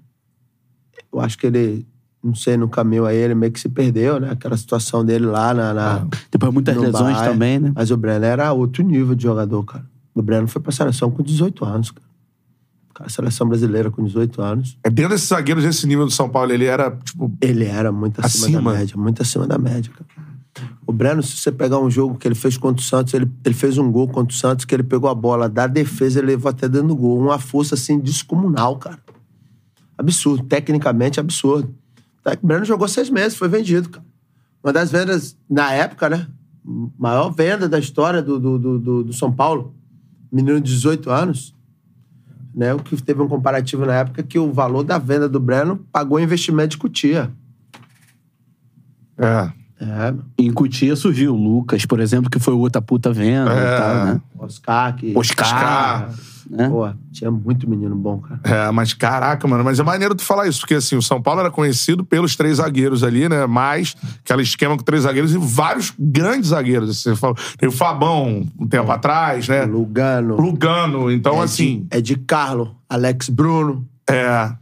Eu 1.13 1.21
acho 1.21 1.37
que 1.37 1.47
ele, 1.47 1.87
não 2.23 2.35
sei, 2.35 2.57
no 2.57 2.69
caminho 2.69 3.07
aí, 3.07 3.17
ele 3.17 3.35
meio 3.35 3.51
que 3.51 3.59
se 3.59 3.69
perdeu, 3.69 4.21
né? 4.21 4.31
Aquela 4.31 4.57
situação 4.57 5.05
dele 5.05 5.27
lá 5.27 5.55
na. 5.55 5.73
na 5.73 6.07
Depois 6.31 6.53
muitas 6.53 6.77
lesões 6.77 7.19
também, 7.23 7.59
né? 7.59 7.73
Mas 7.75 7.91
o 7.91 7.97
Breno 7.97 8.25
era 8.25 8.53
outro 8.53 8.83
nível 8.85 9.15
de 9.15 9.23
jogador, 9.23 9.63
cara. 9.65 9.85
O 10.15 10.21
Breno 10.21 10.47
foi 10.47 10.61
pra 10.61 10.71
seleção 10.71 11.11
com 11.11 11.23
18 11.23 11.65
anos, 11.65 11.91
cara. 11.91 12.11
Cara, 12.93 13.09
seleção 13.09 13.49
brasileira 13.49 13.91
com 13.91 14.05
18 14.05 14.43
anos. 14.43 14.77
É, 14.85 14.91
Dentro 14.91 15.13
desses 15.13 15.29
zagueiros 15.29 15.65
desse 15.65 15.87
nível 15.87 16.05
do 16.05 16.11
São 16.11 16.29
Paulo, 16.29 16.53
ele 16.53 16.67
era, 16.67 16.91
tipo... 17.03 17.33
Ele 17.41 17.65
era 17.65 17.91
muito 17.91 18.19
acima, 18.21 18.47
Acima? 18.47 18.73
da 18.73 18.79
média, 18.79 18.97
muito 18.99 19.23
acima 19.23 19.47
da 19.47 19.57
média, 19.57 19.91
cara. 19.91 20.31
O 20.87 20.93
Breno, 20.93 21.23
se 21.23 21.37
você 21.37 21.53
pegar 21.53 21.79
um 21.79 21.91
jogo 21.91 22.19
que 22.19 22.27
ele 22.29 22.35
fez 22.35 22.59
contra 22.59 22.83
o 22.83 22.85
Santos, 22.85 23.15
ele, 23.15 23.31
ele 23.45 23.55
fez 23.55 23.79
um 23.79 23.91
gol 23.91 24.09
contra 24.09 24.35
o 24.35 24.37
Santos, 24.37 24.65
que 24.65 24.75
ele 24.75 24.83
pegou 24.83 25.09
a 25.09 25.15
bola 25.15 25.49
da 25.49 25.67
defesa 25.67 26.19
e 26.19 26.23
levou 26.23 26.51
até 26.51 26.69
dentro 26.69 26.89
do 26.89 26.97
gol. 26.97 27.19
Uma 27.19 27.39
força, 27.39 27.77
assim, 27.77 27.99
descomunal, 27.99 28.77
cara. 28.77 28.99
Absurdo. 29.97 30.45
Tecnicamente, 30.45 31.21
absurdo. 31.21 31.73
Tá, 32.23 32.37
O 32.41 32.47
Breno 32.47 32.65
jogou 32.65 32.87
seis 32.89 33.09
meses, 33.11 33.37
foi 33.37 33.49
vendido, 33.49 33.89
cara. 33.89 34.05
Uma 34.63 34.73
das 34.73 34.91
vendas, 34.91 35.37
na 35.49 35.73
época, 35.73 36.09
né? 36.09 36.27
Maior 36.99 37.31
venda 37.31 37.69
da 37.69 37.79
história 37.79 38.21
do, 38.21 38.39
do, 38.39 38.59
do, 38.59 38.79
do- 38.79 39.05
do 39.05 39.13
São 39.13 39.33
Paulo. 39.33 39.75
Menino 40.31 40.61
de 40.61 40.71
18 40.73 41.11
anos. 41.11 41.55
Né? 42.55 42.75
O 42.75 42.79
que 42.79 43.01
teve 43.03 43.23
um 43.23 43.29
comparativo 43.29 43.87
na 43.87 43.95
época 43.95 44.23
que 44.23 44.39
o 44.39 44.53
valor 44.53 44.83
da 44.85 44.99
venda 44.99 45.29
do 45.29 45.41
Breno 45.41 45.79
pagou 45.91 46.19
o 46.19 46.21
investimento 46.21 46.71
de 46.73 46.79
Cutia. 46.79 47.33
É. 49.19 49.51
É, 49.83 50.15
em 50.37 50.53
Cutia 50.53 50.95
surgiu 50.95 51.35
o 51.35 51.43
Lucas, 51.43 51.87
por 51.87 52.01
exemplo, 52.01 52.29
que 52.31 52.39
foi 52.39 52.53
outra 52.53 52.83
puta 52.83 53.11
venda 53.15 53.51
É. 53.51 53.57
e 53.57 53.79
tal, 53.79 54.05
né? 54.05 54.21
Oscar, 54.39 54.95
que. 54.97 55.17
Oscar. 55.17 56.11
Né? 56.51 56.69
Pô, 56.69 56.91
tinha 57.13 57.31
muito 57.31 57.71
menino 57.71 57.95
bom, 57.95 58.19
cara. 58.19 58.41
É, 58.43 58.71
mas 58.73 58.93
caraca, 58.93 59.47
mano, 59.47 59.63
mas 59.63 59.79
é 59.79 59.83
maneiro 59.85 60.15
tu 60.17 60.23
falar 60.23 60.49
isso, 60.49 60.61
porque 60.61 60.75
assim, 60.75 60.97
o 60.97 61.03
São 61.03 61.23
Paulo 61.23 61.41
era 61.41 61.51
conhecido 61.51 62.05
pelos 62.05 62.35
três 62.35 62.57
zagueiros 62.57 63.05
ali, 63.05 63.29
né? 63.29 63.47
Mais 63.47 63.95
aquele 64.25 64.43
esquema 64.43 64.77
com 64.77 64.83
três 64.83 65.05
zagueiros 65.05 65.33
e 65.33 65.39
vários 65.39 65.93
grandes 65.97 66.51
zagueiros. 66.51 66.91
Assim, 66.91 67.11
você 67.11 67.17
falou, 67.17 67.37
tem 67.57 67.69
o 67.69 67.73
Fabão 67.73 68.47
um 68.59 68.67
tempo 68.67 68.91
atrás, 68.91 69.47
né? 69.49 69.65
Lugano. 69.65 70.37
Lugano. 70.37 71.11
Então, 71.11 71.41
assim, 71.41 71.87
É 71.91 72.01
de 72.01 72.17
Carlo, 72.17 72.75
Alex 72.89 73.29
Bruno. 73.29 73.87
é. 74.09 74.53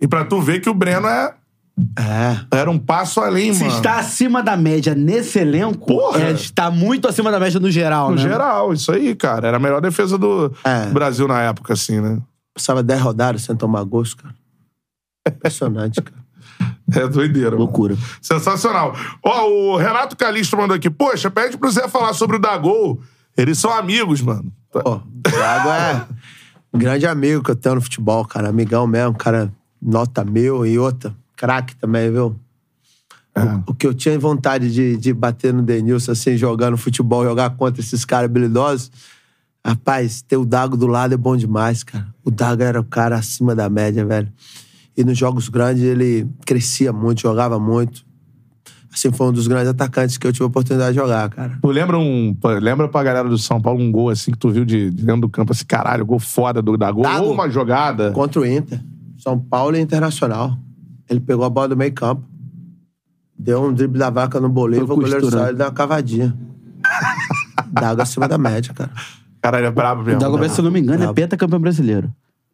E 0.00 0.08
pra 0.08 0.24
tu 0.24 0.40
ver 0.40 0.60
que 0.60 0.68
o 0.68 0.74
Breno 0.74 1.06
é, 1.06 1.32
É. 1.98 2.58
era 2.58 2.70
um 2.70 2.78
passo 2.78 3.20
além, 3.20 3.52
Se 3.54 3.64
mano. 3.64 3.74
está 3.76 3.98
acima 3.98 4.42
da 4.42 4.56
média 4.56 4.94
nesse 4.94 5.38
elenco, 5.38 5.86
Porra! 5.86 6.20
é, 6.22 6.32
está 6.32 6.70
muito 6.70 7.08
acima 7.08 7.30
da 7.30 7.40
média 7.40 7.58
no 7.58 7.70
geral, 7.70 8.10
No 8.10 8.16
né? 8.16 8.22
geral, 8.22 8.72
isso 8.74 8.92
aí, 8.92 9.14
cara. 9.14 9.48
Era 9.48 9.56
a 9.56 9.60
melhor 9.60 9.80
defesa 9.80 10.18
do 10.18 10.52
É. 10.64 10.86
Brasil 10.90 11.26
na 11.26 11.40
época, 11.40 11.72
assim, 11.72 12.00
né? 12.00 12.18
Passava 12.54 12.82
10 12.82 13.00
rodadas 13.00 13.42
sem 13.42 13.56
tomar 13.56 13.82
gosto, 13.84 14.22
cara. 14.22 14.34
Impressionante, 15.28 16.00
cara. 16.02 16.22
É 16.94 17.08
doideira. 17.08 17.52
mano. 17.52 17.62
Loucura. 17.62 17.96
Sensacional. 18.20 18.94
Ó, 19.24 19.48
o 19.48 19.76
Renato 19.78 20.14
Calixto 20.14 20.56
mandou 20.58 20.76
aqui. 20.76 20.90
Poxa, 20.90 21.30
pede 21.30 21.56
pro 21.56 21.70
Zé 21.70 21.88
falar 21.88 22.12
sobre 22.12 22.36
o 22.36 22.38
Dagol. 22.38 23.00
Eles 23.34 23.58
são 23.58 23.72
amigos, 23.72 24.20
mano. 24.20 24.52
Pô, 24.70 24.96
o 24.96 25.02
Thiago 25.30 25.68
é 25.70 26.06
um 26.74 26.78
grande 26.78 27.06
amigo 27.06 27.42
que 27.42 27.50
eu 27.50 27.56
tenho 27.56 27.76
no 27.76 27.80
futebol, 27.80 28.26
cara. 28.26 28.50
Amigão 28.50 28.86
mesmo, 28.86 29.14
cara, 29.14 29.50
nota 29.80 30.22
meu 30.22 30.66
e 30.66 30.78
outra. 30.78 31.14
Craque 31.42 31.74
também, 31.74 32.08
viu? 32.08 32.36
O, 33.66 33.72
o 33.72 33.74
que 33.74 33.84
eu 33.84 33.92
tinha 33.92 34.16
vontade 34.16 34.72
de, 34.72 34.96
de 34.96 35.12
bater 35.12 35.52
no 35.52 35.60
Denilson, 35.60 36.12
assim, 36.12 36.36
jogando 36.36 36.76
futebol, 36.76 37.24
jogar 37.24 37.50
contra 37.50 37.82
esses 37.82 38.04
caras 38.04 38.26
habilidosos. 38.26 38.92
Rapaz, 39.66 40.22
ter 40.22 40.36
o 40.36 40.46
Dago 40.46 40.76
do 40.76 40.86
lado 40.86 41.14
é 41.14 41.16
bom 41.16 41.36
demais, 41.36 41.82
cara. 41.82 42.06
O 42.24 42.30
Dago 42.30 42.62
era 42.62 42.80
o 42.80 42.84
cara 42.84 43.16
acima 43.16 43.56
da 43.56 43.68
média, 43.68 44.06
velho. 44.06 44.32
E 44.96 45.02
nos 45.02 45.18
jogos 45.18 45.48
grandes 45.48 45.82
ele 45.82 46.28
crescia 46.46 46.92
muito, 46.92 47.22
jogava 47.22 47.58
muito. 47.58 48.04
Assim, 48.94 49.10
foi 49.10 49.26
um 49.26 49.32
dos 49.32 49.48
grandes 49.48 49.68
atacantes 49.68 50.16
que 50.18 50.26
eu 50.26 50.32
tive 50.32 50.44
a 50.44 50.46
oportunidade 50.46 50.92
de 50.92 51.00
jogar, 51.00 51.28
cara. 51.30 51.58
Tu 51.60 51.68
lembra 51.68 51.98
um. 51.98 52.36
Lembra 52.60 52.86
pra 52.86 53.02
galera 53.02 53.28
do 53.28 53.38
São 53.38 53.60
Paulo 53.60 53.82
um 53.82 53.90
gol 53.90 54.10
assim 54.10 54.30
que 54.30 54.38
tu 54.38 54.50
viu 54.50 54.64
de, 54.64 54.90
de 54.92 55.04
dentro 55.04 55.22
do 55.22 55.28
campo, 55.28 55.50
assim, 55.50 55.64
caralho, 55.64 56.06
gol 56.06 56.20
foda 56.20 56.62
do 56.62 56.76
Dagol? 56.76 57.02
Dago. 57.02 57.24
Ou 57.24 57.32
uma 57.32 57.50
jogada. 57.50 58.12
Contra 58.12 58.40
o 58.40 58.46
Inter. 58.46 58.80
São 59.18 59.38
Paulo 59.38 59.76
e 59.76 59.80
Internacional. 59.80 60.56
Ele 61.12 61.20
pegou 61.20 61.44
a 61.44 61.50
bola 61.50 61.68
do 61.68 61.76
meio 61.76 61.92
campo. 61.92 62.22
Deu 63.38 63.62
um 63.62 63.72
drible 63.72 63.98
da 63.98 64.10
vaca 64.10 64.40
no 64.40 64.52
Foi 64.52 64.82
o 64.82 64.86
goleiro 64.86 64.86
costurando. 64.86 65.30
saiu 65.30 65.54
e 65.54 65.56
deu 65.56 65.66
uma 65.66 65.72
cavadinha. 65.72 66.36
Dago 67.70 68.02
acima 68.02 68.28
da 68.28 68.38
média, 68.38 68.72
cara. 68.72 68.90
Caralho, 69.40 69.66
é 69.66 69.70
brabo 69.70 70.02
O 70.02 70.04
mesmo. 70.04 70.20
Dagobert, 70.20 70.50
se 70.50 70.60
eu 70.60 70.64
não 70.64 70.70
me 70.70 70.80
engano, 70.80 70.94
é 70.94 70.98
Bravo. 70.98 71.14
pentacampeão 71.14 71.60
brasileiro. 71.60 72.12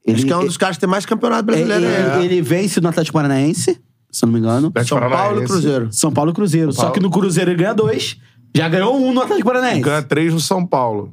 Acho 0.09 0.24
que 0.24 0.32
é 0.32 0.36
um 0.36 0.46
dos 0.46 0.56
caras 0.56 0.76
que 0.76 0.80
tem 0.80 0.88
mais 0.88 1.04
campeonato 1.04 1.42
brasileiro. 1.44 1.84
ele, 1.84 2.09
né? 2.09 2.24
ele 2.24 2.40
vence 2.40 2.80
no 2.80 2.88
Atlético 2.88 3.18
Paranaense, 3.18 3.78
se 4.11 4.24
eu 4.24 4.26
não 4.26 4.32
me 4.32 4.38
engano. 4.40 4.72
São 4.86 4.98
Paulo 4.98 5.42
e. 5.42 5.46
Cruzeiro. 5.46 5.88
São 5.92 6.12
Paulo 6.12 6.30
e 6.30 6.34
Cruzeiro. 6.34 6.72
Só 6.72 6.90
que 6.90 7.00
no 7.00 7.11
Cruzeiro 7.11 7.50
ele 7.50 7.59
ganha 7.59 7.74
dois. 7.74 8.16
Já 8.56 8.68
ganhou 8.68 8.96
um 8.96 9.12
no 9.12 9.20
Atlético 9.20 9.46
Paranaense. 9.48 9.82
Ganha 9.82 10.02
três 10.02 10.32
no 10.32 10.40
São 10.40 10.64
Paulo. 10.64 11.12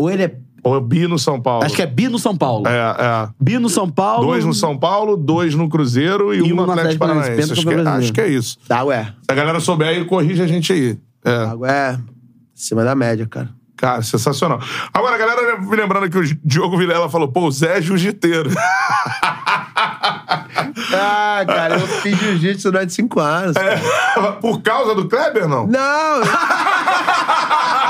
Ou 0.00 0.10
ele 0.10 0.24
é. 0.24 0.38
Ou 0.66 0.80
bi 0.80 1.06
no 1.06 1.16
São 1.16 1.40
Paulo. 1.40 1.64
Acho 1.64 1.76
que 1.76 1.82
é 1.82 1.86
bi 1.86 2.08
no 2.08 2.18
São 2.18 2.36
Paulo. 2.36 2.66
É, 2.66 2.72
é. 2.72 3.28
Bi 3.40 3.56
no 3.56 3.68
São 3.68 3.88
Paulo. 3.88 4.26
Dois 4.26 4.44
no 4.44 4.52
São 4.52 4.76
Paulo, 4.76 5.16
dois 5.16 5.54
no 5.54 5.68
Cruzeiro 5.68 6.34
e, 6.34 6.42
um 6.42 6.56
no 6.56 6.68
Atlético 6.72 6.98
Paranaense. 6.98 7.52
Acho 7.52 7.62
que, 7.62 7.68
é- 7.68 7.72
brasileiro. 7.72 8.02
acho 8.02 8.12
que 8.12 8.20
é 8.20 8.26
isso. 8.28 8.58
Dago 8.68 8.90
é. 8.90 9.04
Se 9.04 9.12
a 9.30 9.34
galera 9.36 9.60
souber 9.60 9.86
aí, 9.86 10.04
corrige 10.04 10.42
a 10.42 10.46
gente 10.48 10.72
aí. 10.72 10.98
É. 11.24 11.46
Dago 11.46 11.66
é 11.66 11.96
acima 12.52 12.82
da 12.82 12.96
média, 12.96 13.28
cara. 13.28 13.48
Cara, 13.76 14.02
sensacional. 14.02 14.58
Agora, 14.92 15.14
a 15.14 15.18
galera 15.18 15.60
me 15.60 15.76
lembrando 15.76 16.10
que 16.10 16.18
o 16.18 16.36
Diogo 16.44 16.76
Vilela 16.76 17.08
falou, 17.08 17.28
pô, 17.28 17.42
o 17.46 17.50
Zé 17.52 17.78
é 17.78 17.82
jiu-jiteiro. 17.82 18.50
Ah, 20.98 21.44
cara, 21.46 21.74
eu 21.74 21.86
fiz 21.86 22.18
jiu-jitsu 22.18 22.70
durante 22.70 22.92
cinco 22.92 23.20
anos. 23.20 23.54
cara. 23.56 24.32
Por 24.40 24.62
causa 24.62 24.94
do 24.94 25.06
Kleber, 25.08 25.46
não? 25.46 25.66
Não! 25.66 26.20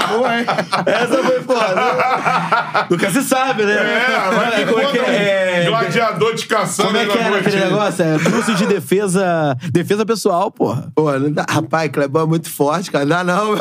Essa 0.00 0.08
foi 0.08 0.18
boa, 0.18 0.38
hein? 0.38 0.46
Essa 0.86 1.22
foi 1.22 1.40
foda. 1.42 2.86
Nunca 2.90 3.10
se 3.10 3.22
sabe, 3.22 3.64
né? 3.64 3.72
É, 3.72 4.36
mas 4.36 4.54
que 4.54 4.66
como 4.66 4.80
é 4.80 4.86
que 4.86 4.98
um 4.98 5.04
é? 5.04 5.64
gladiador 5.66 6.34
te 6.34 6.46
caçando 6.46 6.88
Como 6.88 6.98
é 6.98 7.06
que 7.06 7.18
era 7.18 7.38
aquele 7.38 7.64
negócio? 7.64 8.04
É 8.04 8.18
curso 8.18 8.54
de 8.54 8.66
defesa. 8.66 9.56
Defesa 9.72 10.06
pessoal, 10.06 10.50
porra. 10.50 10.90
Pô, 10.94 11.10
não 11.18 11.32
dá. 11.32 11.44
Rapaz, 11.48 11.90
Clebão 11.90 12.22
é 12.22 12.26
muito 12.26 12.50
forte, 12.50 12.90
cara. 12.90 13.04
Não 13.04 13.16
dá 13.16 13.24
não, 13.24 13.56
meu. 13.56 13.58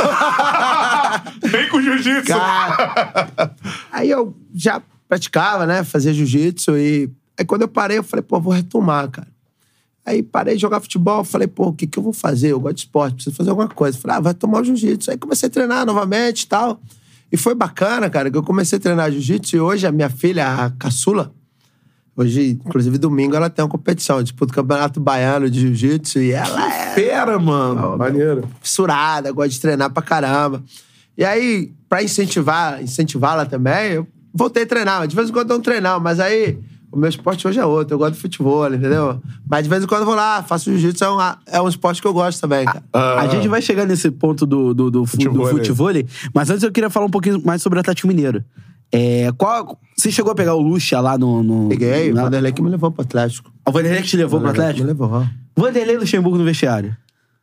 Vem 1.49 1.67
com 1.69 1.81
jiu-jitsu. 1.81 2.27
Cara, 2.27 3.51
aí 3.91 4.09
eu 4.09 4.35
já 4.53 4.81
praticava, 5.07 5.65
né? 5.65 5.83
Fazia 5.83 6.13
jiu-jitsu 6.13 6.77
e... 6.77 7.09
Aí 7.37 7.45
quando 7.45 7.61
eu 7.61 7.67
parei, 7.67 7.97
eu 7.97 8.03
falei, 8.03 8.21
pô, 8.21 8.39
vou 8.39 8.53
retomar, 8.53 9.09
cara. 9.09 9.27
Aí 10.06 10.24
parei 10.24 10.56
de 10.56 10.62
jogar 10.62 10.80
futebol, 10.80 11.24
falei, 11.24 11.47
pô, 11.47 11.68
o 11.68 11.74
que, 11.74 11.86
que 11.86 12.00
eu 12.00 12.04
vou 12.04 12.14
fazer? 12.14 12.52
Eu 12.52 12.60
gosto 12.60 12.76
de 12.76 12.82
esporte, 12.82 13.16
preciso 13.16 13.36
fazer 13.36 13.50
alguma 13.50 13.68
coisa. 13.68 13.97
Falei, 13.97 14.18
ah, 14.18 14.20
vai 14.20 14.34
tomar 14.34 14.62
o 14.62 14.64
jiu-jitsu. 14.64 15.12
Aí 15.12 15.18
comecei 15.18 15.47
a 15.47 15.50
treinar 15.50 15.86
novamente 15.86 16.43
e 16.43 16.47
tal. 16.47 16.82
E 17.32 17.38
foi 17.38 17.54
bacana, 17.54 18.10
cara, 18.10 18.32
que 18.32 18.38
eu 18.38 18.43
comecei 18.43 18.78
a 18.78 18.82
treinar 18.82 19.12
jiu-jitsu 19.12 19.56
e 19.56 19.60
hoje 19.60 19.86
a 19.86 19.91
minha 19.91 20.10
filha, 20.10 20.47
a 20.47 20.72
caçula, 20.72 21.32
hoje, 22.16 22.60
inclusive 22.66 22.97
domingo, 22.97 23.36
ela 23.36 23.50
tem 23.50 23.64
uma 23.64 23.70
competição, 23.70 24.22
disputa 24.24 24.52
o 24.52 24.56
campeonato 24.56 25.00
baiano 25.00 25.50
de 25.50 25.60
jiu-jitsu 25.60 26.20
e 26.20 26.32
ela 26.32 26.74
é 26.74 26.93
Fera, 26.95 27.38
mano. 27.38 27.97
Maneiro. 27.97 28.50
fissurada, 28.62 29.32
gosta 29.32 29.50
de 29.50 29.62
treinar 29.62 29.91
pra 29.91 30.02
caramba. 30.02 30.64
E 31.18 31.24
aí, 31.24 31.72
pra 31.88 32.02
incentivar, 32.02 32.82
incentivá-la 32.82 33.45
também, 33.45 33.93
eu 33.93 34.08
voltei 34.34 34.64
a 34.64 34.66
treinar. 34.66 35.08
De 35.08 35.16
vez 35.16 35.30
em 35.30 35.34
quando 35.34 35.52
eu 35.52 35.58
não 35.58 35.64
treinava, 35.64 36.00
mas 36.00 36.20
aí 36.20 36.58
o 36.91 36.97
meu 36.97 37.09
esporte 37.09 37.47
hoje 37.47 37.59
é 37.59 37.65
outro. 37.65 37.93
Eu 37.93 37.97
gosto 37.99 38.13
de 38.15 38.19
futebol, 38.21 38.67
entendeu? 38.73 39.21
Mas 39.49 39.63
de 39.63 39.69
vez 39.69 39.83
em 39.83 39.87
quando 39.87 40.01
eu 40.01 40.05
vou 40.05 40.15
lá, 40.15 40.41
faço 40.43 40.69
jiu-jitsu, 40.71 41.03
é 41.03 41.11
um, 41.11 41.17
é 41.47 41.61
um 41.61 41.67
esporte 41.67 42.01
que 42.01 42.07
eu 42.07 42.13
gosto 42.13 42.39
também, 42.41 42.65
cara. 42.65 42.83
A 42.93 43.27
gente 43.27 43.47
vai 43.47 43.61
chegar 43.61 43.85
nesse 43.85 44.09
ponto 44.11 44.45
do, 44.45 44.73
do, 44.73 44.89
do, 44.91 45.05
fu- 45.05 45.17
do 45.17 45.23
Futevôlei. 45.23 45.53
futevôlei, 45.57 46.07
mas 46.33 46.49
antes 46.49 46.63
eu 46.63 46.71
queria 46.71 46.89
falar 46.89 47.05
um 47.05 47.09
pouquinho 47.11 47.41
mais 47.45 47.61
sobre 47.61 47.77
o 47.77 47.81
Atlético 47.81 48.07
Mineiro. 48.07 48.43
É, 48.91 49.31
qual, 49.37 49.79
você 49.95 50.11
chegou 50.11 50.31
a 50.31 50.35
pegar 50.35 50.55
o 50.55 50.59
Lucha 50.61 50.99
lá 50.99 51.15
no. 51.15 51.43
no 51.43 51.69
Peguei, 51.69 52.11
o 52.11 52.15
na, 52.15 52.23
Vanderlei 52.23 52.51
que 52.51 52.61
me 52.61 52.69
levou 52.71 52.89
pro 52.89 53.03
Atlético. 53.03 53.51
O 53.67 53.71
Vanderlei 53.71 54.01
que 54.01 54.07
te 54.07 54.17
levou 54.17 54.39
pro 54.39 54.49
Atlético? 54.49 54.81
Me 54.81 54.87
levou. 54.87 55.27
Vanderlei 55.55 55.95
e 55.95 55.99
Luxemburgo 55.99 56.37
no 56.39 56.43
vestiário. 56.43 56.97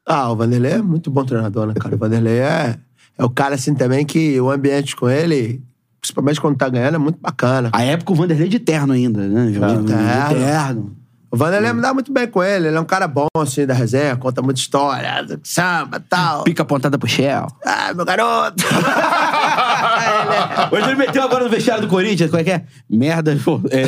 Ah, 0.04 0.30
o 0.32 0.34
Vanderlei 0.36 0.72
é 0.72 0.82
muito 0.82 1.08
bom 1.10 1.24
treinador, 1.24 1.66
né, 1.68 1.74
cara? 1.74 1.94
O 1.94 1.98
Vanderlei 1.98 2.38
é, 2.38 2.76
é 3.16 3.24
o 3.24 3.30
cara, 3.30 3.54
assim, 3.54 3.74
também 3.74 4.04
que 4.04 4.40
o 4.40 4.50
ambiente 4.50 4.96
com 4.96 5.08
ele, 5.08 5.62
principalmente 6.06 6.40
quando 6.40 6.56
tá 6.56 6.68
ganhando, 6.68 6.94
é 6.94 6.98
muito 6.98 7.18
bacana. 7.20 7.70
A 7.72 7.82
época 7.82 8.12
o 8.12 8.14
Vanderlei 8.14 8.48
de 8.48 8.60
terno 8.60 8.92
ainda, 8.92 9.26
né? 9.26 9.50
De 9.50 9.58
terno. 9.58 9.84
terno. 9.84 10.96
O 11.28 11.36
Vanderlei 11.36 11.72
me 11.72 11.82
dá 11.82 11.92
muito 11.92 12.12
bem 12.12 12.28
com 12.28 12.40
ele. 12.42 12.68
Ele 12.68 12.76
é 12.76 12.80
um 12.80 12.84
cara 12.84 13.08
bom, 13.08 13.26
assim, 13.36 13.66
da 13.66 13.74
resenha, 13.74 14.16
conta 14.16 14.40
muita 14.40 14.60
história, 14.60 15.26
samba 15.42 15.96
e 15.96 16.00
tal. 16.08 16.44
Pica 16.44 16.62
apontada 16.62 16.96
pro 16.96 17.08
Shell. 17.08 17.48
Ah, 17.64 17.92
meu 17.92 18.04
garoto! 18.04 18.64
Hoje 20.70 20.88
ele 20.88 20.96
meteu 20.96 21.22
agora 21.22 21.44
no 21.44 21.50
vestiário 21.50 21.82
do 21.82 21.88
Corinthians, 21.88 22.30
como 22.30 22.40
é 22.40 22.44
que 22.44 22.52
é? 22.52 22.64
Merdas, 22.88 23.40
é, 23.70 23.84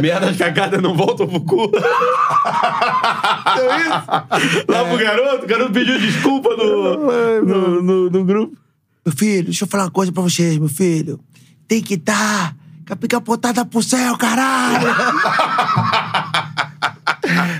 merdas 0.00 0.36
cagadas 0.36 0.82
não 0.82 0.94
voltam 0.94 1.26
pro 1.26 1.40
cu. 1.40 1.70
Deu 3.56 3.80
isso? 3.80 4.04
Lá 4.68 4.84
pro 4.84 4.98
garoto, 4.98 5.44
o 5.44 5.48
garoto 5.48 5.72
pediu 5.72 5.98
desculpa 5.98 6.50
no, 6.56 7.42
no, 7.42 7.82
no, 7.82 8.10
no 8.10 8.24
grupo. 8.24 8.65
Meu 9.06 9.14
filho, 9.14 9.44
deixa 9.44 9.62
eu 9.62 9.68
falar 9.68 9.84
uma 9.84 9.90
coisa 9.92 10.10
pra 10.10 10.20
vocês, 10.20 10.58
meu 10.58 10.68
filho. 10.68 11.20
Tem 11.68 11.80
que 11.80 11.94
estar 11.94 12.56
com 12.84 12.92
a 12.92 12.96
pica 12.96 13.18
apontada 13.18 13.64
pro 13.64 13.80
céu, 13.80 14.18
caralho! 14.18 14.88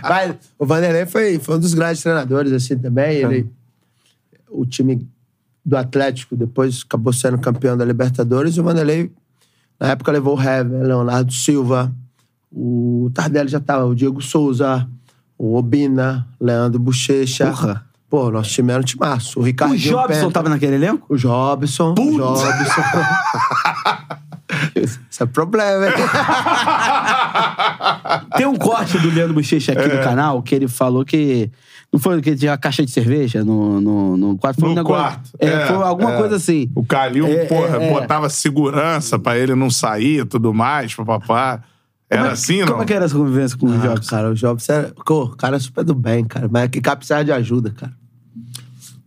Mas 0.03 0.35
o 0.59 0.67
Vanderlei 0.67 1.07
foi, 1.07 1.39
foi 1.39 1.55
um 1.55 1.61
dos 1.61 1.73
grandes 1.73 2.03
treinadores, 2.03 2.53
assim, 2.53 2.77
também. 2.77 3.19
Ele, 3.19 3.49
o 4.51 4.67
time 4.67 5.09
do 5.65 5.77
Atlético 5.77 6.35
depois 6.35 6.83
acabou 6.85 7.13
sendo 7.13 7.39
campeão 7.39 7.77
da 7.77 7.85
Libertadores 7.85 8.57
e 8.57 8.61
o 8.61 8.65
Vanderlei, 8.65 9.13
na 9.79 9.91
época, 9.91 10.11
levou 10.11 10.37
o 10.37 10.41
Hever, 10.41 10.83
Leonardo 10.83 11.33
Silva, 11.33 11.95
o 12.51 13.09
Tardelli 13.15 13.49
já 13.49 13.61
tava, 13.61 13.85
o 13.85 13.95
Diego 13.95 14.21
Souza, 14.21 14.89
o 15.39 15.55
Obina, 15.55 16.27
Leandro 16.41 16.81
Bochecha. 16.81 17.47
Porra. 17.47 17.87
Pô, 18.09 18.31
nosso 18.31 18.51
time 18.51 18.71
era 18.73 18.81
um 18.81 18.85
timaço. 18.85 19.39
O 19.39 19.43
O 19.43 19.45
Ricardinho 19.45 19.97
Jobson 19.97 20.09
Penta. 20.21 20.31
tava 20.31 20.49
naquele 20.49 20.77
elenco? 20.77 21.05
O 21.09 21.17
Jobson. 21.17 21.95
O 21.99 22.17
Jobson. 22.17 22.47
Isso 24.77 25.23
é 25.23 25.27
problema, 25.27 25.87
hein? 25.87 25.93
Tem 28.37 28.47
um 28.47 28.55
corte 28.57 28.99
do 28.99 29.11
Leandro 29.11 29.35
Bochecha 29.35 29.73
aqui 29.73 29.89
no 29.89 30.03
canal 30.03 30.43
que 30.43 30.55
ele 30.55 30.69
falou 30.69 31.05
que. 31.05 31.51
Não 31.93 31.99
foi 32.01 32.21
que 32.21 32.35
tinha 32.37 32.57
caixa 32.59 32.85
de 32.85 32.91
cerveja 32.91 33.45
no, 33.45 33.81
no, 33.81 34.17
no 34.17 34.37
quarto? 34.39 34.61
Foi 34.61 34.69
um 34.69 34.73
No 34.73 34.77
negócio- 34.77 35.03
quarto. 35.05 35.31
É, 35.41 35.47
É, 35.47 35.67
foi 35.67 35.77
alguma 35.77 36.15
é. 36.15 36.19
coisa 36.19 36.37
assim. 36.37 36.71
O 36.75 36.85
Calil, 36.85 37.27
É, 37.27 37.45
porra, 37.47 37.79
é, 37.79 37.89
é. 37.89 37.93
botava 37.93 38.29
segurança 38.29 39.19
pra 39.19 39.39
ele 39.39 39.55
não 39.55 39.71
sair 39.71 40.21
e 40.21 40.25
tudo 40.25 40.53
mais, 40.53 40.95
papapá. 40.95 41.61
Era 42.09 42.21
Como 42.23 42.31
é- 42.31 42.33
assim, 42.35 42.61
não? 42.61 42.67
Como 42.69 42.83
é 42.83 42.85
que 42.87 42.93
era 42.95 43.05
essa 43.05 43.15
convivência 43.17 43.59
com 43.59 43.67
o 43.67 43.73
Ah, 43.75 43.79
Jobson? 43.79 44.11
cara, 44.11 44.31
o 44.31 44.35
Jobson 44.35 44.73
era. 44.73 44.95
Pô, 45.05 45.25
o 45.25 45.37
cara 45.37 45.57
é 45.57 45.59
super 45.59 45.85
do 45.85 45.95
bem, 45.95 46.25
cara. 46.25 46.49
Mas 46.51 46.65
é 46.65 46.69
que 46.69 46.81
cara 46.81 46.97
precisava 46.97 47.25
de 47.25 47.33
ajuda, 47.33 47.71
cara. 47.71 47.93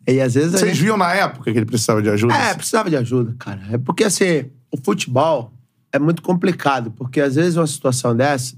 E 0.07 0.19
às 0.19 0.33
vezes. 0.33 0.55
a 0.55 0.57
Vocês 0.57 0.71
gente- 0.75 0.83
viam 0.83 0.97
na 0.97 1.13
época 1.13 1.51
que 1.51 1.57
ele 1.57 1.65
precisava 1.65 2.01
de 2.01 2.09
ajuda? 2.09 2.33
É, 2.33 2.53
precisava 2.53 2.89
de 2.89 2.95
ajuda, 2.97 3.35
cara. 3.39 3.61
É 3.71 3.77
porque, 3.77 4.03
assim, 4.03 4.45
o 4.71 4.77
futebol 4.83 5.53
é 5.91 5.99
muito 5.99 6.21
complicado, 6.21 6.91
porque 6.91 7.21
às 7.21 7.35
vezes 7.35 7.55
uma 7.55 7.67
situação 7.67 8.15
dessa, 8.15 8.55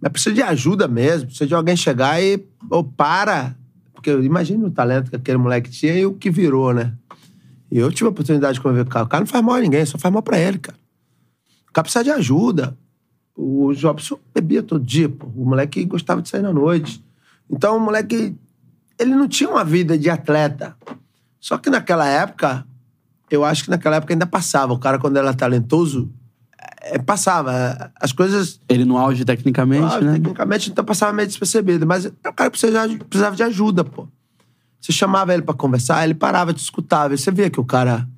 mas 0.00 0.10
precisa 0.12 0.34
de 0.34 0.42
ajuda 0.42 0.88
mesmo, 0.88 1.26
precisa 1.26 1.46
de 1.46 1.54
alguém 1.54 1.76
chegar 1.76 2.20
e, 2.22 2.44
ou 2.70 2.82
para. 2.82 3.54
Porque 3.94 4.10
imagina 4.10 4.66
o 4.66 4.70
talento 4.70 5.10
que 5.10 5.16
aquele 5.16 5.38
moleque 5.38 5.70
tinha 5.70 5.94
e 5.94 6.06
o 6.06 6.14
que 6.14 6.30
virou, 6.30 6.72
né? 6.74 6.92
E 7.70 7.78
eu 7.78 7.90
tive 7.92 8.06
a 8.06 8.10
oportunidade 8.10 8.54
de 8.54 8.60
conviver 8.60 8.84
com 8.84 8.90
o 8.90 8.92
cara. 8.92 9.04
O 9.04 9.08
cara 9.08 9.20
não 9.20 9.26
faz 9.26 9.44
mal 9.44 9.54
a 9.56 9.60
ninguém, 9.60 9.84
só 9.84 9.98
faz 9.98 10.12
mal 10.12 10.22
pra 10.22 10.38
ele, 10.38 10.58
cara. 10.58 10.78
O 11.68 11.72
cara 11.72 11.82
precisa 11.84 12.04
de 12.04 12.10
ajuda. 12.10 12.76
O 13.36 13.72
Jobson 13.74 14.18
bebia 14.34 14.62
todo 14.62 14.82
dia, 14.84 15.08
pô. 15.08 15.26
O 15.36 15.44
moleque 15.44 15.84
gostava 15.84 16.22
de 16.22 16.28
sair 16.28 16.42
na 16.42 16.52
noite. 16.52 17.04
Então, 17.50 17.76
o 17.76 17.80
moleque, 17.80 18.34
ele 18.98 19.14
não 19.14 19.28
tinha 19.28 19.50
uma 19.50 19.64
vida 19.64 19.98
de 19.98 20.08
atleta. 20.08 20.74
Só 21.38 21.58
que 21.58 21.68
naquela 21.68 22.06
época, 22.06 22.66
eu 23.30 23.44
acho 23.44 23.64
que 23.64 23.70
naquela 23.70 23.96
época 23.96 24.14
ainda 24.14 24.26
passava. 24.26 24.72
O 24.72 24.78
cara, 24.78 24.98
quando 24.98 25.16
era 25.18 25.34
talentoso, 25.34 26.10
é, 26.80 26.98
passava. 26.98 27.92
As 28.00 28.10
coisas. 28.12 28.58
Ele 28.68 28.84
no 28.84 28.96
auge 28.96 29.24
tecnicamente, 29.24 29.94
ah, 29.94 30.00
né? 30.00 30.12
Tecnicamente, 30.14 30.70
então 30.70 30.84
passava 30.84 31.12
meio 31.12 31.28
despercebido. 31.28 31.86
Mas 31.86 32.06
o 32.06 32.12
cara 32.34 32.50
precisava, 32.50 32.88
de- 32.88 32.96
precisava 33.04 33.36
de 33.36 33.42
ajuda, 33.42 33.84
pô. 33.84 34.08
Você 34.80 34.92
chamava 34.92 35.34
ele 35.34 35.42
pra 35.42 35.54
conversar, 35.54 36.04
ele 36.04 36.14
parava, 36.14 36.54
te 36.54 36.58
escutava. 36.62 37.12
E 37.14 37.18
você 37.18 37.30
via 37.30 37.50
que 37.50 37.60
o 37.60 37.64
cara. 37.64 38.08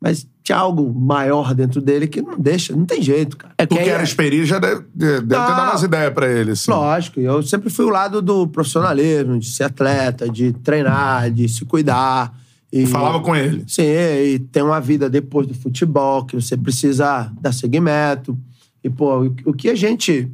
Mas 0.00 0.26
tinha 0.42 0.58
algo 0.58 0.92
maior 0.92 1.54
dentro 1.54 1.80
dele 1.80 2.06
que 2.06 2.20
não 2.20 2.38
deixa, 2.38 2.76
não 2.76 2.84
tem 2.84 3.00
jeito, 3.02 3.36
cara. 3.36 3.54
É 3.58 3.64
que 3.66 3.70
Porque 3.74 3.82
aí- 3.88 3.94
era 3.94 4.02
experiência, 4.02 4.46
já 4.46 4.58
deve, 4.58 4.84
deve 4.94 5.20
ter 5.22 5.26
dado 5.26 5.70
umas 5.70 5.82
ideias 5.82 6.12
pra 6.12 6.30
ele, 6.30 6.50
assim. 6.52 6.70
Lógico, 6.70 7.18
eu 7.20 7.42
sempre 7.42 7.70
fui 7.70 7.84
o 7.86 7.88
lado 7.90 8.20
do 8.22 8.46
profissionalismo, 8.46 9.38
de 9.38 9.48
ser 9.50 9.64
atleta, 9.64 10.28
de 10.28 10.52
treinar, 10.52 11.30
de 11.30 11.48
se 11.48 11.64
cuidar. 11.64 12.32
E... 12.70 12.86
Falava 12.86 13.20
com 13.20 13.34
ele. 13.34 13.64
Sim, 13.66 13.82
e 13.82 14.38
tem 14.52 14.62
uma 14.62 14.80
vida 14.80 15.08
depois 15.08 15.46
do 15.46 15.54
futebol, 15.54 16.24
que 16.26 16.36
você 16.36 16.56
precisa 16.56 17.32
dar 17.40 17.52
seguimento. 17.52 18.38
E, 18.84 18.90
pô, 18.90 19.22
o- 19.24 19.34
o 19.46 19.52
que 19.54 19.70
a 19.70 19.74
gente 19.74 20.30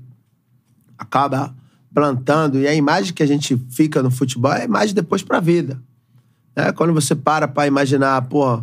acaba 0.98 1.54
plantando, 1.94 2.58
e 2.58 2.66
a 2.66 2.74
imagem 2.74 3.12
que 3.12 3.22
a 3.22 3.26
gente 3.26 3.56
fica 3.70 4.02
no 4.02 4.10
futebol 4.10 4.52
é 4.52 4.62
a 4.62 4.64
imagem 4.64 4.94
depois 4.94 5.22
pra 5.22 5.40
vida. 5.40 5.78
Né? 6.56 6.72
Quando 6.72 6.92
você 6.92 7.14
para 7.14 7.46
pra 7.46 7.66
imaginar, 7.66 8.20
pô, 8.22 8.62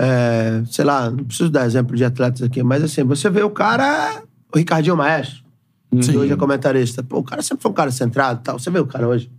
é, 0.00 0.62
sei 0.70 0.84
lá, 0.84 1.10
não 1.10 1.24
preciso 1.24 1.50
dar 1.50 1.66
exemplo 1.66 1.96
de 1.96 2.04
atletas 2.04 2.42
aqui, 2.42 2.62
mas 2.62 2.82
assim, 2.84 3.02
você 3.02 3.28
vê 3.28 3.42
o 3.42 3.50
cara, 3.50 4.22
o 4.54 4.56
Ricardinho 4.58 4.96
Maestro, 4.96 5.42
que 5.90 6.16
hoje 6.16 6.32
é 6.32 6.36
comentarista. 6.36 7.02
Pô, 7.02 7.18
o 7.18 7.24
cara 7.24 7.42
sempre 7.42 7.62
foi 7.62 7.70
um 7.70 7.74
cara 7.74 7.90
centrado 7.90 8.40
e 8.40 8.44
tal. 8.44 8.58
Você 8.58 8.70
vê 8.70 8.78
o 8.78 8.86
cara 8.86 9.08
hoje, 9.08 9.30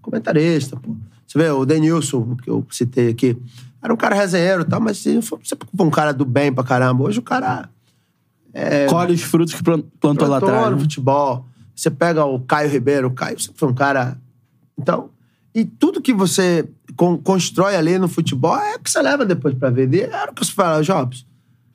comentarista, 0.00 0.76
pô. 0.76 0.96
Você 1.26 1.36
vê 1.38 1.50
o 1.50 1.66
Denilson, 1.66 2.34
que 2.36 2.48
eu 2.48 2.64
citei 2.70 3.10
aqui, 3.10 3.36
era 3.82 3.92
um 3.92 3.96
cara 3.96 4.14
resenheiro 4.14 4.62
e 4.62 4.64
tal, 4.64 4.80
mas 4.80 4.98
assim, 4.98 5.20
foi- 5.20 5.38
sempre 5.44 5.68
um 5.78 5.90
cara 5.90 6.12
do 6.14 6.24
bem 6.24 6.52
pra 6.52 6.64
caramba. 6.64 7.04
Hoje 7.04 7.18
o 7.18 7.22
cara 7.22 7.68
Colhe 8.88 9.12
os 9.12 9.22
frutos 9.22 9.52
que 9.52 9.62
plan- 9.62 9.82
plantou 10.00 10.26
lá 10.28 10.38
plantou 10.38 10.48
atrás. 10.56 10.70
no 10.70 10.76
né? 10.76 10.82
futebol. 10.82 11.46
Você 11.74 11.90
pega 11.90 12.24
o 12.24 12.40
Caio 12.40 12.70
Ribeiro, 12.70 13.08
o 13.08 13.10
Caio 13.10 13.38
sempre 13.38 13.58
foi 13.58 13.68
um 13.68 13.74
cara. 13.74 14.16
Então, 14.78 15.10
e 15.54 15.62
tudo 15.64 16.00
que 16.00 16.14
você 16.14 16.66
con- 16.96 17.18
constrói 17.18 17.76
ali 17.76 17.98
no 17.98 18.08
futebol 18.08 18.56
é 18.58 18.76
o 18.76 18.78
que 18.80 18.90
você 18.90 19.00
leva 19.02 19.24
depois 19.24 19.54
pra 19.54 19.70
ver. 19.70 19.92
E 19.92 20.00
era 20.00 20.30
o 20.30 20.34
que 20.34 20.44
você 20.44 20.52
fala, 20.52 20.82
Jobs. 20.82 21.26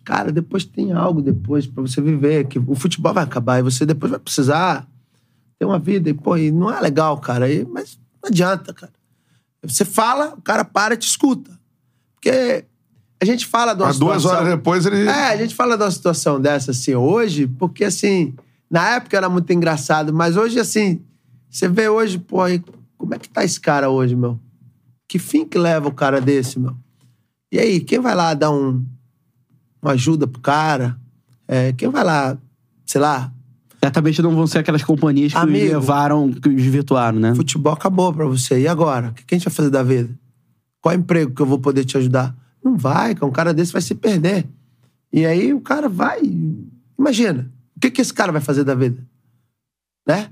Cara, 0.04 0.32
depois 0.32 0.66
tem 0.66 0.92
algo 0.92 1.22
depois 1.22 1.68
pra 1.68 1.82
você 1.82 2.02
viver, 2.02 2.48
que 2.48 2.58
o 2.60 2.76
futebol 2.76 3.14
vai 3.14 3.24
acabar 3.24 3.60
e 3.60 3.62
você 3.62 3.86
depois 3.86 4.10
vai 4.10 4.20
precisar 4.20 4.88
ter 5.60 5.66
uma 5.66 5.78
vida. 5.80 6.10
E, 6.10 6.14
pô, 6.14 6.36
e 6.38 6.52
não 6.52 6.72
é 6.72 6.80
legal, 6.82 7.18
cara. 7.20 7.52
E, 7.52 7.64
mas 7.66 8.00
não 8.22 8.30
adianta, 8.30 8.74
cara. 8.74 8.92
Você 9.64 9.86
fala, 9.86 10.34
o 10.36 10.42
cara 10.42 10.66
para 10.66 10.96
e 10.96 10.98
te 10.98 11.08
escuta. 11.08 11.52
Porque 12.16 12.66
a 13.22 13.26
gente 13.26 13.46
fala 13.46 13.74
de 13.76 13.82
uma 13.82 13.88
Mas 13.90 14.00
duas 14.00 14.18
situação- 14.22 14.40
horas 14.46 14.56
depois 14.56 14.86
ele. 14.88 15.08
é, 15.08 15.28
a 15.30 15.38
gente 15.38 15.54
fala 15.54 15.78
de 15.78 15.84
uma 15.84 15.92
situação 15.92 16.42
dessa 16.42 16.72
assim 16.72 16.96
hoje, 16.96 17.46
porque 17.48 17.84
assim, 17.84 18.34
na 18.70 18.96
época 18.96 19.16
era 19.16 19.30
muito 19.30 19.54
engraçado, 19.54 20.12
mas 20.12 20.36
hoje 20.36 20.60
assim, 20.60 21.00
você 21.48 21.68
vê 21.68 21.88
hoje, 21.88 22.18
pô, 22.18 22.38
como 22.98 23.14
é 23.14 23.20
que 23.20 23.30
tá 23.30 23.44
esse 23.44 23.60
cara 23.60 23.90
hoje, 23.90 24.16
meu? 24.16 24.40
Que 25.12 25.20
fim 25.20 25.46
que 25.46 25.58
leva 25.58 25.90
o 25.90 25.94
cara 25.94 26.22
desse, 26.22 26.58
meu? 26.58 26.74
E 27.52 27.60
aí, 27.60 27.82
quem 27.82 28.00
vai 28.00 28.16
lá 28.16 28.34
dar 28.34 28.50
um, 28.50 28.82
uma 29.82 29.92
ajuda 29.92 30.26
pro 30.26 30.40
cara? 30.40 30.98
É, 31.46 31.74
quem 31.74 31.90
vai 31.90 32.02
lá, 32.02 32.38
sei 32.86 33.02
lá, 33.02 33.30
Certamente 33.84 34.22
não 34.22 34.34
vão 34.34 34.48
ser 34.48 34.60
aquelas 34.60 34.86
companhias 34.86 35.34
que 35.34 35.38
Amigo. 35.38 35.74
levaram, 35.74 36.32
que 36.32 36.48
os 36.48 36.56
desvirtuaram, 36.56 37.20
né? 37.20 37.36
futebol 37.36 37.74
acabou 37.74 38.14
pra 38.14 38.26
você. 38.26 38.62
E 38.62 38.70
agora? 38.70 39.10
O 39.10 39.14
que 39.14 39.36
a 39.36 39.38
gente 39.38 39.44
vai 39.44 39.54
fazer 39.54 39.70
da 39.70 39.84
vida? 39.84 40.18
Qual 40.80 40.96
emprego 40.96 41.36
que 41.36 41.42
eu 41.42 41.46
vou 41.46 41.60
poder 41.60 41.84
te 41.84 41.98
ajudar? 41.98 42.34
Não 42.64 42.78
vai, 42.78 43.14
cara. 43.14 43.26
Um 43.26 43.32
cara 43.32 43.54
desse 43.54 43.74
vai 43.74 43.82
se 43.82 43.94
perder. 43.94 44.48
E 45.12 45.26
aí 45.26 45.54
o 45.54 45.60
cara 45.60 45.90
vai. 45.90 46.22
Imagina, 46.98 47.52
o 47.76 47.82
que, 47.82 47.92
que 47.92 48.00
esse 48.00 48.14
cara 48.14 48.32
vai 48.32 48.40
fazer 48.40 48.64
da 48.64 48.76
vida? 48.76 49.06
Né? 50.08 50.32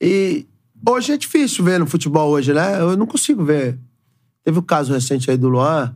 E 0.00 0.46
hoje 0.88 1.12
é 1.12 1.18
difícil 1.18 1.62
ver 1.62 1.78
no 1.78 1.86
futebol 1.86 2.30
hoje, 2.30 2.54
né? 2.54 2.80
Eu 2.80 2.96
não 2.96 3.06
consigo 3.06 3.44
ver. 3.44 3.78
Teve 4.44 4.58
o 4.58 4.62
caso 4.62 4.92
recente 4.92 5.30
aí 5.30 5.36
do 5.36 5.48
Luan, 5.48 5.94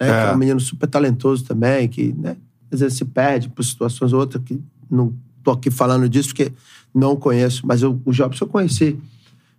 né, 0.00 0.08
É. 0.08 0.24
que 0.24 0.30
é 0.30 0.34
um 0.34 0.38
menino 0.38 0.60
super 0.60 0.86
talentoso 0.86 1.44
também, 1.44 1.86
que 1.88 2.12
né, 2.18 2.36
às 2.72 2.80
vezes 2.80 2.96
se 2.98 3.04
perde 3.04 3.48
por 3.48 3.62
situações 3.64 4.12
ou 4.12 4.20
outras, 4.20 4.42
que 4.42 4.58
não 4.90 5.12
tô 5.42 5.50
aqui 5.50 5.70
falando 5.70 6.08
disso 6.08 6.28
porque 6.28 6.50
não 6.94 7.14
conheço, 7.16 7.66
mas 7.66 7.82
eu, 7.82 8.00
o 8.04 8.12
Jobson 8.12 8.44
eu 8.44 8.48
conheci. 8.48 8.98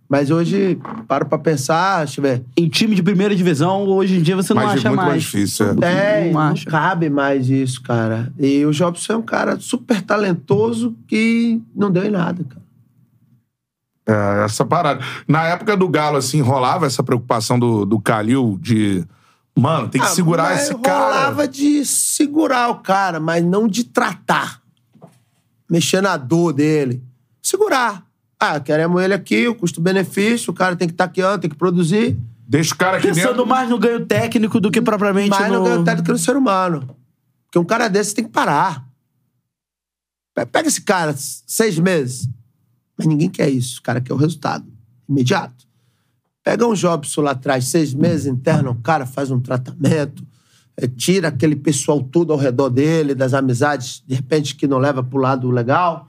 Mas 0.08 0.30
hoje, 0.30 0.78
paro 1.08 1.26
pra 1.26 1.36
pensar, 1.36 2.04
deixa 2.04 2.20
eu 2.20 2.22
ver. 2.22 2.42
Em 2.56 2.68
time 2.68 2.94
de 2.94 3.02
primeira 3.02 3.34
divisão, 3.34 3.82
hoje 3.88 4.16
em 4.16 4.22
dia 4.22 4.36
você 4.36 4.54
não 4.54 4.62
Mas 4.62 4.70
é 4.70 4.78
acha 4.78 4.88
muito 4.88 4.96
mais 4.98 5.08
mais. 5.10 5.22
difícil, 5.22 5.66
É, 5.82 6.24
Não 6.26 6.32
não, 6.34 6.40
acha. 6.40 6.64
cabe 6.70 7.10
mais 7.10 7.48
isso, 7.50 7.82
cara. 7.82 8.32
E 8.38 8.64
o 8.64 8.70
Jobson 8.72 9.12
é 9.14 9.16
um 9.16 9.22
cara 9.22 9.58
super 9.58 10.00
talentoso 10.02 10.94
que 11.08 11.60
não 11.74 11.90
deu 11.90 12.04
em 12.04 12.10
nada, 12.10 12.44
cara. 12.44 12.62
É, 14.08 14.44
essa 14.44 14.64
parada. 14.64 15.04
Na 15.26 15.44
época 15.46 15.76
do 15.76 15.88
Galo, 15.88 16.16
assim, 16.16 16.40
rolava 16.40 16.86
essa 16.86 17.02
preocupação 17.02 17.58
do, 17.58 17.84
do 17.84 18.00
Calil 18.00 18.56
de. 18.60 19.04
Mano, 19.58 19.88
tem 19.88 20.00
que 20.00 20.06
Ah, 20.06 20.10
segurar 20.10 20.54
esse 20.54 20.74
cara. 20.78 21.04
Rolava 21.06 21.48
de 21.48 21.84
segurar 21.84 22.68
o 22.70 22.76
cara, 22.80 23.18
mas 23.18 23.42
não 23.44 23.66
de 23.66 23.84
tratar. 23.84 24.60
Mexer 25.68 26.00
na 26.02 26.16
dor 26.16 26.52
dele. 26.52 27.02
Segurar. 27.42 28.04
Ah, 28.38 28.60
queremos 28.60 29.02
ele 29.02 29.14
aqui, 29.14 29.48
o 29.48 29.54
custo-benefício, 29.54 30.50
o 30.50 30.54
cara 30.54 30.76
tem 30.76 30.86
que 30.86 30.92
estar 30.94 31.04
aqui, 31.04 31.22
ó, 31.22 31.38
tem 31.38 31.48
que 31.48 31.56
produzir. 31.56 32.16
Deixa 32.46 32.74
o 32.74 32.76
cara 32.78 32.98
aqui 32.98 33.08
Pensando 33.08 33.28
dentro. 33.28 33.46
mais 33.46 33.68
no 33.68 33.78
ganho 33.78 34.04
técnico 34.06 34.60
do 34.60 34.70
que 34.70 34.80
propriamente 34.80 35.30
Mas 35.30 35.48
no... 35.48 35.54
não 35.54 35.64
ganha 35.64 35.82
técnico 35.84 36.12
no 36.12 36.18
ser 36.18 36.36
humano. 36.36 36.94
Porque 37.46 37.58
um 37.58 37.64
cara 37.64 37.88
desse 37.88 38.14
tem 38.14 38.24
que 38.24 38.30
parar. 38.30 38.84
Pe- 40.34 40.46
Pega 40.46 40.68
esse 40.68 40.82
cara, 40.82 41.14
seis 41.16 41.78
meses. 41.78 42.28
Mas 42.96 43.06
ninguém 43.06 43.28
quer 43.28 43.48
isso. 43.50 43.78
O 43.80 43.82
cara 43.82 44.00
quer 44.00 44.12
o 44.12 44.16
resultado. 44.16 44.66
Imediato. 45.08 45.66
Pega 46.42 46.66
um 46.66 46.74
Jobson 46.74 47.22
lá 47.22 47.32
atrás, 47.32 47.66
seis 47.66 47.92
meses, 47.92 48.26
interna 48.26 48.70
o 48.70 48.74
cara, 48.76 49.04
faz 49.04 49.30
um 49.32 49.40
tratamento, 49.40 50.24
eh, 50.76 50.86
tira 50.86 51.28
aquele 51.28 51.56
pessoal 51.56 52.00
todo 52.00 52.32
ao 52.32 52.38
redor 52.38 52.68
dele, 52.70 53.14
das 53.16 53.34
amizades, 53.34 54.02
de 54.06 54.14
repente, 54.14 54.54
que 54.54 54.66
não 54.68 54.78
leva 54.78 55.02
pro 55.02 55.18
lado 55.18 55.50
legal. 55.50 56.08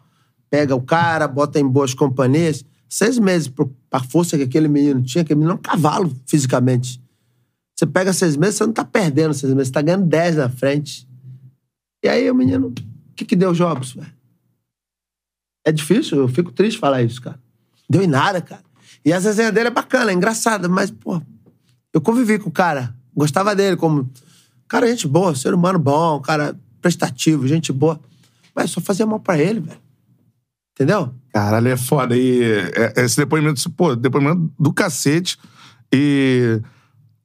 Pega 0.49 0.75
o 0.75 0.81
cara, 0.81 1.27
bota 1.27 1.59
em 1.59 1.67
boas 1.67 1.93
companhias. 1.93 2.63
Seis 2.87 3.17
meses 3.17 3.47
pro- 3.47 3.75
pra 3.89 3.99
força 3.99 4.37
que 4.37 4.43
aquele 4.43 4.67
menino 4.67 5.01
tinha, 5.01 5.23
aquele 5.23 5.39
menino 5.39 5.53
é 5.53 5.55
um 5.55 5.61
cavalo 5.61 6.15
fisicamente. 6.25 7.01
Você 7.75 7.85
pega 7.85 8.13
seis 8.13 8.37
meses, 8.37 8.55
você 8.55 8.65
não 8.65 8.73
tá 8.73 8.85
perdendo 8.85 9.33
seis 9.33 9.53
meses, 9.53 9.67
você 9.67 9.73
tá 9.73 9.81
ganhando 9.81 10.05
dez 10.05 10.35
na 10.35 10.49
frente. 10.49 11.07
E 12.03 12.07
aí 12.07 12.29
o 12.29 12.35
menino, 12.35 12.67
o 12.67 12.73
que 13.15 13.25
que 13.25 13.35
deu 13.35 13.53
Jobs, 13.53 13.91
velho? 13.93 14.07
É 15.67 15.71
difícil, 15.73 16.19
eu 16.19 16.29
fico 16.29 16.49
triste 16.49 16.79
falar 16.79 17.03
isso, 17.03 17.21
cara. 17.21 17.37
Deu 17.89 18.01
em 18.01 18.07
nada, 18.07 18.39
cara. 18.39 18.61
E 19.03 19.11
as 19.11 19.25
resenhas 19.25 19.51
dele 19.51 19.67
é 19.67 19.71
bacana, 19.71 20.11
é 20.11 20.13
engraçada, 20.13 20.69
mas, 20.69 20.89
pô, 20.89 21.21
eu 21.93 21.99
convivi 21.99 22.39
com 22.39 22.47
o 22.47 22.51
cara, 22.51 22.95
gostava 23.13 23.53
dele 23.53 23.75
como. 23.75 24.09
Cara, 24.65 24.87
gente 24.87 25.05
boa, 25.09 25.35
ser 25.35 25.53
humano 25.53 25.77
bom, 25.77 26.21
cara 26.21 26.57
prestativo, 26.81 27.45
gente 27.49 27.73
boa. 27.73 27.99
Mas 28.55 28.71
só 28.71 28.79
fazia 28.79 29.05
mal 29.05 29.19
pra 29.19 29.37
ele, 29.37 29.59
velho. 29.59 29.79
Entendeu? 30.71 31.13
Caralho, 31.33 31.67
é 31.67 31.75
foda. 31.75 32.15
E 32.15 32.41
é- 32.73 32.93
esse 33.03 33.17
depoimento, 33.17 33.69
pô, 33.71 33.93
depoimento 33.93 34.49
do 34.57 34.71
cacete. 34.71 35.37
E. 35.93 36.61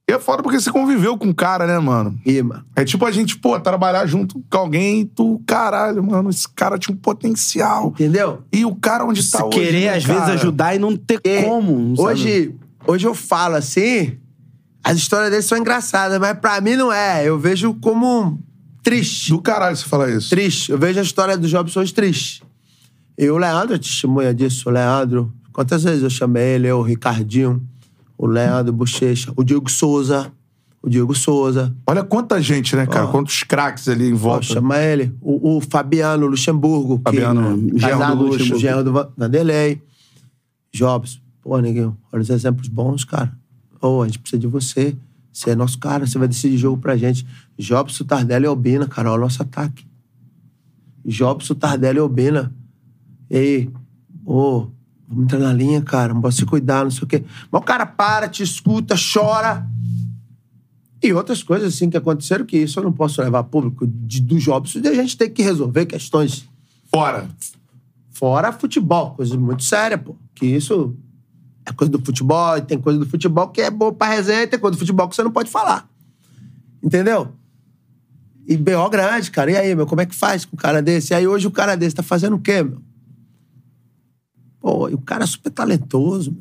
e 0.09 0.11
é 0.11 0.19
foda 0.19 0.43
porque 0.43 0.59
você 0.59 0.69
conviveu 0.69 1.17
com 1.17 1.29
o 1.29 1.33
cara, 1.33 1.65
né, 1.65 1.79
mano? 1.79 2.19
E, 2.25 2.41
mano. 2.43 2.65
É 2.75 2.83
tipo 2.83 3.05
a 3.05 3.11
gente, 3.11 3.37
pô, 3.37 3.57
trabalhar 3.59 4.05
junto 4.05 4.43
com 4.49 4.57
alguém 4.57 5.01
e 5.01 5.05
tu, 5.05 5.41
caralho, 5.47 6.03
mano, 6.03 6.29
esse 6.29 6.47
cara 6.49 6.77
tinha 6.77 6.93
um 6.93 6.97
potencial. 6.97 7.87
Entendeu? 7.87 8.43
E 8.51 8.65
o 8.65 8.75
cara 8.75 9.05
onde 9.05 9.23
tá 9.31 9.45
hoje. 9.45 9.57
Querer, 9.57 9.85
né, 9.91 9.95
às 9.95 10.03
vezes, 10.03 10.21
cara? 10.21 10.33
ajudar 10.33 10.75
e 10.75 10.79
não 10.79 10.97
ter 10.97 11.21
É, 11.23 11.43
como. 11.43 11.95
sabe? 11.95 12.09
Hoje, 12.09 12.55
hoje 12.85 13.07
eu 13.07 13.15
falo 13.15 13.55
assim, 13.55 14.17
as 14.83 14.97
histórias 14.97 15.31
dele 15.31 15.41
são 15.41 15.57
engraçadas, 15.57 16.19
mas 16.19 16.37
pra 16.37 16.59
mim 16.59 16.75
não 16.75 16.91
é. 16.91 17.25
Eu 17.25 17.39
vejo 17.39 17.73
como 17.75 18.37
triste. 18.83 19.29
Do 19.29 19.41
caralho 19.41 19.77
você 19.77 19.85
fala 19.85 20.11
isso. 20.11 20.29
Triste. 20.29 20.69
Eu 20.69 20.77
vejo 20.77 20.99
a 20.99 21.03
história 21.03 21.37
do 21.37 21.47
Jobson 21.47 21.79
hoje 21.79 21.93
triste. 21.93 22.43
E 23.17 23.29
o 23.29 23.37
Leandro 23.37 23.75
é 23.75 23.77
testemunha 23.77 24.33
disso. 24.33 24.67
O 24.67 24.71
Leandro, 24.71 25.31
quantas 25.53 25.83
vezes 25.85 26.03
eu 26.03 26.09
chamei 26.09 26.55
ele, 26.55 26.67
eu, 26.67 26.79
o 26.79 26.81
Ricardinho, 26.81 27.65
o 28.23 28.27
Leandro 28.27 28.71
Bochecha, 28.71 29.33
o 29.35 29.43
Diego 29.43 29.69
Souza. 29.69 30.31
O 30.81 30.89
Diego 30.89 31.15
Souza. 31.15 31.73
Olha 31.87 32.03
quanta 32.03 32.41
gente, 32.41 32.75
né, 32.75 32.85
cara? 32.85 33.05
Ó. 33.05 33.11
Quantos 33.11 33.41
craques 33.43 33.87
ali 33.87 34.09
em 34.09 34.13
Ó, 34.13 34.17
volta. 34.17 34.43
chama 34.45 34.77
ele. 34.79 35.15
O, 35.21 35.55
o 35.57 35.61
Fabiano 35.61 36.27
Luxemburgo. 36.27 36.99
Fabiano, 37.03 37.57
que, 37.71 37.79
casado, 37.79 38.17
do 38.17 38.25
Luxemburgo. 38.27 38.59
genro 38.59 38.83
do 38.83 38.91
Va- 38.91 39.09
Vanderlei. 39.17 39.81
Jobs. 40.73 41.21
Pô, 41.41 41.57
neguinho, 41.59 41.97
olha 42.11 42.21
os 42.21 42.29
exemplos 42.29 42.67
bons, 42.67 43.03
cara. 43.05 43.31
Ô, 43.81 44.01
a 44.01 44.05
gente 44.07 44.19
precisa 44.19 44.39
de 44.41 44.47
você. 44.47 44.95
Você 45.31 45.51
é 45.51 45.55
nosso 45.55 45.79
cara, 45.79 46.05
você 46.05 46.17
vai 46.19 46.27
decidir 46.27 46.57
jogo 46.57 46.77
pra 46.81 46.95
gente. 46.97 47.25
Jobson, 47.57 48.03
Tardelli 48.03 48.45
e 48.45 48.47
Albina, 48.47 48.85
cara, 48.87 49.09
olha 49.09 49.19
o 49.19 49.23
nosso 49.23 49.41
ataque. 49.41 49.85
Jobson, 51.05 51.53
Tardelli 51.55 51.97
e 51.97 52.01
Albina. 52.01 52.53
E 53.29 53.37
aí, 53.37 53.69
ô, 54.25 54.67
vamos 55.07 55.25
entrar 55.25 55.39
na 55.39 55.53
linha, 55.53 55.81
cara, 55.81 56.13
vamos 56.13 56.35
se 56.35 56.45
cuidar, 56.45 56.83
não 56.83 56.91
sei 56.91 57.03
o 57.03 57.07
quê. 57.07 57.23
Mas 57.51 57.61
o 57.61 57.65
cara 57.65 57.85
para, 57.85 58.27
te 58.27 58.43
escuta, 58.43 58.95
chora. 58.95 59.65
E 61.01 61.11
outras 61.11 61.43
coisas 61.43 61.73
assim 61.73 61.89
que 61.89 61.97
aconteceram 61.97 62.45
que 62.45 62.57
isso 62.57 62.79
eu 62.79 62.83
não 62.83 62.93
posso 62.93 63.21
levar 63.21 63.39
a 63.39 63.43
público 63.43 63.85
de, 63.85 64.21
do 64.21 64.39
Jobson. 64.39 64.79
E 64.79 64.87
a 64.87 64.93
gente 64.93 65.17
tem 65.17 65.29
que 65.29 65.43
resolver 65.43 65.85
questões 65.85 66.47
Fora. 66.93 67.27
fora 68.11 68.51
futebol, 68.53 69.15
coisa 69.15 69.35
muito 69.35 69.63
séria, 69.63 69.97
pô. 69.97 70.15
Que 70.35 70.45
isso 70.45 70.95
é 71.65 71.73
coisa 71.73 71.91
do 71.91 72.03
futebol, 72.05 72.57
e 72.57 72.61
tem 72.61 72.77
coisa 72.77 72.99
do 72.99 73.05
futebol 73.05 73.47
que 73.47 73.61
é 73.61 73.71
boa 73.71 73.91
pra 73.91 74.07
resenha, 74.07 74.43
e 74.43 74.47
tem 74.47 74.59
coisa 74.59 74.75
do 74.75 74.79
futebol 74.79 75.09
que 75.09 75.15
você 75.15 75.23
não 75.23 75.31
pode 75.31 75.49
falar. 75.49 75.89
Entendeu? 76.83 77.33
E 78.47 78.55
B.O. 78.55 78.89
grande, 78.89 79.31
cara. 79.31 79.51
E 79.51 79.57
aí, 79.57 79.73
meu, 79.73 79.87
como 79.87 80.01
é 80.01 80.05
que 80.05 80.13
faz 80.13 80.45
com 80.45 80.55
um 80.55 80.59
cara 80.59 80.81
desse? 80.81 81.13
E 81.13 81.15
aí 81.15 81.25
hoje 81.25 81.47
o 81.47 81.51
cara 81.51 81.75
desse 81.75 81.95
tá 81.95 82.03
fazendo 82.03 82.35
o 82.35 82.39
quê, 82.39 82.61
meu? 82.61 82.81
Pô, 84.63 84.87
o 84.87 84.97
cara 85.01 85.25
é 85.25 85.27
super 85.27 85.49
talentoso. 85.49 86.33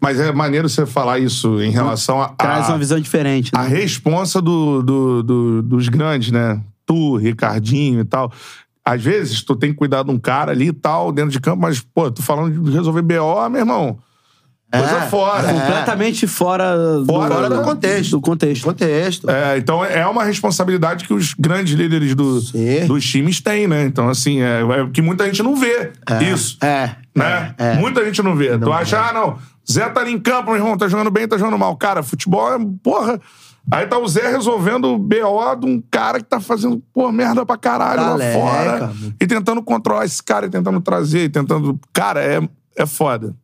Mas 0.00 0.18
é 0.18 0.32
maneiro 0.32 0.68
você 0.68 0.84
falar 0.84 1.20
isso 1.20 1.62
em 1.62 1.70
relação 1.70 2.20
a. 2.20 2.30
Traz 2.30 2.66
a- 2.68 2.72
uma 2.72 2.78
visão 2.78 2.98
diferente. 2.98 3.52
a 3.54 3.62
Né? 3.62 3.68
responsa 3.68 4.42
do, 4.42 4.82
do- 4.82 5.22
do- 5.22 5.62
dos 5.62 5.88
grandes, 5.88 6.32
né? 6.32 6.60
Tu, 6.84 7.16
Ricardinho 7.16 8.00
e 8.00 8.04
tal. 8.04 8.32
Às 8.84 9.00
vezes, 9.02 9.42
tu 9.42 9.54
tem 9.54 9.70
que 9.70 9.76
cuidar 9.78 10.02
de 10.02 10.10
um 10.10 10.18
cara 10.18 10.50
ali 10.50 10.66
e 10.68 10.72
tal, 10.72 11.12
dentro 11.12 11.30
de 11.30 11.40
campo, 11.40 11.62
mas, 11.62 11.80
pô, 11.80 12.10
tu 12.10 12.20
falando 12.20 12.62
de 12.64 12.70
resolver 12.72 13.02
BO, 13.02 13.48
meu 13.48 13.60
irmão. 13.60 13.98
Coisa 14.80 14.96
É, 14.96 15.00
fora. 15.08 15.52
Completamente 15.52 16.26
fora, 16.26 16.74
Fora 17.06 17.34
Fora 17.34 17.50
do 17.50 17.62
contexto. 17.62 18.10
Do 18.12 18.20
contexto. 18.20 18.64
Contexto. 18.64 19.30
É, 19.30 19.58
então 19.58 19.84
é 19.84 20.06
uma 20.06 20.24
responsabilidade 20.24 21.04
que 21.04 21.12
os 21.14 21.34
grandes 21.34 21.74
líderes 21.74 22.14
do- 22.14 22.40
dos 22.86 23.04
times 23.04 23.40
têm, 23.40 23.66
né? 23.66 23.84
Então, 23.84 24.08
assim, 24.08 24.40
é, 24.40 24.60
é 24.62 24.86
que 24.92 25.00
muita 25.02 25.24
gente 25.26 25.42
não 25.42 25.56
vê 25.56 25.92
isso. 26.32 26.58
É. 26.62 26.90
Né? 27.14 27.54
É. 27.58 27.74
Muita 27.76 28.04
gente 28.04 28.22
não 28.22 28.36
vê. 28.36 28.56
tu 28.58 28.72
acha, 28.72 28.98
ah, 29.00 29.12
não, 29.12 29.38
Zé 29.70 29.88
tá 29.88 30.00
ali 30.00 30.12
em 30.12 30.18
campo, 30.18 30.50
meu 30.50 30.56
irmão, 30.60 30.76
tá 30.76 30.86
jogando 30.88 31.10
bem, 31.10 31.26
tá 31.26 31.36
jogando 31.38 31.58
mal. 31.58 31.74
Cara, 31.76 32.02
futebol 32.02 32.52
é, 32.54 32.58
porra. 32.82 33.20
Aí 33.68 33.84
tá 33.84 33.98
o 33.98 34.06
Zé 34.06 34.30
resolvendo 34.30 34.84
o 34.94 34.96
BO 34.98 35.56
de 35.58 35.66
um 35.66 35.82
cara 35.90 36.18
que 36.20 36.24
tá 36.26 36.38
fazendo, 36.38 36.80
pô, 36.94 37.10
merda 37.10 37.44
pra 37.44 37.56
caralho 37.56 38.16
lá 38.16 38.32
fora. 38.32 38.78
mano. 38.86 39.14
E 39.20 39.26
tentando 39.26 39.60
controlar 39.60 40.04
esse 40.04 40.22
cara, 40.22 40.46
e 40.46 40.48
tentando 40.48 40.80
trazer, 40.80 41.24
e 41.24 41.28
tentando. 41.28 41.76
Cara, 41.92 42.22
é, 42.22 42.40
é 42.76 42.86
foda. 42.86 43.34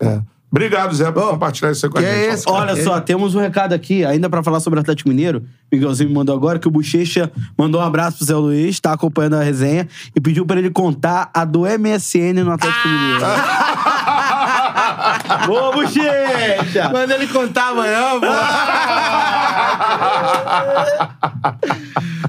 É. 0.00 0.20
Obrigado, 0.52 0.94
Zé, 0.94 1.10
por 1.10 1.30
compartilhar 1.30 1.72
isso 1.72 1.86
aí 1.86 1.90
com 1.90 1.98
a 1.98 2.02
que 2.02 2.06
gente. 2.06 2.40
é 2.40 2.44
cara? 2.44 2.56
Olha 2.58 2.84
só, 2.84 3.00
temos 3.00 3.34
um 3.34 3.40
recado 3.40 3.72
aqui, 3.72 4.04
ainda 4.04 4.28
pra 4.28 4.42
falar 4.42 4.60
sobre 4.60 4.78
o 4.78 4.82
Atlético 4.82 5.08
Mineiro. 5.08 5.38
O 5.72 5.74
Miguelzinho 5.74 6.10
me 6.10 6.14
mandou 6.14 6.36
agora 6.36 6.58
que 6.58 6.68
o 6.68 6.70
Bochecha 6.70 7.32
mandou 7.56 7.80
um 7.80 7.84
abraço 7.84 8.18
pro 8.18 8.26
Zé 8.26 8.36
Luiz, 8.36 8.78
tá 8.78 8.92
acompanhando 8.92 9.36
a 9.36 9.42
resenha, 9.42 9.88
e 10.14 10.20
pediu 10.20 10.44
pra 10.44 10.58
ele 10.58 10.68
contar 10.68 11.30
a 11.32 11.46
do 11.46 11.60
MSN 11.62 12.44
no 12.44 12.52
Atlético 12.52 12.86
Mineiro. 12.86 13.24
Boa, 15.46 15.72
Bochecha! 15.72 16.88
Quando 16.90 17.10
ele 17.10 17.26
contar 17.28 17.68
amanhã, 17.68 18.20
pô. 18.20 18.26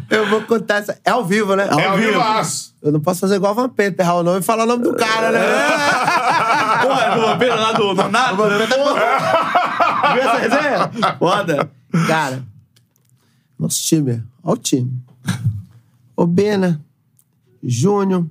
Eu 0.09 0.29
vou 0.29 0.41
contar 0.43 0.75
essa. 0.75 0.99
É 1.03 1.11
ao 1.11 1.25
vivo, 1.25 1.55
né? 1.55 1.67
É 1.69 1.87
ao 1.87 1.97
vivaço. 1.97 2.73
Eu 2.81 2.91
não 2.91 2.99
posso 2.99 3.21
fazer 3.21 3.35
igual 3.35 3.51
a 3.53 3.55
Vampeta, 3.55 4.03
errar 4.03 4.15
o 4.15 4.23
nome 4.23 4.39
e 4.39 4.43
falar 4.43 4.63
o 4.63 4.67
nome 4.67 4.83
do 4.83 4.93
cara, 4.95 5.31
né? 5.31 5.39
Porra, 6.83 7.15
do 7.15 7.21
Vampiro 7.21 7.55
lá 7.55 7.71
do 7.71 7.93
Nonato. 7.93 8.33
O 8.33 8.37
Vampeta 8.37 8.75
é 8.75 10.13
Viu 10.13 10.21
essa 10.21 10.37
resenha? 10.37 10.91
Foda. 11.17 11.71
Cara, 12.07 12.43
nosso 13.57 13.81
time, 13.83 14.23
olha 14.43 14.53
o 14.53 14.57
time. 14.57 15.03
O 16.15 16.27
Bena, 16.27 16.81
Júnior, 17.63 18.25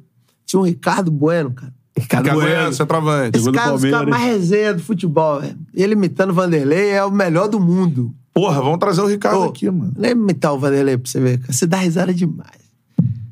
tinha 0.44 0.60
um 0.60 0.64
Ricardo 0.64 1.10
Bueno, 1.10 1.52
cara. 1.52 1.72
Ricardo. 2.02 2.30
Bueno, 2.32 2.72
centroavante. 2.72 3.38
Esse 3.38 3.52
cara 3.52 3.66
caras 3.66 3.80
Palmeiras. 3.80 4.08
mais 4.08 4.24
resenha 4.24 4.74
do 4.74 4.82
futebol, 4.82 5.40
velho. 5.40 5.56
Ele 5.74 5.92
imitando 5.92 6.30
o 6.30 6.34
Vanderlei 6.34 6.90
é 6.90 7.04
o 7.04 7.10
melhor 7.10 7.48
do 7.48 7.60
mundo. 7.60 8.14
Porra, 8.34 8.60
vamos 8.60 8.78
trazer 8.78 9.00
o 9.02 9.06
Ricardo 9.06 9.40
Ô, 9.40 9.44
aqui, 9.44 9.70
mano. 9.70 9.92
Nem 9.96 10.12
imitar 10.12 10.52
o 10.52 10.58
Vanderlei 10.58 10.96
pra 10.96 11.10
você 11.10 11.20
ver, 11.20 11.38
cara. 11.38 11.52
Você 11.52 11.66
dá 11.66 11.78
risada 11.78 12.12
demais. 12.12 12.62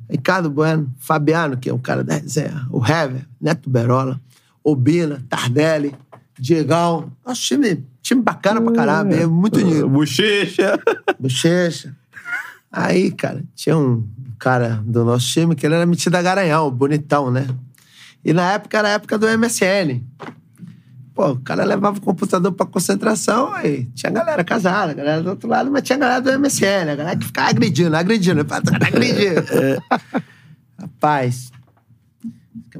Ricardo 0.08 0.50
Bueno, 0.50 0.90
Fabiano, 0.98 1.56
que 1.56 1.70
é 1.70 1.74
um 1.74 1.78
cara 1.78 2.02
da 2.02 2.14
resenha, 2.14 2.66
o 2.70 2.84
Hever, 2.84 3.24
Neto 3.40 3.70
Berola, 3.70 4.20
Obina, 4.62 5.22
Tardelli, 5.28 5.94
Diegão. 6.38 7.12
Nosso 7.24 7.42
time, 7.42 7.84
time 8.02 8.20
bacana 8.20 8.60
pra 8.60 8.72
caramba, 8.72 9.14
é 9.14 9.26
muito 9.26 9.58
unido. 9.60 9.88
Bochecha. 9.88 10.78
Bochecha. 11.18 11.96
Aí, 12.72 13.10
cara, 13.12 13.42
tinha 13.54 13.76
um 13.76 14.04
cara 14.38 14.82
do 14.84 15.04
nosso 15.04 15.26
time 15.26 15.54
que 15.54 15.64
ele 15.64 15.74
era 15.74 15.86
metido 15.86 16.14
a 16.16 16.22
garanhão, 16.22 16.70
bonitão, 16.70 17.30
né? 17.30 17.46
E 18.24 18.32
na 18.32 18.52
época 18.52 18.78
era 18.78 18.88
a 18.88 18.92
época 18.92 19.18
do 19.18 19.26
MSN. 19.26 20.02
Pô, 21.14 21.32
o 21.32 21.40
cara 21.40 21.64
levava 21.64 21.98
o 21.98 22.00
computador 22.00 22.52
pra 22.52 22.66
concentração 22.66 23.52
e 23.64 23.84
tinha 23.94 24.10
galera 24.10 24.44
casada, 24.44 24.94
galera 24.94 25.22
do 25.22 25.30
outro 25.30 25.48
lado, 25.48 25.70
mas 25.70 25.82
tinha 25.82 25.98
galera 25.98 26.20
do 26.20 26.38
MSN, 26.38 26.90
a 26.90 26.96
galera 26.96 27.16
que 27.16 27.26
ficava 27.26 27.50
agredindo, 27.50 27.96
agredindo, 27.96 28.40
agredindo. 28.40 29.82
Rapaz, 30.78 31.50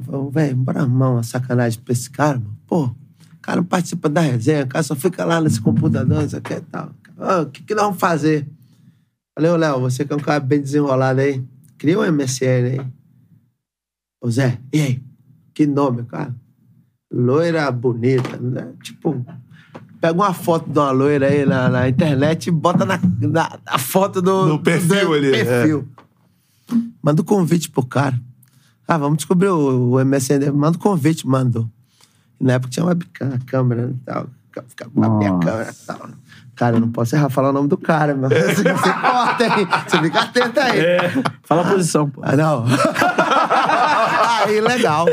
falei, 0.01 0.31
velho, 0.31 0.55
bora 0.55 0.79
arrumar 0.81 1.09
uma 1.11 1.23
sacanagem 1.23 1.79
pra 1.81 1.93
esse 1.93 2.09
cara, 2.09 2.39
mano. 2.39 2.57
Pô, 2.65 2.85
o 2.85 2.95
cara 3.41 3.57
não 3.57 3.65
participa 3.65 4.09
da 4.09 4.21
resenha, 4.21 4.63
o 4.63 4.67
cara 4.67 4.83
só 4.83 4.95
fica 4.95 5.25
lá 5.25 5.41
nesse 5.41 5.59
computador, 5.59 6.23
isso 6.23 6.37
aqui 6.37 6.53
e 6.53 6.61
tal. 6.61 6.91
O 7.41 7.45
que, 7.47 7.63
que 7.63 7.75
nós 7.75 7.85
vamos 7.85 7.99
fazer? 7.99 8.47
Falei, 9.35 9.51
ô, 9.51 9.55
Léo, 9.55 9.79
você 9.81 10.03
que 10.05 10.13
é 10.13 10.15
um 10.15 10.19
cara 10.19 10.39
bem 10.39 10.61
desenrolado 10.61 11.21
aí, 11.21 11.43
cria 11.77 11.99
um 11.99 12.11
MSN 12.11 12.45
aí. 12.45 12.81
Ô, 14.21 14.29
Zé, 14.29 14.59
e 14.73 14.81
aí? 14.81 15.10
Que 15.53 15.65
nome, 15.65 16.03
cara? 16.03 16.33
Loira 17.11 17.69
bonita, 17.71 18.37
né? 18.37 18.71
Tipo, 18.81 19.25
pega 19.99 20.13
uma 20.13 20.33
foto 20.33 20.69
de 20.69 20.79
uma 20.79 20.91
loira 20.91 21.27
aí 21.27 21.45
na, 21.45 21.69
na 21.69 21.89
internet 21.89 22.47
e 22.47 22.51
bota 22.51 22.85
na, 22.85 22.99
na, 23.19 23.59
na 23.65 23.77
foto 23.77 24.21
do... 24.21 24.45
No 24.45 24.59
perfil 24.59 25.07
do 25.07 25.13
ali, 25.13 25.35
é. 25.35 25.43
Perfil. 25.43 25.87
Manda 27.03 27.21
um 27.21 27.25
convite 27.25 27.69
pro 27.69 27.85
cara. 27.85 28.19
Ah, 28.87 28.97
vamos 28.97 29.17
descobrir 29.17 29.49
o, 29.49 29.93
o 29.93 30.05
MSN. 30.05 30.39
dele. 30.39 30.51
Manda 30.51 30.77
um 30.77 30.81
convite, 30.81 31.27
mandou. 31.27 31.69
Na 32.39 32.53
época 32.53 32.71
tinha 32.71 32.83
uma 32.83 32.89
webcam, 32.89 33.39
câmera 33.45 33.89
e 33.89 34.05
tal. 34.05 34.27
Ficava 34.67 34.91
com 34.93 35.03
a 35.03 35.09
minha 35.17 35.39
câmera 35.39 35.71
e 35.71 35.85
tal. 35.85 36.09
Cara, 36.55 36.75
eu 36.75 36.81
não 36.81 36.91
posso 36.91 37.15
errar 37.15 37.29
falar 37.29 37.49
o 37.49 37.53
nome 37.53 37.69
do 37.69 37.77
cara, 37.77 38.13
meu. 38.13 38.29
Você, 38.29 38.53
você 38.55 38.93
corta, 38.93 39.45
hein? 39.45 39.67
Você 39.87 39.99
fica 39.99 40.19
atento 40.19 40.59
aí. 40.59 40.81
Fala 41.43 41.61
a 41.61 41.71
posição, 41.71 42.09
pô. 42.09 42.21
Ah, 42.23 42.35
não. 42.35 42.65
aí, 44.45 44.59
legal. 44.59 45.05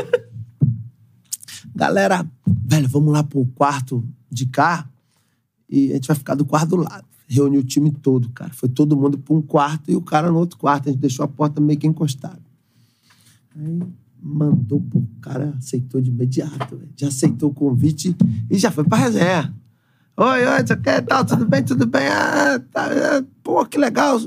Galera, 1.79 2.29
velho, 2.45 2.89
vamos 2.89 3.13
lá 3.13 3.23
pro 3.23 3.45
quarto 3.55 4.03
de 4.29 4.45
cá 4.45 4.85
e 5.69 5.91
a 5.91 5.93
gente 5.93 6.09
vai 6.09 6.17
ficar 6.17 6.35
do 6.35 6.43
quarto 6.43 6.71
do 6.71 6.75
lado. 6.75 7.05
Reuniu 7.25 7.61
o 7.61 7.63
time 7.63 7.89
todo, 7.89 8.27
cara. 8.31 8.51
Foi 8.53 8.67
todo 8.67 8.97
mundo 8.97 9.17
pra 9.17 9.33
um 9.33 9.41
quarto 9.41 9.89
e 9.89 9.95
o 9.95 10.01
cara 10.01 10.29
no 10.29 10.39
outro 10.39 10.57
quarto. 10.57 10.89
A 10.89 10.91
gente 10.91 10.99
deixou 10.99 11.23
a 11.23 11.27
porta 11.29 11.61
meio 11.61 11.79
que 11.79 11.87
encostada. 11.87 12.41
Aí 13.55 13.79
mandou 14.21 14.81
pro 14.81 15.07
cara, 15.21 15.55
aceitou 15.57 16.01
de 16.01 16.09
imediato, 16.09 16.75
velho. 16.75 16.91
Já 16.97 17.07
aceitou 17.07 17.49
o 17.49 17.53
convite 17.53 18.13
e 18.49 18.57
já 18.57 18.71
foi 18.71 18.83
pra 18.83 18.97
resenha. 18.97 19.55
Oi, 20.17 20.45
oi, 20.47 20.67
você 20.67 20.75
quer 20.75 21.01
tal? 21.05 21.23
Tudo 21.23 21.45
bem, 21.45 21.63
tudo 21.63 21.85
bem? 21.85 22.09
Ah, 22.09 22.59
tá, 22.73 22.87
é, 22.87 23.23
pô, 23.41 23.65
que 23.65 23.77
legal. 23.77 24.19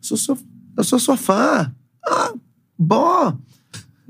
Sou, 0.00 0.16
sou, 0.16 0.36
eu 0.76 0.82
sou 0.82 0.98
sua 0.98 1.16
fã. 1.16 1.72
Ah, 2.04 2.34
bom. 2.76 3.38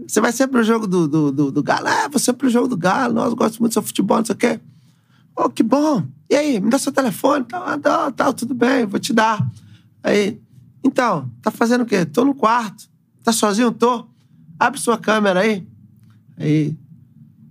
Você 0.06 0.20
vai 0.20 0.32
sempre 0.32 0.52
pro 0.52 0.62
jogo 0.62 0.86
do, 0.86 1.08
do, 1.08 1.32
do, 1.32 1.50
do 1.50 1.62
Galo? 1.62 1.88
É, 1.88 2.08
vou 2.08 2.18
sempre 2.18 2.40
pro 2.40 2.50
jogo 2.50 2.68
do 2.68 2.76
Galo. 2.76 3.14
Nós 3.14 3.34
gostamos 3.34 3.58
muito 3.58 3.70
do 3.70 3.74
seu 3.74 3.82
futebol, 3.82 4.18
não 4.18 4.24
sei 4.24 4.34
o 4.34 4.38
quê. 4.38 4.60
Oh, 5.34 5.48
que 5.48 5.62
bom. 5.62 6.06
E 6.30 6.36
aí, 6.36 6.60
me 6.60 6.70
dá 6.70 6.78
seu 6.78 6.92
telefone? 6.92 7.44
Tal, 7.44 7.62
ah, 7.66 7.78
tal, 7.78 8.12
tal, 8.12 8.34
tudo 8.34 8.54
bem, 8.54 8.86
vou 8.86 9.00
te 9.00 9.12
dar. 9.12 9.44
Aí, 10.02 10.40
então, 10.84 11.30
tá 11.42 11.50
fazendo 11.50 11.82
o 11.82 11.86
quê? 11.86 12.04
Tô 12.04 12.24
no 12.24 12.34
quarto. 12.34 12.88
Tá 13.24 13.32
sozinho? 13.32 13.72
Tô. 13.72 14.06
Abre 14.58 14.80
sua 14.80 14.98
câmera 14.98 15.40
aí. 15.40 15.66
Aí, 16.36 16.76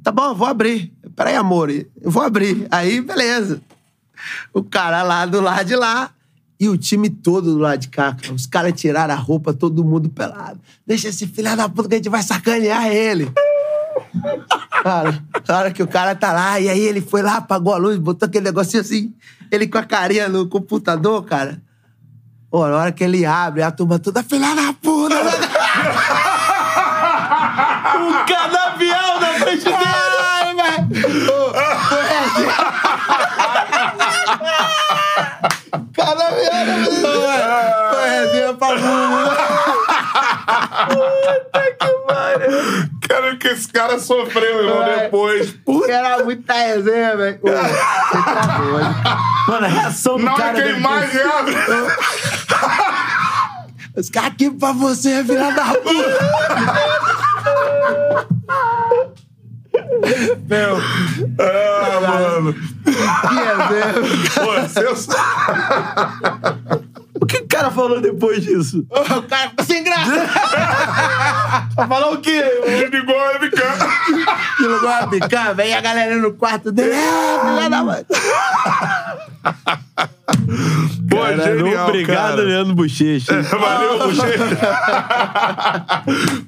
tá 0.04 0.12
bom, 0.12 0.34
vou 0.34 0.48
abrir. 0.48 0.94
Peraí, 1.16 1.36
amor, 1.36 1.70
eu 1.70 2.12
vou 2.12 2.24
abrir. 2.24 2.68
Aí, 2.72 3.02
beleza. 3.02 3.62
O 4.54 4.64
cara 4.64 5.04
lá 5.04 5.26
do 5.26 5.42
lado 5.42 5.68
de 5.68 5.76
lá 5.76 6.12
e 6.60 6.68
o 6.68 6.78
time 6.78 7.10
todo 7.10 7.54
do 7.54 7.60
lado 7.60 7.80
de 7.80 7.88
cá. 7.88 8.16
cara. 8.16 8.34
Os 8.34 8.46
caras 8.46 8.74
tiraram 8.74 9.14
a 9.14 9.18
roupa, 9.18 9.54
todo 9.54 9.84
mundo 9.84 10.10
pelado. 10.10 10.60
Deixa 10.86 11.10
esse 11.10 11.28
filho 11.28 11.56
da 11.56 11.70
puta 11.70 11.90
que 11.90 11.96
a 11.96 11.98
gente 11.98 12.10
vai 12.10 12.24
sacanear 12.24 12.88
ele. 12.88 13.32
Cara, 14.84 15.24
na 15.48 15.58
hora 15.58 15.72
que 15.72 15.82
o 15.84 15.88
cara 15.88 16.16
tá 16.16 16.32
lá, 16.32 16.60
e 16.60 16.70
aí 16.70 16.80
ele 16.80 17.02
foi 17.02 17.22
lá, 17.22 17.38
apagou 17.38 17.74
a 17.74 17.78
luz, 17.78 17.98
botou 17.98 18.28
aquele 18.28 18.46
negocinho 18.46 18.82
assim, 18.82 19.14
ele 19.52 19.68
com 19.68 19.78
a 19.78 19.84
carinha 19.84 20.28
no 20.30 20.48
computador, 20.48 21.24
cara. 21.24 21.62
Pô, 22.50 22.66
na 22.68 22.78
hora 22.78 22.92
que 22.92 23.04
ele 23.04 23.26
abre, 23.26 23.62
a 23.62 23.72
turma 23.72 24.00
toda, 24.00 24.24
filha 24.24 24.56
da 24.56 24.74
puta! 24.74 25.16
O 27.98 28.26
canavial 28.26 29.20
na 29.20 29.34
frente 29.34 29.64
dele. 29.64 29.76
Ai, 30.20 30.56
velho! 30.56 30.98
Ô, 36.14 36.30
foi 36.30 36.48
assim. 36.48 37.02
Cada 37.02 37.20
merda, 37.32 37.94
Foi 37.94 38.10
resenha 38.10 38.54
pra 38.54 38.76
mundo. 38.76 39.38
Cara, 43.08 43.34
o 43.34 43.38
que 43.38 43.48
esse 43.48 43.68
cara 43.70 44.00
sofreu, 44.00 44.60
irmão, 44.64 44.80
Vai. 44.80 45.00
depois. 45.02 45.52
Puta, 45.66 45.92
Era 45.92 46.24
muita 46.24 46.54
resenha, 46.54 47.16
velho. 47.18 47.40
Ô, 47.42 47.48
Você 47.48 48.24
tá 48.24 48.58
doido. 48.58 48.96
Mano, 49.48 49.66
a 49.66 49.70
reação 49.70 50.18
do 50.18 50.26
hora 50.28 50.36
cara. 50.36 50.54
que 50.54 50.62
deve 50.62 50.74
ter 50.74 50.80
imagem 50.80 51.22
abre. 51.22 51.56
Os 53.96 54.10
caras 54.10 54.32
aqui 54.32 54.52
pra 54.52 54.72
você, 54.74 55.24
filha 55.24 55.52
da 55.52 55.66
puta. 55.66 56.20
Meu, 60.48 60.78
Ah, 61.40 62.00
mano. 62.02 62.54
que 62.54 63.36
resenha. 63.36 63.94
Pô, 64.36 64.52
sensacional. 64.68 65.26
O 67.28 67.30
que 67.30 67.40
o 67.40 67.46
cara 67.46 67.70
falou 67.70 68.00
depois 68.00 68.42
disso? 68.42 68.86
O 68.90 69.22
cara 69.24 69.50
ficou 69.50 69.66
sem 69.66 69.84
graça. 69.84 70.12
Vai 71.76 71.86
falar 71.86 72.12
o 72.12 72.22
quê? 72.22 72.42
Desligou 72.66 73.20
a 73.20 73.32
webcam. 73.32 73.66
Jogou 74.62 74.90
a 74.90 75.06
bicar, 75.08 75.54
velho, 75.54 75.70
e 75.72 75.74
a 75.74 75.82
galera 75.82 76.16
no 76.16 76.32
quarto 76.36 76.72
dele. 76.72 76.94
É, 76.94 77.40
filha 77.42 77.70
da 77.70 77.84
mãe. 77.84 78.06
Pô, 81.10 81.18
Caralho, 81.18 81.58
genial, 81.58 81.90
obrigado, 81.90 82.16
cara. 82.16 82.42
Leandro 82.44 82.76
Bochecha. 82.76 83.42
Valeu, 83.42 84.00
puxei. 84.00 84.38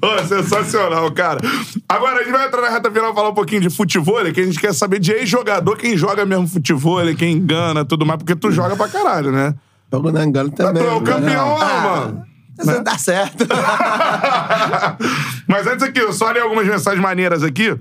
Ô, 0.00 0.18
sensacional, 0.26 1.12
cara. 1.12 1.40
Agora, 1.86 2.20
a 2.20 2.22
gente 2.22 2.32
vai 2.32 2.46
entrar 2.46 2.62
na 2.62 2.70
reta 2.70 2.90
final 2.90 3.12
e 3.12 3.14
falar 3.14 3.28
um 3.28 3.34
pouquinho 3.34 3.60
de 3.60 3.68
futebol, 3.68 4.24
que 4.32 4.40
a 4.40 4.44
gente 4.46 4.58
quer 4.58 4.72
saber 4.72 4.98
de 4.98 5.12
ex-jogador, 5.12 5.76
quem 5.76 5.94
joga 5.94 6.24
mesmo 6.24 6.48
futebol, 6.48 7.02
quem 7.18 7.32
engana, 7.34 7.84
tudo 7.84 8.06
mais, 8.06 8.16
porque 8.16 8.34
tu 8.34 8.50
joga 8.50 8.74
pra 8.76 8.88
caralho, 8.88 9.30
né? 9.30 9.54
Jogo 9.92 10.12
na 10.12 10.24
engano 10.24 10.50
também. 10.50 10.82
tu 10.82 10.88
é 10.88 10.92
o 10.92 11.00
campeão 11.02 11.54
lá, 11.58 11.70
Ah, 11.70 11.80
mano. 12.06 12.24
Isso 12.58 12.72
não 12.72 12.82
dá 12.82 12.98
certo. 12.98 13.46
Mas 15.48 15.66
antes 15.66 15.82
aqui, 15.82 15.98
eu 16.00 16.12
só 16.12 16.30
li 16.30 16.38
algumas 16.40 16.66
mensagens 16.66 17.02
maneiras 17.02 17.42
aqui. 17.42 17.76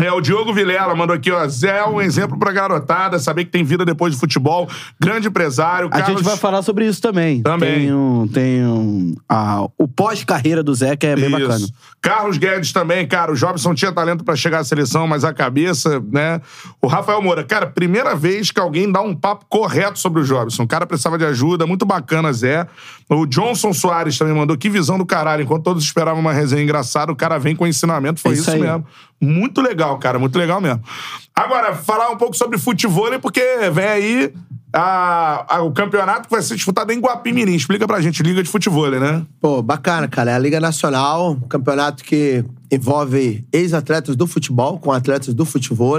É, 0.00 0.12
o 0.12 0.20
Diogo 0.20 0.52
Vilela 0.54 0.94
mandou 0.94 1.16
aqui, 1.16 1.28
ó. 1.30 1.46
Zé 1.48 1.78
é 1.78 1.84
um 1.84 2.00
exemplo 2.00 2.38
pra 2.38 2.52
garotada, 2.52 3.18
saber 3.18 3.44
que 3.44 3.50
tem 3.50 3.64
vida 3.64 3.84
depois 3.84 4.14
do 4.14 4.20
futebol. 4.20 4.68
Grande 5.00 5.26
empresário. 5.26 5.88
A 5.88 5.90
Carlos... 5.90 6.08
gente 6.08 6.22
vai 6.22 6.36
falar 6.36 6.62
sobre 6.62 6.86
isso 6.86 7.00
também. 7.00 7.42
Também. 7.42 7.80
Tem 7.80 7.92
um. 7.92 8.28
Tem 8.28 8.64
um 8.64 9.14
ah, 9.28 9.66
o 9.76 9.88
pós-carreira 9.88 10.62
do 10.62 10.72
Zé, 10.72 10.96
que 10.96 11.04
é 11.04 11.16
bem 11.16 11.28
Isso. 11.28 11.38
bacana. 11.38 11.66
Carlos 12.00 12.38
Guedes 12.38 12.72
também, 12.72 13.06
cara. 13.08 13.32
O 13.32 13.34
Jobson 13.34 13.74
tinha 13.74 13.90
talento 13.90 14.22
pra 14.22 14.36
chegar 14.36 14.60
à 14.60 14.64
seleção, 14.64 15.08
mas 15.08 15.24
a 15.24 15.34
cabeça, 15.34 16.00
né? 16.12 16.40
O 16.80 16.86
Rafael 16.86 17.20
Moura, 17.20 17.42
cara, 17.42 17.66
primeira 17.66 18.14
vez 18.14 18.52
que 18.52 18.60
alguém 18.60 18.90
dá 18.90 19.00
um 19.00 19.16
papo 19.16 19.46
correto 19.48 19.98
sobre 19.98 20.22
o 20.22 20.24
Jobson. 20.24 20.62
O 20.62 20.68
cara 20.68 20.86
precisava 20.86 21.18
de 21.18 21.24
ajuda, 21.24 21.66
muito 21.66 21.84
bacana, 21.84 22.32
Zé. 22.32 22.68
O 23.08 23.26
Johnson 23.26 23.72
Soares 23.72 24.16
também 24.16 24.34
mandou 24.34 24.56
que 24.56 24.70
visão 24.70 24.96
do 24.96 25.04
caralho. 25.04 25.42
Enquanto 25.42 25.64
todos 25.64 25.82
esperavam 25.82 26.20
uma 26.20 26.32
resenha 26.32 26.62
engraçada, 26.62 27.10
o 27.10 27.16
cara 27.16 27.36
vem 27.36 27.56
com 27.56 27.66
ensinamento. 27.66 28.20
Foi 28.20 28.30
É 28.30 28.34
isso, 28.34 28.48
isso 28.48 28.58
mesmo. 28.60 28.86
Muito 29.20 29.60
legal, 29.60 29.98
cara. 29.98 30.18
Muito 30.18 30.38
legal 30.38 30.60
mesmo. 30.60 30.82
Agora, 31.34 31.74
falar 31.74 32.10
um 32.10 32.16
pouco 32.16 32.36
sobre 32.36 32.58
futebol, 32.58 33.08
porque 33.20 33.40
vem 33.72 33.84
aí 33.86 34.34
a- 34.72 35.56
a- 35.56 35.62
o 35.62 35.72
campeonato 35.72 36.28
que 36.28 36.34
vai 36.34 36.42
ser 36.42 36.54
disputado 36.54 36.92
em 36.92 37.00
Guapimirim. 37.00 37.54
Explica 37.54 37.86
pra 37.86 38.00
gente, 38.00 38.22
Liga 38.22 38.42
de 38.42 38.48
Futebol, 38.48 38.90
né? 38.90 39.24
Pô, 39.40 39.62
bacana, 39.62 40.06
cara. 40.06 40.30
É 40.30 40.34
a 40.34 40.38
Liga 40.38 40.60
Nacional, 40.60 41.32
um 41.32 41.40
campeonato 41.48 42.04
que 42.04 42.44
envolve 42.70 43.44
ex-atletas 43.52 44.14
do 44.14 44.26
futebol 44.26 44.78
com 44.78 44.92
atletas 44.92 45.32
do 45.34 45.44
futebol. 45.44 45.98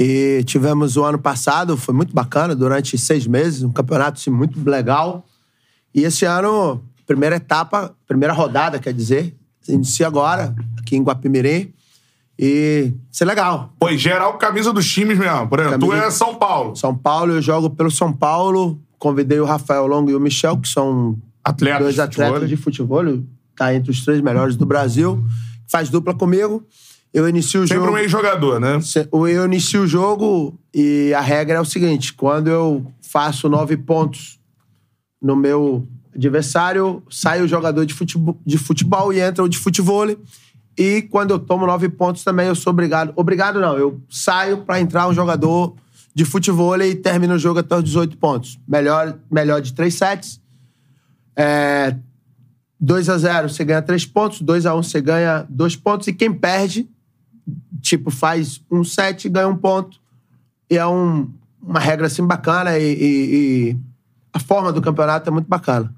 E 0.00 0.42
tivemos 0.46 0.96
o 0.96 1.04
ano 1.04 1.18
passado, 1.18 1.76
foi 1.76 1.94
muito 1.94 2.14
bacana, 2.14 2.56
durante 2.56 2.96
seis 2.98 3.26
meses, 3.26 3.62
um 3.62 3.70
campeonato 3.70 4.18
assim, 4.20 4.30
muito 4.30 4.58
legal. 4.68 5.24
E 5.94 6.02
esse 6.04 6.24
ano, 6.24 6.82
primeira 7.06 7.36
etapa, 7.36 7.94
primeira 8.08 8.32
rodada, 8.32 8.78
quer 8.78 8.92
dizer, 8.94 9.36
inicia 9.68 10.06
agora, 10.06 10.54
aqui 10.78 10.96
em 10.96 11.02
Guapimirim. 11.02 11.72
E 12.44 12.92
isso 13.08 13.22
é 13.22 13.26
legal. 13.26 13.72
Pô, 13.78 13.88
e 13.88 13.96
geral 13.96 14.36
camisa 14.36 14.72
dos 14.72 14.90
times 14.90 15.16
mesmo. 15.16 15.46
Por 15.46 15.60
exemplo, 15.60 15.78
tu 15.78 15.86
Camisa- 15.90 16.06
é 16.06 16.10
São 16.10 16.34
Paulo. 16.34 16.74
São 16.74 16.92
Paulo, 16.92 17.34
eu 17.34 17.40
jogo 17.40 17.70
pelo 17.70 17.88
São 17.88 18.12
Paulo. 18.12 18.80
Convidei 18.98 19.38
o 19.38 19.44
Rafael 19.44 19.86
Longo 19.86 20.10
e 20.10 20.14
o 20.16 20.18
Michel, 20.20 20.56
que 20.58 20.68
são 20.68 21.16
Atletas 21.44 21.80
dois 21.82 21.94
de 21.94 22.00
atletas 22.00 22.32
futebol. 22.34 22.48
de 22.48 22.56
futebol. 22.56 23.24
Tá 23.56 23.72
entre 23.72 23.92
os 23.92 24.04
três 24.04 24.20
melhores 24.20 24.56
do 24.56 24.66
Brasil. 24.66 25.24
Faz 25.68 25.88
dupla 25.88 26.14
comigo. 26.14 26.66
Eu 27.14 27.28
inicio 27.28 27.62
o 27.62 27.68
Sempre 27.68 27.84
jogo. 27.84 27.96
um 27.96 27.98
ex-jogador, 27.98 28.58
né? 28.58 28.80
Eu 29.12 29.44
inicio 29.44 29.82
o 29.82 29.86
jogo 29.86 30.58
e 30.74 31.12
a 31.14 31.20
regra 31.20 31.58
é 31.58 31.60
o 31.60 31.64
seguinte: 31.64 32.12
quando 32.12 32.48
eu 32.48 32.84
faço 33.02 33.48
nove 33.48 33.76
pontos 33.76 34.40
no 35.20 35.36
meu 35.36 35.86
adversário, 36.12 37.02
sai 37.08 37.40
o 37.42 37.46
jogador 37.46 37.84
de 37.86 37.94
futebol, 37.94 38.36
de 38.44 38.58
futebol 38.58 39.12
e 39.12 39.20
entra 39.20 39.44
o 39.44 39.48
de 39.48 39.58
futebol. 39.58 40.06
E 40.76 41.02
quando 41.02 41.32
eu 41.32 41.38
tomo 41.38 41.66
nove 41.66 41.88
pontos 41.88 42.24
também, 42.24 42.46
eu 42.46 42.54
sou 42.54 42.72
obrigado. 42.72 43.12
Obrigado 43.16 43.60
não, 43.60 43.76
eu 43.76 44.00
saio 44.08 44.58
pra 44.58 44.80
entrar 44.80 45.06
um 45.08 45.12
jogador 45.12 45.74
de 46.14 46.24
futebol 46.24 46.76
e 46.80 46.94
termino 46.94 47.34
o 47.34 47.38
jogo 47.38 47.60
até 47.60 47.76
os 47.76 47.84
18 47.84 48.16
pontos. 48.16 48.58
Melhor, 48.66 49.18
melhor 49.30 49.60
de 49.60 49.72
três 49.74 49.94
sets. 49.94 50.40
É, 51.36 51.96
2 52.80 53.08
a 53.08 53.16
0 53.18 53.48
você 53.48 53.64
ganha 53.64 53.80
3 53.82 54.04
pontos, 54.06 54.40
2 54.40 54.66
a 54.66 54.74
1 54.74 54.82
você 54.82 55.00
ganha 55.00 55.46
2 55.48 55.76
pontos, 55.76 56.08
e 56.08 56.12
quem 56.12 56.32
perde, 56.32 56.88
tipo, 57.80 58.10
faz 58.10 58.60
um 58.70 58.82
set 58.84 59.24
e 59.26 59.28
ganha 59.30 59.48
um 59.48 59.56
ponto. 59.56 59.98
E 60.70 60.76
é 60.76 60.86
um- 60.86 61.30
uma 61.62 61.78
regra 61.80 62.06
assim 62.06 62.26
bacana 62.26 62.78
e, 62.78 62.92
e- 62.92 63.34
e 63.70 63.76
a 64.32 64.38
forma 64.40 64.72
do 64.72 64.82
campeonato 64.82 65.28
é 65.28 65.32
muito 65.32 65.46
bacana. 65.48 65.94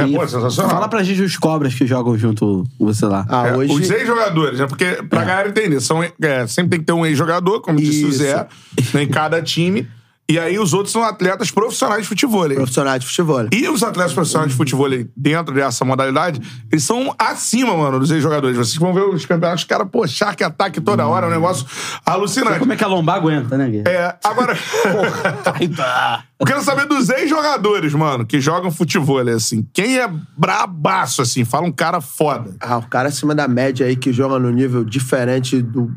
É, 0.00 0.06
E 0.08 0.14
pô, 0.14 0.26
sensacional. 0.26 0.70
Fala 0.70 0.88
pra 0.88 1.02
gente 1.02 1.22
os 1.22 1.36
cobras 1.36 1.74
que 1.74 1.86
jogam 1.86 2.16
junto 2.16 2.64
com 2.78 2.84
você 2.86 3.06
lá. 3.06 3.26
Ah, 3.28 3.48
É, 3.48 3.56
hoje. 3.56 3.72
Os 3.72 3.90
ex-jogadores, 3.90 4.58
né? 4.58 4.66
Porque, 4.66 5.02
pra 5.08 5.24
galera 5.24 5.48
entender, 5.48 5.80
são, 5.80 6.02
é, 6.02 6.46
sempre 6.46 6.70
tem 6.70 6.80
que 6.80 6.86
ter 6.86 6.92
um 6.92 7.04
ex-jogador, 7.06 7.60
como 7.60 7.78
disse 7.78 8.04
o. 8.04 8.12
Zé, 8.12 8.46
né, 8.94 9.02
em 9.02 9.08
cada 9.08 9.40
time. 9.42 9.86
E 10.30 10.38
aí 10.38 10.58
os 10.58 10.74
outros 10.74 10.92
são 10.92 11.02
atletas 11.02 11.50
profissionais 11.50 12.02
de 12.02 12.08
futebol. 12.08 12.46
Profissionais 12.50 13.00
de 13.00 13.06
futebol. 13.06 13.48
E 13.50 13.66
os 13.66 13.82
atletas 13.82 14.12
profissionais 14.12 14.50
de 14.50 14.56
futebol 14.58 14.90
dentro 15.16 15.54
dessa 15.54 15.86
modalidade, 15.86 16.38
eles 16.70 16.84
são 16.84 17.14
acima, 17.18 17.74
mano, 17.74 17.98
dos 17.98 18.10
ex-jogadores. 18.10 18.54
Vocês 18.58 18.76
vão 18.76 18.92
ver 18.92 19.04
os 19.04 19.24
campeonatos, 19.24 19.62
os 19.62 19.66
caras, 19.66 19.88
pô, 19.90 20.06
Shark 20.06 20.44
ataque 20.44 20.82
toda 20.82 21.06
hora, 21.06 21.24
é 21.24 21.28
um 21.30 21.32
negócio 21.32 21.66
alucinante. 22.04 22.58
Como 22.58 22.74
é 22.74 22.76
que 22.76 22.84
a 22.84 22.86
lombar 22.86 23.16
aguenta, 23.16 23.56
né, 23.56 23.70
Gui? 23.70 23.84
É, 23.86 24.14
agora. 24.22 24.54
eu 26.38 26.46
quero 26.46 26.62
saber 26.62 26.84
dos 26.84 27.08
ex-jogadores, 27.08 27.94
mano, 27.94 28.26
que 28.26 28.38
jogam 28.38 28.70
futebol, 28.70 29.26
assim. 29.30 29.66
Quem 29.72 29.98
é 29.98 30.06
brabaço, 30.36 31.22
assim? 31.22 31.42
Fala 31.42 31.66
um 31.66 31.72
cara 31.72 32.02
foda. 32.02 32.54
Ah, 32.60 32.76
o 32.76 32.86
cara 32.86 33.08
acima 33.08 33.34
da 33.34 33.48
média 33.48 33.86
aí 33.86 33.96
que 33.96 34.12
joga 34.12 34.38
no 34.38 34.50
nível 34.50 34.84
diferente 34.84 35.62
do 35.62 35.90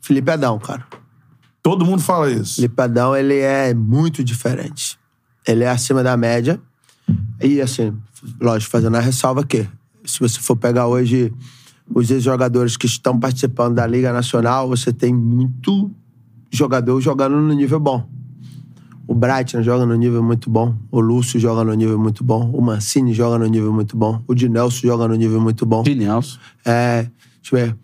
Felipe 0.00 0.30
Adão, 0.30 0.58
cara. 0.58 0.82
Todo 1.66 1.84
mundo 1.84 2.00
fala 2.00 2.30
isso. 2.30 2.54
Felipe 2.54 2.80
Adão, 2.80 3.16
ele 3.16 3.40
é 3.40 3.74
muito 3.74 4.22
diferente. 4.22 4.96
Ele 5.44 5.64
é 5.64 5.68
acima 5.68 6.00
da 6.00 6.16
média. 6.16 6.60
E, 7.42 7.60
assim, 7.60 7.92
lógico, 8.40 8.70
fazendo 8.70 8.96
a 8.96 9.00
ressalva 9.00 9.42
que, 9.44 9.66
se 10.04 10.20
você 10.20 10.38
for 10.38 10.54
pegar 10.54 10.86
hoje 10.86 11.34
os 11.92 12.08
ex-jogadores 12.08 12.76
que 12.76 12.86
estão 12.86 13.18
participando 13.18 13.74
da 13.74 13.84
Liga 13.84 14.12
Nacional, 14.12 14.68
você 14.68 14.92
tem 14.92 15.12
muito 15.12 15.90
jogador 16.52 17.00
jogando 17.00 17.34
no 17.34 17.52
nível 17.52 17.80
bom. 17.80 18.08
O 19.04 19.12
Brighton 19.12 19.60
joga 19.60 19.84
no 19.84 19.96
nível 19.96 20.22
muito 20.22 20.48
bom. 20.48 20.72
O 20.88 21.00
Lúcio 21.00 21.40
joga 21.40 21.64
no 21.64 21.74
nível 21.74 21.98
muito 21.98 22.22
bom. 22.22 22.48
O 22.52 22.62
Mancini 22.62 23.12
joga 23.12 23.40
no 23.40 23.46
nível 23.46 23.72
muito 23.72 23.96
bom. 23.96 24.22
O 24.28 24.36
Dinelso 24.36 24.86
joga 24.86 25.08
no 25.08 25.16
nível 25.16 25.40
muito 25.40 25.66
bom. 25.66 25.82
De 25.82 25.96
Nelson. 25.96 26.38
É, 26.64 27.10
deixa 27.42 27.56
eu 27.56 27.58
ver. 27.58 27.76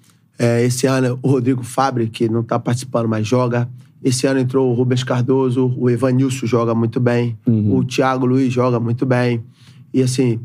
É, 0.43 0.65
esse 0.65 0.89
ano 0.89 1.19
o 1.23 1.29
Rodrigo 1.29 1.63
Fabre, 1.63 2.09
que 2.09 2.29
não 2.29 2.43
tá 2.43 2.59
participando, 2.59 3.09
mas 3.09 3.27
joga. 3.27 3.69
Esse 4.03 4.27
ano 4.27 4.41
entrou 4.41 4.69
o 4.69 4.75
Rubens 4.75 5.05
Cardoso, 5.05 5.73
o 5.79 5.89
Evanilson 5.89 6.45
joga 6.45 6.75
muito 6.75 6.99
bem, 6.99 7.39
o 7.47 7.85
Thiago 7.85 8.27
Luiz 8.27 8.53
joga 8.53 8.81
muito 8.81 9.07
bem. 9.07 9.45
E 9.95 10.03
assim, 10.03 10.41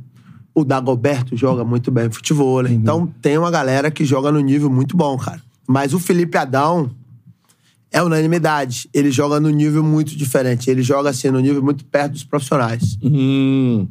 o 0.54 0.64
Dagoberto 0.64 1.36
joga 1.36 1.64
muito 1.64 1.90
bem 1.90 2.12
futebol. 2.12 2.62
né? 2.62 2.72
Então 2.72 3.12
tem 3.20 3.36
uma 3.38 3.50
galera 3.50 3.90
que 3.90 4.06
joga 4.06 4.32
no 4.32 4.40
nível 4.40 4.70
muito 4.70 4.96
bom, 4.96 5.18
cara. 5.18 5.42
Mas 5.68 5.96
o 5.96 6.00
Felipe 6.00 6.38
Adão 6.38 6.92
é 7.92 8.04
unanimidade. 8.04 8.88
Ele 8.94 9.10
joga 9.10 9.40
no 9.40 9.50
nível 9.50 9.84
muito 9.84 10.16
diferente. 10.16 10.70
Ele 10.70 10.84
joga 10.84 11.10
assim, 11.10 11.32
no 11.32 11.40
nível 11.40 11.64
muito 11.64 11.84
perto 11.86 12.12
dos 12.14 12.24
profissionais. 12.24 12.98
Hum. 13.04 13.88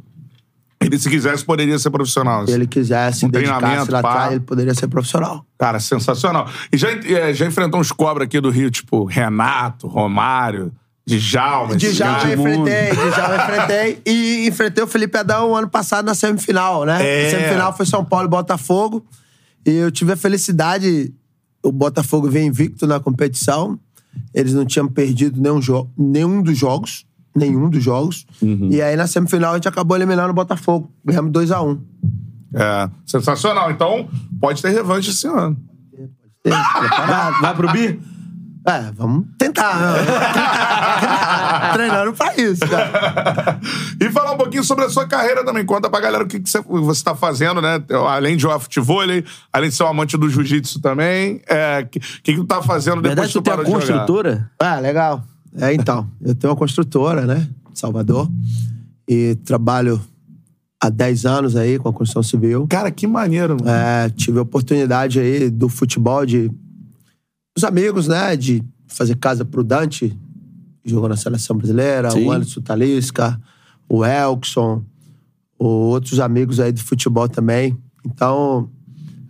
Ele, 0.79 0.97
se 0.97 1.09
quisesse, 1.09 1.43
poderia 1.43 1.77
ser 1.79 1.89
profissional. 1.89 2.39
Se 2.39 2.43
assim. 2.43 2.53
ele 2.53 2.67
quisesse 2.67 3.25
Um 3.25 3.31
treinamento, 3.31 3.91
lá 3.91 3.99
atrás, 3.99 4.31
ele 4.31 4.41
poderia 4.41 4.73
ser 4.73 4.87
profissional. 4.87 5.45
Cara, 5.57 5.79
sensacional. 5.79 6.47
E 6.71 6.77
já, 6.77 6.91
é, 6.91 7.33
já 7.33 7.45
enfrentou 7.45 7.79
uns 7.79 7.91
cobras 7.91 8.25
aqui 8.25 8.39
do 8.39 8.49
Rio, 8.49 8.69
tipo 8.69 9.03
Renato, 9.03 9.87
Romário, 9.87 10.71
Djalma. 11.07 11.77
Caras. 11.79 12.31
enfrentei, 12.31 12.93
já 13.15 13.35
enfrentei. 13.37 14.01
E 14.05 14.47
enfrentei 14.47 14.83
o 14.83 14.87
Felipe 14.87 15.17
Adão 15.17 15.55
ano 15.55 15.69
passado 15.69 16.05
na 16.05 16.13
semifinal, 16.13 16.83
né? 16.85 16.99
É. 17.01 17.27
A 17.27 17.31
semifinal 17.31 17.75
foi 17.75 17.85
São 17.85 18.03
Paulo 18.03 18.27
e 18.27 18.29
Botafogo. 18.29 19.05
E 19.65 19.71
eu 19.71 19.89
tive 19.89 20.11
a 20.11 20.17
felicidade. 20.17 21.13
O 21.63 21.71
Botafogo 21.71 22.29
veio 22.29 22.45
invicto 22.45 22.85
na 22.85 22.99
competição. 22.99 23.79
Eles 24.33 24.53
não 24.53 24.65
tinham 24.65 24.87
perdido 24.87 25.41
nenhum, 25.41 25.59
nenhum 25.97 26.41
dos 26.41 26.57
jogos. 26.57 27.05
Nenhum 27.37 27.69
dos 27.69 27.83
jogos. 27.83 28.25
E 28.41 28.81
aí 28.81 28.95
na 28.95 29.07
semifinal 29.07 29.51
a 29.51 29.55
gente 29.55 29.67
acabou 29.67 29.95
eliminando 29.95 30.31
o 30.31 30.33
Botafogo. 30.33 30.91
Ganhamos 31.05 31.31
2x1. 31.31 31.79
É, 32.53 32.89
sensacional. 33.05 33.69
Então, 33.71 34.07
pode 34.39 34.61
ter 34.61 34.69
revanche 34.69 35.11
esse 35.11 35.27
ano. 35.27 35.57
Vai, 36.47 37.41
vai 37.41 37.55
pro 37.55 37.69
Bi? 37.73 37.99
É, 38.67 38.91
vamos 38.93 39.25
tentar, 39.37 39.79
né? 39.79 39.93
Treinando 41.71 42.11
pra 42.11 42.35
isso, 42.35 42.67
cara. 42.67 43.61
e 43.99 44.09
falar 44.11 44.33
um 44.33 44.37
pouquinho 44.37 44.63
sobre 44.63 44.83
a 44.83 44.89
sua 44.89 45.07
carreira 45.07 45.45
também. 45.45 45.65
Conta 45.65 45.89
pra 45.89 46.01
galera 46.01 46.25
o 46.25 46.27
que, 46.27 46.37
que 46.37 46.49
você, 46.49 46.61
você 46.61 47.01
tá 47.01 47.15
fazendo, 47.15 47.61
né? 47.61 47.81
Além 48.09 48.35
de 48.35 48.41
jogar 48.41 48.59
futebol, 48.59 48.99
além 49.53 49.69
de 49.69 49.75
ser 49.75 49.83
um 49.83 49.87
amante 49.87 50.17
do 50.17 50.29
jiu-jitsu 50.29 50.81
também. 50.81 51.41
É, 51.47 51.79
o 51.79 51.87
que, 51.87 51.99
que, 51.99 52.33
que 52.33 52.35
tu 52.35 52.45
tá 52.45 52.61
fazendo 52.61 53.01
depois 53.01 53.31
verdade, 53.31 53.33
que 53.33 53.39
tu 53.39 53.43
parou 53.43 53.63
de 53.63 53.71
jogar? 53.71 53.85
construtora? 53.85 54.51
Ah, 54.59 54.79
legal. 54.79 55.23
É, 55.55 55.73
então, 55.73 56.09
eu 56.21 56.35
tenho 56.35 56.51
uma 56.51 56.57
construtora, 56.57 57.25
né, 57.25 57.47
de 57.71 57.79
Salvador, 57.79 58.29
e 59.07 59.35
trabalho 59.43 60.01
há 60.79 60.89
10 60.89 61.25
anos 61.25 61.55
aí 61.55 61.79
com 61.79 61.89
a 61.89 61.93
construção 61.93 62.23
civil. 62.23 62.67
Cara, 62.67 62.91
que 62.91 63.07
maneiro, 63.07 63.57
mano. 63.59 63.69
É, 63.69 64.09
tive 64.09 64.39
a 64.39 64.43
oportunidade 64.43 65.19
aí 65.19 65.49
do 65.49 65.69
futebol 65.69 66.25
de 66.25 66.51
os 67.57 67.63
amigos, 67.63 68.07
né, 68.07 68.35
de 68.35 68.63
fazer 68.87 69.15
casa 69.15 69.43
pro 69.43 69.63
Dante, 69.63 70.15
que 70.83 70.89
jogou 70.89 71.09
na 71.09 71.17
seleção 71.17 71.57
brasileira, 71.57 72.11
Sim. 72.11 72.25
o 72.25 72.31
Anderson 72.31 72.61
Talisca, 72.61 73.39
o 73.89 74.05
Elkson, 74.05 74.83
outros 75.57 76.19
amigos 76.19 76.59
aí 76.59 76.71
do 76.71 76.79
futebol 76.79 77.27
também. 77.27 77.75
Então, 78.05 78.69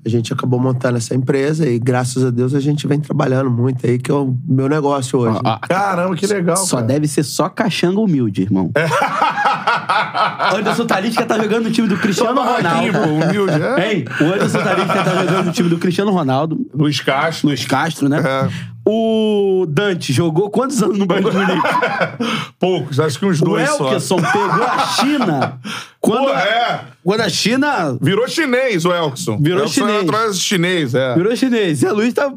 a 0.07 0.09
gente 0.09 0.33
acabou 0.33 0.59
montando 0.59 0.97
essa 0.97 1.13
empresa 1.13 1.67
e 1.67 1.77
graças 1.77 2.23
a 2.23 2.29
Deus 2.29 2.55
a 2.55 2.59
gente 2.59 2.87
vem 2.87 2.99
trabalhando 2.99 3.51
muito 3.51 3.85
aí, 3.85 3.99
que 3.99 4.09
é 4.09 4.13
o 4.13 4.35
meu 4.47 4.67
negócio 4.67 5.19
hoje. 5.19 5.37
Ó, 5.43 5.49
ó, 5.49 5.59
Caramba, 5.59 6.15
que 6.15 6.25
legal. 6.25 6.57
Só 6.57 6.77
cara. 6.77 6.87
deve 6.87 7.07
ser 7.07 7.23
só 7.23 7.49
caixanga 7.49 7.99
humilde, 7.99 8.41
irmão. 8.41 8.71
Anderson 10.55 10.85
Talisca 10.85 11.25
tá 11.25 11.37
jogando 11.37 11.65
no 11.65 11.71
time 11.71 11.87
do 11.87 11.97
Cristiano 11.97 12.41
Ronaldo. 12.41 12.91
pô, 12.93 12.99
humilde, 12.99 13.61
é? 13.61 13.93
Hein? 13.93 14.05
O 14.21 14.23
Anderson 14.23 14.63
Talisca 14.63 15.03
tá 15.03 15.25
jogando 15.25 15.45
no 15.45 15.51
time 15.51 15.69
do 15.69 15.77
Cristiano 15.77 16.11
Ronaldo. 16.11 16.57
Luiz 16.73 17.01
Castro. 17.01 17.47
Luiz 17.47 17.65
Castro, 17.65 18.07
né? 18.07 18.19
É. 18.19 18.49
O 18.89 19.65
Dante 19.67 20.13
jogou 20.13 20.49
quantos 20.49 20.81
anos 20.81 20.97
no 20.97 21.05
Bayern 21.05 21.29
de 21.29 21.35
Munique? 21.37 21.67
Poucos, 22.57 23.01
acho 23.01 23.19
que 23.19 23.25
uns 23.25 23.41
O 23.41 23.45
dois 23.45 23.69
só. 23.71 23.83
Elkerson 23.85 24.15
pegou 24.15 24.63
a 24.63 24.79
China. 24.87 25.59
Quando, 25.99 26.27
Pô, 26.27 26.33
é. 26.33 26.81
quando 27.03 27.21
a 27.21 27.27
China 27.29 27.97
Virou 27.99 28.25
chinês 28.29 28.85
o 28.85 28.93
Elkson. 28.93 29.37
Virou 29.41 29.63
Elkson 29.63 29.73
chinês. 29.87 30.03
Atrás 30.03 30.39
chinês, 30.39 30.95
é. 30.95 31.15
virou 31.15 31.35
chinês. 31.35 31.81
E 31.81 31.87
a 31.87 31.91
Luiz 31.91 32.13
tá. 32.13 32.31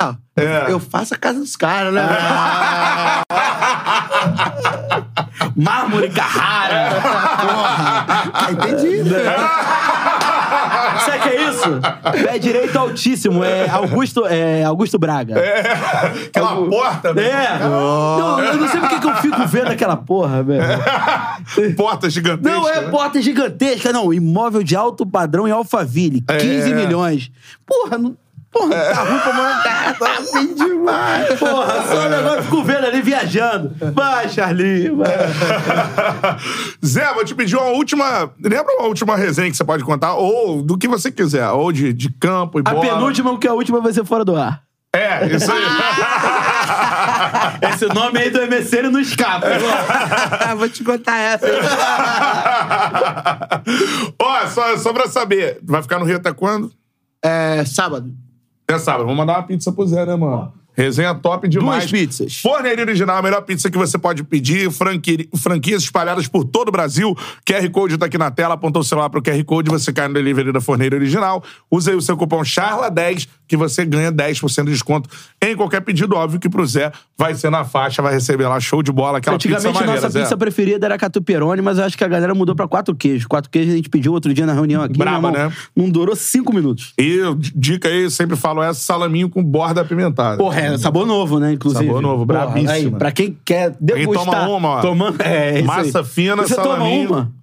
Não, 0.00 0.16
É. 0.36 0.72
eu 0.72 0.80
faço 0.80 1.12
a 1.12 1.18
casa 1.18 1.38
dos 1.40 1.54
caras, 1.54 1.92
né? 1.92 2.02
Mármore 5.56 6.08
Carrara. 6.10 7.00
Porra. 7.42 8.06
Ah, 8.32 8.48
entendi, 8.52 9.02
né? 9.02 9.18
Sabe 11.04 11.18
o 11.18 11.22
que 11.22 11.28
é 11.28 11.48
isso? 11.50 11.80
É 12.28 12.38
direito 12.38 12.78
altíssimo. 12.78 13.42
É 13.44 13.68
Augusto, 13.68 14.26
é 14.26 14.64
Augusto 14.64 14.98
Braga. 14.98 15.38
É. 15.38 15.60
Aquela 16.26 16.56
porta, 16.66 17.14
né? 17.14 17.28
É. 17.28 17.58
Não, 17.60 18.40
eu 18.40 18.56
não 18.56 18.68
sei 18.68 18.80
porque 18.80 19.00
que 19.00 19.06
eu 19.06 19.14
fico 19.16 19.46
vendo 19.46 19.68
aquela 19.70 19.96
porra, 19.96 20.42
velho. 20.42 20.62
Porta 21.76 22.08
gigantesca. 22.10 22.50
Não, 22.58 22.68
é 22.68 22.80
né? 22.82 22.90
porta 22.90 23.20
gigantesca, 23.22 23.92
não. 23.92 24.12
Imóvel 24.12 24.62
de 24.62 24.76
alto 24.76 25.06
padrão 25.06 25.46
em 25.48 25.50
Alphaville. 25.50 26.20
15 26.22 26.72
É. 26.72 26.74
milhões. 26.74 27.30
Porra, 27.66 27.98
não. 27.98 28.16
Porra, 28.52 28.74
tá 28.74 29.02
ruim 29.04 29.18
pra 29.20 29.32
montar. 29.32 29.80
Tá 30.00 30.16
ruim 30.32 30.54
demais. 30.54 31.38
Porra, 31.38 31.82
só 31.88 32.06
o 32.06 32.08
negócio 32.08 32.38
eu 32.38 32.42
fico 32.44 32.62
vendo 32.64 32.86
ali 32.86 33.02
viajando. 33.02 33.76
Vai, 33.92 34.28
Charlie. 34.28 34.90
Vai. 34.90 35.08
Zé, 36.84 37.12
vou 37.12 37.24
te 37.24 37.34
pedir 37.34 37.56
uma 37.56 37.66
última. 37.68 38.30
Lembra 38.42 38.74
uma 38.78 38.86
última 38.86 39.16
resenha 39.16 39.50
que 39.50 39.56
você 39.56 39.64
pode 39.64 39.84
contar? 39.84 40.14
Ou 40.14 40.62
do 40.62 40.78
que 40.78 40.88
você 40.88 41.12
quiser. 41.12 41.48
Ou 41.50 41.70
de, 41.70 41.92
de 41.92 42.10
campo 42.12 42.58
e 42.58 42.62
A 42.64 42.70
bola. 42.72 42.80
penúltima, 42.86 43.30
porque 43.30 43.46
a 43.46 43.52
última 43.52 43.80
vai 43.80 43.92
ser 43.92 44.04
fora 44.04 44.24
do 44.24 44.34
ar. 44.36 44.62
É, 44.92 45.26
isso 45.26 45.52
aí. 45.52 45.62
Esse 47.72 47.86
nome 47.86 48.18
aí 48.18 48.30
do 48.30 48.40
ele 48.40 48.90
não 48.90 49.00
escapa. 49.00 49.46
Vou 50.56 50.68
te 50.68 50.82
contar 50.82 51.16
essa. 51.18 51.46
Ó, 54.18 54.46
só, 54.48 54.76
só 54.78 54.92
pra 54.92 55.08
saber. 55.08 55.58
Vai 55.62 55.82
ficar 55.82 55.98
no 55.98 56.04
Rio 56.04 56.16
até 56.16 56.32
quando? 56.32 56.72
É 57.22 57.64
sábado. 57.64 58.10
Até 58.70 58.78
sábado. 58.78 59.04
Vamos 59.04 59.18
mandar 59.18 59.38
uma 59.38 59.42
pizza 59.42 59.72
pro 59.72 59.86
Zé, 59.86 60.06
né, 60.06 60.16
mano? 60.16 60.52
Resenha 60.72 61.14
top 61.14 61.48
demais. 61.48 61.90
Duas 61.90 61.90
pizzas. 61.90 62.40
Forneria 62.40 62.84
Original, 62.84 63.16
a 63.16 63.22
melhor 63.22 63.42
pizza 63.42 63.70
que 63.70 63.76
você 63.76 63.98
pode 63.98 64.22
pedir. 64.24 64.70
Franqui... 64.70 65.28
Franquias 65.36 65.82
espalhadas 65.82 66.26
por 66.28 66.44
todo 66.44 66.68
o 66.68 66.72
Brasil. 66.72 67.14
QR 67.44 67.68
Code 67.70 67.98
tá 67.98 68.06
aqui 68.06 68.16
na 68.16 68.30
tela. 68.30 68.54
Apontou 68.54 68.80
o 68.80 68.84
celular 68.84 69.10
pro 69.10 69.22
QR 69.22 69.42
Code, 69.44 69.68
você 69.68 69.92
cai 69.92 70.08
no 70.08 70.14
delivery 70.14 70.52
da 70.52 70.60
Forneira 70.60 70.96
Original. 70.96 71.42
Use 71.70 71.90
aí 71.90 71.96
o 71.96 72.00
seu 72.00 72.16
cupom 72.16 72.40
CHARLA10 72.40 73.28
que 73.50 73.56
você 73.56 73.84
ganha 73.84 74.12
10% 74.12 74.64
de 74.66 74.70
desconto 74.70 75.10
em 75.42 75.56
qualquer 75.56 75.80
pedido. 75.80 76.14
Óbvio 76.14 76.38
que 76.38 76.48
pro 76.48 76.64
Zé 76.64 76.92
vai 77.18 77.34
ser 77.34 77.50
na 77.50 77.64
faixa, 77.64 78.00
vai 78.00 78.12
receber 78.14 78.46
lá 78.46 78.60
show 78.60 78.80
de 78.80 78.92
bola, 78.92 79.18
aquela 79.18 79.36
pizza 79.36 79.48
Antigamente, 79.56 79.74
maneira, 79.80 80.00
nossa 80.00 80.08
Zé. 80.08 80.20
pizza 80.22 80.36
preferida 80.36 80.86
era 80.86 80.96
catuperone, 80.96 81.60
mas 81.60 81.76
eu 81.78 81.84
acho 81.84 81.98
que 81.98 82.04
a 82.04 82.08
galera 82.08 82.32
mudou 82.32 82.54
pra 82.54 82.68
quatro 82.68 82.94
queijos. 82.94 83.26
Quatro 83.26 83.50
queijos 83.50 83.72
a 83.72 83.76
gente 83.76 83.88
pediu 83.88 84.12
outro 84.12 84.32
dia 84.32 84.46
na 84.46 84.52
reunião 84.52 84.84
aqui. 84.84 84.96
Braba, 84.96 85.32
né? 85.32 85.52
Não 85.74 85.90
durou 85.90 86.14
cinco 86.14 86.54
minutos. 86.54 86.92
E 86.96 87.18
dica 87.52 87.88
aí, 87.88 88.08
sempre 88.08 88.36
falo 88.36 88.62
essa, 88.62 88.78
salaminho 88.78 89.28
com 89.28 89.42
borda 89.42 89.80
apimentada. 89.80 90.36
Porra, 90.36 90.60
é 90.60 90.78
sabor 90.78 91.04
novo, 91.04 91.40
né, 91.40 91.52
inclusive. 91.52 91.84
Sabor 91.86 92.00
novo, 92.00 92.24
Porra, 92.24 92.46
brabíssima. 92.46 92.72
Aí, 92.72 92.88
pra 92.88 93.10
quem 93.10 93.36
quer 93.44 93.70
Quem 93.70 93.78
degustar... 93.80 94.24
toma 94.26 94.48
uma, 94.48 94.68
ó. 94.68 94.80
Tomando, 94.80 95.20
é, 95.22 95.60
Massa 95.62 96.04
fina, 96.04 96.36
Você 96.42 96.54
salaminho. 96.54 97.08
toma 97.08 97.20
uma? 97.20 97.39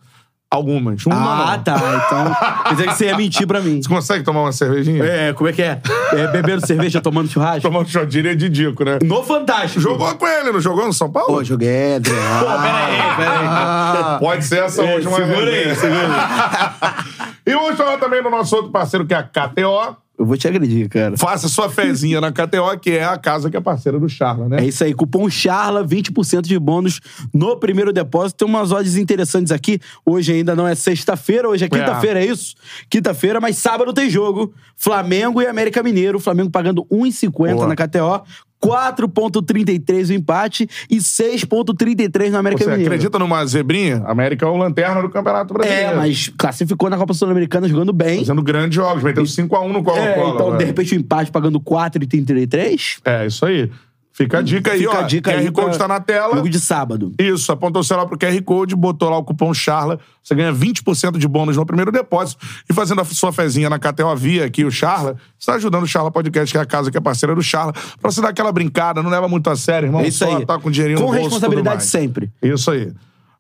Algumas. 0.50 1.06
Uma 1.06 1.16
Ah, 1.54 1.58
não. 1.58 1.64
tá. 1.64 1.76
Então, 2.06 2.64
quer 2.64 2.72
dizer 2.76 2.88
que 2.88 2.94
você 2.94 3.06
ia 3.08 3.18
mentir 3.18 3.46
pra 3.46 3.60
mim. 3.60 3.82
Você 3.82 3.90
consegue 3.90 4.24
tomar 4.24 4.42
uma 4.44 4.52
cervejinha? 4.54 5.04
É, 5.04 5.34
como 5.34 5.50
é 5.50 5.52
que 5.54 5.62
é? 5.62 5.82
é 6.14 6.28
bebendo 6.28 6.66
cerveja, 6.66 7.02
tomando 7.02 7.28
churrasco? 7.30 7.68
Um 7.68 7.86
chodilho 7.86 8.30
é 8.30 8.36
de 8.36 8.48
Dico, 8.48 8.86
né? 8.86 8.98
No 9.04 9.24
Fantástico. 9.24 9.82
Jogou 9.82 10.16
com 10.16 10.26
ele, 10.26 10.52
não 10.54 10.62
jogou 10.62 10.86
no 10.88 10.94
São 10.94 11.12
Paulo? 11.12 11.34
Pô, 11.36 11.44
joguei, 11.44 11.96
André. 11.96 12.14
Pô, 12.40 12.46
peraí, 12.46 13.16
peraí. 13.18 14.20
Pode 14.20 14.46
ser 14.46 14.64
essa 14.64 14.84
É, 14.84 14.96
última 14.96 15.18
segura 15.18 15.46
vez. 15.52 15.68
aí, 15.68 15.76
segura 15.76 16.08
aí. 16.08 17.37
E 17.48 17.54
vamos 17.54 17.78
falar 17.78 17.98
também 17.98 18.22
do 18.22 18.30
nosso 18.30 18.54
outro 18.58 18.72
parceiro, 18.72 19.06
que 19.06 19.14
é 19.14 19.18
a 19.18 19.24
KTO. 19.24 19.96
Eu 20.20 20.26
vou 20.26 20.36
te 20.36 20.48
agredir, 20.48 20.90
cara. 20.90 21.16
Faça 21.16 21.48
sua 21.48 21.70
fezinha 21.70 22.20
na 22.20 22.30
KTO, 22.30 22.78
que 22.82 22.90
é 22.90 23.06
a 23.06 23.18
casa 23.18 23.50
que 23.50 23.56
é 23.56 23.62
parceira 23.62 23.98
do 23.98 24.10
Charla, 24.10 24.50
né? 24.50 24.58
É 24.62 24.66
isso 24.66 24.84
aí, 24.84 24.94
cupom 24.94 25.30
CHARLA, 25.30 25.86
20% 25.86 26.42
de 26.42 26.60
bônus 26.60 27.00
no 27.34 27.56
primeiro 27.56 27.94
depósito. 27.94 28.44
Tem 28.44 28.48
umas 28.54 28.72
odds 28.74 28.98
interessantes 28.98 29.52
aqui. 29.52 29.80
Hoje 30.06 30.34
ainda 30.34 30.56
não 30.56 30.68
é 30.68 30.76
sexta-feira, 30.76 31.48
hoje 31.48 31.66
é 31.66 31.70
quinta-feira, 31.70 32.20
é. 32.20 32.26
isso? 32.26 32.56
Quinta-feira, 32.90 33.40
mas 33.40 33.58
sábado 33.58 33.94
tem 33.94 34.10
jogo. 34.10 34.54
Flamengo 34.76 35.42
e 35.42 35.48
América 35.48 35.82
Mineiro. 35.82 36.20
Flamengo 36.20 36.50
pagando 36.50 36.84
1,50 36.92 37.54
Boa. 37.54 37.68
na 37.68 37.76
KTO. 37.76 38.24
4,33 38.64 40.10
o 40.10 40.14
empate 40.14 40.70
e 40.90 40.98
6,33 40.98 42.32
no 42.32 42.38
América 42.38 42.64
Você 42.64 42.70
Mineiro. 42.70 42.92
acredita 42.92 43.20
numa 43.20 43.46
zebrinha? 43.46 44.04
América 44.06 44.46
é 44.46 44.50
o 44.50 44.58
lanterna 44.58 45.02
do 45.02 45.10
Campeonato 45.10 45.54
Brasileiro. 45.54 45.92
É, 45.92 45.96
mas 45.96 46.30
classificou 46.38 46.90
na 46.90 46.98
Copa 46.98 47.14
Sul-Americana 47.14 47.68
jogando 47.68 47.94
bem. 47.94 48.20
Fazendo 48.20 48.42
grandes 48.42 48.76
jogos, 48.76 49.04
metendo 49.04 49.28
5x1 49.28 49.68
no 49.68 49.84
Colo-Colo. 49.84 50.00
É, 50.00 50.12
então, 50.14 50.30
agora. 50.30 50.58
de 50.58 50.66
repente, 50.66 50.96
o 50.96 51.00
empate 51.00 51.32
pagando 51.32 51.60
4,33. 51.60 53.00
É, 53.06 53.26
isso 53.28 53.46
aí. 53.46 53.70
Fica 54.18 54.40
a 54.40 54.42
dica 54.42 54.72
aí, 54.72 54.80
Fica 54.80 54.92
ó. 54.92 55.00
a 55.00 55.02
dica 55.04 55.32
QR 55.32 55.38
aí. 55.38 55.52
Code 55.52 55.78
pra 55.78 55.78
tá 55.78 55.88
na 55.88 56.00
tela. 56.00 56.36
Jogo 56.38 56.50
de 56.50 56.60
sábado. 56.60 57.14
Isso, 57.20 57.52
apontou 57.52 57.82
o 57.82 57.86
celular 57.86 58.08
pro 58.08 58.18
QR 58.18 58.42
Code, 58.42 58.76
botou 58.76 59.12
lá 59.12 59.18
o 59.18 59.24
cupom 59.24 59.54
CHARLA, 59.54 60.00
você 60.24 60.34
ganha 60.34 60.52
20% 60.52 61.20
de 61.20 61.28
bônus 61.28 61.56
no 61.56 61.64
primeiro 61.68 61.92
depósito. 61.92 62.44
E 62.68 62.74
fazendo 62.74 63.00
a 63.00 63.06
sua 63.06 63.32
fezinha 63.32 63.70
na 63.70 63.78
KTO 63.78 64.16
Via 64.16 64.46
aqui, 64.46 64.66
o 64.66 64.72
Charla, 64.72 65.18
você 65.38 65.52
tá 65.52 65.58
ajudando 65.58 65.84
o 65.84 65.88
Charla 65.88 66.10
Podcast, 66.10 66.52
que 66.52 66.58
é 66.58 66.62
a 66.62 66.66
casa 66.66 66.90
que 66.90 66.98
é 66.98 67.00
parceira 67.00 67.36
do 67.36 67.44
Charla, 67.44 67.74
pra 67.74 68.10
você 68.12 68.20
dar 68.20 68.30
aquela 68.30 68.52
brincada, 68.52 69.04
não 69.04 69.12
leva 69.12 69.28
muito 69.28 69.52
a 69.52 69.56
sério, 69.56 69.86
irmão. 69.86 70.02
É 70.02 70.08
isso 70.08 70.26
Só 70.26 70.36
aí. 70.36 70.46
tá 70.48 70.58
com 70.58 70.72
dinheirinho 70.72 71.00
Com 71.00 71.06
no 71.06 71.12
bolso, 71.12 71.24
tudo 71.24 71.34
responsabilidade 71.34 71.86
sempre. 71.86 72.32
Isso 72.42 72.72
aí. 72.72 72.92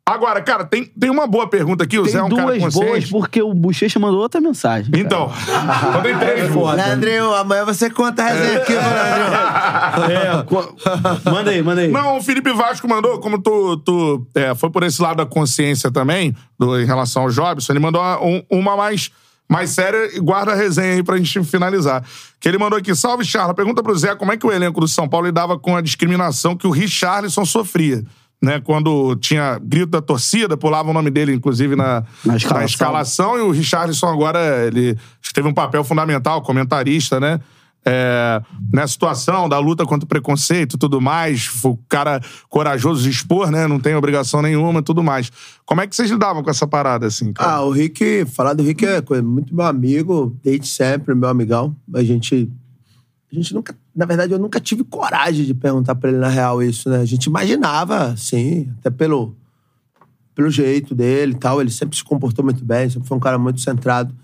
Agora, 0.09 0.41
cara, 0.41 0.63
tem, 0.63 0.85
tem 0.85 1.09
uma 1.09 1.27
boa 1.27 1.49
pergunta 1.49 1.83
aqui, 1.83 1.99
o 1.99 2.03
Tem 2.03 2.13
Zé 2.13 2.19
é 2.19 2.23
um 2.23 2.29
cara 2.29 2.57
duas 2.57 2.73
boas, 2.73 3.09
porque 3.09 3.41
o 3.41 3.53
Bochecha 3.53 3.99
mandou 3.99 4.21
outra 4.21 4.39
mensagem. 4.39 4.89
cara. 4.89 5.03
Então, 5.03 5.29
então 5.89 6.01
tem 6.01 6.17
três. 6.17 6.49
foda. 6.53 6.75
Leandrinho, 6.81 7.33
amanhã 7.33 7.65
você 7.65 7.89
conta 7.89 8.23
a 8.23 8.27
resenha 8.27 8.57
aqui, 8.59 8.71
Leandrinho. 8.73 10.39
É, 10.39 10.43
co- 10.43 10.75
manda 11.29 11.51
aí, 11.51 11.61
manda 11.61 11.81
aí. 11.81 11.89
Não, 11.91 12.17
o 12.17 12.23
Felipe 12.23 12.53
Vasco 12.53 12.87
mandou, 12.87 13.19
como 13.19 13.37
tu, 13.41 13.77
tu 13.77 14.25
é, 14.33 14.55
foi 14.55 14.69
por 14.69 14.83
esse 14.83 15.01
lado 15.01 15.17
da 15.17 15.25
consciência 15.25 15.91
também, 15.91 16.33
do, 16.57 16.79
em 16.79 16.85
relação 16.85 17.23
ao 17.23 17.29
Jobson, 17.29 17.73
ele 17.73 17.79
mandou 17.79 18.01
uma, 18.01 18.21
um- 18.23 18.43
uma 18.49 18.77
mais, 18.77 19.11
mais 19.49 19.71
séria 19.71 20.15
e 20.15 20.19
guarda 20.21 20.53
a 20.53 20.55
resenha 20.55 20.93
aí 20.93 21.03
pra 21.03 21.17
gente 21.17 21.43
finalizar. 21.43 22.01
Que 22.39 22.47
ele 22.47 22.57
mandou 22.57 22.79
aqui, 22.79 22.95
salve 22.95 23.25
Charla, 23.25 23.53
pergunta 23.53 23.83
pro 23.83 23.93
Zé 23.97 24.15
como 24.15 24.31
é 24.31 24.37
que 24.37 24.45
o 24.45 24.51
elenco 24.53 24.79
do 24.79 24.87
São 24.87 25.07
Paulo 25.09 25.25
lidava 25.25 25.59
com 25.59 25.75
a 25.75 25.81
discriminação 25.81 26.55
que 26.55 26.65
o 26.65 26.71
Richarlison 26.71 27.43
sofria. 27.43 28.03
Né, 28.39 28.61
quando 28.61 29.15
tinha 29.15 29.57
grito 29.57 29.87
da 29.87 30.01
torcida, 30.01 30.55
pulava 30.55 30.91
o 30.91 30.93
nome 30.93 31.09
dele, 31.09 31.33
inclusive, 31.33 31.75
na, 31.75 32.03
Na 32.23 32.35
escalação. 32.35 32.57
na 32.59 32.65
escalação, 32.65 33.37
e 33.37 33.41
o 33.41 33.49
Richarlison 33.49 34.07
agora, 34.07 34.67
ele 34.67 34.95
teve 35.33 35.47
um 35.47 35.53
papel 35.53 35.83
fundamental, 35.83 36.43
comentarista, 36.43 37.19
né? 37.19 37.39
é, 37.87 38.41
nessa 38.71 38.91
situação 38.93 39.47
da 39.47 39.57
luta 39.59 39.85
contra 39.85 40.03
o 40.03 40.07
preconceito 40.07 40.75
e 40.75 40.77
tudo 40.77 40.99
mais, 40.99 41.45
foi 41.45 41.71
o 41.71 41.79
cara 41.87 42.19
corajoso 42.49 43.01
de 43.01 43.09
expor, 43.09 43.49
né? 43.49 43.65
Não 43.65 43.79
tem 43.79 43.95
obrigação 43.95 44.41
nenhuma 44.41 44.81
e 44.81 44.83
tudo 44.83 45.01
mais. 45.01 45.31
Como 45.65 45.79
é 45.79 45.87
que 45.87 45.95
vocês 45.95 46.11
lidavam 46.11 46.43
com 46.43 46.49
essa 46.49 46.67
parada, 46.67 47.07
assim, 47.07 47.31
cara? 47.31 47.49
Ah, 47.49 47.61
o 47.63 47.71
Rick, 47.71 48.25
falar 48.25 48.53
do 48.53 48.63
Rick 48.63 48.85
é 48.85 49.21
muito 49.21 49.55
meu 49.55 49.65
amigo, 49.65 50.35
desde 50.43 50.67
sempre, 50.67 51.15
meu 51.15 51.29
amigão. 51.29 51.73
A 51.93 52.03
gente. 52.03 52.51
A 53.31 53.35
gente 53.35 53.53
nunca. 53.53 53.77
Na 53.95 54.05
verdade, 54.05 54.31
eu 54.31 54.39
nunca 54.39 54.59
tive 54.59 54.83
coragem 54.83 55.45
de 55.45 55.53
perguntar 55.53 55.95
pra 55.95 56.09
ele 56.09 56.19
na 56.19 56.29
real 56.29 56.63
isso, 56.63 56.89
né? 56.89 56.97
A 56.99 57.05
gente 57.05 57.25
imaginava, 57.25 58.15
sim, 58.15 58.71
até 58.79 58.89
pelo, 58.89 59.35
pelo 60.33 60.49
jeito 60.49 60.95
dele 60.95 61.33
e 61.33 61.37
tal. 61.37 61.59
Ele 61.59 61.69
sempre 61.69 61.97
se 61.97 62.03
comportou 62.03 62.43
muito 62.43 62.63
bem, 62.63 62.89
sempre 62.89 63.07
foi 63.07 63.17
um 63.17 63.21
cara 63.21 63.37
muito 63.37 63.59
centrado. 63.59 64.15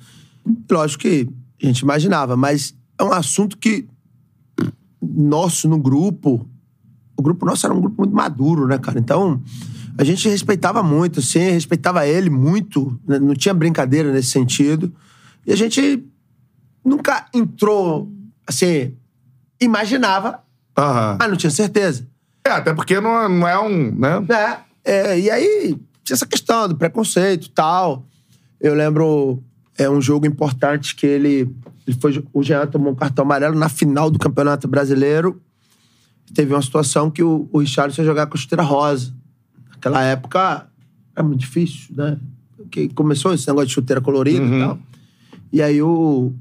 Lógico 0.72 1.04
que 1.04 1.30
a 1.62 1.66
gente 1.66 1.80
imaginava, 1.80 2.38
mas 2.38 2.74
é 2.98 3.04
um 3.04 3.12
assunto 3.12 3.58
que 3.58 3.88
nosso 5.02 5.68
no 5.68 5.78
grupo, 5.78 6.48
o 7.18 7.22
grupo 7.22 7.46
nosso 7.46 7.66
era 7.66 7.76
um 7.76 7.82
grupo 7.82 8.02
muito 8.02 8.16
maduro, 8.16 8.68
né, 8.68 8.78
cara? 8.78 9.00
Então, 9.00 9.42
a 9.98 10.04
gente 10.04 10.28
respeitava 10.28 10.82
muito, 10.82 11.20
assim, 11.20 11.40
respeitava 11.40 12.08
ele 12.08 12.30
muito, 12.30 13.00
né? 13.06 13.20
não 13.20 13.34
tinha 13.36 13.54
brincadeira 13.54 14.12
nesse 14.12 14.30
sentido. 14.30 14.94
E 15.46 15.52
a 15.52 15.56
gente 15.56 16.04
nunca 16.84 17.28
entrou, 17.34 18.12
assim, 18.48 18.96
imaginava, 19.60 20.44
Aham. 20.78 21.18
mas 21.20 21.30
não 21.30 21.38
tinha 21.38 21.52
certeza. 21.52 22.08
É, 22.46 22.52
até 22.52 22.74
porque 22.74 23.00
não, 23.00 23.30
não 23.30 23.48
é 23.48 23.60
um, 23.60 23.92
né? 23.92 24.20
né? 24.28 24.60
É, 24.84 25.18
e 25.20 25.30
aí, 25.30 25.78
tinha 26.04 26.16
essa 26.16 26.26
questão 26.26 26.68
do 26.68 26.76
preconceito 26.76 27.46
e 27.46 27.50
tal. 27.50 28.06
Eu 28.60 28.74
lembro, 28.74 29.42
é 29.78 29.90
um 29.90 30.02
jogo 30.02 30.26
importante 30.26 30.96
que 30.96 31.06
ele, 31.06 31.56
ele 31.88 31.98
foi, 32.00 32.24
o 32.34 32.44
Jean 32.44 32.68
tomou 32.68 32.92
um 32.92 32.96
cartão 32.96 33.24
amarelo 33.24 33.58
na 33.58 33.70
final 33.70 34.12
do 34.12 34.20
Campeonato 34.20 34.68
Brasileiro. 34.68 35.42
Teve 36.34 36.54
uma 36.54 36.62
situação 36.62 37.10
que 37.10 37.24
o, 37.24 37.48
o 37.52 37.60
Richard 37.60 37.98
ia 37.98 38.06
jogar 38.06 38.28
com 38.28 38.36
a 38.36 38.40
chuteira 38.40 38.64
rosa. 38.64 39.14
Naquela 39.70 40.04
época, 40.04 40.68
era 41.16 41.26
muito 41.26 41.40
difícil, 41.40 41.96
né? 41.96 42.18
Porque 42.58 42.90
começou 42.90 43.34
esse 43.34 43.48
negócio 43.48 43.68
de 43.68 43.74
chuteira 43.74 44.02
colorida 44.02 44.44
e 44.44 44.60
tal. 44.60 44.80
E 45.52 45.62
aí 45.62 45.82
o, 45.82 46.34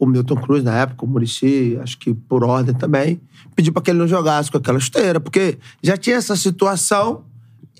o 0.00 0.06
Milton 0.06 0.36
Cruz, 0.36 0.64
na 0.64 0.74
época, 0.78 1.04
o 1.04 1.08
Murici, 1.08 1.78
acho 1.82 1.98
que 1.98 2.14
por 2.14 2.42
ordem 2.42 2.74
também, 2.74 3.20
pediu 3.54 3.70
pra 3.70 3.82
que 3.82 3.90
ele 3.90 3.98
não 3.98 4.08
jogasse 4.08 4.50
com 4.50 4.56
aquela 4.56 4.80
chuteira, 4.80 5.20
porque 5.20 5.58
já 5.82 5.94
tinha 5.94 6.16
essa 6.16 6.34
situação. 6.34 7.22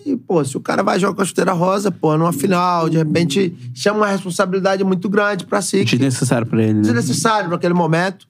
E, 0.05 0.17
pô, 0.17 0.45
se 0.45 0.57
o 0.57 0.61
cara 0.61 0.83
vai 0.83 1.01
jogar 1.01 1.15
com 1.15 1.23
a 1.23 1.25
chuteira 1.25 1.53
rosa, 1.53 1.91
pô, 1.91 2.17
numa 2.19 2.33
final, 2.33 2.91
de 2.91 2.99
repente 2.99 3.55
chama 3.75 4.01
uma 4.01 4.09
responsabilidade 4.09 4.85
muito 4.85 5.09
grande 5.09 5.47
pra 5.47 5.63
si. 5.63 5.83
Desnecessário 5.85 6.47
pra 6.47 6.63
ele, 6.63 6.75
né? 6.75 6.81
desnecessário 6.83 7.49
para 7.49 7.57
aquele 7.57 7.75
momento. 7.75 8.29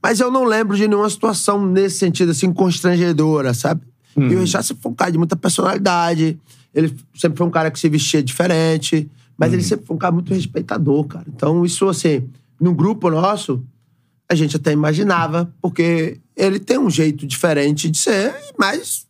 Mas 0.00 0.20
eu 0.20 0.30
não 0.30 0.44
lembro 0.44 0.76
de 0.76 0.86
nenhuma 0.86 1.10
situação 1.10 1.66
nesse 1.66 1.98
sentido, 1.98 2.30
assim, 2.30 2.52
constrangedora, 2.52 3.52
sabe? 3.52 3.80
E 4.16 4.34
o 4.34 4.40
Richard 4.40 4.64
sempre 4.64 4.82
foi 4.82 4.92
um 4.92 4.94
cara 4.94 5.10
de 5.10 5.18
muita 5.18 5.34
personalidade. 5.34 6.38
Ele 6.72 6.94
sempre 7.16 7.36
foi 7.38 7.46
um 7.46 7.50
cara 7.50 7.70
que 7.70 7.80
se 7.80 7.88
vestia 7.88 8.22
diferente. 8.22 9.10
Mas 9.36 9.52
ele 9.52 9.62
sempre 9.62 9.86
foi 9.86 9.96
um 9.96 9.98
cara 9.98 10.12
muito 10.12 10.32
respeitador, 10.32 11.04
cara. 11.04 11.24
Então, 11.28 11.64
isso, 11.64 11.88
assim, 11.88 12.22
no 12.64 12.74
grupo 12.74 13.10
nosso, 13.10 13.62
a 14.26 14.34
gente 14.34 14.56
até 14.56 14.72
imaginava, 14.72 15.52
porque 15.60 16.18
ele 16.34 16.58
tem 16.58 16.78
um 16.78 16.88
jeito 16.88 17.26
diferente 17.26 17.90
de 17.90 17.98
ser, 17.98 18.34
mas 18.58 19.06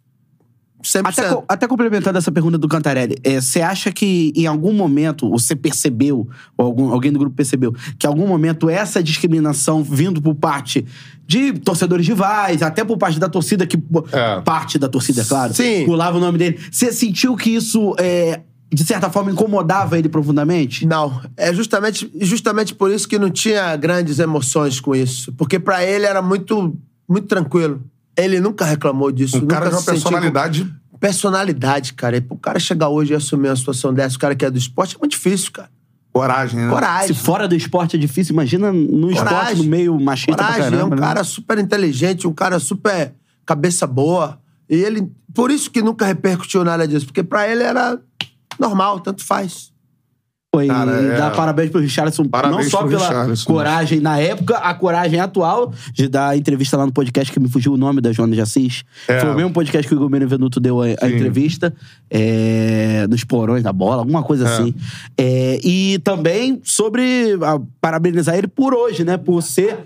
100%. 0.82 1.00
Até, 1.06 1.28
co- 1.30 1.44
até 1.48 1.66
complementando 1.68 2.18
essa 2.18 2.32
pergunta 2.32 2.58
do 2.58 2.66
Cantarelli, 2.66 3.16
é, 3.22 3.40
você 3.40 3.62
acha 3.62 3.92
que 3.92 4.32
em 4.34 4.46
algum 4.46 4.72
momento 4.72 5.30
você 5.30 5.54
percebeu, 5.54 6.28
ou 6.58 6.66
algum- 6.66 6.92
alguém 6.92 7.12
do 7.12 7.18
grupo 7.18 7.34
percebeu, 7.36 7.72
que 7.96 8.06
em 8.06 8.10
algum 8.10 8.26
momento 8.26 8.68
essa 8.68 9.00
discriminação 9.00 9.84
vindo 9.84 10.20
por 10.20 10.34
parte 10.34 10.84
de 11.26 11.52
torcedores 11.60 12.06
rivais, 12.08 12.60
até 12.60 12.84
por 12.84 12.98
parte 12.98 13.18
da 13.20 13.28
torcida, 13.28 13.66
que 13.66 13.78
É. 14.12 14.40
parte 14.40 14.78
da 14.80 14.88
torcida, 14.88 15.22
é 15.22 15.24
claro, 15.24 15.54
Sim. 15.54 15.86
pulava 15.86 16.18
o 16.18 16.20
nome 16.20 16.36
dele, 16.38 16.58
você 16.70 16.92
sentiu 16.92 17.34
que 17.36 17.50
isso, 17.50 17.94
é, 17.98 18.40
de 18.74 18.84
certa 18.84 19.08
forma, 19.10 19.30
incomodava 19.30 19.98
ele 19.98 20.08
profundamente? 20.08 20.86
Não, 20.86 21.22
é 21.36 21.52
justamente, 21.54 22.10
justamente 22.20 22.74
por 22.74 22.90
isso 22.90 23.08
que 23.08 23.18
não 23.18 23.30
tinha 23.30 23.76
grandes 23.76 24.18
emoções 24.18 24.80
com 24.80 24.94
isso. 24.94 25.32
Porque 25.32 25.58
pra 25.58 25.84
ele 25.84 26.04
era 26.04 26.20
muito, 26.20 26.76
muito 27.08 27.26
tranquilo. 27.26 27.82
Ele 28.16 28.40
nunca 28.40 28.64
reclamou 28.64 29.10
disso. 29.12 29.40
Nunca 29.40 29.54
cara 29.54 29.68
de 29.68 29.74
uma 29.74 29.80
sentiu 29.80 29.94
personalidade. 29.94 30.74
Personalidade, 31.00 31.92
cara. 31.94 32.16
E 32.16 32.20
pro 32.20 32.36
cara 32.36 32.58
chegar 32.58 32.88
hoje 32.88 33.12
e 33.12 33.16
assumir 33.16 33.48
uma 33.48 33.56
situação 33.56 33.92
dessa, 33.92 34.16
o 34.16 34.18
cara 34.18 34.34
que 34.34 34.44
é 34.44 34.50
do 34.50 34.58
esporte, 34.58 34.96
é 34.96 34.98
muito 34.98 35.12
difícil, 35.12 35.52
cara. 35.52 35.68
Coragem, 36.12 36.60
né? 36.60 36.70
Coragem. 36.70 37.08
Se 37.08 37.14
fora 37.14 37.48
do 37.48 37.56
esporte 37.56 37.96
é 37.96 37.98
difícil, 37.98 38.32
imagina 38.32 38.72
no 38.72 39.10
esporte, 39.10 39.34
Coragem. 39.34 39.56
no 39.56 39.64
meio 39.64 40.00
machista 40.00 40.36
pra 40.36 40.46
Coragem, 40.46 40.70
caramba. 40.70 40.82
é 40.82 40.86
um 40.86 41.00
né? 41.00 41.06
cara 41.08 41.24
super 41.24 41.58
inteligente, 41.58 42.26
um 42.28 42.32
cara 42.32 42.60
super 42.60 43.12
cabeça 43.44 43.86
boa. 43.86 44.38
E 44.70 44.76
ele. 44.76 45.10
Por 45.34 45.50
isso 45.50 45.68
que 45.70 45.82
nunca 45.82 46.06
repercutiu 46.06 46.62
nada 46.62 46.86
disso, 46.86 47.06
porque 47.06 47.24
pra 47.24 47.48
ele 47.48 47.64
era 47.64 47.98
normal, 48.58 49.00
tanto 49.00 49.24
faz. 49.24 49.72
E 50.62 50.68
Cara, 50.68 50.92
é- 50.92 51.18
dar 51.18 51.32
parabéns 51.32 51.68
pro 51.70 51.80
Richardson, 51.80 52.28
Parabéns 52.28 52.64
não 52.66 52.70
só 52.70 52.86
pela 52.86 53.08
Richarlison. 53.08 53.44
coragem 53.52 53.98
na 53.98 54.20
época, 54.20 54.56
a 54.56 54.72
coragem 54.72 55.18
atual 55.18 55.72
de 55.92 56.06
dar 56.06 56.36
entrevista 56.36 56.76
lá 56.76 56.86
no 56.86 56.92
podcast 56.92 57.32
que 57.32 57.40
me 57.40 57.48
fugiu 57.48 57.72
o 57.72 57.76
nome 57.76 58.00
da 58.00 58.12
Joana 58.12 58.36
de 58.36 58.40
Assis. 58.40 58.84
É. 59.08 59.18
Foi 59.18 59.30
o 59.30 59.34
mesmo 59.34 59.52
podcast 59.52 59.88
que 59.88 59.94
o 59.94 59.96
Igor 59.96 60.08
Benevenuto 60.08 60.60
deu 60.60 60.80
a, 60.80 60.86
a 61.02 61.10
entrevista, 61.10 61.74
é, 62.08 63.04
nos 63.08 63.24
porões 63.24 63.64
da 63.64 63.72
bola, 63.72 64.02
alguma 64.02 64.22
coisa 64.22 64.48
assim. 64.48 64.72
É, 65.18 65.58
e 65.64 65.98
também 66.04 66.60
sobre 66.62 67.36
ah, 67.42 67.60
parabenizar 67.80 68.36
ele 68.36 68.46
por 68.46 68.74
hoje, 68.74 69.02
né? 69.02 69.16
Por 69.16 69.42
ser 69.42 69.76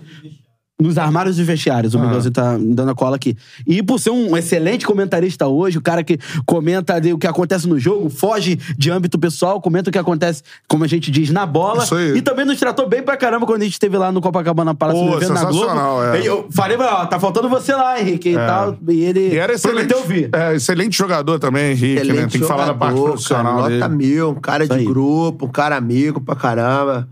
nos 0.81 0.97
armários 0.97 1.35
dos 1.35 1.45
vestiários, 1.45 1.93
o 1.93 1.97
Ah. 1.99 2.01
Miguelzinho 2.03 2.31
tá 2.33 2.57
me 2.57 2.73
dando 2.73 2.91
a 2.91 2.95
cola 2.95 3.17
aqui. 3.17 3.35
E 3.67 3.83
por 3.83 3.99
ser 3.99 4.11
um 4.11 4.37
excelente 4.37 4.85
comentarista 4.85 5.45
hoje, 5.45 5.77
o 5.77 5.81
cara 5.81 6.03
que 6.05 6.17
comenta 6.45 6.93
ali 6.95 7.11
o 7.11 7.17
que 7.17 7.27
acontece 7.27 7.67
no 7.67 7.77
jogo, 7.77 8.09
foge 8.09 8.57
de 8.77 8.89
âmbito 8.89 9.19
pessoal, 9.19 9.59
comenta 9.59 9.89
o 9.89 9.91
que 9.93 9.99
acontece, 9.99 10.41
como 10.69 10.85
a 10.85 10.87
gente 10.87 11.11
diz, 11.11 11.31
na 11.31 11.45
bola. 11.45 11.83
Isso 11.83 11.95
aí. 11.95 12.17
E 12.17 12.21
também 12.21 12.45
nos 12.45 12.57
tratou 12.57 12.87
bem 12.87 13.03
pra 13.03 13.17
caramba 13.17 13.45
quando 13.45 13.61
a 13.61 13.63
gente 13.65 13.73
esteve 13.73 13.97
lá 13.97 14.09
no 14.09 14.21
Copacabana 14.21 14.73
Palace 14.73 14.99
Pô, 14.99 15.05
no 15.05 15.17
evento 15.17 15.33
na 15.33 15.41
Globo. 15.45 15.53
sensacional, 15.59 16.03
é. 16.15 16.25
Eu 16.25 16.47
falei, 16.49 16.77
ó, 16.77 17.05
tá 17.07 17.19
faltando 17.19 17.49
você 17.49 17.73
lá, 17.75 17.99
Henrique, 17.99 18.29
e 18.29 18.35
tal. 18.35 18.77
E 18.87 19.01
ele 19.03 19.33
E 19.33 19.37
era 19.37 19.53
excelente. 19.53 19.87
prometeu 19.89 20.07
vir. 20.07 20.29
É, 20.33 20.55
excelente 20.55 20.97
jogador 20.97 21.39
também, 21.39 21.71
Henrique, 21.71 21.95
né? 21.95 22.01
Excelente 22.03 22.31
Tem 22.31 22.41
que 22.41 22.47
falar 22.47 22.65
da 22.67 22.73
parte 22.73 22.93
jogador, 22.95 23.11
profissional 23.11 23.55
cara, 23.57 23.67
dele. 23.67 23.79
Nota 23.81 23.93
mil, 23.95 24.29
um 24.29 24.35
cara 24.35 24.65
de 24.65 24.73
aí. 24.73 24.85
grupo, 24.85 25.45
um 25.45 25.49
cara 25.51 25.75
amigo 25.75 26.21
pra 26.21 26.35
caramba. 26.35 27.07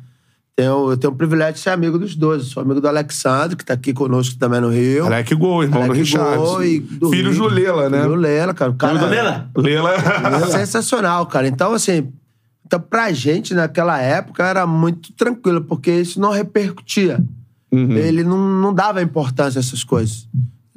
Tenho, 0.57 0.89
eu 0.89 0.97
tenho 0.97 1.13
o 1.13 1.15
privilégio 1.15 1.53
de 1.53 1.59
ser 1.59 1.69
amigo 1.69 1.99
dos 1.99 2.15
dois. 2.15 2.41
Eu 2.41 2.47
sou 2.47 2.63
amigo 2.63 2.81
do 2.81 2.87
Alexandre, 2.87 3.55
que 3.55 3.63
tá 3.63 3.75
aqui 3.75 3.93
conosco 3.93 4.39
também 4.39 4.59
no 4.59 4.69
Rio. 4.69 5.05
Alec 5.05 5.35
Gol, 5.35 5.61
irmão 5.61 5.81
do 5.81 5.85
Alec 5.91 5.99
Richard. 5.99 6.37
Gol 6.37 6.63
e 6.63 6.79
do 6.79 7.11
Filhos 7.11 7.35
Rio. 7.35 7.47
do 7.47 7.53
Lela, 7.53 7.89
né? 7.91 8.01
Do 8.01 8.15
Lela, 8.15 8.55
cara. 8.55 8.71
O 8.71 8.73
cara 8.75 8.97
do 8.97 9.05
Lela? 9.05 9.51
Lela. 9.55 9.93
é 9.93 10.47
sensacional, 10.47 11.27
cara. 11.27 11.47
Então, 11.47 11.73
assim, 11.73 12.11
então, 12.65 12.79
pra 12.79 13.13
gente, 13.13 13.53
naquela 13.53 14.01
época, 14.01 14.43
era 14.43 14.65
muito 14.65 15.13
tranquilo, 15.13 15.61
porque 15.61 15.91
isso 15.91 16.19
não 16.19 16.31
repercutia. 16.31 17.23
Uhum. 17.71 17.91
Ele 17.95 18.23
não, 18.23 18.39
não 18.39 18.73
dava 18.73 18.99
importância 19.03 19.59
a 19.59 19.61
essas 19.61 19.83
coisas. 19.83 20.27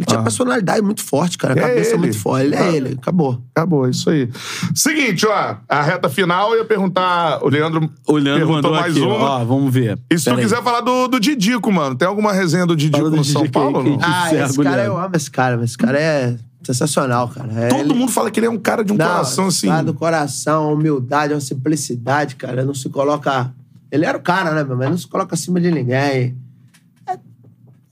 Ele 0.00 0.06
tinha 0.06 0.18
Ah. 0.20 0.22
personalidade 0.22 0.80
muito 0.80 1.02
forte, 1.04 1.36
cara. 1.36 1.52
A 1.52 1.56
É 1.58 1.68
cabeça 1.68 1.90
ele. 1.90 1.98
muito 1.98 2.18
forte. 2.18 2.46
Ele 2.46 2.56
Ah. 2.56 2.64
é 2.64 2.74
ele. 2.74 2.94
Acabou. 3.00 3.38
Acabou, 3.54 3.86
isso 3.86 4.08
aí. 4.08 4.30
Seguinte, 4.74 5.26
ó, 5.26 5.56
a 5.68 5.82
reta 5.82 6.08
final, 6.08 6.52
eu 6.52 6.60
ia 6.60 6.64
perguntar. 6.64 7.38
O 7.44 7.48
Leandro, 7.50 7.90
O 8.08 8.12
Leandro 8.14 8.46
perguntou 8.46 8.70
mandou 8.70 8.72
mais 8.72 8.96
aqui, 8.96 9.04
uma. 9.04 9.14
ó, 9.16 9.44
vamos 9.44 9.72
ver. 9.72 9.98
E 10.10 10.18
se 10.18 10.24
tu 10.24 10.30
Pera 10.30 10.36
aí. 10.38 10.42
quiser 10.44 10.62
falar 10.62 10.80
do, 10.80 11.06
do 11.06 11.20
Didico, 11.20 11.70
mano? 11.70 11.94
Tem 11.94 12.08
alguma 12.08 12.32
resenha 12.32 12.64
do 12.64 12.74
Didico 12.74 12.96
Fala 12.98 13.10
do 13.10 13.16
no 13.16 13.24
São 13.24 13.42
Didico 13.42 13.58
aí, 13.58 13.72
Paulo? 13.72 13.84
que- 13.84 13.90
não? 13.90 13.98
que- 13.98 14.04
Ah, 14.06 14.34
esse 14.46 14.56
cara, 14.62 14.76
Leandro. 14.76 14.92
eu 14.94 14.98
amo 14.98 15.16
esse 15.16 15.30
cara. 15.30 15.62
Esse 15.64 15.76
cara 15.76 16.00
é 16.00 16.36
sensacional, 16.62 17.28
cara. 17.28 17.52
É 17.52 17.68
Todo 17.68 17.80
ele- 17.80 17.94
mundo 17.94 18.10
fala 18.10 18.30
que 18.30 18.40
ele 18.40 18.46
é 18.46 18.50
um 18.50 18.58
cara 18.58 18.82
de 18.82 18.92
um 18.92 18.96
Não, 18.96 19.06
coração 19.06 19.48
assim. 19.48 19.68
Cara 19.68 19.82
do 19.82 19.92
coração, 19.94 20.72
humildade, 20.72 21.34
uma 21.34 21.40
simplicidade, 21.40 22.36
cara. 22.36 22.64
Não 22.64 22.72
se 22.74 22.88
coloca. 22.88 23.52
Ele 23.92 24.06
era 24.06 24.16
o 24.16 24.20
cara, 24.22 24.52
né, 24.52 24.64
meu? 24.64 24.76
Mas 24.76 24.88
não 24.90 24.96
se 24.98 25.06
coloca 25.06 25.34
acima 25.34 25.60
de 25.60 25.70
ninguém. 25.70 26.34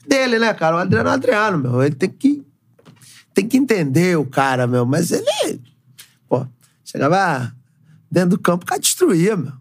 Dele, 0.08 0.38
né, 0.38 0.54
cara? 0.54 0.76
O 0.76 0.78
Adriano 0.78 1.08
é 1.08 1.12
o 1.12 1.14
Adriano, 1.14 1.58
meu. 1.58 1.82
Ele 1.82 1.94
tem 1.94 2.08
que. 2.08 2.42
Tem 3.34 3.46
que 3.46 3.56
entender 3.56 4.16
o 4.18 4.24
cara, 4.24 4.66
meu. 4.66 4.86
Mas 4.86 5.12
ele. 5.12 5.60
Pô, 6.28 6.46
chegava 6.84 7.52
dentro 8.10 8.30
do 8.30 8.38
campo, 8.38 8.64
o 8.64 8.66
cara 8.66 8.80
destruía, 8.80 9.36
meu. 9.36 9.52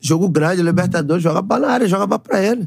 Jogo 0.00 0.28
grande, 0.28 0.60
Libertadores, 0.60 1.22
joga 1.22 1.42
pra 1.42 1.60
na 1.60 1.68
área, 1.68 1.88
joga 1.88 2.08
pra 2.08 2.18
pra 2.18 2.42
ele. 2.42 2.62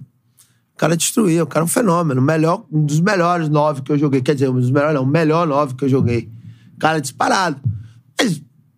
O 0.74 0.78
cara 0.78 0.96
destruía, 0.96 1.44
o 1.44 1.48
cara 1.48 1.64
é 1.64 1.66
um 1.66 1.70
fenômeno. 1.70 2.22
Melhor, 2.22 2.66
um 2.72 2.86
dos 2.86 3.02
melhores 3.02 3.50
nove 3.50 3.82
que 3.82 3.92
eu 3.92 3.98
joguei. 3.98 4.22
Quer 4.22 4.36
dizer, 4.36 4.50
um 4.50 4.60
dos 4.60 4.72
melhores, 4.72 4.96
não, 4.96 5.04
o 5.04 5.08
melhor 5.08 5.46
nove 5.46 5.74
que 5.76 5.84
eu 5.84 5.90
joguei. 5.90 6.30
Cara 6.80 7.00
disparado. 7.00 7.62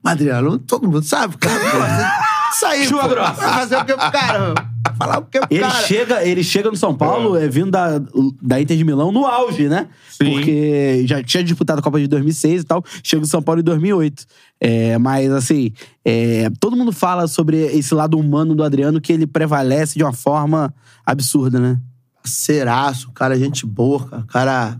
Mas, 0.03 0.13
Adriano, 0.13 0.57
todo 0.57 0.87
mundo 0.87 1.03
sabe, 1.03 1.37
cara. 1.37 2.11
Isso 2.53 2.65
aí, 2.65 2.87
Chuva 2.87 3.03
pô. 3.03 3.09
grossa. 3.09 3.33
Vai 3.33 3.53
fazer 3.53 3.77
o 3.77 3.85
que 3.85 3.93
pro 3.93 4.11
cara? 4.11 4.39
meu? 4.39 4.55
Falar 4.95 5.19
o 5.19 5.25
que 5.25 5.39
pro 5.39 5.47
Ele 5.49 5.61
cara? 5.61 5.85
chega, 5.85 6.25
ele 6.25 6.43
chega 6.43 6.69
no 6.69 6.77
São 6.77 6.95
Paulo, 6.95 7.35
é. 7.35 7.47
vindo 7.47 7.71
da, 7.71 7.99
da 8.41 8.61
Inter 8.61 8.77
de 8.77 8.83
Milão 8.83 9.11
no 9.11 9.25
auge, 9.25 9.67
né? 9.67 9.87
Sim. 10.09 10.31
Porque 10.31 11.03
já 11.05 11.23
tinha 11.23 11.43
disputado 11.43 11.79
a 11.79 11.81
Copa 11.81 11.99
de 11.99 12.07
2006 12.07 12.61
e 12.61 12.65
tal, 12.65 12.83
chega 13.03 13.21
no 13.21 13.27
São 13.27 13.41
Paulo 13.41 13.61
em 13.61 13.63
2008. 13.63 14.25
É, 14.59 14.97
mas, 14.97 15.31
assim, 15.31 15.71
é, 16.03 16.49
todo 16.59 16.75
mundo 16.75 16.91
fala 16.91 17.27
sobre 17.27 17.57
esse 17.57 17.93
lado 17.93 18.17
humano 18.17 18.55
do 18.55 18.63
Adriano 18.63 18.99
que 18.99 19.13
ele 19.13 19.27
prevalece 19.27 19.95
de 19.95 20.03
uma 20.03 20.13
forma 20.13 20.73
absurda, 21.05 21.59
né? 21.59 21.79
Parceiraço, 22.21 23.11
cara, 23.11 23.35
é 23.35 23.39
gente 23.39 23.65
boa, 23.65 24.05
cara. 24.05 24.25
Cara, 24.27 24.79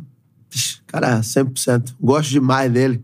cara 0.86 1.20
100%. 1.22 1.96
Gosto 2.00 2.30
demais 2.30 2.72
dele. 2.72 3.04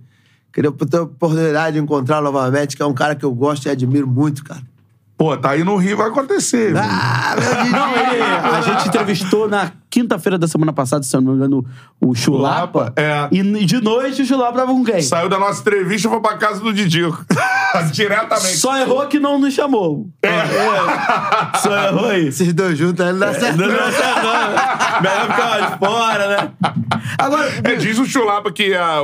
Queria 0.52 0.72
ter 0.72 0.98
a 0.98 1.02
oportunidade 1.02 1.78
de 1.78 1.84
encontrá-lo 1.84 2.26
novamente, 2.26 2.76
que 2.76 2.84
é 2.84 2.86
um 2.86 2.94
cara 2.94 3.16
que 3.16 3.26
eu 3.26 3.34
gosto 3.34 3.66
e 3.66 3.70
admiro 3.70 4.08
muito, 4.08 4.44
cara. 4.44 4.62
Pô, 5.16 5.38
tá 5.38 5.52
aí 5.52 5.64
no 5.64 5.78
Rio, 5.78 5.96
vai 5.96 6.08
acontecer. 6.10 6.74
Ah, 6.76 7.36
meu 7.40 7.56
Didi! 7.64 7.70
Não, 7.72 7.96
ele, 7.96 8.22
a 8.22 8.62
gente 8.62 8.88
entrevistou 8.88 9.48
na 9.48 9.72
quinta-feira 9.90 10.40
da 10.40 10.48
semana 10.48 10.74
passada, 10.74 11.04
se 11.04 11.16
eu 11.16 11.22
não 11.22 11.32
me 11.34 11.38
engano, 11.38 11.64
o 12.02 12.16
Chulapa. 12.16 12.80
Chulapa, 12.80 12.94
é. 13.00 13.28
E 13.32 13.66
de 13.66 13.80
noite 13.80 14.24
o 14.24 14.26
Chulapa 14.26 14.58
tava 14.58 14.72
com 14.74 14.84
quem? 14.84 15.02
Saiu 15.04 15.30
da 15.30 15.38
nossa 15.38 15.62
entrevista 15.62 16.08
e 16.08 16.12
foi 16.12 16.20
pra 16.20 16.36
casa 16.38 16.60
do 16.62 16.74
Didico. 16.74 17.24
Diretamente. 17.94 18.58
Só 18.58 18.76
errou 18.78 19.06
que 19.08 19.20
não 19.20 19.40
nos 19.40 19.54
chamou. 19.54 20.08
É. 20.24 21.58
Só 21.60 21.78
errou 21.88 22.10
aí. 22.10 22.28
Esses 22.28 22.52
dois 22.54 22.78
juntos 22.78 23.06
aí 23.06 23.12
não 23.14 23.20
dá 23.20 23.34
certo. 23.34 23.58
Não 23.58 23.68
deu 23.68 23.92
certo, 23.92 24.22
não. 24.24 25.02
Melhor 25.02 25.22
ficar 25.28 25.72
de 25.72 25.78
fora, 25.80 26.28
né? 26.28 26.52
Agora, 27.18 27.50
É, 27.64 27.76
diz 27.76 27.98
o 28.00 28.06
Chulapa 28.06 28.52
que 28.52 28.74
a, 28.74 28.98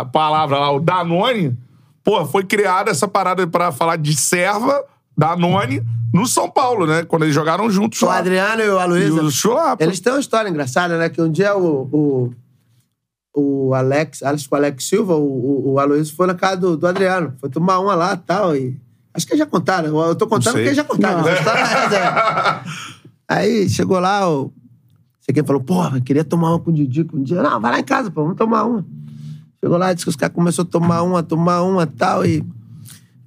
a 0.00 0.04
palavra 0.04 0.58
lá, 0.58 0.70
o 0.70 0.80
Danone, 0.80 1.56
pô, 2.04 2.24
foi 2.26 2.44
criada 2.44 2.90
essa 2.90 3.08
parada 3.08 3.46
pra 3.46 3.72
falar 3.72 3.96
de 3.96 4.14
serva, 4.14 4.84
Danone, 5.16 5.82
no 6.12 6.26
São 6.26 6.50
Paulo, 6.50 6.86
né? 6.86 7.04
Quando 7.04 7.22
eles 7.22 7.34
jogaram 7.34 7.70
juntos 7.70 8.00
O 8.02 8.06
lá. 8.06 8.18
Adriano 8.18 8.62
e 8.62 8.68
o 8.68 8.76
E 8.76 8.82
Aloysio. 8.82 9.24
o 9.24 9.30
Chulapa. 9.30 9.82
Eles 9.82 10.00
têm 10.00 10.12
uma 10.12 10.20
história 10.20 10.48
engraçada, 10.48 10.98
né? 10.98 11.08
Que 11.08 11.20
um 11.22 11.30
dia 11.30 11.56
o, 11.56 11.88
o, 11.92 12.32
o 13.68 13.74
Alex, 13.74 14.22
Alex 14.22 14.46
com 14.46 14.54
o 14.54 14.58
Alex 14.58 14.84
Silva, 14.88 15.14
o, 15.14 15.22
o, 15.24 15.72
o 15.72 15.78
Aloysio 15.78 16.14
foi 16.14 16.26
na 16.26 16.34
casa 16.34 16.56
do, 16.58 16.76
do 16.76 16.86
Adriano. 16.86 17.34
Foi 17.40 17.48
tomar 17.48 17.78
uma 17.78 17.94
lá 17.94 18.14
e 18.14 18.16
tal. 18.18 18.56
E... 18.56 18.78
Acho 19.14 19.26
que 19.26 19.32
eles 19.32 19.38
já 19.40 19.46
contaram. 19.46 19.98
Eu 19.98 20.14
tô 20.14 20.26
contando 20.26 20.52
porque 20.52 20.66
eles 20.66 20.76
já 20.76 20.84
contaram. 20.84 21.22
Não. 21.22 21.28
É 21.28 21.32
essa. 21.32 22.62
Aí 23.28 23.68
chegou 23.68 23.98
lá, 23.98 24.30
o. 24.30 24.52
Sei 25.20 25.34
quem 25.34 25.44
falou, 25.44 25.60
porra, 25.62 26.00
queria 26.00 26.22
tomar 26.24 26.50
uma 26.50 26.60
com 26.60 26.70
o 26.70 26.72
Didico 26.72 27.16
um 27.16 27.22
dia. 27.22 27.42
Não, 27.42 27.60
vai 27.60 27.72
lá 27.72 27.80
em 27.80 27.84
casa, 27.84 28.10
pô, 28.10 28.22
vamos 28.22 28.36
tomar 28.36 28.64
uma. 28.64 28.86
Chegou 29.60 29.76
lá, 29.76 29.92
disse 29.92 30.06
que 30.06 30.10
os 30.10 30.14
caras 30.16 30.34
começaram 30.34 30.68
a 30.68 30.70
tomar 30.70 31.02
uma, 31.02 31.22
tomar 31.22 31.62
uma 31.62 31.82
e 31.82 31.86
tal. 31.86 32.24
E 32.24 32.44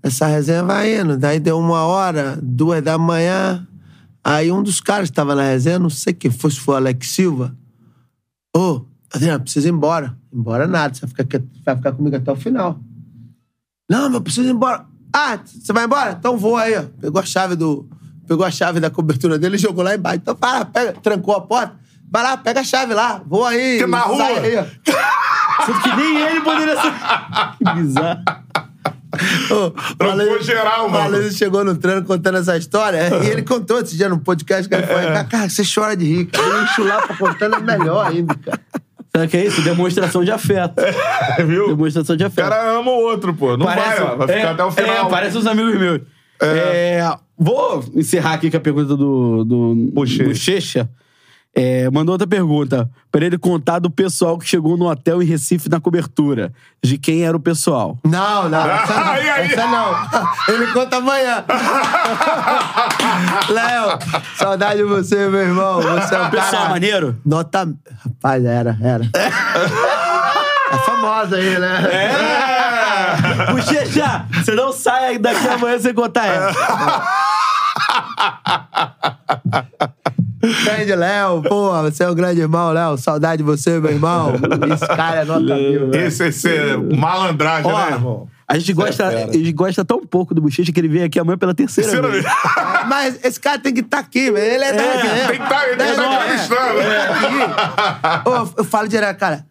essa 0.03 0.25
resenha 0.27 0.63
vai 0.63 0.99
indo. 0.99 1.17
Daí 1.17 1.39
deu 1.39 1.59
uma 1.59 1.83
hora, 1.85 2.37
duas 2.41 2.81
da 2.83 2.97
manhã. 2.97 3.65
Aí 4.23 4.51
um 4.51 4.61
dos 4.63 4.79
caras 4.81 5.09
que 5.09 5.13
estava 5.13 5.33
na 5.35 5.43
resenha, 5.43 5.79
não 5.79 5.89
sei 5.89 6.13
quem 6.13 6.29
foi, 6.31 6.51
se 6.51 6.59
foi 6.59 6.75
o 6.75 6.77
Alex 6.77 7.07
Silva. 7.07 7.55
Ô, 8.55 8.81
Adriano, 9.13 9.41
precisa 9.43 9.67
ir 9.67 9.71
embora. 9.71 10.15
Embora 10.31 10.67
nada, 10.67 10.93
você 10.93 11.01
vai 11.01 11.09
ficar, 11.09 11.23
aqui- 11.23 11.47
vai 11.65 11.75
ficar 11.75 11.91
comigo 11.93 12.15
até 12.15 12.31
o 12.31 12.35
final. 12.35 12.79
Não, 13.89 14.03
mas 14.05 14.13
eu 14.13 14.21
preciso 14.21 14.47
ir 14.47 14.51
embora. 14.51 14.85
Ah, 15.11 15.39
você 15.43 15.73
vai 15.73 15.85
embora? 15.85 16.11
Então 16.19 16.37
vou 16.37 16.55
aí, 16.57 16.77
ó. 16.77 16.83
Pegou 17.01 17.19
a 17.21 17.25
chave 17.25 17.55
do. 17.55 17.87
Pegou 18.27 18.45
a 18.45 18.51
chave 18.51 18.79
da 18.79 18.91
cobertura 18.91 19.39
dele 19.39 19.55
e 19.55 19.59
jogou 19.59 19.83
lá 19.83 19.95
embaixo. 19.95 20.17
Então, 20.21 20.35
para, 20.35 20.63
pega, 20.65 20.93
trancou 20.93 21.33
a 21.35 21.41
porta. 21.41 21.75
Vai 22.11 22.21
lá, 22.23 22.37
pega 22.37 22.59
a 22.59 22.63
chave 22.63 22.93
lá. 22.93 23.21
Vou 23.25 23.43
aí. 23.45 23.79
Que 23.79 23.87
na 23.87 24.01
rua. 24.01 24.17
sai 24.17 24.37
aí, 24.37 24.57
ó. 24.57 24.63
Que 25.81 25.95
nem 25.95 26.17
ele 26.21 26.41
poderia 26.41 26.79
ser. 26.79 26.93
Que 27.57 27.73
bizarro. 27.81 28.21
Trancou 29.97 30.41
geral, 30.41 30.87
o 30.87 30.89
mano. 30.91 31.03
Valério 31.03 31.31
chegou 31.31 31.63
no 31.63 31.75
treino 31.75 32.03
contando 32.03 32.37
essa 32.37 32.57
história 32.57 33.09
e 33.23 33.27
ele 33.27 33.41
contou 33.43 33.79
esse 33.79 33.95
dia 33.97 34.09
no 34.09 34.19
podcast 34.19 34.67
que 34.67 34.75
ele 34.75 34.83
falou: 34.87 35.01
É. 35.01 35.23
cara, 35.23 35.49
você 35.49 35.63
chora 35.63 35.95
de 35.95 36.05
rir. 36.05 36.25
Cara. 36.25 36.47
Ele 36.47 36.67
chulapa 36.67 37.15
contando 37.15 37.55
é 37.55 37.59
melhor 37.59 38.07
ainda, 38.07 38.35
cara. 38.35 38.59
Sabe 39.11 39.25
o 39.25 39.29
que 39.29 39.37
é 39.37 39.45
isso? 39.47 39.61
Demonstração 39.63 40.23
de 40.23 40.31
afeto. 40.31 40.75
Viu? 41.45 41.67
Demonstração 41.69 42.15
de 42.15 42.23
O 42.23 42.27
afeto. 42.27 42.47
cara 42.47 42.77
ama 42.77 42.91
o 42.91 43.01
outro, 43.01 43.33
pô. 43.33 43.57
Não 43.57 43.65
vai, 43.65 44.01
ó. 44.01 44.15
Vai 44.15 44.27
ficar 44.27 44.39
é, 44.39 44.51
até 44.51 44.63
o 44.63 44.71
final. 44.71 45.07
É, 45.07 45.09
parece 45.09 45.37
uns 45.37 45.47
amigos 45.47 45.75
meus. 45.79 46.01
É, 46.41 47.03
vou 47.37 47.83
encerrar 47.95 48.33
aqui 48.33 48.49
com 48.51 48.57
a 48.57 48.59
pergunta 48.59 48.95
do, 48.95 49.43
do 49.43 49.75
Bochecha. 49.93 50.87
É, 51.55 51.89
mandou 51.89 52.13
outra 52.13 52.27
pergunta. 52.27 52.89
Pra 53.11 53.25
ele 53.25 53.37
contar 53.37 53.79
do 53.79 53.89
pessoal 53.89 54.37
que 54.37 54.47
chegou 54.47 54.77
no 54.77 54.89
hotel 54.89 55.21
em 55.21 55.25
Recife 55.25 55.67
na 55.67 55.79
cobertura. 55.79 56.53
De 56.81 56.97
quem 56.97 57.23
era 57.23 57.35
o 57.35 57.39
pessoal. 57.39 57.97
Não, 58.05 58.47
não. 58.47 58.65
Essa 58.69 58.93
não. 58.93 59.13
Essa 59.15 59.67
não. 59.67 59.95
Ele 60.55 60.67
conta 60.67 60.97
amanhã. 60.97 61.43
Léo, 63.49 63.99
saudade 64.37 64.77
de 64.77 64.83
você, 64.83 65.27
meu 65.27 65.41
irmão. 65.41 65.81
Você 65.81 66.15
é 66.15 66.21
um 66.21 66.29
Pessoal 66.29 66.51
cara... 66.51 66.69
maneiro? 66.69 67.17
Nota... 67.25 67.67
Rapaz, 68.05 68.45
era, 68.45 68.77
era. 68.81 69.03
É 70.71 70.77
famosa 70.77 71.35
aí, 71.35 71.59
né? 71.59 71.83
É! 71.91 73.51
Bochecha, 73.51 74.25
você 74.33 74.53
não 74.53 74.71
sai 74.71 75.17
daqui 75.17 75.47
amanhã 75.47 75.79
sem 75.79 75.93
contar 75.93 76.27
essa. 76.27 76.53
Grande 80.63 80.95
Léo, 80.95 81.41
porra, 81.43 81.83
você 81.91 82.03
é 82.03 82.09
um 82.09 82.15
grande 82.15 82.39
irmão, 82.41 82.71
Léo. 82.71 82.97
Saudade 82.97 83.37
de 83.37 83.43
você, 83.43 83.79
meu 83.79 83.91
irmão. 83.91 84.33
Esse 84.73 84.87
cara 84.87 85.21
é 85.21 85.25
nota 85.25 85.55
mil, 85.55 85.87
né? 85.87 86.07
Esse, 86.07 86.27
esse 86.27 86.47
é 86.49 86.77
malandragem, 86.77 87.71
né, 87.71 87.91
irmão? 87.91 88.27
A 88.47 88.57
gente, 88.57 88.73
gosta, 88.73 89.07
a 89.07 89.31
gente 89.31 89.51
gosta 89.51 89.85
tão 89.85 90.03
pouco 90.03 90.33
do 90.33 90.41
Bochecha 90.41 90.71
que 90.71 90.79
ele 90.79 90.87
veio 90.87 91.05
aqui 91.05 91.19
amanhã 91.19 91.37
pela 91.37 91.53
terceira, 91.53 91.87
Terceira 91.91 92.11
vez. 92.11 92.23
vez. 92.23 92.35
Mas 92.87 93.19
esse 93.23 93.39
cara 93.39 93.59
tem 93.59 93.71
que 93.73 93.81
estar 93.81 93.99
aqui, 93.99 94.31
velho. 94.31 94.53
Ele 94.55 94.63
é, 94.63 94.73
da 94.73 94.81
resenha. 94.81 95.27
tem 95.27 95.39
que 95.39 95.49
tá- 95.49 95.67
ele 95.67 95.75
tem 95.77 95.85
que 95.85 95.91
É, 95.91 95.95
tá 95.95 96.01
não, 96.01 96.13
é. 96.13 96.37
tá. 97.47 98.23
Ô, 98.25 98.49
eu 98.57 98.63
falo 98.63 98.87
direto, 98.87 99.17
cara. 99.17 99.45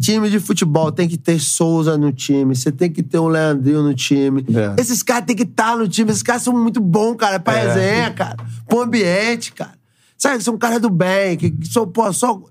Time 0.00 0.30
de 0.30 0.38
futebol 0.38 0.92
tem 0.92 1.08
que 1.08 1.18
ter 1.18 1.40
Souza 1.40 1.98
no 1.98 2.12
time, 2.12 2.54
você 2.54 2.70
tem 2.70 2.88
que 2.88 3.02
ter 3.02 3.18
um 3.18 3.26
Leandrinho 3.26 3.82
no 3.82 3.92
time. 3.92 4.46
É. 4.54 4.80
Esses 4.80 5.02
caras 5.02 5.24
tem 5.26 5.34
que 5.34 5.42
estar 5.42 5.76
no 5.76 5.88
time, 5.88 6.08
esses 6.12 6.22
caras 6.22 6.42
são 6.42 6.52
muito 6.56 6.80
bons, 6.80 7.16
cara, 7.16 7.40
pra 7.40 7.54
resenha, 7.54 8.12
cara, 8.12 8.36
pro 8.68 8.82
ambiente, 8.82 9.52
cara. 9.52 9.72
Sabe, 10.18 10.42
são 10.42 10.54
um 10.54 10.58
cara 10.58 10.80
do 10.80 10.90
bem, 10.90 11.36
que, 11.36 11.54
só, 11.62 11.86
pô, 11.86 12.12
só 12.12 12.42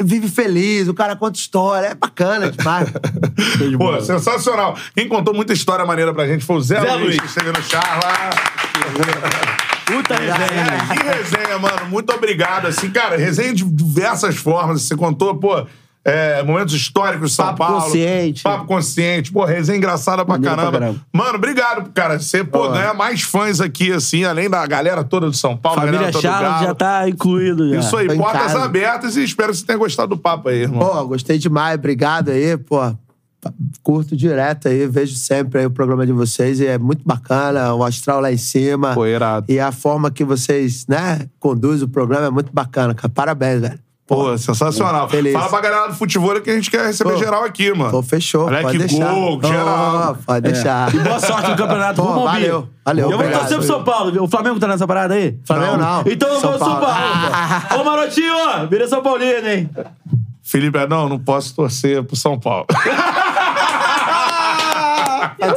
vive 0.00 0.28
feliz, 0.28 0.88
o 0.88 0.94
cara 0.94 1.16
conta 1.16 1.38
história, 1.38 1.88
é 1.88 1.94
bacana 1.94 2.50
demais. 2.50 2.88
Pô, 3.76 4.00
sensacional. 4.00 4.76
Quem 4.94 5.08
contou 5.08 5.34
muita 5.34 5.52
história 5.52 5.84
maneira 5.84 6.12
pra 6.14 6.26
gente 6.26 6.44
foi 6.44 6.56
o 6.56 6.60
Zé, 6.60 6.80
Zé 6.80 6.92
Luiz, 6.94 7.04
Luiz. 7.04 7.20
que 7.20 7.26
esteve 7.26 7.52
no 7.52 7.62
Charla. 7.62 8.30
Puta 9.86 10.14
resenha. 10.14 10.64
né? 10.64 10.78
Que 10.90 11.04
resenha, 11.04 11.58
mano. 11.58 11.86
Muito 11.88 12.12
obrigado. 12.12 12.66
Assim, 12.66 12.90
cara, 12.90 13.16
resenha 13.16 13.52
de 13.54 13.64
diversas 13.64 14.36
formas. 14.36 14.82
Você 14.82 14.96
contou, 14.96 15.36
pô, 15.36 15.66
é, 16.04 16.42
momentos 16.42 16.74
históricos 16.74 17.30
de 17.30 17.36
São 17.36 17.46
Papo 17.46 17.58
Paulo. 17.58 17.82
consciente. 17.82 18.42
Papo 18.42 18.64
consciente. 18.66 19.30
Pô, 19.32 19.44
resenha 19.44 19.78
engraçada 19.78 20.24
pra 20.24 20.34
Maneiro 20.34 20.54
pra 20.54 20.64
caramba. 20.64 20.78
caramba. 20.80 21.00
Mano, 21.12 21.34
obrigado, 21.36 21.90
cara. 21.92 22.18
Você, 22.18 22.42
pô, 22.42 22.68
ganha 22.70 22.92
mais 22.92 23.22
fãs 23.22 23.60
aqui, 23.60 23.92
assim, 23.92 24.24
além 24.24 24.50
da 24.50 24.66
galera 24.66 25.04
toda 25.04 25.26
do 25.26 25.36
São 25.36 25.56
Paulo. 25.56 25.78
Família 25.78 26.00
galera 26.00 26.12
toda 26.12 26.28
do 26.28 26.32
Charles 26.40 26.66
já 26.66 26.74
tá 26.74 27.08
incluído. 27.08 27.70
Já. 27.70 27.80
Isso 27.80 27.96
aí, 27.96 28.08
Tô 28.08 28.16
portas 28.16 28.56
abertas 28.56 29.16
e 29.16 29.22
espero 29.22 29.52
que 29.52 29.58
você 29.58 29.66
tenha 29.66 29.78
gostado 29.78 30.08
do 30.08 30.20
papo 30.20 30.48
aí, 30.48 30.62
irmão. 30.62 30.84
Pô, 30.84 31.06
gostei 31.06 31.38
demais, 31.38 31.76
obrigado 31.76 32.30
aí, 32.30 32.56
pô. 32.56 32.78
Curto 33.82 34.16
direto 34.16 34.68
aí, 34.68 34.86
vejo 34.86 35.16
sempre 35.16 35.60
aí 35.60 35.66
o 35.66 35.70
programa 35.70 36.06
de 36.06 36.12
vocês 36.12 36.60
e 36.60 36.66
é 36.66 36.78
muito 36.78 37.02
bacana, 37.04 37.74
o 37.74 37.82
astral 37.84 38.20
lá 38.20 38.32
em 38.32 38.36
cima. 38.36 38.94
Pô, 38.94 39.04
irado. 39.04 39.46
E 39.48 39.58
a 39.58 39.72
forma 39.72 40.10
que 40.12 40.24
vocês, 40.24 40.86
né, 40.86 41.28
conduzem 41.40 41.84
o 41.84 41.88
programa 41.88 42.26
é 42.26 42.30
muito 42.30 42.52
bacana, 42.52 42.94
cara. 42.94 43.08
Parabéns, 43.08 43.60
velho. 43.60 43.78
Pô, 44.06 44.36
sensacional. 44.36 45.08
Feliz. 45.08 45.32
Fala 45.32 45.48
pra 45.48 45.60
galera 45.60 45.88
do 45.88 45.94
futebol 45.94 46.38
que 46.40 46.50
a 46.50 46.54
gente 46.54 46.70
quer 46.70 46.84
receber 46.86 47.12
Pô. 47.12 47.18
geral 47.18 47.44
aqui, 47.44 47.72
mano. 47.72 47.90
Pô, 47.90 48.02
fechou, 48.02 48.48
Alex 48.48 48.62
pode 48.62 48.78
deixar. 48.78 49.14
Gol, 49.14 49.40
geral. 49.42 50.18
Pode 50.26 50.40
deixar. 50.40 50.94
E 50.94 50.98
boa 50.98 51.20
sorte 51.20 51.50
no 51.50 51.56
campeonato. 51.56 52.02
Pô, 52.02 52.12
bi. 52.12 52.24
valeu, 52.24 52.68
valeu, 52.84 53.04
Eu 53.04 53.10
vou 53.10 53.18
obrigado. 53.20 53.40
torcer 53.40 53.58
pro 53.58 53.66
São 53.66 53.84
Paulo, 53.84 54.12
viu? 54.12 54.24
O 54.24 54.28
Flamengo 54.28 54.58
tá 54.58 54.66
nessa 54.66 54.86
parada 54.86 55.14
aí? 55.14 55.38
Flamengo 55.46 55.76
não. 55.76 56.00
Então 56.06 56.28
eu 56.28 56.40
São 56.40 56.50
vou 56.50 56.58
pro 56.58 56.68
São 56.68 56.80
Paulo. 56.80 56.94
Paulo. 56.94 57.80
Ô, 57.80 57.84
Marotinho, 57.84 58.34
ó, 58.34 58.66
vira 58.66 58.88
São 58.88 59.02
Paulino, 59.02 59.48
hein? 59.48 59.70
Felipe, 60.42 60.86
não, 60.86 61.08
não 61.08 61.18
posso 61.18 61.54
torcer 61.54 62.02
pro 62.02 62.16
São 62.16 62.38
Paulo. 62.38 62.66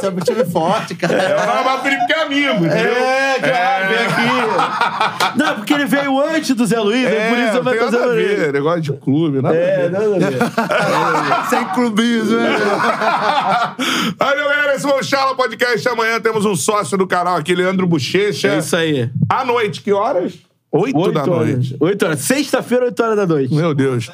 Ser 0.00 0.08
um 0.12 0.16
time 0.16 0.44
forte, 0.44 0.94
cara. 0.94 1.14
É, 1.14 1.64
mas 1.64 1.80
o 1.80 1.82
Felipe 1.82 2.06
que 2.06 2.12
é 2.12 2.22
amigo, 2.22 2.66
entendeu? 2.66 2.96
É, 2.96 3.38
claro, 3.38 3.88
vem 3.88 4.06
aqui. 4.06 5.38
Não, 5.38 5.54
porque 5.56 5.72
ele 5.74 5.86
veio 5.86 6.20
antes 6.20 6.54
do 6.54 6.66
Zé 6.66 6.80
Luiz, 6.80 7.06
é, 7.06 7.28
por 7.28 7.38
isso 7.38 7.62
vai 7.62 7.78
fazer 7.78 8.02
a 8.02 8.06
ver, 8.08 8.52
negócio 8.52 8.80
de 8.80 8.92
clube, 8.94 9.40
nada 9.42 9.54
É, 9.56 9.88
nada 9.88 10.04
a 10.04 10.18
ver. 10.18 11.46
Sem 11.50 11.64
clubismo, 11.68 12.36
né? 12.36 12.56
Aí, 14.18 14.36
meu 14.36 14.48
galera, 14.48 14.74
esse 14.74 14.88
foi 14.88 14.98
o 14.98 15.02
Charla 15.02 15.34
Podcast. 15.36 15.88
Amanhã 15.88 16.20
temos 16.20 16.44
um 16.44 16.56
sócio 16.56 16.96
do 16.98 17.06
canal 17.06 17.36
aqui, 17.36 17.54
Leandro 17.54 17.86
Bochecha. 17.86 18.48
É 18.48 18.58
isso 18.58 18.76
aí. 18.76 19.10
À 19.28 19.44
noite, 19.44 19.80
que 19.82 19.92
horas? 19.92 20.34
Oito, 20.72 20.98
Oito 20.98 21.12
da 21.12 21.22
horas. 21.22 21.48
noite. 21.54 21.76
Oito 21.80 22.04
horas. 22.04 22.20
Sexta-feira, 22.20 22.84
oito 22.86 23.02
horas 23.02 23.16
da 23.16 23.26
noite. 23.26 23.54
Meu 23.54 23.74
Deus. 23.74 24.10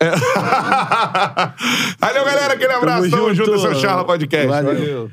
É. 0.00 0.10
Valeu, 1.98 2.24
galera. 2.24 2.54
Aquele 2.54 2.72
abraço. 2.72 3.10
Tamo 3.10 3.34
junto. 3.34 3.58
junto. 3.58 3.68
O 3.68 3.74
Charla 3.74 4.04
Podcast. 4.04 4.46
Valeu. 4.46 4.74
Valeu. 4.74 5.10